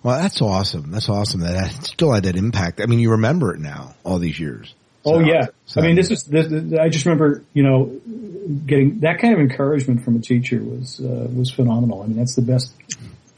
Well, 0.04 0.20
that's 0.20 0.42
awesome. 0.42 0.92
That's 0.92 1.08
awesome 1.08 1.42
that 1.42 1.54
that 1.54 1.86
still 1.86 2.12
had 2.12 2.24
that 2.24 2.36
impact. 2.36 2.82
I 2.82 2.88
mean, 2.88 3.00
you 3.00 3.12
remember 3.12 3.54
it 3.54 3.60
now, 3.62 3.96
all 4.04 4.20
these 4.20 4.38
years. 4.38 4.74
Oh 5.06 5.20
yeah. 5.20 5.48
I 5.78 5.82
mean, 5.82 5.96
this 5.96 6.12
is, 6.12 6.24
this, 6.24 6.48
this- 6.48 6.80
I 6.80 6.90
just 6.90 7.06
remember, 7.06 7.44
you 7.54 7.64
know, 7.64 8.00
getting 8.66 9.00
that 9.00 9.20
kind 9.20 9.34
of 9.34 9.40
encouragement 9.40 10.04
from 10.04 10.18
a 10.18 10.20
teacher 10.20 10.62
was, 10.62 11.00
uh, 11.00 11.28
was 11.34 11.50
phenomenal. 11.52 12.04
I 12.04 12.08
mean, 12.08 12.18
that's 12.18 12.36
the 12.36 12.42
best 12.42 12.74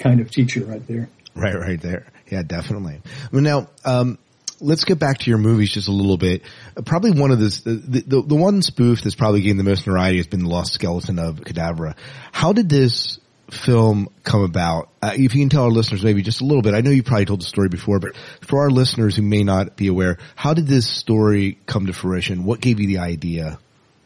kind 0.05 0.19
of 0.19 0.29
teacher 0.29 0.63
right 0.65 0.85
there. 0.85 1.09
Right, 1.33 1.55
right 1.55 1.81
there. 1.81 2.05
Yeah, 2.29 2.43
definitely. 2.43 3.01
Well, 3.31 3.41
now, 3.41 3.69
um, 3.83 4.19
let's 4.61 4.83
get 4.83 4.99
back 4.99 5.17
to 5.19 5.29
your 5.31 5.39
movies 5.39 5.71
just 5.71 5.87
a 5.87 5.91
little 5.91 6.17
bit. 6.17 6.43
Uh, 6.77 6.83
Probably 6.83 7.11
one 7.11 7.31
of 7.31 7.39
this, 7.39 7.61
the, 7.61 7.73
the, 7.73 8.21
the 8.21 8.35
one 8.35 8.61
spoof 8.61 9.01
that's 9.01 9.15
probably 9.15 9.41
gained 9.41 9.59
the 9.59 9.63
most 9.63 9.87
notoriety 9.87 10.17
has 10.17 10.27
been 10.27 10.43
the 10.43 10.49
Lost 10.49 10.73
Skeleton 10.73 11.17
of 11.17 11.37
Cadavra. 11.37 11.95
How 12.31 12.53
did 12.53 12.69
this 12.69 13.19
film 13.49 14.09
come 14.23 14.43
about? 14.43 14.89
Uh, 15.01 15.13
if 15.13 15.33
you 15.33 15.41
can 15.41 15.49
tell 15.49 15.63
our 15.63 15.71
listeners 15.71 16.03
maybe 16.03 16.21
just 16.21 16.41
a 16.41 16.45
little 16.45 16.61
bit, 16.61 16.75
I 16.75 16.81
know 16.81 16.91
you 16.91 17.01
probably 17.01 17.25
told 17.25 17.41
the 17.41 17.45
story 17.45 17.69
before, 17.69 17.99
but 17.99 18.15
for 18.41 18.61
our 18.61 18.69
listeners 18.69 19.15
who 19.15 19.23
may 19.23 19.43
not 19.43 19.75
be 19.75 19.87
aware, 19.87 20.19
how 20.35 20.53
did 20.53 20.67
this 20.67 20.87
story 20.87 21.57
come 21.65 21.87
to 21.87 21.93
fruition? 21.93 22.43
What 22.43 22.61
gave 22.61 22.79
you 22.79 22.85
the 22.87 22.99
idea, 22.99 23.57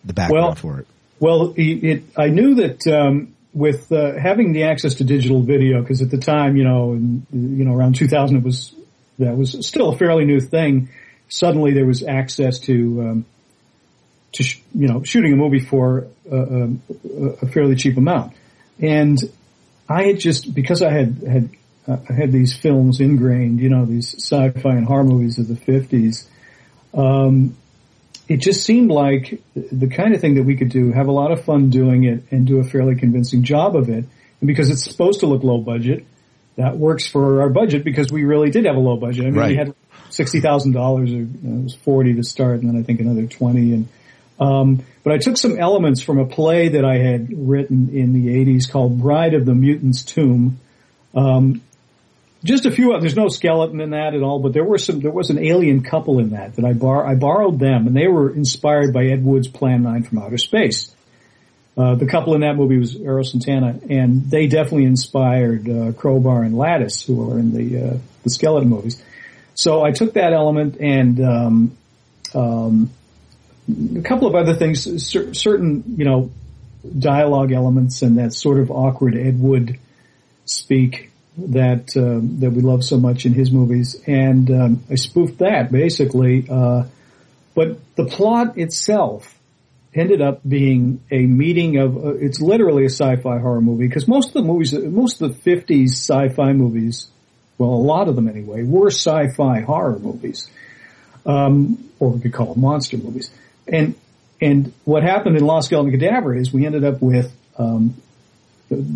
the 0.05 0.13
background 0.13 0.45
Well, 0.45 0.55
for 0.55 0.79
it? 0.79 0.87
Well, 1.19 1.53
it, 1.57 1.83
it 1.83 2.03
I 2.15 2.27
knew 2.29 2.55
that 2.55 2.87
um, 2.87 3.35
with 3.59 3.91
uh, 3.91 4.17
having 4.17 4.53
the 4.53 4.63
access 4.63 4.95
to 4.95 5.03
digital 5.03 5.41
video, 5.41 5.81
because 5.81 6.01
at 6.01 6.09
the 6.09 6.17
time, 6.17 6.55
you 6.55 6.63
know, 6.63 6.93
in, 6.93 7.27
you 7.31 7.65
know, 7.65 7.75
around 7.75 7.95
2000, 7.95 8.37
it 8.37 8.43
was 8.43 8.73
that 9.19 9.35
was 9.35 9.67
still 9.67 9.89
a 9.89 9.97
fairly 9.97 10.23
new 10.23 10.39
thing. 10.39 10.89
Suddenly, 11.27 11.73
there 11.73 11.85
was 11.85 12.01
access 12.01 12.59
to 12.59 13.01
um, 13.01 13.25
to 14.31 14.43
sh- 14.43 14.61
you 14.73 14.87
know 14.87 15.03
shooting 15.03 15.33
a 15.33 15.35
movie 15.35 15.59
for 15.59 16.07
uh, 16.31 16.35
um, 16.35 16.81
a, 17.03 17.45
a 17.45 17.47
fairly 17.47 17.75
cheap 17.75 17.97
amount, 17.97 18.33
and 18.79 19.19
I 19.89 20.03
had 20.03 20.19
just 20.19 20.53
because 20.53 20.81
I 20.81 20.91
had 20.91 21.17
had 21.27 21.49
uh, 21.85 21.97
I 22.09 22.13
had 22.13 22.31
these 22.31 22.55
films 22.55 23.01
ingrained, 23.01 23.59
you 23.59 23.69
know, 23.69 23.85
these 23.85 24.15
sci-fi 24.15 24.71
and 24.71 24.85
horror 24.85 25.03
movies 25.03 25.37
of 25.37 25.49
the 25.49 25.57
fifties. 25.57 26.29
Um, 26.93 27.57
it 28.29 28.37
just 28.37 28.63
seemed 28.63 28.91
like 28.91 29.41
the 29.55 29.87
kind 29.87 30.13
of 30.15 30.21
thing 30.21 30.35
that 30.35 30.43
we 30.43 30.55
could 30.55 30.69
do, 30.69 30.91
have 30.91 31.07
a 31.07 31.11
lot 31.11 31.31
of 31.31 31.43
fun 31.43 31.69
doing 31.71 32.03
it, 32.05 32.23
and 32.31 32.45
do 32.47 32.59
a 32.59 32.63
fairly 32.63 32.95
convincing 32.95 33.43
job 33.43 33.75
of 33.75 33.89
it. 33.89 34.05
And 34.39 34.47
because 34.47 34.69
it's 34.69 34.83
supposed 34.83 35.21
to 35.21 35.25
look 35.25 35.43
low 35.43 35.57
budget, 35.57 36.05
that 36.55 36.77
works 36.77 37.07
for 37.07 37.41
our 37.41 37.49
budget 37.49 37.83
because 37.83 38.11
we 38.11 38.23
really 38.25 38.51
did 38.51 38.65
have 38.65 38.75
a 38.75 38.79
low 38.79 38.97
budget. 38.97 39.25
I 39.25 39.29
mean, 39.31 39.39
Right. 39.39 39.49
we 39.51 39.55
had 39.57 39.73
sixty 40.11 40.39
thousand 40.41 40.73
dollars, 40.73 41.11
or 41.11 41.15
you 41.17 41.29
know, 41.41 41.59
it 41.61 41.63
was 41.63 41.75
forty 41.75 42.13
to 42.13 42.23
start, 42.23 42.61
and 42.61 42.69
then 42.69 42.79
I 42.79 42.83
think 42.83 42.99
another 42.99 43.25
twenty. 43.25 43.73
And 43.73 43.87
um, 44.39 44.83
but 45.03 45.11
I 45.13 45.17
took 45.17 45.37
some 45.37 45.57
elements 45.57 46.01
from 46.01 46.19
a 46.19 46.25
play 46.25 46.69
that 46.69 46.85
I 46.85 46.97
had 46.97 47.29
written 47.35 47.89
in 47.93 48.13
the 48.13 48.27
'80s 48.45 48.69
called 48.69 48.99
"Bride 49.01 49.33
of 49.33 49.45
the 49.45 49.55
Mutant's 49.55 50.03
Tomb." 50.03 50.59
Um, 51.15 51.61
just 52.43 52.65
a 52.65 52.71
few. 52.71 52.93
Of. 52.93 53.01
There's 53.01 53.15
no 53.15 53.27
skeleton 53.27 53.81
in 53.81 53.91
that 53.91 54.13
at 54.13 54.21
all, 54.21 54.39
but 54.39 54.53
there 54.53 54.63
were 54.63 54.77
some. 54.77 55.01
There 55.01 55.11
was 55.11 55.29
an 55.29 55.39
alien 55.39 55.83
couple 55.83 56.19
in 56.19 56.31
that 56.31 56.55
that 56.55 56.65
I 56.65 56.73
bar. 56.73 57.05
I 57.05 57.15
borrowed 57.15 57.59
them, 57.59 57.87
and 57.87 57.95
they 57.95 58.07
were 58.07 58.33
inspired 58.33 58.93
by 58.93 59.05
Ed 59.05 59.23
Wood's 59.23 59.47
Plan 59.47 59.83
Nine 59.83 60.03
from 60.03 60.19
Outer 60.19 60.37
Space. 60.37 60.93
Uh, 61.77 61.95
the 61.95 62.05
couple 62.05 62.35
in 62.35 62.41
that 62.41 62.55
movie 62.55 62.77
was 62.77 62.95
Eros 62.95 63.33
and 63.33 63.41
Tanna, 63.41 63.79
and 63.89 64.29
they 64.29 64.47
definitely 64.47 64.85
inspired 64.85 65.69
uh, 65.69 65.91
Kro-Bar 65.93 66.43
and 66.43 66.55
Lattis, 66.55 67.05
who 67.05 67.31
are 67.31 67.39
in 67.39 67.53
the 67.53 67.89
uh, 67.91 67.97
the 68.23 68.29
skeleton 68.29 68.69
movies. 68.69 69.01
So 69.55 69.83
I 69.83 69.91
took 69.91 70.13
that 70.13 70.33
element 70.33 70.77
and 70.79 71.19
um, 71.21 71.77
um, 72.33 72.89
a 73.97 74.01
couple 74.01 74.27
of 74.27 74.35
other 74.35 74.55
things, 74.55 75.05
cer- 75.05 75.33
certain 75.33 75.95
you 75.97 76.05
know 76.05 76.31
dialogue 76.97 77.51
elements 77.51 78.01
and 78.01 78.17
that 78.17 78.33
sort 78.33 78.59
of 78.59 78.71
awkward 78.71 79.15
Ed 79.15 79.39
Wood 79.39 79.77
speak 80.45 81.11
that 81.37 81.95
um, 81.95 82.39
that 82.39 82.51
we 82.51 82.61
love 82.61 82.83
so 82.83 82.97
much 82.97 83.25
in 83.25 83.33
his 83.33 83.51
movies, 83.51 84.01
and 84.05 84.49
um, 84.51 84.83
I 84.89 84.95
spoofed 84.95 85.39
that 85.39 85.71
basically. 85.71 86.45
Uh, 86.49 86.83
but 87.55 87.79
the 87.95 88.05
plot 88.05 88.57
itself 88.57 89.37
ended 89.93 90.21
up 90.21 90.47
being 90.47 91.01
a 91.11 91.19
meeting 91.19 91.77
of 91.77 91.97
uh, 91.97 92.13
it's 92.15 92.39
literally 92.39 92.83
a 92.83 92.89
sci-fi 92.89 93.39
horror 93.39 93.61
movie 93.61 93.87
because 93.87 94.07
most 94.07 94.29
of 94.29 94.33
the 94.33 94.43
movies, 94.43 94.73
most 94.73 95.21
of 95.21 95.43
the 95.43 95.51
'50s 95.51 95.89
sci-fi 95.89 96.53
movies, 96.53 97.07
well, 97.57 97.69
a 97.69 97.83
lot 97.83 98.07
of 98.07 98.15
them 98.15 98.27
anyway, 98.27 98.63
were 98.63 98.89
sci-fi 98.89 99.61
horror 99.61 99.99
movies, 99.99 100.49
um, 101.25 101.89
or 101.99 102.11
we 102.11 102.21
could 102.21 102.33
call 102.33 102.53
them 102.53 102.61
monster 102.61 102.97
movies. 102.97 103.31
And 103.67 103.95
and 104.41 104.73
what 104.85 105.03
happened 105.03 105.37
in 105.37 105.45
Lost 105.45 105.67
Skeleton 105.67 105.99
Cadavra 105.99 106.39
is 106.39 106.53
we 106.53 106.65
ended 106.65 106.83
up 106.83 107.01
with 107.01 107.35
um, 107.57 107.95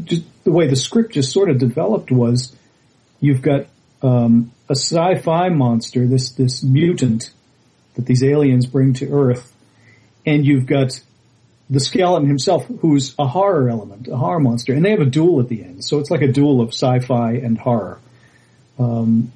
just 0.04 0.24
the 0.44 0.52
way 0.52 0.68
the 0.68 0.76
script 0.76 1.14
just 1.14 1.32
sort 1.32 1.50
of 1.50 1.58
developed 1.58 2.12
was 2.12 2.56
you've 3.20 3.42
got 3.42 3.68
um, 4.02 4.52
a 4.70 4.76
sci-fi 4.76 5.50
monster, 5.50 6.06
this 6.06 6.32
this 6.32 6.64
mutant 6.64 7.32
that 7.96 8.06
these 8.06 8.24
aliens 8.24 8.66
bring 8.66 8.94
to 8.94 9.12
Earth, 9.12 9.54
and 10.26 10.46
you've 10.46 10.66
got 10.66 11.00
the 11.70 11.80
skeleton 11.80 12.28
himself, 12.28 12.66
who's 12.82 13.16
a 13.18 13.26
horror 13.26 13.70
element, 13.70 14.08
a 14.08 14.18
horror 14.18 14.40
monster, 14.40 14.74
and 14.74 14.84
they 14.84 14.92
have 14.92 15.00
a 15.00 15.06
duel 15.06 15.40
at 15.40 15.48
the 15.48 15.64
end. 15.64 15.84
So 15.84 16.00
it's 16.00 16.12
like 16.12 16.22
a 16.22 16.32
duel 16.32 16.62
of 16.62 16.70
sci-fi 16.70 17.34
and 17.34 17.58
horror, 17.58 18.00
um, 18.78 19.32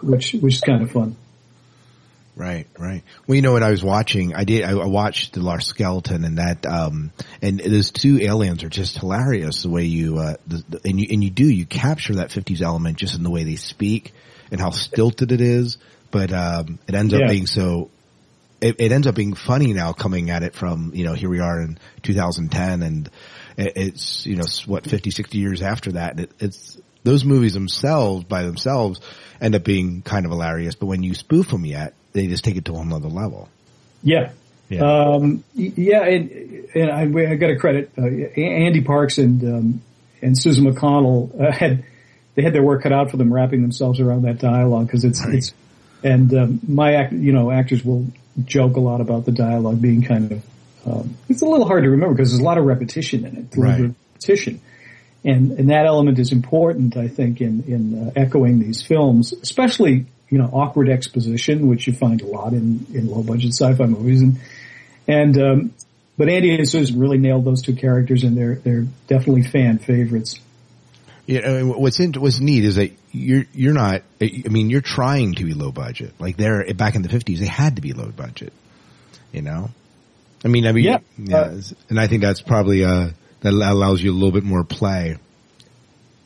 which 0.00 0.32
which 0.34 0.56
is 0.56 0.60
kind 0.60 0.82
of 0.82 0.90
fun. 0.90 1.16
Right, 2.38 2.68
right. 2.78 3.02
Well, 3.26 3.34
you 3.34 3.42
know 3.42 3.50
what 3.52 3.64
I 3.64 3.70
was 3.70 3.82
watching? 3.82 4.32
I 4.36 4.44
did. 4.44 4.62
I 4.62 4.70
I 4.70 4.86
watched 4.86 5.32
the 5.32 5.40
Lost 5.40 5.66
Skeleton, 5.66 6.24
and 6.24 6.38
that, 6.38 6.64
um, 6.66 7.10
and 7.42 7.58
those 7.58 7.90
two 7.90 8.20
aliens 8.22 8.62
are 8.62 8.68
just 8.68 8.96
hilarious. 8.96 9.64
The 9.64 9.70
way 9.70 9.86
you, 9.86 10.18
uh, 10.18 10.34
the, 10.46 10.62
the- 10.68 10.80
and 10.88 11.00
you 11.00 11.08
and 11.10 11.24
you 11.24 11.30
do 11.30 11.44
you 11.44 11.66
capture 11.66 12.14
that 12.14 12.30
'50s 12.30 12.62
element 12.62 12.96
just 12.96 13.16
in 13.16 13.24
the 13.24 13.30
way 13.30 13.42
they 13.42 13.56
speak 13.56 14.12
and 14.52 14.60
how 14.60 14.70
stilted 14.70 15.32
it 15.32 15.40
is, 15.40 15.78
but 16.12 16.32
um, 16.32 16.78
it 16.86 16.94
ends 16.94 17.12
up 17.12 17.22
being 17.28 17.46
so. 17.48 17.90
It, 18.60 18.76
it 18.80 18.92
ends 18.92 19.08
up 19.08 19.16
being 19.16 19.34
funny 19.34 19.72
now, 19.72 19.92
coming 19.92 20.30
at 20.30 20.44
it 20.44 20.54
from 20.54 20.92
you 20.94 21.04
know 21.04 21.14
here 21.14 21.28
we 21.30 21.40
are 21.40 21.60
in 21.60 21.76
2010, 22.02 22.82
and 22.82 23.10
it, 23.56 23.72
it's 23.74 24.26
you 24.26 24.36
know 24.36 24.44
what 24.66 24.84
50, 24.84 25.10
60 25.10 25.38
years 25.38 25.60
after 25.60 25.90
that. 25.92 26.12
and 26.12 26.20
It, 26.20 26.30
it's 26.38 26.78
those 27.02 27.24
movies 27.24 27.54
themselves 27.54 28.24
by 28.24 28.44
themselves 28.44 29.00
end 29.40 29.56
up 29.56 29.64
being 29.64 30.02
kind 30.02 30.24
of 30.24 30.30
hilarious, 30.30 30.76
but 30.76 30.86
when 30.86 31.02
you 31.02 31.14
spoof 31.14 31.50
them 31.50 31.64
yet, 31.64 31.94
they 32.18 32.26
just 32.26 32.44
take 32.44 32.56
it 32.56 32.64
to 32.64 32.74
another 32.76 33.08
level. 33.08 33.48
Yeah. 34.02 34.32
Yeah. 34.68 34.80
Um, 34.82 35.44
yeah, 35.54 36.04
and, 36.04 36.30
and 36.74 36.90
I, 36.90 37.30
I 37.30 37.36
got 37.36 37.46
to 37.46 37.56
credit 37.56 37.90
uh, 37.96 38.04
Andy 38.04 38.82
Parks 38.82 39.16
and 39.16 39.42
um, 39.42 39.82
and 40.20 40.36
Susan 40.36 40.66
McConnell 40.66 41.40
uh, 41.40 41.52
had 41.62 41.84
they 42.34 42.42
had 42.42 42.52
their 42.52 42.62
work 42.62 42.82
cut 42.82 42.92
out 42.92 43.10
for 43.10 43.16
them 43.16 43.32
wrapping 43.32 43.62
themselves 43.62 43.98
around 43.98 44.22
that 44.22 44.38
dialogue 44.38 44.86
because 44.86 45.04
it's 45.04 45.24
it's 45.24 45.54
and 46.04 46.34
um, 46.34 46.60
my 46.68 46.94
act, 46.96 47.12
you 47.14 47.32
know 47.32 47.50
actors 47.50 47.82
will 47.82 48.06
joke 48.44 48.76
a 48.76 48.80
lot 48.80 49.00
about 49.00 49.24
the 49.24 49.32
dialogue 49.32 49.80
being 49.80 50.02
kind 50.02 50.32
of 50.32 50.44
um, 50.86 51.16
it's 51.30 51.40
a 51.40 51.46
little 51.46 51.66
hard 51.66 51.84
to 51.84 51.90
remember 51.90 52.14
because 52.14 52.30
there's 52.30 52.40
a 52.40 52.44
lot 52.44 52.58
of 52.58 52.64
repetition 52.64 53.24
in 53.24 53.36
it, 53.36 53.46
Right. 53.56 53.80
repetition, 53.80 54.60
and 55.24 55.52
and 55.52 55.70
that 55.70 55.86
element 55.86 56.18
is 56.18 56.30
important 56.30 56.94
I 56.98 57.08
think 57.08 57.40
in 57.40 57.64
in 57.66 58.08
uh, 58.08 58.10
echoing 58.16 58.58
these 58.58 58.82
films, 58.82 59.32
especially 59.32 60.04
you 60.30 60.38
know 60.38 60.50
awkward 60.52 60.88
exposition, 60.88 61.68
which 61.68 61.86
you 61.86 61.92
find 61.92 62.20
a 62.22 62.26
lot 62.26 62.52
in 62.52 62.86
in 62.92 63.08
low 63.08 63.22
budget 63.22 63.52
sci-fi 63.52 63.86
movies 63.86 64.22
and 64.22 64.38
and 65.06 65.38
um, 65.38 65.74
but 66.18 66.28
Andy 66.28 66.54
and 66.54 66.68
Susan 66.68 66.98
really 66.98 67.18
nailed 67.18 67.44
those 67.44 67.62
two 67.62 67.74
characters, 67.74 68.24
and 68.24 68.36
they're 68.36 68.56
they're 68.56 68.86
definitely 69.06 69.44
fan 69.44 69.78
favorites. 69.78 70.40
Yeah, 71.26 71.40
I 71.40 71.62
mean, 71.62 71.68
what's 71.68 72.00
in, 72.00 72.12
what's 72.14 72.40
neat 72.40 72.64
is 72.64 72.76
that 72.76 72.90
you're 73.12 73.44
you're 73.52 73.74
not. 73.74 74.02
I 74.20 74.48
mean, 74.48 74.70
you're 74.70 74.80
trying 74.80 75.34
to 75.34 75.44
be 75.44 75.54
low 75.54 75.70
budget. 75.72 76.14
Like 76.18 76.36
they're 76.36 76.72
back 76.74 76.94
in 76.94 77.02
the 77.02 77.08
fifties, 77.08 77.40
they 77.40 77.46
had 77.46 77.76
to 77.76 77.82
be 77.82 77.92
low 77.92 78.10
budget. 78.10 78.52
You 79.32 79.42
know, 79.42 79.70
I 80.44 80.48
mean, 80.48 80.66
I 80.66 80.72
mean, 80.72 80.84
Yeah. 80.84 80.98
yeah, 81.18 81.60
and 81.90 82.00
I 82.00 82.06
think 82.06 82.22
that's 82.22 82.40
probably 82.40 82.84
uh 82.84 83.10
that 83.40 83.52
allows 83.52 84.02
you 84.02 84.10
a 84.10 84.14
little 84.14 84.32
bit 84.32 84.42
more 84.42 84.64
play. 84.64 85.16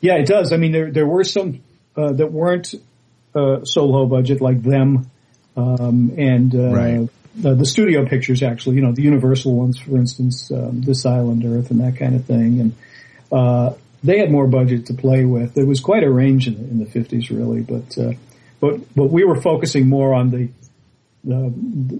Yeah, 0.00 0.14
it 0.14 0.26
does. 0.26 0.52
I 0.52 0.56
mean, 0.56 0.72
there 0.72 0.90
there 0.90 1.06
were 1.06 1.24
some 1.24 1.60
uh, 1.96 2.12
that 2.12 2.32
weren't 2.32 2.74
uh, 3.34 3.64
so 3.64 3.84
low 3.86 4.06
budget 4.06 4.40
like 4.40 4.62
them, 4.62 5.10
um, 5.56 6.12
and 6.18 6.54
uh, 6.54 6.70
Right. 6.70 7.08
the, 7.36 7.54
the 7.54 7.66
studio 7.66 8.06
pictures 8.06 8.42
actually. 8.42 8.76
You 8.76 8.82
know, 8.82 8.92
the 8.92 9.02
Universal 9.02 9.54
ones, 9.54 9.78
for 9.78 9.96
instance, 9.96 10.50
um, 10.50 10.82
This 10.82 11.06
Island 11.06 11.44
Earth 11.44 11.70
and 11.70 11.80
that 11.80 11.96
kind 11.96 12.14
of 12.14 12.24
thing, 12.24 12.60
and 12.60 12.72
uh, 13.30 13.74
they 14.04 14.18
had 14.18 14.30
more 14.30 14.46
budget 14.46 14.86
to 14.86 14.94
play 14.94 15.24
with. 15.24 15.54
There 15.54 15.66
was 15.66 15.80
quite 15.80 16.02
a 16.02 16.10
range 16.10 16.46
in, 16.48 16.54
in 16.54 16.78
the 16.78 16.86
fifties, 16.86 17.30
really, 17.30 17.60
but 17.62 17.96
uh, 17.98 18.12
but 18.60 18.94
but 18.94 19.10
we 19.10 19.24
were 19.24 19.40
focusing 19.40 19.88
more 19.88 20.14
on 20.14 20.30
the 20.30 20.48
the, 21.24 21.52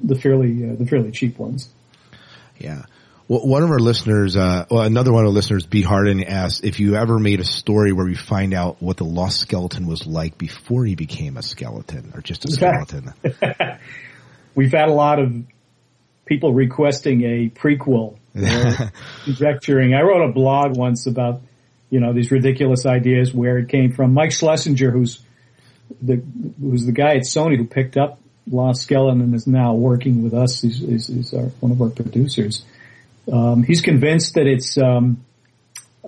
the 0.05 0.15
fairly 0.17 0.69
uh, 0.69 0.75
the 0.75 0.87
fairly 0.87 1.13
cheap 1.13 1.39
ones. 1.39 1.69
Yeah. 2.59 2.85
Well, 3.33 3.47
one 3.47 3.63
of 3.63 3.71
our 3.71 3.79
listeners, 3.79 4.37
uh, 4.37 4.67
well, 4.71 4.83
another 4.83 5.11
one 5.11 5.23
of 5.23 5.29
our 5.29 5.33
listeners, 5.33 5.65
B. 5.65 5.81
Hardin, 5.81 6.23
asked 6.23 6.65
if 6.65 6.79
you 6.79 6.97
ever 6.97 7.19
made 7.19 7.41
a 7.41 7.45
story 7.45 7.91
where 7.91 8.05
we 8.05 8.15
find 8.15 8.53
out 8.53 8.83
what 8.83 8.99
the 8.99 9.07
lost 9.07 9.41
skeleton 9.41 9.87
was 9.87 10.07
like 10.07 10.37
before 10.37 10.85
he 10.85 10.97
became 10.97 11.39
a 11.39 11.43
skeleton 11.43 12.13
or 12.15 12.21
just 12.21 12.45
a 12.45 12.51
skeleton. 12.51 13.15
We've 14.55 14.73
had 14.73 14.91
a 14.91 14.93
lot 14.93 15.19
of 15.19 15.35
people 16.27 16.53
requesting 16.53 17.23
a 17.23 17.49
prequel, 17.49 18.19
conjecturing. 19.25 19.95
I 19.95 20.03
wrote 20.03 20.29
a 20.29 20.33
blog 20.35 20.77
once 20.77 21.07
about, 21.07 21.41
you 21.89 22.01
know, 22.01 22.13
these 22.13 22.31
ridiculous 22.31 22.85
ideas 22.85 23.33
where 23.33 23.57
it 23.57 23.71
came 23.71 23.95
from. 23.95 24.13
Mike 24.13 24.33
Schlesinger, 24.33 24.91
who's 24.91 25.25
the 26.03 26.23
who's 26.61 26.85
the 26.85 26.93
guy 26.93 27.15
at 27.15 27.23
Sony 27.23 27.57
who 27.57 27.65
picked 27.65 27.97
up 27.97 28.21
Lost 28.47 28.83
Skeleton 28.83 29.23
and 29.23 29.35
is 29.35 29.47
now 29.47 29.73
working 29.73 30.23
with 30.23 30.35
us. 30.35 30.61
He's, 30.61 30.81
he's, 30.81 31.07
he's 31.07 31.33
our, 31.33 31.45
one 31.61 31.73
of 31.73 31.81
our 31.81 31.89
producers. 31.89 32.67
Um, 33.31 33.63
he's 33.63 33.81
convinced 33.81 34.35
that 34.35 34.47
it's 34.47 34.77
um, 34.79 35.25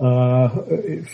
uh, 0.00 0.48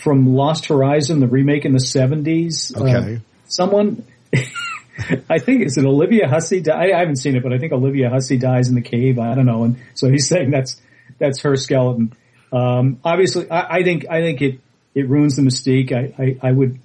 from 0.01 0.35
Lost 0.35 0.67
Horizon, 0.67 1.19
the 1.19 1.27
remake 1.27 1.65
in 1.65 1.73
the 1.73 1.79
seventies. 1.79 2.71
Okay. 2.75 3.15
Uh, 3.15 3.19
someone, 3.47 4.03
I 5.29 5.39
think 5.39 5.65
is 5.65 5.77
it 5.77 5.85
Olivia 5.85 6.27
Hussey? 6.27 6.61
di- 6.61 6.71
I, 6.71 6.95
I 6.95 6.99
haven't 6.99 7.17
seen 7.17 7.35
it, 7.35 7.43
but 7.43 7.53
I 7.53 7.59
think 7.59 7.71
Olivia 7.73 8.09
Hussey 8.09 8.37
dies 8.37 8.69
in 8.69 8.75
the 8.75 8.81
cave. 8.81 9.19
I 9.19 9.35
don't 9.35 9.45
know, 9.45 9.63
and 9.63 9.77
so 9.93 10.09
he's 10.09 10.27
saying 10.29 10.51
that's 10.51 10.81
that's 11.19 11.41
her 11.41 11.55
skeleton. 11.55 12.13
Um, 12.51 12.99
obviously, 13.03 13.49
I, 13.49 13.77
I 13.77 13.83
think 13.83 14.05
I 14.09 14.21
think 14.21 14.41
it 14.41 14.59
it 14.95 15.07
ruins 15.07 15.35
the 15.35 15.43
mystique. 15.43 15.91
I 15.91 16.21
I, 16.21 16.49
I 16.49 16.51
would. 16.51 16.79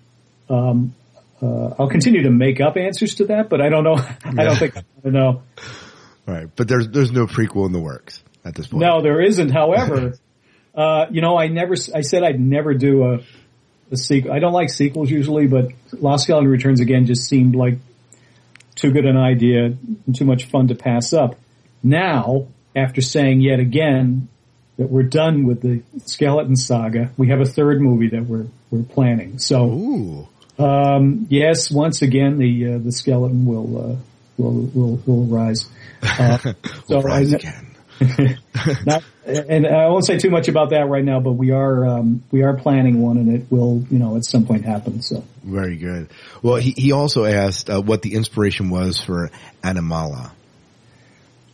Um, 0.48 0.94
uh, 1.42 1.74
I'll 1.78 1.88
continue 1.88 2.22
to 2.22 2.30
make 2.30 2.62
up 2.62 2.78
answers 2.78 3.16
to 3.16 3.26
that, 3.26 3.50
but 3.50 3.60
I 3.60 3.68
don't 3.68 3.84
know. 3.84 3.96
I 4.24 4.44
don't 4.44 4.56
think 4.56 4.76
I 4.76 5.08
know. 5.10 5.42
Right. 6.26 6.48
But 6.54 6.66
there's, 6.66 6.88
there's 6.88 7.12
no 7.12 7.26
prequel 7.26 7.66
in 7.66 7.72
the 7.72 7.78
works 7.78 8.22
at 8.46 8.54
this 8.54 8.68
point. 8.68 8.82
No, 8.82 9.02
there 9.02 9.20
isn't. 9.20 9.50
However, 9.50 10.14
uh, 10.74 11.06
you 11.10 11.20
know, 11.20 11.36
I 11.36 11.48
never, 11.48 11.74
I 11.94 12.02
said 12.02 12.22
I'd 12.22 12.40
never 12.40 12.74
do 12.74 13.04
a, 13.04 13.18
a 13.90 13.96
sequel. 13.96 14.32
I 14.32 14.38
don't 14.38 14.52
like 14.52 14.70
sequels 14.70 15.10
usually, 15.10 15.46
but 15.46 15.68
Lost 15.92 16.24
Skeleton 16.24 16.48
Returns 16.48 16.80
again 16.80 17.06
just 17.06 17.28
seemed 17.28 17.54
like 17.54 17.78
too 18.74 18.92
good 18.92 19.06
an 19.06 19.16
idea 19.16 19.64
and 20.06 20.14
too 20.14 20.24
much 20.24 20.44
fun 20.44 20.68
to 20.68 20.74
pass 20.74 21.12
up. 21.12 21.36
Now, 21.82 22.48
after 22.74 23.00
saying 23.00 23.40
yet 23.40 23.58
again 23.58 24.28
that 24.76 24.90
we're 24.90 25.02
done 25.04 25.46
with 25.46 25.62
the 25.62 25.82
skeleton 26.04 26.56
saga, 26.56 27.10
we 27.16 27.28
have 27.28 27.40
a 27.40 27.46
third 27.46 27.80
movie 27.80 28.08
that 28.10 28.24
we're 28.24 28.46
we're 28.70 28.82
planning. 28.82 29.38
So, 29.38 30.28
um, 30.58 31.26
yes, 31.30 31.70
once 31.70 32.02
again, 32.02 32.38
the 32.38 32.74
uh, 32.74 32.78
the 32.78 32.92
skeleton 32.92 33.46
will 33.46 33.92
uh, 33.92 33.96
will 34.36 34.70
will 34.74 35.02
will 35.06 35.24
rise. 35.24 35.68
Uh, 36.02 36.38
Will 36.88 37.02
rise 37.02 37.34
I, 37.34 37.38
not, 38.86 39.04
and 39.26 39.66
I 39.66 39.88
won't 39.88 40.04
say 40.04 40.18
too 40.18 40.30
much 40.30 40.48
about 40.48 40.70
that 40.70 40.88
right 40.88 41.04
now, 41.04 41.20
but 41.20 41.32
we 41.32 41.50
are 41.50 41.86
um, 41.86 42.22
we 42.30 42.42
are 42.42 42.54
planning 42.54 43.00
one, 43.00 43.16
and 43.16 43.34
it 43.34 43.46
will 43.50 43.84
you 43.90 43.98
know 43.98 44.16
at 44.16 44.24
some 44.24 44.46
point 44.46 44.64
happen. 44.64 45.02
So 45.02 45.24
Very 45.42 45.76
good. 45.76 46.10
Well, 46.42 46.56
he, 46.56 46.72
he 46.76 46.92
also 46.92 47.24
asked 47.24 47.70
uh, 47.70 47.80
what 47.80 48.02
the 48.02 48.14
inspiration 48.14 48.70
was 48.70 49.00
for 49.00 49.30
Animala. 49.62 50.32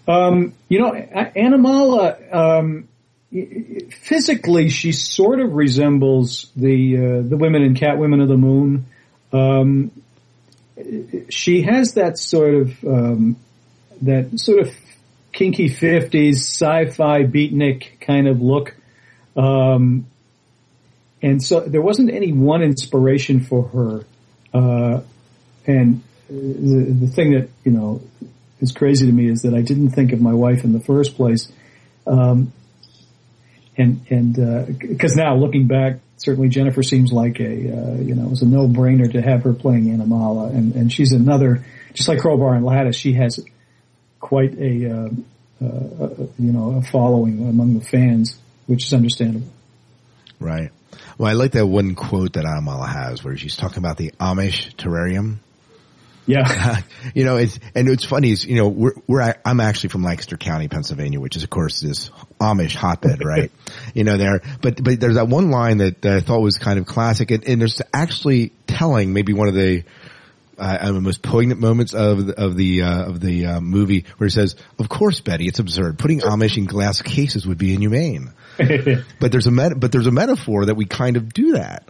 Um, 0.08 0.54
you 0.68 0.80
know, 0.80 0.92
Animala, 0.92 2.34
um, 2.34 2.88
physically, 3.90 4.68
she 4.68 4.92
sort 4.92 5.40
of 5.40 5.52
resembles 5.52 6.50
the 6.56 6.96
uh, 6.96 7.28
the 7.28 7.36
women 7.36 7.62
in 7.62 7.74
Catwomen 7.74 8.22
of 8.22 8.28
the 8.28 8.36
Moon. 8.36 8.86
Um, 9.32 9.92
she 11.30 11.62
has 11.62 11.94
that 11.94 12.18
sort 12.18 12.54
of 12.54 12.84
um, 12.84 13.36
that 14.02 14.38
sort 14.40 14.60
of 14.60 14.74
kinky 15.32 15.68
fifties 15.68 16.46
sci-fi 16.46 17.24
beatnik 17.24 18.00
kind 18.00 18.28
of 18.28 18.40
look. 18.40 18.76
Um, 19.36 20.06
and 21.22 21.42
so 21.42 21.60
there 21.60 21.80
wasn't 21.80 22.10
any 22.10 22.32
one 22.32 22.62
inspiration 22.62 23.40
for 23.40 23.68
her. 23.68 24.04
Uh, 24.52 25.00
and 25.66 26.02
the, 26.28 26.96
the 27.00 27.06
thing 27.06 27.32
that, 27.32 27.48
you 27.64 27.72
know, 27.72 28.02
is 28.60 28.72
crazy 28.72 29.06
to 29.06 29.12
me 29.12 29.28
is 29.28 29.42
that 29.42 29.54
I 29.54 29.62
didn't 29.62 29.90
think 29.90 30.12
of 30.12 30.20
my 30.20 30.34
wife 30.34 30.64
in 30.64 30.72
the 30.72 30.80
first 30.80 31.16
place. 31.16 31.50
Um, 32.06 32.52
and, 33.76 34.04
and, 34.10 34.38
uh 34.38 34.96
cause 34.98 35.16
now 35.16 35.34
looking 35.36 35.66
back, 35.66 36.00
certainly 36.18 36.48
Jennifer 36.48 36.82
seems 36.82 37.10
like 37.10 37.40
a, 37.40 37.44
uh, 37.44 37.94
you 37.96 38.14
know, 38.14 38.24
it 38.24 38.30
was 38.30 38.42
a 38.42 38.46
no-brainer 38.46 39.10
to 39.12 39.22
have 39.22 39.44
her 39.44 39.54
playing 39.54 39.86
Animala 39.86 40.50
and, 40.50 40.74
and 40.74 40.92
she's 40.92 41.12
another, 41.12 41.64
just 41.94 42.08
like 42.08 42.18
Kro-Bar 42.18 42.54
and 42.54 42.64
Lattis, 42.66 42.96
she 42.96 43.14
has 43.14 43.42
quite 44.22 44.54
a, 44.54 44.90
uh, 44.90 45.08
uh, 45.62 46.08
you 46.38 46.52
know, 46.52 46.78
a 46.78 46.82
following 46.82 47.46
among 47.46 47.78
the 47.78 47.84
fans, 47.84 48.38
which 48.66 48.86
is 48.86 48.94
understandable. 48.94 49.48
Right. 50.40 50.70
Well, 51.18 51.30
I 51.30 51.34
like 51.34 51.52
that 51.52 51.66
one 51.66 51.94
quote 51.94 52.34
that 52.34 52.44
Amala 52.44 52.88
has 52.88 53.22
where 53.22 53.36
she's 53.36 53.56
talking 53.56 53.78
about 53.78 53.98
the 53.98 54.12
Amish 54.12 54.74
terrarium. 54.76 55.38
Yeah. 56.24 56.80
you 57.14 57.24
know, 57.24 57.36
it's, 57.36 57.58
and 57.74 57.88
it's 57.88 58.04
funny 58.04 58.30
is, 58.30 58.44
you 58.44 58.56
know, 58.56 58.68
we're, 58.68 58.92
we're, 59.06 59.34
I'm 59.44 59.60
actually 59.60 59.90
from 59.90 60.04
Lancaster 60.04 60.36
County, 60.36 60.68
Pennsylvania, 60.68 61.20
which 61.20 61.36
is 61.36 61.42
of 61.42 61.50
course 61.50 61.80
this 61.80 62.10
Amish 62.40 62.74
hotbed, 62.74 63.20
right? 63.24 63.50
you 63.92 64.04
know, 64.04 64.16
there, 64.16 64.40
but, 64.62 64.82
but 64.82 65.00
there's 65.00 65.16
that 65.16 65.28
one 65.28 65.50
line 65.50 65.78
that, 65.78 66.00
that 66.02 66.16
I 66.16 66.20
thought 66.20 66.40
was 66.40 66.58
kind 66.58 66.78
of 66.78 66.86
classic 66.86 67.30
and, 67.32 67.46
and 67.46 67.60
there's 67.60 67.82
actually 67.92 68.52
telling 68.66 69.12
maybe 69.12 69.32
one 69.32 69.48
of 69.48 69.54
the, 69.54 69.82
uh, 70.58 70.92
the 70.92 71.00
most 71.00 71.22
poignant 71.22 71.60
moments 71.60 71.94
of 71.94 72.26
the, 72.26 72.40
of 72.40 72.56
the 72.56 72.82
uh, 72.82 73.04
of 73.06 73.20
the 73.20 73.46
uh, 73.46 73.60
movie 73.60 74.04
where 74.16 74.26
he 74.26 74.30
says, 74.30 74.56
"Of 74.78 74.88
course, 74.88 75.20
Betty, 75.20 75.46
it's 75.46 75.58
absurd. 75.58 75.98
Putting 75.98 76.20
Amish 76.20 76.56
in 76.56 76.66
glass 76.66 77.02
cases 77.02 77.46
would 77.46 77.58
be 77.58 77.74
inhumane." 77.74 78.32
but 78.58 79.32
there's 79.32 79.46
a 79.46 79.50
met- 79.50 79.78
but 79.78 79.92
there's 79.92 80.06
a 80.06 80.12
metaphor 80.12 80.66
that 80.66 80.74
we 80.74 80.84
kind 80.84 81.16
of 81.16 81.32
do 81.32 81.52
that. 81.52 81.88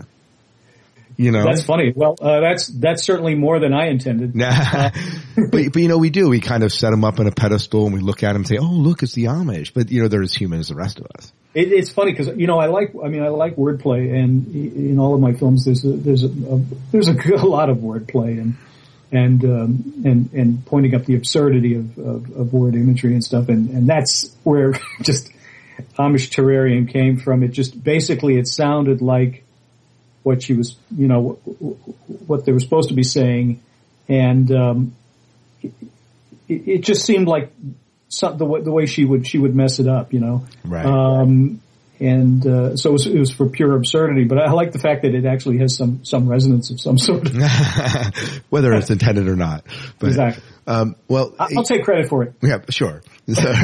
You 1.17 1.31
know, 1.31 1.45
That's 1.45 1.65
funny. 1.65 1.93
Well, 1.95 2.17
uh, 2.21 2.41
that's 2.41 2.67
that's 2.69 3.03
certainly 3.03 3.35
more 3.35 3.59
than 3.61 3.73
I 3.73 3.89
intended. 3.89 4.35
Nah. 4.35 4.91
but, 5.51 5.73
but 5.73 5.77
you 5.77 5.89
know, 5.89 5.99
we 5.99 6.11
do. 6.11 6.29
We 6.29 6.41
kind 6.41 6.63
of 6.63 6.73
set 6.73 6.91
them 6.91 7.05
up 7.05 7.21
on 7.21 7.27
a 7.27 7.33
pedestal 7.33 7.85
and 7.85 7.95
we 7.95 8.01
look 8.01 8.23
at 8.23 8.29
them 8.29 8.43
and 8.43 8.49
say, 8.49 8.59
"Oh, 8.59 8.65
look, 8.65 9.03
it's 9.03 9.13
the 9.13 9.25
Amish." 9.25 9.73
But 9.75 9.91
you 9.91 10.03
know, 10.03 10.09
they're 10.09 10.23
as 10.23 10.35
human 10.35 10.61
as 10.61 10.69
the 10.69 10.75
rest 10.75 10.99
of 10.99 11.07
us. 11.17 11.33
It, 11.55 11.73
it's 11.73 11.91
funny 11.91 12.13
because 12.13 12.29
you 12.37 12.47
know 12.47 12.59
I 12.59 12.67
like 12.67 12.95
I 13.03 13.09
mean 13.09 13.23
I 13.23 13.29
like 13.29 13.57
wordplay 13.57 14.13
and 14.15 14.55
in 14.55 14.99
all 14.99 15.15
of 15.15 15.21
my 15.21 15.35
films 15.35 15.65
there's 15.67 15.85
a, 15.85 15.93
there's 15.93 16.25
a, 16.25 16.29
a 16.29 16.61
there's 16.91 17.09
a, 17.09 17.15
good, 17.15 17.35
a 17.41 17.47
lot 17.47 17.69
of 17.69 17.79
wordplay 17.79 18.41
and 18.41 18.57
and 19.11 19.45
um, 19.45 20.03
and 20.07 20.33
and 20.33 20.65
pointing 20.65 20.95
up 20.95 21.05
the 21.05 21.15
absurdity 21.15 21.75
of, 21.75 21.99
of, 21.99 22.37
of 22.37 22.53
word 22.55 22.75
imagery 22.75 23.13
and 23.13 23.23
stuff 23.23 23.51
and 23.51 23.69
and 23.69 23.87
that's 23.87 24.35
where 24.45 24.73
just 25.03 25.31
Amish 25.99 26.31
terrarium 26.31 26.91
came 26.91 27.19
from. 27.19 27.43
It 27.43 27.49
just 27.49 27.83
basically 27.83 28.39
it 28.39 28.49
sounded 28.49 29.03
like 29.03 29.42
what 30.23 30.43
she 30.43 30.55
was 30.55 30.77
you 30.97 31.09
know 31.09 31.33
what 32.27 32.45
they 32.45 32.53
were 32.53 32.61
supposed 32.61 32.89
to 32.89 32.95
be 32.95 33.03
saying 33.03 33.61
and 34.09 34.51
um, 34.53 34.97
it, 35.63 36.69
it 36.69 36.81
just 36.83 37.05
seemed 37.05 37.29
like 37.29 37.53
some, 38.09 38.37
the, 38.37 38.45
way, 38.45 38.61
the 38.61 38.73
way 38.73 38.87
she 38.87 39.05
would 39.05 39.27
she 39.27 39.39
would 39.39 39.55
mess 39.55 39.79
it 39.79 39.89
up, 39.89 40.13
you 40.13 40.21
know. 40.21 40.45
Right. 40.65 40.85
Um, 40.85 41.61
and 41.99 42.45
uh, 42.45 42.77
so 42.77 42.91
it 42.91 42.93
was, 42.93 43.07
it 43.07 43.19
was 43.19 43.33
for 43.33 43.49
pure 43.49 43.77
absurdity, 43.77 44.25
but 44.25 44.39
I 44.39 44.51
like 44.51 44.73
the 44.73 44.81
fact 44.81 45.03
that 45.03 45.15
it 45.15 45.25
actually 45.25 45.59
has 45.59 45.77
some 45.77 46.05
some 46.05 46.29
resonance 46.29 46.71
of 46.71 46.81
some 46.81 46.99
sort. 46.99 47.29
Whether 48.51 48.73
it's 48.75 48.91
intended 48.91 49.29
or 49.29 49.37
not. 49.37 49.65
But, 49.99 50.09
Exactly. 50.09 50.43
Um, 50.67 50.97
well, 51.09 51.35
I'll 51.39 51.65
take 51.65 51.85
credit 51.85 52.09
for 52.09 52.25
it. 52.25 52.35
Yeah, 52.43 52.59
sure. 52.71 53.03
So, 53.33 53.55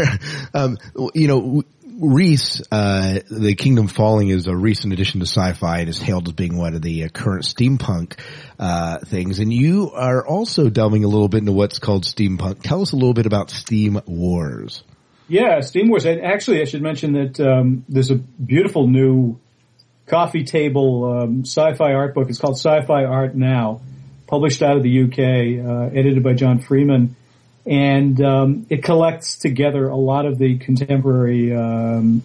um, 0.54 0.78
you 1.14 1.26
know, 1.26 1.64
Riese, 1.98 2.62
uh, 2.70 3.20
the 3.28 3.56
Kingdom 3.56 3.88
Falling 3.88 4.28
is 4.28 4.46
a 4.46 4.54
recent 4.54 4.92
addition 4.92 5.18
to 5.20 5.26
sci-fi 5.26 5.80
and 5.80 5.88
is 5.88 5.98
hailed 5.98 6.28
as 6.28 6.34
being 6.34 6.56
one 6.56 6.74
of 6.74 6.82
the 6.82 7.04
uh, 7.04 7.08
current 7.08 7.44
steampunk 7.44 8.18
uh, 8.58 8.98
things. 9.00 9.40
And 9.40 9.52
you 9.52 9.90
are 9.90 10.24
also 10.24 10.70
delving 10.70 11.02
a 11.02 11.08
little 11.08 11.28
bit 11.28 11.38
into 11.38 11.52
what's 11.52 11.80
called 11.80 12.04
steampunk. 12.04 12.62
Tell 12.62 12.82
us 12.82 12.92
a 12.92 12.96
little 12.96 13.14
bit 13.14 13.26
about 13.26 13.50
Steam 13.50 14.00
Wars. 14.06 14.84
Yeah, 15.26 15.60
Steam 15.60 15.88
Wars. 15.88 16.06
And 16.06 16.22
actually, 16.22 16.60
I 16.60 16.64
should 16.64 16.82
mention 16.82 17.14
that 17.14 17.40
um, 17.40 17.84
there's 17.88 18.12
a 18.12 18.16
beautiful 18.16 18.86
new 18.86 19.40
coffee 20.06 20.44
table 20.44 21.20
um, 21.20 21.44
sci-fi 21.44 21.92
art 21.92 22.14
book. 22.14 22.28
It's 22.28 22.38
called 22.38 22.58
Sci-Fi 22.58 23.04
Art 23.04 23.34
Now, 23.34 23.80
published 24.28 24.62
out 24.62 24.76
of 24.76 24.84
the 24.84 25.02
UK, 25.02 25.66
uh, 25.66 25.98
edited 25.98 26.22
by 26.22 26.34
John 26.34 26.60
Freeman, 26.60 27.16
and 27.68 28.20
um, 28.22 28.66
it 28.70 28.82
collects 28.82 29.36
together 29.36 29.88
a 29.88 29.96
lot 29.96 30.24
of 30.24 30.38
the 30.38 30.56
contemporary 30.58 31.54
um, 31.54 32.22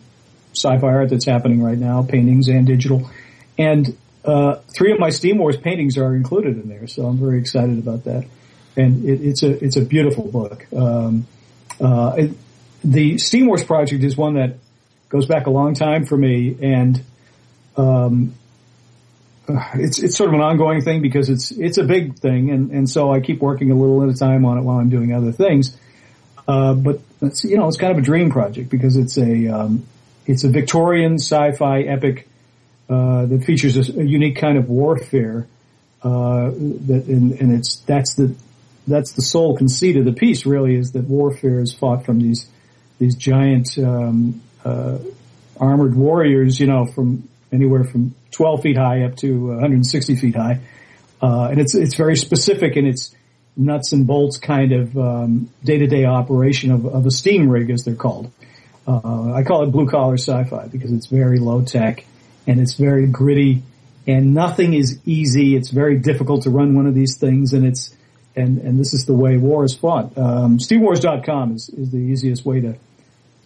sci-fi 0.54 0.88
art 0.88 1.10
that's 1.10 1.26
happening 1.26 1.62
right 1.62 1.78
now, 1.78 2.02
paintings 2.02 2.48
and 2.48 2.66
digital. 2.66 3.10
And 3.58 3.98
uh, 4.24 4.56
three 4.74 4.94
of 4.94 5.00
my 5.00 5.10
Steam 5.10 5.38
Wars 5.38 5.58
paintings 5.58 5.98
are 5.98 6.16
included 6.16 6.58
in 6.58 6.70
there, 6.70 6.88
so 6.88 7.06
I'm 7.06 7.18
very 7.18 7.40
excited 7.40 7.78
about 7.78 8.06
that. 8.06 8.26
And 8.78 9.04
it, 9.04 9.22
it's 9.22 9.44
a 9.44 9.64
it's 9.64 9.76
a 9.76 9.82
beautiful 9.82 10.32
book. 10.32 10.66
Um, 10.74 11.28
uh, 11.80 12.16
it, 12.18 12.32
the 12.84 13.18
Steam 13.18 13.48
Wars 13.48 13.64
project 13.64 14.04
is 14.04 14.16
one 14.16 14.36
that 14.36 14.56
goes 15.10 15.26
back 15.26 15.48
a 15.48 15.52
long 15.52 15.74
time 15.76 16.06
for 16.06 16.18
me, 16.18 16.58
and 16.62 17.04
um, 17.76 18.34
it's 19.76 20.00
it's 20.00 20.16
sort 20.16 20.30
of 20.30 20.36
an 20.36 20.42
ongoing 20.42 20.82
thing 20.82 21.02
because 21.02 21.30
it's 21.30 21.52
it's 21.52 21.78
a 21.78 21.84
big 21.84 22.18
thing, 22.18 22.50
and 22.50 22.72
and 22.72 22.90
so 22.90 23.12
I 23.12 23.20
keep 23.20 23.42
working 23.42 23.72
a 23.72 23.76
little 23.76 24.04
at 24.04 24.10
a 24.10 24.18
time 24.18 24.46
on 24.46 24.58
it 24.58 24.62
while 24.62 24.78
I'm 24.78 24.90
doing 24.90 25.14
other 25.14 25.32
things. 25.32 25.78
Uh, 26.48 26.74
but 26.74 27.00
it's, 27.22 27.44
you 27.44 27.58
know, 27.58 27.68
it's 27.68 27.78
kind 27.78 27.92
of 27.92 27.98
a 27.98 28.02
dream 28.02 28.30
project 28.30 28.70
because 28.70 28.98
it's 28.98 29.18
a 29.18 29.48
um, 29.48 29.86
it's 30.26 30.44
a 30.44 30.50
Victorian 30.50 31.16
sci-fi 31.16 31.82
epic 31.82 32.28
uh, 32.90 33.26
that 33.26 33.44
features 33.46 33.78
a, 33.78 34.00
a 34.00 34.04
unique 34.04 34.38
kind 34.38 34.58
of 34.58 34.70
warfare. 34.70 35.48
Uh, 36.02 36.52
that 36.52 37.06
and, 37.08 37.32
and 37.40 37.54
it's 37.54 37.78
that's 37.78 38.16
the 38.16 38.36
that's 38.88 39.14
the 39.14 39.22
sole 39.22 39.56
conceit 39.56 39.96
of 39.96 40.06
the 40.06 40.12
piece. 40.12 40.46
Really, 40.46 40.76
is 40.76 40.92
that 40.94 41.06
warfare 41.06 41.62
is 41.62 41.74
fought 41.74 42.06
from 42.06 42.20
these 42.20 42.48
these 43.00 43.16
giant 43.16 43.78
um, 43.78 44.42
uh, 44.66 44.98
armored 45.58 45.96
warriors. 45.96 46.60
You 46.60 46.68
know, 46.68 46.86
from 46.86 47.28
anywhere 47.54 47.86
from 47.86 48.16
12 48.34 48.62
feet 48.62 48.78
high 48.78 49.04
up 49.04 49.16
to 49.18 49.48
160 49.48 50.16
feet 50.16 50.36
high, 50.36 50.60
uh, 51.22 51.48
and 51.52 51.60
it's 51.60 51.76
it's 51.76 51.96
very 51.96 52.18
specific 52.18 52.76
in 52.76 52.86
its 52.86 53.16
nuts 53.56 53.94
and 53.94 54.08
bolts 54.08 54.38
kind 54.38 54.72
of 54.72 54.98
um, 54.98 55.50
day-to-day 55.64 56.06
operation 56.06 56.72
of, 56.72 56.86
of 56.86 57.06
a 57.06 57.12
steam 57.12 57.50
rig, 57.50 57.70
as 57.70 57.84
they're 57.84 57.96
called. 57.96 58.32
Uh, 58.88 59.34
I 59.34 59.44
call 59.44 59.64
it 59.64 59.72
blue 59.72 59.88
collar 59.88 60.18
sci-fi 60.18 60.68
because 60.68 60.92
it's 60.92 61.08
very 61.08 61.40
low 61.40 61.62
tech 61.64 62.06
and 62.48 62.60
it's 62.60 62.74
very 62.74 63.08
gritty 63.08 63.64
and 64.06 64.34
nothing 64.34 64.74
is 64.74 65.00
easy. 65.06 65.56
It's 65.56 65.70
very 65.70 65.98
difficult 65.98 66.44
to 66.44 66.50
run 66.50 66.76
one 66.76 66.86
of 66.86 66.94
these 66.94 67.18
things 67.18 67.54
and 67.54 67.66
it's, 67.66 67.96
and, 68.36 68.58
and 68.58 68.80
this 68.80 68.94
is 68.94 69.06
the 69.06 69.14
way 69.14 69.38
war 69.38 69.64
is 69.64 69.74
fought. 69.74 70.18
Um, 70.18 70.58
SteamWars.com 70.58 71.54
is, 71.56 71.70
is 71.70 71.92
the 71.92 72.00
easiest 72.00 72.46
way 72.46 72.60
to 72.62 72.76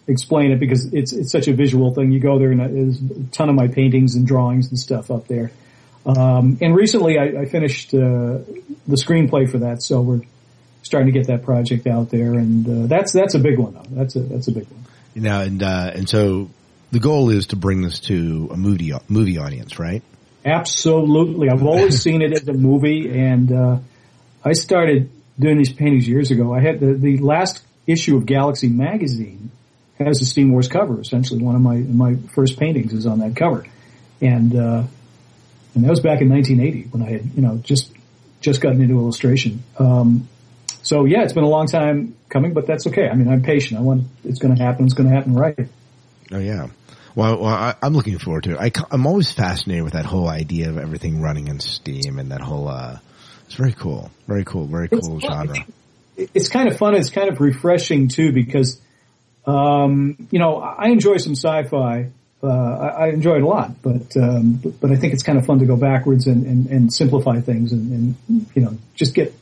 explain 0.08 0.50
it 0.50 0.58
because 0.58 0.92
it's, 0.92 1.12
it's 1.12 1.30
such 1.30 1.48
a 1.48 1.52
visual 1.52 1.94
thing. 1.94 2.10
You 2.10 2.18
go 2.18 2.38
there 2.38 2.50
and 2.50 2.60
there's 2.60 3.00
a 3.00 3.24
ton 3.30 3.48
of 3.48 3.54
my 3.54 3.68
paintings 3.68 4.14
and 4.14 4.26
drawings 4.26 4.68
and 4.68 4.78
stuff 4.78 5.10
up 5.10 5.28
there. 5.28 5.52
Um, 6.06 6.58
and 6.60 6.74
recently 6.74 7.18
I, 7.18 7.42
I 7.42 7.44
finished, 7.44 7.92
uh, 7.92 7.98
the 8.86 8.96
screenplay 8.96 9.50
for 9.50 9.58
that. 9.58 9.82
So 9.82 10.00
we're 10.00 10.22
starting 10.82 11.12
to 11.12 11.18
get 11.18 11.26
that 11.26 11.42
project 11.44 11.86
out 11.86 12.10
there 12.10 12.32
and, 12.32 12.84
uh, 12.84 12.86
that's, 12.86 13.12
that's 13.12 13.34
a 13.34 13.38
big 13.38 13.58
one 13.58 13.74
though. 13.74 13.86
That's 13.90 14.16
a, 14.16 14.20
that's 14.20 14.48
a 14.48 14.52
big 14.52 14.66
one. 14.68 14.84
You 15.14 15.22
know, 15.22 15.40
and 15.40 15.62
uh, 15.62 15.90
and 15.94 16.08
so 16.08 16.48
the 16.92 17.00
goal 17.00 17.30
is 17.30 17.48
to 17.48 17.56
bring 17.56 17.82
this 17.82 17.98
to 18.00 18.50
a 18.52 18.56
movie 18.56 18.92
movie 19.08 19.38
audience, 19.38 19.78
right? 19.78 20.02
Absolutely. 20.44 21.50
I've 21.50 21.64
always 21.64 22.00
seen 22.02 22.22
it 22.22 22.32
as 22.32 22.46
a 22.48 22.52
movie 22.52 23.10
and, 23.10 23.52
uh, 23.52 23.78
I 24.44 24.52
started 24.52 25.10
doing 25.38 25.58
these 25.58 25.72
paintings 25.72 26.08
years 26.08 26.30
ago. 26.30 26.54
I 26.54 26.60
had 26.60 26.80
the, 26.80 26.94
the 26.94 27.18
last 27.18 27.62
issue 27.86 28.16
of 28.16 28.26
Galaxy 28.26 28.68
magazine 28.68 29.50
has 29.98 30.18
the 30.18 30.26
Steam 30.26 30.52
Wars 30.52 30.68
cover. 30.68 31.00
Essentially 31.00 31.42
one 31.42 31.54
of 31.54 31.60
my, 31.60 31.76
my 31.76 32.16
first 32.34 32.58
paintings 32.58 32.92
is 32.92 33.06
on 33.06 33.18
that 33.20 33.36
cover. 33.36 33.66
And, 34.20 34.54
uh, 34.54 34.84
and 35.78 35.84
that 35.84 35.90
was 35.90 36.00
back 36.00 36.20
in 36.20 36.28
1980 36.28 36.88
when 36.90 37.02
I 37.02 37.12
had 37.12 37.30
you 37.36 37.42
know 37.42 37.58
just 37.58 37.92
just 38.40 38.60
gotten 38.60 38.80
into 38.80 38.94
illustration. 38.94 39.62
Um, 39.78 40.28
so 40.82 41.04
yeah, 41.04 41.22
it's 41.22 41.32
been 41.32 41.44
a 41.44 41.48
long 41.48 41.66
time 41.66 42.16
coming, 42.28 42.52
but 42.52 42.66
that's 42.66 42.86
okay. 42.88 43.08
I 43.08 43.14
mean, 43.14 43.28
I'm 43.28 43.42
patient. 43.42 43.78
I 43.78 43.82
want 43.82 44.04
it's 44.24 44.40
going 44.40 44.56
to 44.56 44.62
happen. 44.62 44.86
It's 44.86 44.94
going 44.94 45.08
to 45.08 45.14
happen 45.14 45.34
right. 45.34 45.68
Oh 46.32 46.38
yeah. 46.38 46.68
Well, 47.14 47.38
well 47.38 47.54
I, 47.54 47.74
I'm 47.80 47.94
looking 47.94 48.18
forward 48.18 48.44
to 48.44 48.54
it. 48.60 48.76
I, 48.76 48.94
am 48.94 49.06
always 49.06 49.30
fascinated 49.30 49.84
with 49.84 49.92
that 49.92 50.04
whole 50.04 50.28
idea 50.28 50.68
of 50.68 50.78
everything 50.78 51.20
running 51.20 51.46
in 51.46 51.60
Steam 51.60 52.18
and 52.18 52.32
that 52.32 52.40
whole. 52.40 52.66
uh 52.68 52.98
It's 53.46 53.54
very 53.54 53.72
cool. 53.72 54.10
Very 54.26 54.44
cool. 54.44 54.66
Very 54.66 54.88
cool 54.88 55.18
it's, 55.18 55.26
genre. 55.26 55.56
It's 56.16 56.48
kind 56.48 56.68
of 56.68 56.76
fun. 56.76 56.96
It's 56.96 57.10
kind 57.10 57.28
of 57.28 57.40
refreshing 57.40 58.08
too 58.08 58.32
because, 58.32 58.80
um, 59.48 60.28
you 60.30 60.38
know, 60.38 60.58
I 60.58 60.88
enjoy 60.88 61.16
some 61.16 61.32
sci-fi. 61.32 62.10
Uh, 62.42 62.46
I, 62.46 62.88
I 62.88 63.06
enjoy 63.08 63.36
it 63.36 63.42
a 63.42 63.46
lot, 63.46 63.82
but, 63.82 64.14
um, 64.16 64.60
but, 64.62 64.78
but 64.78 64.92
I 64.92 64.96
think 64.96 65.14
it's 65.14 65.22
kind 65.22 65.38
of 65.38 65.46
fun 65.46 65.58
to 65.60 65.64
go 65.64 65.74
backwards 65.74 66.26
and, 66.26 66.46
and, 66.46 66.66
and 66.66 66.92
simplify 66.92 67.40
things 67.40 67.72
and, 67.72 67.90
and 68.28 68.46
you 68.54 68.62
know 68.62 68.78
just 68.94 69.14
get 69.14 69.34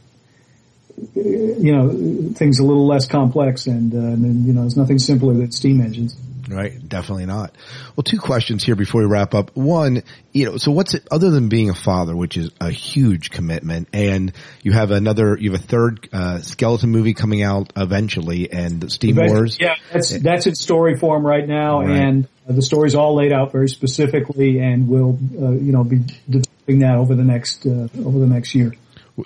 you 1.15 1.73
know 1.77 1.91
things 2.35 2.59
a 2.59 2.65
little 2.65 2.87
less 2.87 3.07
complex 3.07 3.67
and, 3.67 3.93
uh, 3.93 3.99
and 3.99 4.47
you 4.47 4.53
know 4.55 4.63
there's 4.63 4.77
nothing 4.77 4.99
simpler 4.99 5.35
than 5.35 5.51
steam 5.51 5.81
engines. 5.81 6.17
Right, 6.49 6.89
definitely 6.89 7.27
not. 7.27 7.55
Well, 7.97 8.05
two 8.05 8.19
questions 8.19 8.63
here 8.63 8.77
before 8.77 9.01
we 9.01 9.07
wrap 9.09 9.35
up. 9.35 9.57
One, 9.57 10.03
you 10.33 10.45
know, 10.47 10.57
so 10.59 10.71
what's 10.71 10.95
it 10.95 11.07
other 11.11 11.31
than 11.31 11.49
being 11.49 11.71
a 11.71 11.75
father, 11.75 12.15
which 12.15 12.37
is 12.37 12.51
a 12.61 12.71
huge 12.71 13.31
commitment, 13.31 13.89
and 13.93 14.33
you 14.63 14.71
have 14.73 14.93
another, 14.93 15.37
you 15.37 15.51
have 15.51 15.61
a 15.61 15.65
third 15.65 16.09
uh, 16.13 16.41
skeleton 16.43 16.91
movie 16.91 17.15
coming 17.15 17.43
out 17.43 17.73
eventually, 17.77 18.53
and 18.53 18.93
Steam 18.93 19.17
Wars. 19.17 19.59
Yeah, 19.61 19.75
that's 19.93 20.11
that's 20.21 20.47
in 20.47 20.55
story 20.55 20.97
form 20.97 21.27
right 21.27 21.47
now, 21.47 21.81
Right. 21.81 21.91
and 21.91 22.29
uh, 22.49 22.53
the 22.53 22.63
story's 22.63 22.95
all 22.95 23.17
laid 23.17 23.33
out 23.33 23.51
very 23.51 23.69
specifically, 23.69 24.61
and 24.61 24.89
we'll 24.89 25.19
uh, 25.41 25.51
you 25.51 25.73
know 25.73 25.83
be 25.83 25.99
developing 26.31 26.79
that 26.81 26.97
over 26.97 27.17
the 27.17 27.25
next 27.25 27.67
uh, 27.67 27.89
over 28.05 28.19
the 28.21 28.27
next 28.27 28.55
year. 28.55 28.73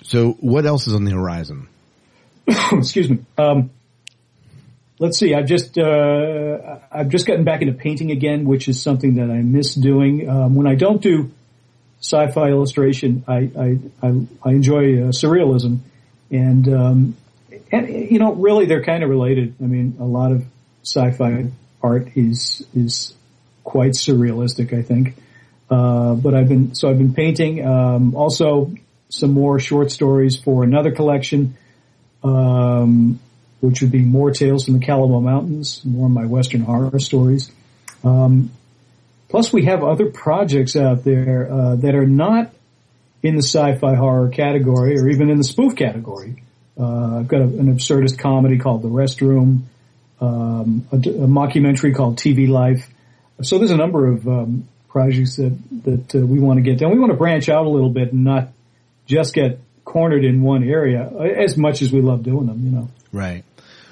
So, 0.03 0.31
what 0.39 0.65
else 0.65 0.87
is 0.87 0.95
on 0.95 1.03
the 1.03 1.11
horizon? 1.11 1.67
Excuse 2.47 3.09
me. 3.09 3.19
Um, 3.37 3.69
let's 5.01 5.17
see. 5.17 5.33
I've 5.33 5.47
just 5.47 5.77
uh, 5.77 6.77
I've 6.91 7.09
just 7.09 7.25
gotten 7.25 7.43
back 7.43 7.61
into 7.61 7.73
painting 7.73 8.11
again, 8.11 8.45
which 8.45 8.69
is 8.69 8.81
something 8.81 9.15
that 9.15 9.29
I 9.29 9.41
miss 9.41 9.75
doing. 9.75 10.29
Um, 10.29 10.55
when 10.55 10.67
I 10.67 10.75
don't 10.75 11.01
do 11.01 11.31
sci-fi 11.99 12.49
illustration, 12.49 13.25
I 13.27 13.51
I, 13.57 13.79
I, 14.01 14.27
I 14.43 14.49
enjoy 14.51 15.01
uh, 15.01 15.11
surrealism, 15.11 15.79
and 16.29 16.67
um, 16.69 17.17
and 17.71 17.89
you 17.89 18.19
know, 18.19 18.33
really, 18.33 18.67
they're 18.67 18.83
kind 18.83 19.03
of 19.03 19.09
related. 19.09 19.55
I 19.59 19.65
mean, 19.65 19.97
a 19.99 20.05
lot 20.05 20.31
of 20.31 20.45
sci-fi 20.83 21.47
art 21.81 22.15
is 22.15 22.65
is 22.75 23.13
quite 23.63 23.93
surrealistic, 23.93 24.71
I 24.77 24.83
think. 24.83 25.15
Uh, 25.69 26.13
but 26.13 26.35
I've 26.35 26.47
been 26.47 26.75
so 26.75 26.89
I've 26.89 26.99
been 26.99 27.15
painting. 27.15 27.65
Um, 27.65 28.15
also, 28.15 28.71
some 29.09 29.31
more 29.31 29.59
short 29.59 29.89
stories 29.89 30.37
for 30.37 30.63
another 30.63 30.91
collection 30.91 31.57
um, 32.23 33.19
which 33.61 33.81
would 33.81 33.91
be 33.91 34.01
more 34.01 34.31
tales 34.31 34.65
from 34.65 34.77
the 34.77 34.85
Calamo 34.85 35.21
Mountains, 35.21 35.81
more 35.85 36.07
of 36.07 36.11
my 36.11 36.25
Western 36.25 36.61
horror 36.61 36.99
stories. 36.99 37.51
Um, 38.03 38.51
plus, 39.29 39.53
we 39.53 39.65
have 39.65 39.83
other 39.83 40.07
projects 40.07 40.75
out 40.75 41.03
there 41.03 41.51
uh, 41.51 41.75
that 41.77 41.95
are 41.95 42.07
not 42.07 42.53
in 43.23 43.35
the 43.35 43.43
sci-fi 43.43 43.95
horror 43.95 44.29
category 44.29 44.97
or 44.97 45.07
even 45.07 45.29
in 45.29 45.37
the 45.37 45.43
spoof 45.43 45.75
category. 45.75 46.43
Uh, 46.77 47.19
I've 47.19 47.27
got 47.27 47.41
a, 47.41 47.45
an 47.45 47.73
absurdist 47.73 48.17
comedy 48.17 48.57
called 48.57 48.81
The 48.81 48.89
Restroom, 48.89 49.61
um, 50.19 50.87
a, 50.91 50.95
a 50.95 51.27
mockumentary 51.27 51.95
called 51.95 52.17
TV 52.17 52.49
Life. 52.49 52.87
So 53.43 53.59
there's 53.59 53.71
a 53.71 53.77
number 53.77 54.07
of 54.07 54.27
um, 54.27 54.67
projects 54.89 55.37
that 55.37 55.57
that 55.83 56.15
uh, 56.15 56.25
we 56.25 56.39
want 56.39 56.57
to 56.57 56.63
get 56.63 56.79
done. 56.79 56.91
We 56.91 56.99
want 56.99 57.11
to 57.11 57.17
branch 57.17 57.49
out 57.49 57.65
a 57.65 57.69
little 57.69 57.89
bit 57.89 58.11
and 58.11 58.23
not 58.23 58.49
just 59.05 59.33
get 59.33 59.59
cornered 59.85 60.23
in 60.23 60.41
one 60.41 60.63
area 60.63 61.09
uh, 61.13 61.23
as 61.23 61.57
much 61.57 61.81
as 61.81 61.91
we 61.91 62.01
love 62.01 62.23
doing 62.23 62.47
them, 62.47 62.65
you 62.65 62.71
know. 62.71 62.89
Right. 63.11 63.43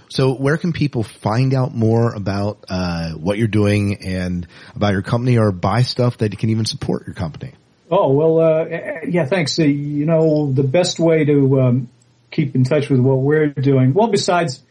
So 0.09 0.33
where 0.33 0.57
can 0.57 0.73
people 0.73 1.03
find 1.03 1.53
out 1.53 1.73
more 1.73 2.13
about 2.13 2.65
uh, 2.67 3.11
what 3.11 3.37
you're 3.37 3.47
doing 3.47 4.03
and 4.03 4.47
about 4.75 4.93
your 4.93 5.03
company 5.03 5.37
or 5.37 5.51
buy 5.51 5.83
stuff 5.83 6.17
that 6.17 6.37
can 6.37 6.49
even 6.49 6.65
support 6.65 7.05
your 7.05 7.13
company? 7.13 7.53
Oh, 7.91 8.11
well, 8.11 8.39
uh, 8.39 8.65
yeah, 9.07 9.25
thanks. 9.25 9.57
Uh, 9.57 9.63
you 9.63 10.05
know, 10.05 10.51
the 10.51 10.63
best 10.63 10.99
way 10.99 11.25
to 11.25 11.61
um, 11.61 11.89
keep 12.31 12.55
in 12.55 12.63
touch 12.63 12.89
with 12.89 12.99
what 12.99 13.19
we're 13.19 13.47
doing, 13.47 13.93
well, 13.93 14.07
besides 14.07 14.61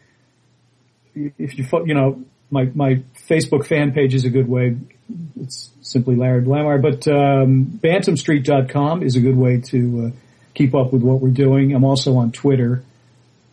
if 1.15 1.57
you, 1.57 1.65
you 1.85 1.93
know, 1.93 2.23
my, 2.51 2.65
my 2.73 3.01
Facebook 3.27 3.65
fan 3.65 3.93
page 3.93 4.13
is 4.13 4.25
a 4.25 4.29
good 4.29 4.47
way. 4.47 4.77
It's 5.39 5.69
simply 5.81 6.15
Larry 6.15 6.41
Blamire, 6.41 6.81
but 6.81 7.07
um, 7.07 7.79
bantamstreet.com 7.81 9.03
is 9.03 9.15
a 9.15 9.19
good 9.19 9.37
way 9.37 9.61
to 9.61 10.07
uh, 10.07 10.17
keep 10.53 10.75
up 10.75 10.93
with 10.93 11.01
what 11.01 11.19
we're 11.19 11.29
doing. 11.29 11.73
I'm 11.73 11.83
also 11.83 12.15
on 12.17 12.31
Twitter 12.31 12.83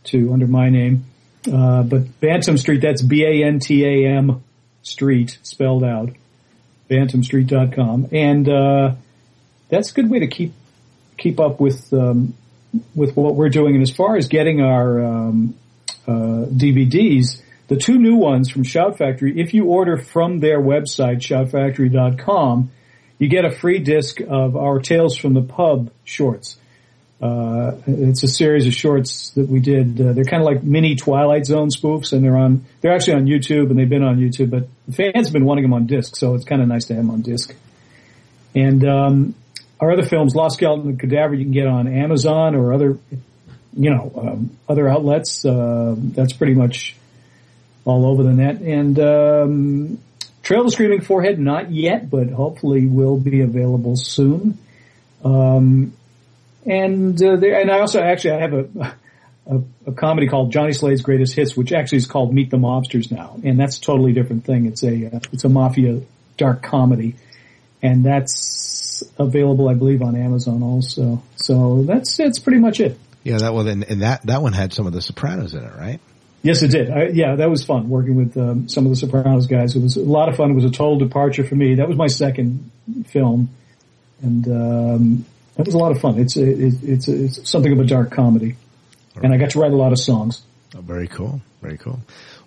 too 0.04 0.32
under 0.32 0.46
my 0.46 0.70
name. 0.70 1.04
Uh, 1.48 1.82
but 1.82 2.20
Bantam 2.20 2.58
Street, 2.58 2.80
that's 2.82 3.02
B-A-N-T-A-M 3.02 4.42
Street 4.82 5.38
spelled 5.42 5.84
out. 5.84 6.10
Bantamstreet.com. 6.90 8.08
And, 8.12 8.48
uh, 8.48 8.94
that's 9.68 9.90
a 9.90 9.94
good 9.94 10.08
way 10.10 10.20
to 10.20 10.28
keep, 10.28 10.52
keep 11.18 11.40
up 11.40 11.60
with, 11.60 11.92
um, 11.92 12.34
with 12.94 13.16
what 13.16 13.34
we're 13.34 13.48
doing. 13.48 13.74
And 13.74 13.82
as 13.82 13.90
far 13.90 14.16
as 14.16 14.28
getting 14.28 14.60
our, 14.60 15.04
um, 15.04 15.54
uh, 16.06 16.46
DVDs, 16.46 17.40
the 17.68 17.76
two 17.76 17.98
new 17.98 18.16
ones 18.16 18.48
from 18.48 18.62
Shout 18.62 18.98
Factory, 18.98 19.40
if 19.40 19.52
you 19.52 19.64
order 19.64 19.96
from 19.96 20.38
their 20.38 20.60
website, 20.60 21.18
shoutfactory.com, 21.18 22.70
you 23.18 23.28
get 23.28 23.44
a 23.44 23.50
free 23.50 23.80
disc 23.80 24.20
of 24.20 24.56
our 24.56 24.78
Tales 24.78 25.16
from 25.16 25.34
the 25.34 25.42
Pub 25.42 25.90
shorts. 26.04 26.58
Uh, 27.20 27.72
it's 27.86 28.22
a 28.22 28.28
series 28.28 28.66
of 28.66 28.74
shorts 28.74 29.30
that 29.30 29.48
we 29.48 29.60
did. 29.60 29.98
Uh, 30.00 30.12
they're 30.12 30.24
kind 30.24 30.42
of 30.42 30.46
like 30.46 30.62
mini 30.62 30.96
Twilight 30.96 31.46
Zone 31.46 31.68
spoofs, 31.68 32.12
and 32.12 32.22
they're 32.22 32.36
on. 32.36 32.66
They're 32.80 32.94
actually 32.94 33.14
on 33.14 33.26
YouTube, 33.26 33.70
and 33.70 33.78
they've 33.78 33.88
been 33.88 34.02
on 34.02 34.18
YouTube. 34.18 34.50
But 34.50 34.68
fans 34.94 35.26
have 35.26 35.32
been 35.32 35.46
wanting 35.46 35.62
them 35.62 35.72
on 35.72 35.86
disc, 35.86 36.16
so 36.16 36.34
it's 36.34 36.44
kind 36.44 36.60
of 36.60 36.68
nice 36.68 36.84
to 36.86 36.94
have 36.94 37.04
them 37.04 37.10
on 37.10 37.22
disc. 37.22 37.54
And 38.54 38.86
um, 38.86 39.34
our 39.80 39.92
other 39.92 40.04
films, 40.04 40.34
Lost 40.34 40.56
Skeleton 40.56 40.90
and 40.90 41.00
Cadavra, 41.00 41.38
you 41.38 41.44
can 41.44 41.52
get 41.52 41.66
on 41.66 41.88
Amazon 41.88 42.54
or 42.54 42.72
other, 42.72 42.98
you 43.74 43.90
know, 43.90 44.12
um, 44.16 44.56
other 44.68 44.88
outlets. 44.88 45.44
Uh, 45.44 45.94
that's 45.96 46.34
pretty 46.34 46.54
much 46.54 46.96
all 47.86 48.06
over 48.06 48.22
the 48.22 48.32
net. 48.32 48.60
And 48.60 48.98
um, 48.98 49.98
Trail 50.42 50.60
of 50.60 50.66
the 50.66 50.72
Screaming 50.72 51.00
Forehead, 51.00 51.38
not 51.38 51.70
yet, 51.70 52.10
but 52.10 52.28
hopefully 52.28 52.86
will 52.86 53.16
be 53.16 53.40
available 53.40 53.96
soon. 53.96 54.58
Um, 55.24 55.92
and 56.66 57.22
uh, 57.22 57.36
there, 57.36 57.60
and 57.60 57.70
I 57.70 57.80
also 57.80 58.00
actually 58.00 58.32
I 58.32 58.40
have 58.40 58.52
a, 58.52 58.96
a 59.46 59.62
a 59.86 59.92
comedy 59.92 60.26
called 60.26 60.52
Johnny 60.52 60.72
Slade's 60.72 61.02
Greatest 61.02 61.34
Hits, 61.34 61.56
which 61.56 61.72
actually 61.72 61.98
is 61.98 62.06
called 62.06 62.34
Meet 62.34 62.50
the 62.50 62.56
Mobsters 62.56 63.10
now, 63.10 63.38
and 63.44 63.58
that's 63.58 63.78
a 63.78 63.80
totally 63.80 64.12
different 64.12 64.44
thing. 64.44 64.66
It's 64.66 64.82
a 64.82 65.06
uh, 65.06 65.20
it's 65.32 65.44
a 65.44 65.48
mafia 65.48 66.02
dark 66.36 66.62
comedy, 66.62 67.14
and 67.82 68.04
that's 68.04 69.02
available, 69.18 69.68
I 69.68 69.74
believe, 69.74 70.02
on 70.02 70.16
Amazon 70.16 70.62
also. 70.62 71.22
So 71.36 71.84
that's 71.84 72.16
that's 72.16 72.38
pretty 72.38 72.58
much 72.58 72.80
it. 72.80 72.98
Yeah, 73.22 73.38
that 73.38 73.54
one 73.54 73.68
and, 73.68 73.84
and 73.84 74.02
that 74.02 74.22
that 74.26 74.42
one 74.42 74.52
had 74.52 74.72
some 74.72 74.86
of 74.86 74.92
the 74.92 75.02
Sopranos 75.02 75.54
in 75.54 75.62
it, 75.62 75.72
right? 75.76 76.00
Yes, 76.42 76.62
it 76.62 76.70
did. 76.70 76.90
I, 76.90 77.08
yeah, 77.12 77.36
that 77.36 77.50
was 77.50 77.64
fun 77.64 77.88
working 77.88 78.14
with 78.14 78.36
um, 78.36 78.68
some 78.68 78.86
of 78.86 78.90
the 78.90 78.96
Sopranos 78.96 79.46
guys. 79.48 79.74
It 79.74 79.82
was 79.82 79.96
a 79.96 80.00
lot 80.00 80.28
of 80.28 80.36
fun. 80.36 80.50
It 80.52 80.54
was 80.54 80.64
a 80.64 80.70
total 80.70 80.98
departure 80.98 81.42
for 81.42 81.56
me. 81.56 81.74
That 81.76 81.88
was 81.88 81.96
my 81.96 82.06
second 82.06 82.70
film, 83.06 83.50
and 84.22 84.46
um, 84.48 85.24
that 85.56 85.66
was 85.66 85.74
a 85.74 85.78
lot 85.78 85.92
of 85.92 86.00
fun. 86.00 86.18
It's 86.18 86.36
it, 86.36 86.74
it's 86.82 87.08
it's 87.08 87.48
something 87.50 87.72
of 87.72 87.78
a 87.80 87.84
dark 87.84 88.10
comedy, 88.10 88.56
and 89.22 89.32
I 89.32 89.36
got 89.38 89.50
to 89.50 89.58
write 89.60 89.72
a 89.72 89.76
lot 89.76 89.92
of 89.92 89.98
songs. 89.98 90.42
Oh, 90.76 90.80
very 90.80 91.08
cool. 91.08 91.40
Very 91.62 91.78
cool. 91.78 91.98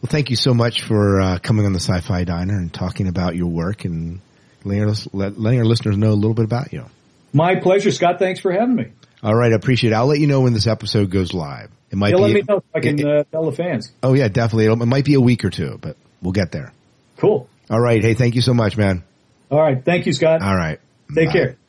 Well, 0.02 0.10
thank 0.10 0.30
you 0.30 0.36
so 0.36 0.54
much 0.54 0.82
for 0.84 1.20
uh, 1.20 1.40
coming 1.40 1.66
on 1.66 1.74
the 1.74 1.80
Sci-Fi 1.80 2.24
Diner 2.24 2.54
and 2.58 2.72
talking 2.74 3.08
about 3.08 3.36
your 3.36 3.48
work 3.48 3.84
and 3.86 4.22
letting 4.64 4.84
our, 4.86 4.94
letting 5.12 5.60
our 5.60 5.66
listeners 5.66 5.98
know 5.98 6.12
a 6.12 6.14
little 6.16 6.34
bit 6.36 6.46
about 6.46 6.72
you. 6.72 6.86
My 7.34 7.60
pleasure, 7.60 7.92
Scott. 7.92 8.18
Thanks 8.20 8.40
for 8.40 8.52
having 8.52 8.76
me. 8.76 8.86
All 9.22 9.36
right, 9.36 9.52
I 9.52 9.56
appreciate 9.56 9.92
it. 9.92 9.96
I'll 9.96 10.06
let 10.08 10.20
you 10.20 10.28
know 10.28 10.42
when 10.42 10.54
this 10.54 10.68
episode 10.68 11.10
goes 11.12 11.34
live. 11.34 11.70
It 11.92 11.98
might 11.98 12.10
Yeah, 12.12 12.16
be. 12.18 12.22
let 12.22 12.34
me 12.34 12.42
know 12.48 12.58
if 12.58 12.64
I 12.74 12.80
can 12.80 13.00
it- 13.00 13.06
uh, 13.06 13.24
tell 13.32 13.46
the 13.46 13.52
fans. 13.52 13.92
oh 14.04 14.14
yeah, 14.14 14.28
definitely. 14.30 14.66
It'll, 14.66 14.82
it 14.82 14.86
might 14.86 15.06
be 15.06 15.16
a 15.16 15.22
week 15.22 15.44
or 15.44 15.50
two, 15.50 15.78
but 15.82 15.98
we'll 16.22 16.32
get 16.34 16.52
there. 16.52 16.72
Cool. 17.18 17.50
All 17.70 17.80
right. 17.82 18.02
Hey, 18.02 18.14
thank 18.14 18.36
you 18.36 18.42
so 18.42 18.54
much, 18.54 18.78
man. 18.78 19.04
All 19.52 19.60
right. 19.60 19.84
Thank 19.84 20.06
you, 20.06 20.14
Scott. 20.14 20.42
All 20.42 20.56
right. 20.56 20.80
Take 21.14 21.32
care. 21.32 21.48
Bye. 21.48 21.56
Oh, 21.56 21.69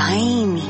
shiny. 0.00 0.60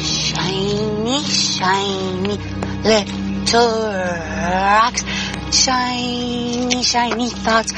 Shiny, 0.00 1.18
shiny 1.24 2.36
little 2.84 3.92
rocks. 3.92 5.04
Shiny, 5.52 6.82
shiny 6.82 7.28
thoughts. 7.28 7.72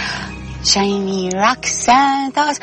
Shiny 0.62 1.30
rocks 1.34 1.88
and 1.88 2.32
thoughts. 2.32 2.60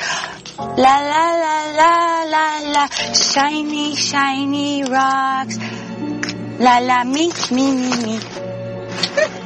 La 0.58 0.96
la 1.12 1.26
la 1.44 1.58
la 1.80 1.94
la 2.34 2.46
la. 2.74 2.88
Shiny, 3.14 3.96
shiny 3.96 4.84
rocks. 4.84 5.58
La 6.60 6.80
la 6.80 7.04
me, 7.04 7.32
me, 7.52 7.66
me, 7.76 7.90
me. 8.06 8.20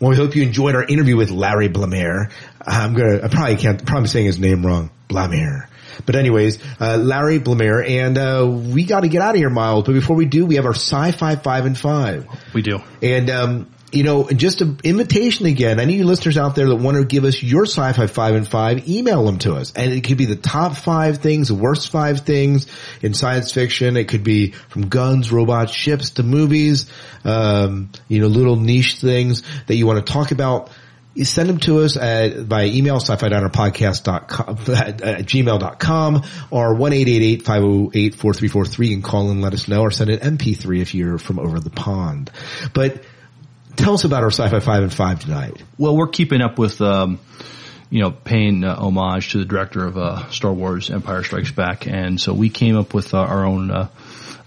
Well, 0.00 0.10
we 0.10 0.16
hope 0.16 0.36
you 0.36 0.42
enjoyed 0.42 0.74
our 0.74 0.84
interview 0.84 1.16
with 1.16 1.30
Larry 1.30 1.68
Blamere. 1.68 2.30
I'm 2.64 2.94
gonna, 2.94 3.20
I 3.24 3.28
probably 3.28 3.56
can't, 3.56 3.84
probably 3.84 4.08
saying 4.08 4.26
his 4.26 4.38
name 4.38 4.64
wrong. 4.64 4.90
Blamere. 5.08 5.68
But 6.06 6.14
anyways, 6.16 6.58
uh, 6.80 6.96
Larry 6.96 7.38
Blamere, 7.38 7.82
and 7.82 8.16
uh, 8.16 8.46
we 8.46 8.84
got 8.84 9.00
to 9.00 9.08
get 9.08 9.22
out 9.22 9.34
of 9.34 9.36
here, 9.36 9.50
Miles. 9.50 9.84
But 9.84 9.94
before 9.94 10.16
we 10.16 10.26
do, 10.26 10.46
we 10.46 10.56
have 10.56 10.66
our 10.66 10.74
sci-fi 10.74 11.36
five 11.36 11.66
and 11.66 11.76
five. 11.76 12.26
We 12.54 12.62
do. 12.62 12.80
And 13.02 13.30
um, 13.30 13.70
you 13.92 14.02
know, 14.02 14.28
just 14.28 14.60
an 14.60 14.80
invitation 14.84 15.46
again. 15.46 15.80
Any 15.80 16.02
listeners 16.02 16.36
out 16.36 16.54
there 16.54 16.68
that 16.68 16.76
want 16.76 16.98
to 16.98 17.04
give 17.04 17.24
us 17.24 17.42
your 17.42 17.64
sci-fi 17.64 18.06
five 18.06 18.34
and 18.34 18.46
five, 18.46 18.86
email 18.88 19.24
them 19.24 19.38
to 19.40 19.54
us. 19.54 19.72
And 19.72 19.92
it 19.92 20.04
could 20.04 20.18
be 20.18 20.26
the 20.26 20.36
top 20.36 20.76
five 20.76 21.18
things, 21.18 21.48
the 21.48 21.54
worst 21.54 21.90
five 21.90 22.20
things 22.20 22.68
in 23.00 23.14
science 23.14 23.50
fiction. 23.52 23.96
It 23.96 24.08
could 24.08 24.24
be 24.24 24.50
from 24.52 24.88
guns, 24.88 25.32
robots, 25.32 25.72
ships 25.72 26.10
to 26.10 26.22
movies. 26.22 26.90
Um, 27.24 27.90
you 28.08 28.20
know, 28.20 28.26
little 28.26 28.56
niche 28.56 28.96
things 28.96 29.42
that 29.66 29.76
you 29.76 29.86
want 29.86 30.04
to 30.04 30.12
talk 30.12 30.32
about. 30.32 30.70
You 31.14 31.24
send 31.24 31.48
them 31.48 31.56
to 31.60 31.78
us 31.80 31.96
at, 31.96 32.46
by 32.48 32.66
email, 32.66 32.96
sci-fi 32.96 33.28
diner 33.28 33.48
podcast.com, 33.48 34.58
at, 34.76 35.00
at 35.00 35.24
gmail.com 35.24 36.22
or 36.50 36.74
1-888-508-4343 36.76 38.92
and 38.92 39.02
call 39.02 39.30
and 39.30 39.40
let 39.40 39.54
us 39.54 39.66
know 39.66 39.80
or 39.80 39.90
send 39.90 40.10
an 40.10 40.36
MP3 40.36 40.80
if 40.80 40.94
you're 40.94 41.18
from 41.18 41.40
over 41.40 41.58
the 41.58 41.70
pond. 41.70 42.30
But 42.72 43.02
tell 43.78 43.94
us 43.94 44.04
about 44.04 44.22
our 44.22 44.30
sci-fi 44.30 44.60
five 44.60 44.82
and 44.82 44.92
five 44.92 45.20
tonight. 45.20 45.62
Well, 45.78 45.96
we're 45.96 46.08
keeping 46.08 46.42
up 46.42 46.58
with, 46.58 46.80
um, 46.80 47.20
you 47.88 48.02
know, 48.02 48.10
paying 48.10 48.64
uh, 48.64 48.76
homage 48.76 49.32
to 49.32 49.38
the 49.38 49.44
director 49.44 49.86
of 49.86 49.96
uh, 49.96 50.28
Star 50.30 50.52
Wars: 50.52 50.90
Empire 50.90 51.22
Strikes 51.22 51.52
Back, 51.52 51.86
and 51.86 52.20
so 52.20 52.34
we 52.34 52.50
came 52.50 52.76
up 52.76 52.92
with 52.92 53.14
uh, 53.14 53.18
our 53.18 53.46
own 53.46 53.70
uh, 53.70 53.88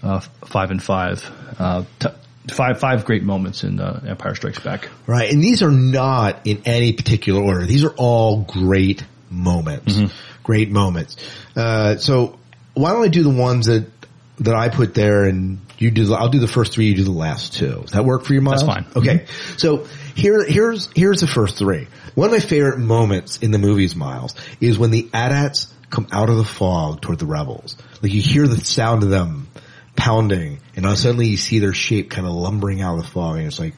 uh, 0.02 0.20
five 0.44 0.70
and 0.70 0.82
five, 0.82 1.28
uh, 1.58 1.84
t- 1.98 2.08
five 2.48 2.78
five 2.78 3.04
great 3.04 3.24
moments 3.24 3.64
in 3.64 3.80
uh, 3.80 4.04
Empire 4.06 4.34
Strikes 4.34 4.60
Back. 4.60 4.88
Right. 5.06 5.32
And 5.32 5.42
these 5.42 5.62
are 5.62 5.72
not 5.72 6.46
in 6.46 6.62
any 6.64 6.92
particular 6.92 7.42
order. 7.42 7.66
These 7.66 7.84
are 7.84 7.94
all 7.96 8.42
great 8.42 9.04
moments. 9.30 9.98
Great 10.42 10.70
moments. 10.70 11.16
Uh, 11.56 11.96
so 11.96 12.38
why 12.74 12.92
don't 12.92 13.04
I 13.04 13.08
do 13.08 13.22
the 13.22 13.30
ones 13.30 13.66
that, 13.66 13.86
that 14.40 14.54
I 14.54 14.68
put 14.68 14.92
there 14.92 15.24
and 15.24 15.58
you 15.82 15.90
do 15.90 16.04
the, 16.04 16.14
I'll 16.14 16.28
do 16.28 16.38
the 16.38 16.48
first 16.48 16.72
three, 16.72 16.86
you 16.86 16.94
do 16.94 17.04
the 17.04 17.10
last 17.10 17.54
two. 17.54 17.80
Does 17.82 17.90
that 17.90 18.04
work 18.04 18.24
for 18.24 18.34
you, 18.34 18.40
Miles? 18.40 18.64
That's 18.64 18.74
fine. 18.74 18.86
Okay. 18.96 19.18
Mm-hmm. 19.18 19.56
So 19.58 19.86
here, 20.14 20.44
here's, 20.44 20.88
here's 20.94 21.20
the 21.20 21.26
first 21.26 21.58
three. 21.58 21.88
One 22.14 22.26
of 22.26 22.32
my 22.32 22.40
favorite 22.40 22.78
moments 22.78 23.38
in 23.38 23.50
the 23.50 23.58
movies, 23.58 23.96
Miles, 23.96 24.34
is 24.60 24.78
when 24.78 24.90
the 24.90 25.08
AT-ATs 25.12 25.72
come 25.90 26.06
out 26.12 26.30
of 26.30 26.36
the 26.36 26.44
fog 26.44 27.00
toward 27.00 27.18
the 27.18 27.26
rebels. 27.26 27.76
Like 28.00 28.12
you 28.12 28.22
hear 28.22 28.46
the 28.46 28.64
sound 28.64 29.02
of 29.02 29.10
them 29.10 29.48
pounding 29.96 30.60
and 30.74 30.84
then 30.84 30.96
suddenly 30.96 31.26
you 31.26 31.36
see 31.36 31.58
their 31.58 31.74
shape 31.74 32.10
kind 32.10 32.26
of 32.26 32.32
lumbering 32.32 32.80
out 32.80 32.96
of 32.96 33.04
the 33.04 33.10
fog 33.10 33.36
and 33.38 33.46
it's 33.46 33.58
like, 33.58 33.74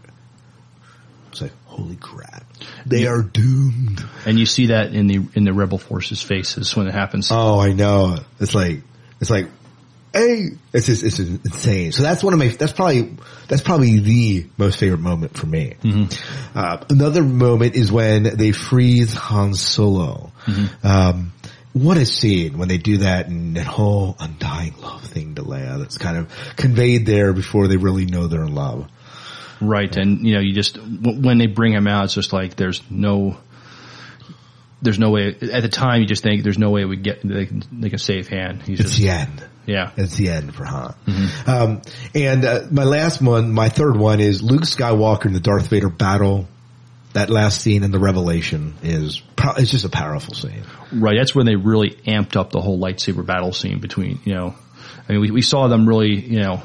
it's 1.32 1.42
like, 1.42 1.52
holy 1.64 1.96
crap. 1.96 2.44
They 2.86 3.06
are 3.06 3.22
doomed. 3.22 4.04
And 4.24 4.38
you 4.38 4.46
see 4.46 4.66
that 4.66 4.94
in 4.94 5.08
the 5.08 5.20
in 5.34 5.42
the 5.42 5.52
rebel 5.52 5.78
forces' 5.78 6.22
faces 6.22 6.76
when 6.76 6.86
it 6.86 6.92
happens. 6.92 7.30
Oh, 7.32 7.58
I 7.58 7.72
know. 7.72 8.18
It's 8.38 8.54
like, 8.54 8.82
it's 9.20 9.30
like, 9.30 9.48
hey, 10.14 10.48
it's 10.72 10.86
just, 10.86 11.02
it's 11.02 11.18
insane. 11.18 11.92
So 11.92 12.02
that's 12.02 12.22
one 12.24 12.32
of 12.32 12.38
my, 12.38 12.48
that's 12.48 12.72
probably, 12.72 13.14
that's 13.48 13.62
probably 13.62 13.98
the 13.98 14.46
most 14.56 14.78
favorite 14.78 15.00
moment 15.00 15.36
for 15.36 15.46
me. 15.46 15.74
Uh, 16.54 16.84
another 16.88 17.22
moment 17.22 17.74
is 17.74 17.92
when 17.92 18.22
they 18.22 18.52
freeze 18.52 19.12
Han 19.14 19.54
Solo. 19.54 20.32
Um, 20.82 21.32
what 21.74 21.96
a 21.96 22.06
scene 22.06 22.56
when 22.56 22.68
they 22.68 22.78
do 22.78 22.98
that 22.98 23.26
and 23.26 23.56
that 23.56 23.66
whole 23.66 24.14
undying 24.20 24.76
love 24.80 25.02
thing 25.02 25.34
to 25.34 25.42
Leia 25.42 25.78
that's 25.78 25.98
kind 25.98 26.16
of 26.16 26.30
conveyed 26.56 27.04
there 27.04 27.32
before 27.32 27.66
they 27.66 27.76
really 27.76 28.06
know 28.06 28.28
they're 28.28 28.44
in 28.44 28.54
love. 28.54 28.88
Right, 29.60 29.96
and 29.96 30.26
you 30.26 30.34
know, 30.34 30.40
you 30.40 30.52
just 30.52 30.76
when 30.78 31.38
they 31.38 31.46
bring 31.46 31.72
him 31.72 31.86
out, 31.86 32.04
it's 32.04 32.14
just 32.14 32.32
like 32.32 32.54
there's 32.56 32.82
no, 32.90 33.36
there's 34.82 34.98
no 34.98 35.10
way. 35.10 35.28
At 35.28 35.62
the 35.62 35.68
time, 35.68 36.00
you 36.00 36.06
just 36.06 36.22
think 36.22 36.42
there's 36.44 36.58
no 36.58 36.70
way 36.70 36.84
we 36.84 36.96
get 36.96 37.22
they 37.26 37.46
can 37.46 37.62
they 37.72 37.88
can 37.88 37.98
save 37.98 38.28
Han. 38.28 38.60
He's 38.60 38.80
It's 38.80 38.90
just 38.90 39.00
the 39.00 39.10
end. 39.10 39.44
Yeah. 39.66 39.90
It's 39.96 40.16
the 40.16 40.30
end 40.30 40.54
for 40.54 40.64
Han. 40.64 40.94
Um, 41.46 41.82
and 42.14 42.44
uh, 42.44 42.66
my 42.70 42.84
last 42.84 43.20
one, 43.22 43.52
my 43.52 43.68
third 43.68 43.96
one 43.96 44.20
is 44.20 44.42
Luke 44.42 44.62
Skywalker 44.62 45.26
in 45.26 45.32
the 45.32 45.40
Darth 45.40 45.68
Vader 45.68 45.88
battle. 45.88 46.48
That 47.12 47.30
last 47.30 47.60
scene 47.60 47.84
in 47.84 47.92
the 47.92 48.00
Revelation 48.00 48.74
is 48.82 49.20
pro- 49.36 49.54
it's 49.54 49.70
just 49.70 49.84
a 49.84 49.88
powerful 49.88 50.34
scene. 50.34 50.64
Right, 50.92 51.16
that's 51.16 51.32
when 51.32 51.46
they 51.46 51.54
really 51.54 51.90
amped 51.90 52.34
up 52.34 52.50
the 52.50 52.60
whole 52.60 52.76
lightsaber 52.76 53.24
battle 53.24 53.52
scene 53.52 53.78
between 53.78 54.18
you 54.24 54.34
know, 54.34 54.56
I 55.08 55.12
mean 55.12 55.20
we 55.20 55.30
we 55.30 55.42
saw 55.42 55.68
them 55.68 55.88
really 55.88 56.12
you 56.12 56.40
know 56.40 56.64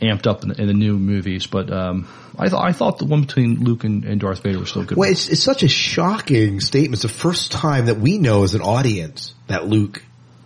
amped 0.00 0.26
up 0.26 0.42
in 0.42 0.48
the, 0.48 0.60
in 0.60 0.66
the 0.68 0.72
new 0.72 0.98
movies, 0.98 1.46
but 1.46 1.70
um, 1.70 2.08
I 2.38 2.48
thought 2.48 2.64
I 2.64 2.72
thought 2.72 2.98
the 2.98 3.04
one 3.04 3.20
between 3.20 3.60
Luke 3.60 3.84
and, 3.84 4.04
and 4.04 4.18
Darth 4.18 4.42
Vader 4.42 4.58
was 4.58 4.70
still 4.70 4.84
good. 4.84 4.96
Well, 4.96 5.06
one. 5.06 5.12
it's 5.12 5.28
it's 5.28 5.42
such 5.42 5.62
a 5.62 5.68
shocking 5.68 6.60
statement. 6.60 6.94
It's 6.94 7.02
the 7.02 7.08
first 7.08 7.52
time 7.52 7.86
that 7.86 7.98
we 7.98 8.16
know 8.16 8.44
as 8.44 8.54
an 8.54 8.62
audience 8.62 9.34
that 9.48 9.66
Luke 9.66 10.02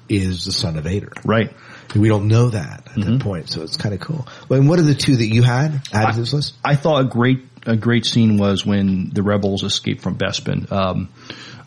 is 0.08 0.44
the 0.44 0.52
son 0.52 0.76
of 0.76 0.84
Vader. 0.84 1.12
Right. 1.24 1.52
We 1.94 2.08
don't 2.08 2.28
know 2.28 2.50
that 2.50 2.88
at 2.96 3.04
that 3.04 3.20
point, 3.20 3.48
so 3.48 3.62
it's 3.62 3.76
kind 3.76 3.94
of 3.94 4.00
cool. 4.00 4.26
And 4.50 4.68
what 4.68 4.78
are 4.78 4.82
the 4.82 4.94
two 4.94 5.16
that 5.16 5.26
you 5.26 5.42
had 5.42 5.82
added 5.92 6.14
to 6.14 6.20
this 6.20 6.32
list? 6.32 6.54
I 6.64 6.76
thought 6.76 7.00
a 7.00 7.08
great 7.08 7.40
a 7.66 7.76
great 7.76 8.04
scene 8.04 8.36
was 8.36 8.66
when 8.66 9.10
the 9.10 9.22
rebels 9.22 9.62
escaped 9.62 10.02
from 10.02 10.16
Bespin. 10.16 10.70
Um, 10.70 11.08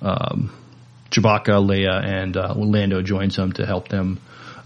um, 0.01 0.53
Chewbacca, 1.09 1.65
Leia, 1.65 2.03
and 2.05 2.37
uh, 2.37 2.53
Lando 2.55 3.01
joins 3.01 3.35
them 3.35 3.53
to 3.53 3.65
help 3.65 3.87
them 3.87 4.19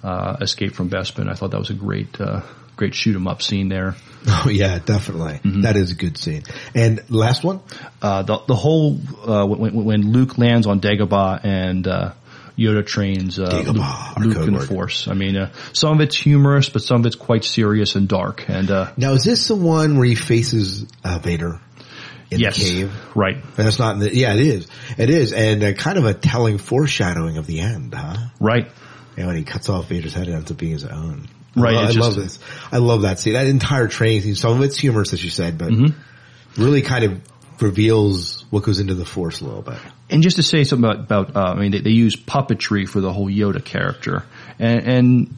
uh, 0.03 0.37
escape 0.41 0.73
from 0.73 0.89
Bespin. 0.89 1.29
I 1.29 1.35
thought 1.35 1.51
that 1.51 1.59
was 1.59 1.69
a 1.69 1.75
great 1.75 2.19
uh, 2.19 2.41
great 2.75 2.95
shoot 2.95 3.15
'em 3.15 3.27
up 3.27 3.41
scene 3.41 3.69
there. 3.69 3.95
Oh 4.27 4.49
yeah, 4.49 4.77
definitely. 4.77 5.39
That 5.63 5.75
is 5.75 5.89
a 5.91 5.95
good 5.95 6.15
scene. 6.15 6.43
And 6.75 7.03
last 7.09 7.43
one? 7.43 7.59
Uh, 8.03 8.21
the 8.21 8.37
the 8.47 8.55
whole 8.55 8.99
uh, 9.27 9.45
when, 9.47 9.73
when 9.83 10.11
Luke 10.11 10.37
lands 10.37 10.67
on 10.67 10.79
Dagobah 10.79 11.43
and 11.43 11.87
uh, 11.87 12.13
Yoda 12.61 12.85
trains 12.85 13.39
uh, 13.39 13.49
Dagobah, 13.49 14.17
Luke, 14.19 14.35
Luke 14.37 14.47
in 14.47 14.53
the. 14.53 14.59
Force. 14.65 15.07
I 15.07 15.13
mean, 15.13 15.35
uh, 15.37 15.51
some 15.73 15.95
of 15.95 16.01
it's 16.01 16.15
humorous, 16.15 16.69
but 16.69 16.81
some 16.81 17.01
of 17.01 17.05
it's 17.07 17.15
quite 17.15 17.43
serious 17.43 17.95
and 17.95 18.07
dark. 18.07 18.47
And 18.49 18.69
uh, 18.69 18.91
Now, 18.97 19.13
is 19.13 19.23
this 19.23 19.47
the 19.47 19.55
one 19.55 19.97
where 19.97 20.05
he 20.05 20.15
faces 20.15 20.85
uh, 21.03 21.19
Vader 21.19 21.59
in 22.29 22.39
Yes. 22.39 22.57
the 22.57 22.63
cave? 22.63 22.93
Right. 23.15 23.37
That's 23.55 23.79
not 23.79 23.95
in 23.95 23.99
the, 24.01 24.15
yeah, 24.15 24.33
it 24.33 24.41
is. 24.41 24.67
It 24.97 25.09
is. 25.09 25.33
And 25.33 25.63
uh, 25.63 25.73
kind 25.73 25.97
of 25.97 26.05
a 26.05 26.13
telling 26.13 26.57
foreshadowing 26.57 27.37
of 27.37 27.47
the 27.47 27.59
end, 27.61 27.93
huh? 27.93 28.15
Right. 28.39 28.69
And 29.17 29.27
when 29.27 29.35
he 29.35 29.43
cuts 29.43 29.67
off 29.69 29.89
Vader's 29.89 30.13
head, 30.13 30.27
it 30.29 30.33
ends 30.33 30.49
up 30.51 30.57
being 30.57 30.71
his 30.73 30.85
own. 30.85 31.27
Right, 31.55 31.75
I, 31.75 31.83
love 31.87 31.93
just- 31.93 32.17
this. 32.17 32.39
I 32.71 32.77
love 32.77 33.01
that 33.01 33.19
scene. 33.19 33.33
That 33.33 33.47
entire 33.47 33.87
training 33.89 34.21
scene. 34.21 34.35
Some 34.35 34.53
of 34.57 34.61
it's 34.63 34.77
humorous, 34.77 35.11
as 35.11 35.21
you 35.23 35.29
said, 35.29 35.57
but 35.57 35.69
Mm-hmm. 35.71 36.61
really 36.61 36.81
kind 36.81 37.03
of 37.03 37.21
reveals 37.61 38.45
what 38.49 38.63
goes 38.63 38.79
into 38.79 38.95
the 38.95 39.05
Force 39.05 39.41
a 39.41 39.45
little 39.45 39.61
bit. 39.61 39.77
And 40.09 40.23
just 40.23 40.37
to 40.37 40.43
say 40.43 40.63
something 40.63 40.89
about, 40.89 41.29
about 41.29 41.35
uh, 41.35 41.53
I 41.53 41.59
mean, 41.59 41.71
they, 41.71 41.79
they 41.81 41.91
use 41.91 42.15
puppetry 42.15 42.87
for 42.87 43.01
the 43.01 43.11
whole 43.13 43.27
Yoda 43.29 43.63
character, 43.63 44.23
and, 44.59 44.87
and 44.87 45.35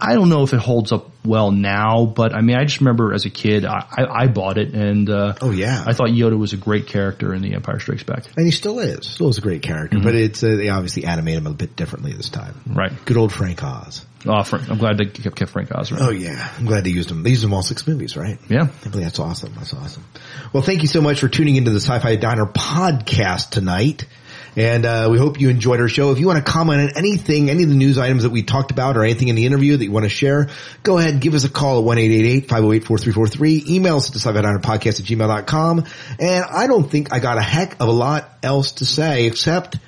I 0.00 0.14
don't 0.14 0.28
know 0.28 0.42
if 0.42 0.52
it 0.52 0.58
holds 0.58 0.90
up 0.90 1.10
well 1.24 1.52
now, 1.52 2.06
but 2.06 2.34
I 2.34 2.40
mean, 2.40 2.56
I 2.56 2.64
just 2.64 2.80
remember 2.80 3.14
as 3.14 3.24
a 3.24 3.30
kid, 3.30 3.64
I, 3.64 3.86
I, 3.90 4.22
I 4.22 4.26
bought 4.26 4.58
it, 4.58 4.74
and 4.74 5.08
uh, 5.08 5.34
oh 5.40 5.52
yeah, 5.52 5.84
I 5.86 5.92
thought 5.92 6.08
Yoda 6.08 6.36
was 6.36 6.52
a 6.52 6.56
great 6.56 6.88
character 6.88 7.32
in 7.32 7.42
The 7.42 7.54
Empire 7.54 7.78
Strikes 7.78 8.02
Back. 8.02 8.24
And 8.36 8.44
he 8.44 8.50
still 8.50 8.80
is. 8.80 9.06
Still 9.06 9.28
is 9.28 9.38
a 9.38 9.42
great 9.42 9.62
character, 9.62 10.00
but 10.02 10.16
it's 10.16 10.42
uh, 10.42 10.56
they 10.56 10.70
obviously 10.70 11.04
animate 11.04 11.36
him 11.36 11.46
a 11.46 11.52
bit 11.52 11.76
differently 11.76 12.12
this 12.12 12.30
time. 12.30 12.60
Right. 12.66 12.92
Good 13.04 13.16
old 13.16 13.32
Frank 13.32 13.62
Oz. 13.62 14.04
Oh, 14.26 14.42
Frank, 14.44 14.70
I'm 14.70 14.78
glad 14.78 14.98
they 14.98 15.06
kept, 15.06 15.34
kept 15.36 15.50
Frank 15.50 15.74
Oz 15.74 15.90
around. 15.90 16.02
Oh 16.02 16.10
yeah, 16.10 16.52
I'm 16.58 16.66
glad 16.66 16.84
they 16.84 16.90
used 16.90 17.10
him. 17.10 17.22
They 17.22 17.30
used 17.30 17.42
him 17.42 17.52
all 17.52 17.62
six 17.62 17.86
movies, 17.86 18.16
right? 18.16 18.38
Yeah. 18.48 18.68
I 18.84 18.88
believe 18.88 19.04
that's 19.04 19.18
awesome. 19.18 19.54
That's 19.54 19.74
awesome. 19.74 20.04
Well, 20.52 20.62
thank 20.62 20.82
you 20.82 20.88
so 20.88 21.00
much 21.00 21.20
for 21.20 21.28
tuning 21.28 21.56
into 21.56 21.70
the 21.70 21.80
Sci-Fi 21.80 22.16
Diner 22.16 22.46
podcast 22.46 23.50
tonight. 23.50 24.06
And 24.54 24.84
uh, 24.84 25.08
we 25.10 25.16
hope 25.18 25.40
you 25.40 25.48
enjoyed 25.48 25.80
our 25.80 25.88
show. 25.88 26.10
If 26.12 26.18
you 26.18 26.26
want 26.26 26.44
to 26.44 26.50
comment 26.50 26.82
on 26.82 26.98
anything, 26.98 27.48
any 27.48 27.62
of 27.62 27.70
the 27.70 27.74
news 27.74 27.96
items 27.96 28.24
that 28.24 28.30
we 28.30 28.42
talked 28.42 28.70
about 28.70 28.98
or 28.98 29.02
anything 29.02 29.28
in 29.28 29.34
the 29.34 29.46
interview 29.46 29.76
that 29.78 29.82
you 29.84 29.90
want 29.90 30.04
to 30.04 30.10
share, 30.10 30.50
go 30.82 30.98
ahead 30.98 31.14
and 31.14 31.22
give 31.22 31.32
us 31.32 31.44
a 31.44 31.48
call 31.48 31.78
at 31.78 31.96
1-888-508-4343. 31.96 33.68
Email 33.68 33.96
us 33.96 34.08
at 34.08 34.12
the 34.12 34.20
Sci-Fi 34.20 34.42
Diner 34.42 34.58
podcast 34.58 35.00
at 35.00 35.06
gmail.com. 35.06 35.84
And 36.18 36.44
I 36.44 36.66
don't 36.66 36.84
think 36.88 37.14
I 37.14 37.18
got 37.18 37.38
a 37.38 37.42
heck 37.42 37.80
of 37.80 37.88
a 37.88 37.92
lot 37.92 38.28
else 38.42 38.72
to 38.72 38.84
say 38.84 39.24
except 39.26 39.78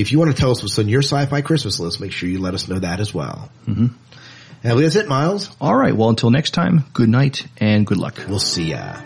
if 0.00 0.12
you 0.12 0.18
want 0.18 0.30
to 0.30 0.36
tell 0.36 0.50
us 0.50 0.62
what's 0.62 0.78
on 0.78 0.88
your 0.88 1.02
sci-fi 1.02 1.42
Christmas 1.42 1.78
list, 1.78 2.00
make 2.00 2.12
sure 2.12 2.28
you 2.28 2.40
let 2.40 2.54
us 2.54 2.68
know 2.68 2.78
that 2.78 3.00
as 3.00 3.12
well. 3.12 3.50
Mm-hmm. 3.66 3.88
And 4.62 4.78
that's 4.78 4.96
it, 4.96 5.08
Miles. 5.08 5.54
All 5.60 5.76
right. 5.76 5.94
Well, 5.94 6.08
until 6.08 6.30
next 6.30 6.50
time, 6.50 6.84
good 6.92 7.08
night 7.08 7.46
and 7.58 7.86
good 7.86 7.98
luck. 7.98 8.18
We'll 8.28 8.38
see 8.38 8.70
ya. 8.70 9.00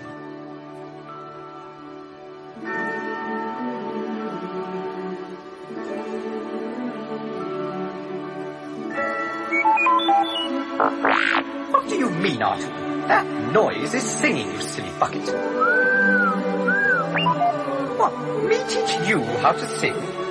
What 11.70 11.88
do 11.88 11.96
you 11.96 12.10
mean, 12.10 12.42
Arthur? 12.42 12.68
That 13.08 13.52
noise 13.52 13.94
is 13.94 14.02
singing, 14.02 14.50
you 14.52 14.60
silly 14.60 14.90
bucket. 14.98 15.28
What, 17.98 18.12
me 18.48 18.56
teach 18.68 19.08
you 19.08 19.20
how 19.20 19.52
to 19.52 19.68
sing? 19.78 20.23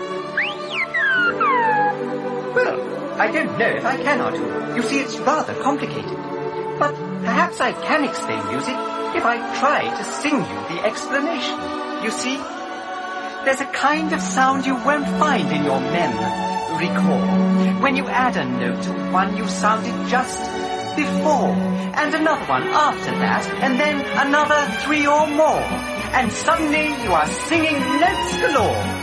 Well, 2.56 3.22
I 3.22 3.32
don't 3.32 3.58
know 3.58 3.68
if 3.68 3.86
I 3.86 3.98
can, 3.98 4.22
Arthur. 4.22 4.76
You 4.76 4.82
see, 4.84 5.00
it's 5.00 5.18
rather 5.20 5.54
complicated. 5.62 6.18
But 6.80 6.96
perhaps 7.24 7.62
I 7.62 7.74
can 7.74 8.04
explain 8.04 8.46
music 8.48 8.76
if 9.16 9.26
I 9.26 9.38
try 9.60 9.96
to 9.96 10.04
sing 10.04 10.38
you 10.38 10.60
the 10.76 10.84
explanation. 10.86 11.58
You 12.04 12.12
see, 12.12 12.38
there's 13.46 13.62
a 13.62 13.66
kind 13.66 14.14
of 14.14 14.22
sound 14.22 14.66
you 14.66 14.76
won't 14.76 15.08
find 15.20 15.52
in 15.52 15.64
your 15.64 15.80
mem. 15.80 16.16
Recall, 16.80 17.82
when 17.82 17.96
you 17.96 18.08
add 18.08 18.36
a 18.36 18.46
note 18.46 18.82
to 18.84 18.92
one 19.12 19.38
you 19.38 19.48
sounded 19.48 20.10
just 20.10 20.40
before, 20.96 21.54
and 21.96 22.16
another 22.16 22.46
one 22.46 22.64
after 22.64 23.12
that, 23.12 23.46
and 23.62 23.80
then 23.80 24.02
another 24.28 24.62
three 24.84 25.06
or 25.06 25.28
more, 25.28 25.62
and 26.18 26.32
suddenly 26.32 26.88
you 27.04 27.12
are 27.12 27.28
singing 27.28 27.80
notes 28.02 28.38
galore. 28.42 29.03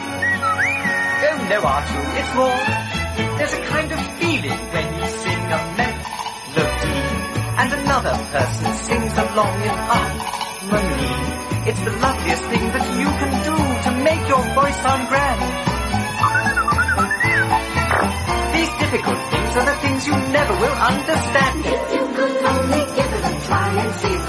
Oh 1.22 1.38
no, 1.50 1.58
Artu, 1.60 2.00
it's 2.20 2.32
more. 2.34 2.60
There's 3.38 3.52
a 3.52 3.62
kind 3.72 3.92
of 3.92 4.00
feeling 4.18 4.60
when 4.72 4.86
you 4.96 5.06
sing 5.22 5.42
a 5.56 5.60
melody, 5.76 7.00
and 7.60 7.70
another 7.80 8.16
person 8.32 8.66
sings 8.88 9.14
along 9.24 9.56
in 9.68 9.76
harmony. 9.90 11.14
It's 11.68 11.80
the 11.80 11.92
loveliest 11.92 12.44
thing 12.50 12.64
that 12.72 12.86
you 13.00 13.08
can 13.20 13.32
do 13.48 13.56
to 13.84 13.90
make 14.04 14.24
your 14.32 14.42
voice 14.56 14.78
sound 14.80 15.04
grand. 15.12 15.40
These 18.56 18.72
difficult 18.80 19.20
things 19.30 19.52
are 19.56 19.66
the 19.70 19.76
things 19.84 20.06
you 20.06 20.16
never 20.32 20.54
will 20.56 20.78
understand. 20.92 21.56
If 21.66 21.82
you 21.94 22.04
could 22.16 22.34
only 22.48 22.82
give 22.96 23.10
it 23.18 23.24
a 23.28 23.34
try 23.46 23.68
and 23.82 23.92
see 24.00 24.19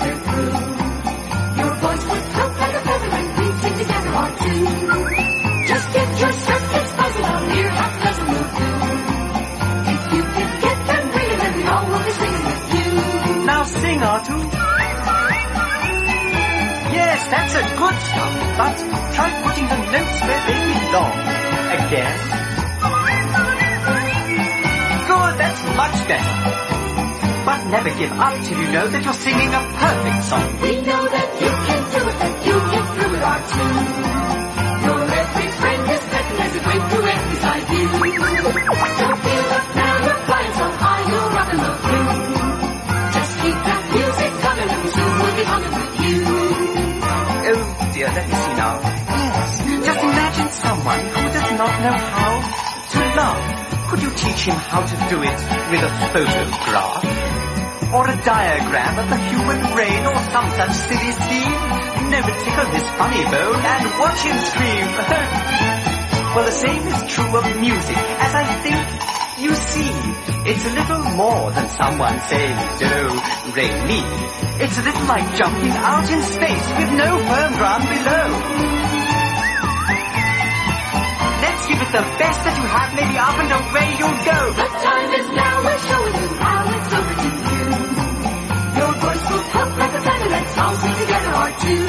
that's 17.31 17.55
a 17.55 17.63
good 17.79 17.97
start, 18.11 18.33
but 18.59 18.75
try 19.15 19.29
putting 19.43 19.67
the 19.71 19.79
notes 19.95 20.19
where 20.27 20.41
they 20.47 20.59
belong. 20.67 21.15
Again. 21.79 22.15
Good, 25.07 25.33
that's 25.39 25.61
much 25.79 25.97
better. 26.11 26.35
But 27.47 27.59
never 27.71 27.91
give 27.97 28.11
up 28.11 28.35
till 28.43 28.59
you 28.59 28.69
know 28.75 28.87
that 28.87 29.01
you're 29.03 29.21
singing 29.27 29.51
a 29.55 29.63
perfect 29.79 30.21
song. 30.27 30.47
We 30.61 30.71
know 30.83 31.03
that 31.15 31.29
you 31.41 31.51
can 31.67 31.81
do 31.95 32.01
it, 32.11 32.17
that 32.21 32.35
you 32.45 32.55
get 32.73 32.85
through 32.95 33.13
it, 33.15 33.23
Artu. 33.31 33.65
Your 34.85 34.99
every 35.21 35.49
friend 35.59 35.81
is 35.95 36.03
better 36.11 36.35
as 36.45 36.53
a 36.55 36.61
great 36.67 36.83
duet 36.91 37.21
beside 37.31 37.65
you. 37.71 37.91
Know 51.81 51.97
how 51.97 52.33
to 52.93 52.99
love. 53.17 53.43
Could 53.89 54.01
you 54.03 54.11
teach 54.13 54.41
him 54.45 54.55
how 54.55 54.85
to 54.85 54.95
do 55.09 55.17
it 55.25 55.39
with 55.73 55.81
a 55.81 55.91
photograph? 56.13 57.03
Or 57.91 58.07
a 58.07 58.17
diagram 58.23 58.99
of 59.01 59.09
the 59.09 59.17
human 59.17 59.59
brain 59.73 60.01
or 60.05 60.17
some 60.29 60.47
such 60.61 60.73
silly 60.87 61.11
scene? 61.11 61.55
Never 62.13 62.31
tickle 62.45 62.69
his 62.69 62.87
funny 63.01 63.23
bone 63.33 63.61
and 63.65 63.83
watch 63.99 64.21
him 64.21 64.37
scream. 64.53 64.87
well, 66.35 66.45
the 66.45 66.51
same 66.53 66.83
is 66.87 66.99
true 67.13 67.33
of 67.35 67.45
music, 67.59 67.97
as 67.97 68.31
I 68.35 68.45
think 68.63 68.79
you 69.41 69.55
see. 69.55 69.91
It's 70.45 70.65
a 70.65 70.73
little 70.77 71.03
more 71.17 71.51
than 71.51 71.67
someone 71.69 72.17
saying 72.29 72.57
do, 72.77 72.93
re, 73.57 73.67
mi. 73.89 74.01
It's 74.63 74.77
a 74.77 74.83
little 74.83 75.05
like 75.05 75.35
jumping 75.35 75.71
out 75.71 76.09
in 76.09 76.21
space 76.21 76.67
with 76.77 76.91
no 76.93 77.09
firm 77.17 77.53
ground 77.57 77.83
below. 77.89 78.90
Give 81.71 81.79
it 81.79 81.87
the 81.95 82.03
best 82.19 82.39
that 82.43 82.51
you 82.59 82.67
have, 82.67 82.91
maybe 82.99 83.15
up 83.15 83.31
and 83.31 83.47
away 83.47 83.95
you'll 83.95 84.19
go. 84.27 84.39
The 84.59 84.67
time 84.75 85.07
is 85.23 85.27
now, 85.31 85.55
we're 85.63 85.79
showing 85.87 86.15
you 86.19 86.27
how 86.35 86.67
it's 86.67 86.91
over 86.99 87.15
to 87.15 87.29
you. 87.31 87.63
Your 88.75 88.91
voice 88.91 89.23
will 89.31 89.45
pop 89.55 89.71
like 89.79 89.95
a 89.95 90.01
feather, 90.03 90.29
let's 90.35 90.51
all 90.59 90.75
sing 90.83 90.97
together 90.99 91.31
or 91.31 91.47
two. 91.63 91.79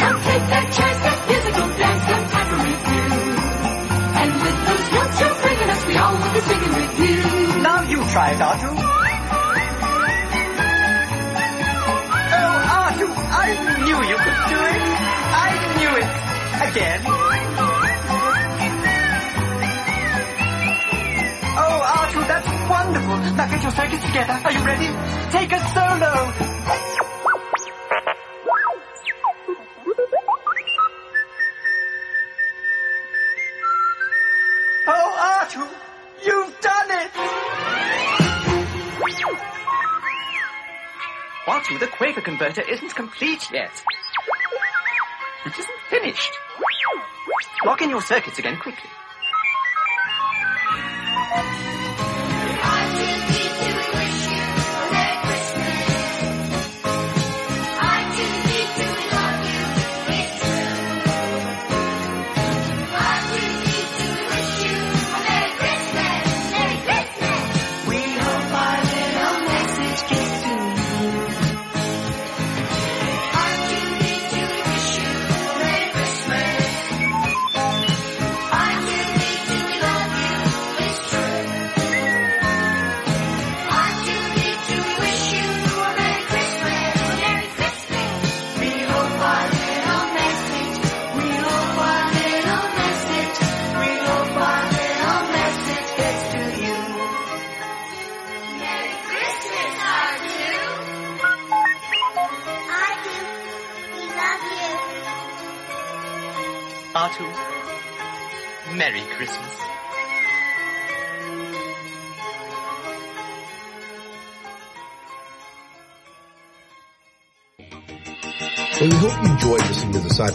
Come 0.00 0.16
take 0.24 0.46
that 0.48 0.66
chance, 0.72 0.96
that 0.96 1.18
musical 1.28 1.68
dance, 1.76 2.08
and 2.08 2.24
tackle 2.32 2.60
with 2.64 2.82
you. 2.88 3.04
And 4.16 4.30
with 4.48 4.58
those 4.64 4.86
notes 4.96 5.16
you're 5.20 5.36
bringing 5.44 5.70
us, 5.76 5.82
we 5.84 5.94
all 6.00 6.16
will 6.16 6.32
be 6.32 6.40
singing 6.40 6.72
with 6.80 6.96
you. 7.04 7.20
Now 7.60 7.84
you 7.84 8.00
try 8.16 8.32
it, 8.32 8.40
Artu. 8.40 8.70
Oh, 12.32 12.56
Artu, 12.80 13.12
I 13.12 13.60
knew 13.84 14.00
you 14.08 14.16
could 14.24 14.40
do 14.48 14.56
it. 14.72 14.80
I 15.36 15.52
knew 15.76 15.92
it. 16.00 16.08
Again. 16.64 17.29
Wonderful. 22.70 23.16
Now 23.34 23.50
get 23.50 23.62
your 23.62 23.72
circuits 23.72 24.04
together. 24.06 24.32
Are 24.44 24.52
you 24.52 24.64
ready? 24.64 24.86
Take 25.30 25.52
a 25.52 25.58
solo. 25.74 26.12
Oh, 34.92 35.42
Artu, 35.42 35.68
you've 36.24 36.60
done 36.60 36.90
it! 36.90 37.10
Artu, 41.46 41.80
the 41.80 41.88
Quaker 41.88 42.20
converter 42.20 42.62
isn't 42.62 42.94
complete 42.94 43.50
yet. 43.52 43.72
It 45.46 45.58
isn't 45.58 45.80
finished. 45.88 46.32
Lock 47.64 47.82
in 47.82 47.90
your 47.90 48.02
circuits 48.02 48.38
again 48.38 48.58
quickly. 48.58 48.90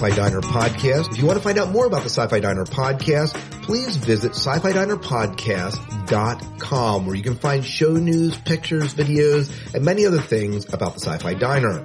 Sci-Fi 0.06 0.15
Diner 0.15 0.41
podcast. 0.41 1.11
If 1.11 1.18
you 1.18 1.26
want 1.26 1.40
to 1.40 1.44
find 1.44 1.57
out 1.57 1.72
more 1.72 1.88
about 1.88 2.03
the 2.03 2.10
Sci-Fi 2.10 2.40
Diner 2.40 2.65
podcast, 2.65 3.34
please 3.66 3.98
visit 3.98 4.34
sci-fi 4.34 4.74
diner 4.74 4.96
podcast.com 4.96 7.08
where 7.08 7.16
you 7.16 7.24
can 7.24 7.36
find 7.36 7.66
show 7.66 7.94
news, 7.94 8.38
pictures, 8.38 8.94
videos, 8.94 9.52
and 9.74 9.84
many 9.84 10.06
other 10.06 10.22
things 10.22 10.72
about 10.72 10.94
the 10.94 11.00
Sci-Fi 11.00 11.34
Diner. 11.34 11.84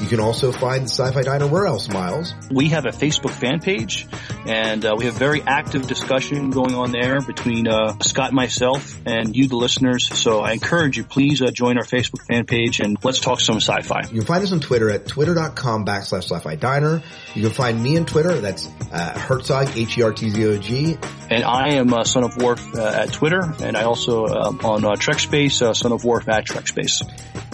You 0.00 0.08
can 0.08 0.20
also 0.20 0.52
find 0.52 0.84
the 0.84 0.88
Sci-Fi 0.88 1.20
Diner 1.22 1.46
where 1.46 1.66
else, 1.66 1.90
Miles? 1.90 2.32
We 2.50 2.68
have 2.68 2.86
a 2.86 2.92
Facebook 2.92 3.32
fan 3.32 3.60
page, 3.60 4.06
and 4.46 4.82
uh, 4.86 4.94
we 4.96 5.04
have 5.04 5.12
very 5.14 5.42
active 5.42 5.86
discussion 5.86 6.48
going 6.48 6.74
on 6.74 6.92
there 6.92 7.20
between 7.20 7.68
uh, 7.68 7.98
Scott 8.00 8.28
and 8.28 8.36
myself 8.36 8.98
and 9.04 9.36
you, 9.36 9.48
the 9.48 9.56
listeners. 9.56 10.08
So 10.18 10.40
I 10.40 10.52
encourage 10.52 10.96
you, 10.96 11.04
please 11.04 11.42
uh, 11.42 11.50
join 11.50 11.76
our 11.76 11.84
Facebook 11.84 12.26
fan 12.26 12.46
page 12.46 12.80
and 12.80 12.96
let's 13.04 13.20
talk 13.20 13.40
some 13.40 13.56
sci-fi. 13.56 14.04
You 14.04 14.20
can 14.20 14.24
find 14.24 14.42
us 14.42 14.52
on 14.52 14.60
Twitter 14.60 14.88
at 14.88 15.06
twitter.com 15.06 15.84
backslash 15.84 16.30
sci-fi 16.30 16.54
diner. 16.54 17.02
You 17.34 17.42
can 17.42 17.50
find 17.50 17.82
me 17.82 17.98
on 17.98 18.06
Twitter. 18.06 18.40
That's 18.40 18.66
uh, 18.66 19.12
Hertzog, 19.14 19.76
H-E-R-T-Z-O-G. 19.76 20.96
And 21.30 21.44
I 21.44 21.74
am 21.74 21.92
uh, 21.92 22.04
Son 22.04 22.24
of 22.24 22.36
Worf 22.36 22.74
uh, 22.74 22.82
at 22.82 23.12
Twitter, 23.12 23.42
and 23.62 23.76
I 23.76 23.82
also 23.84 24.26
um, 24.26 24.60
on 24.64 24.84
uh, 24.84 24.96
Trek 24.96 25.18
Space, 25.18 25.60
uh, 25.62 25.74
Son 25.74 25.92
of 25.92 26.04
Worf 26.04 26.28
at 26.28 26.46
Trek 26.46 26.68
Space. 26.68 27.02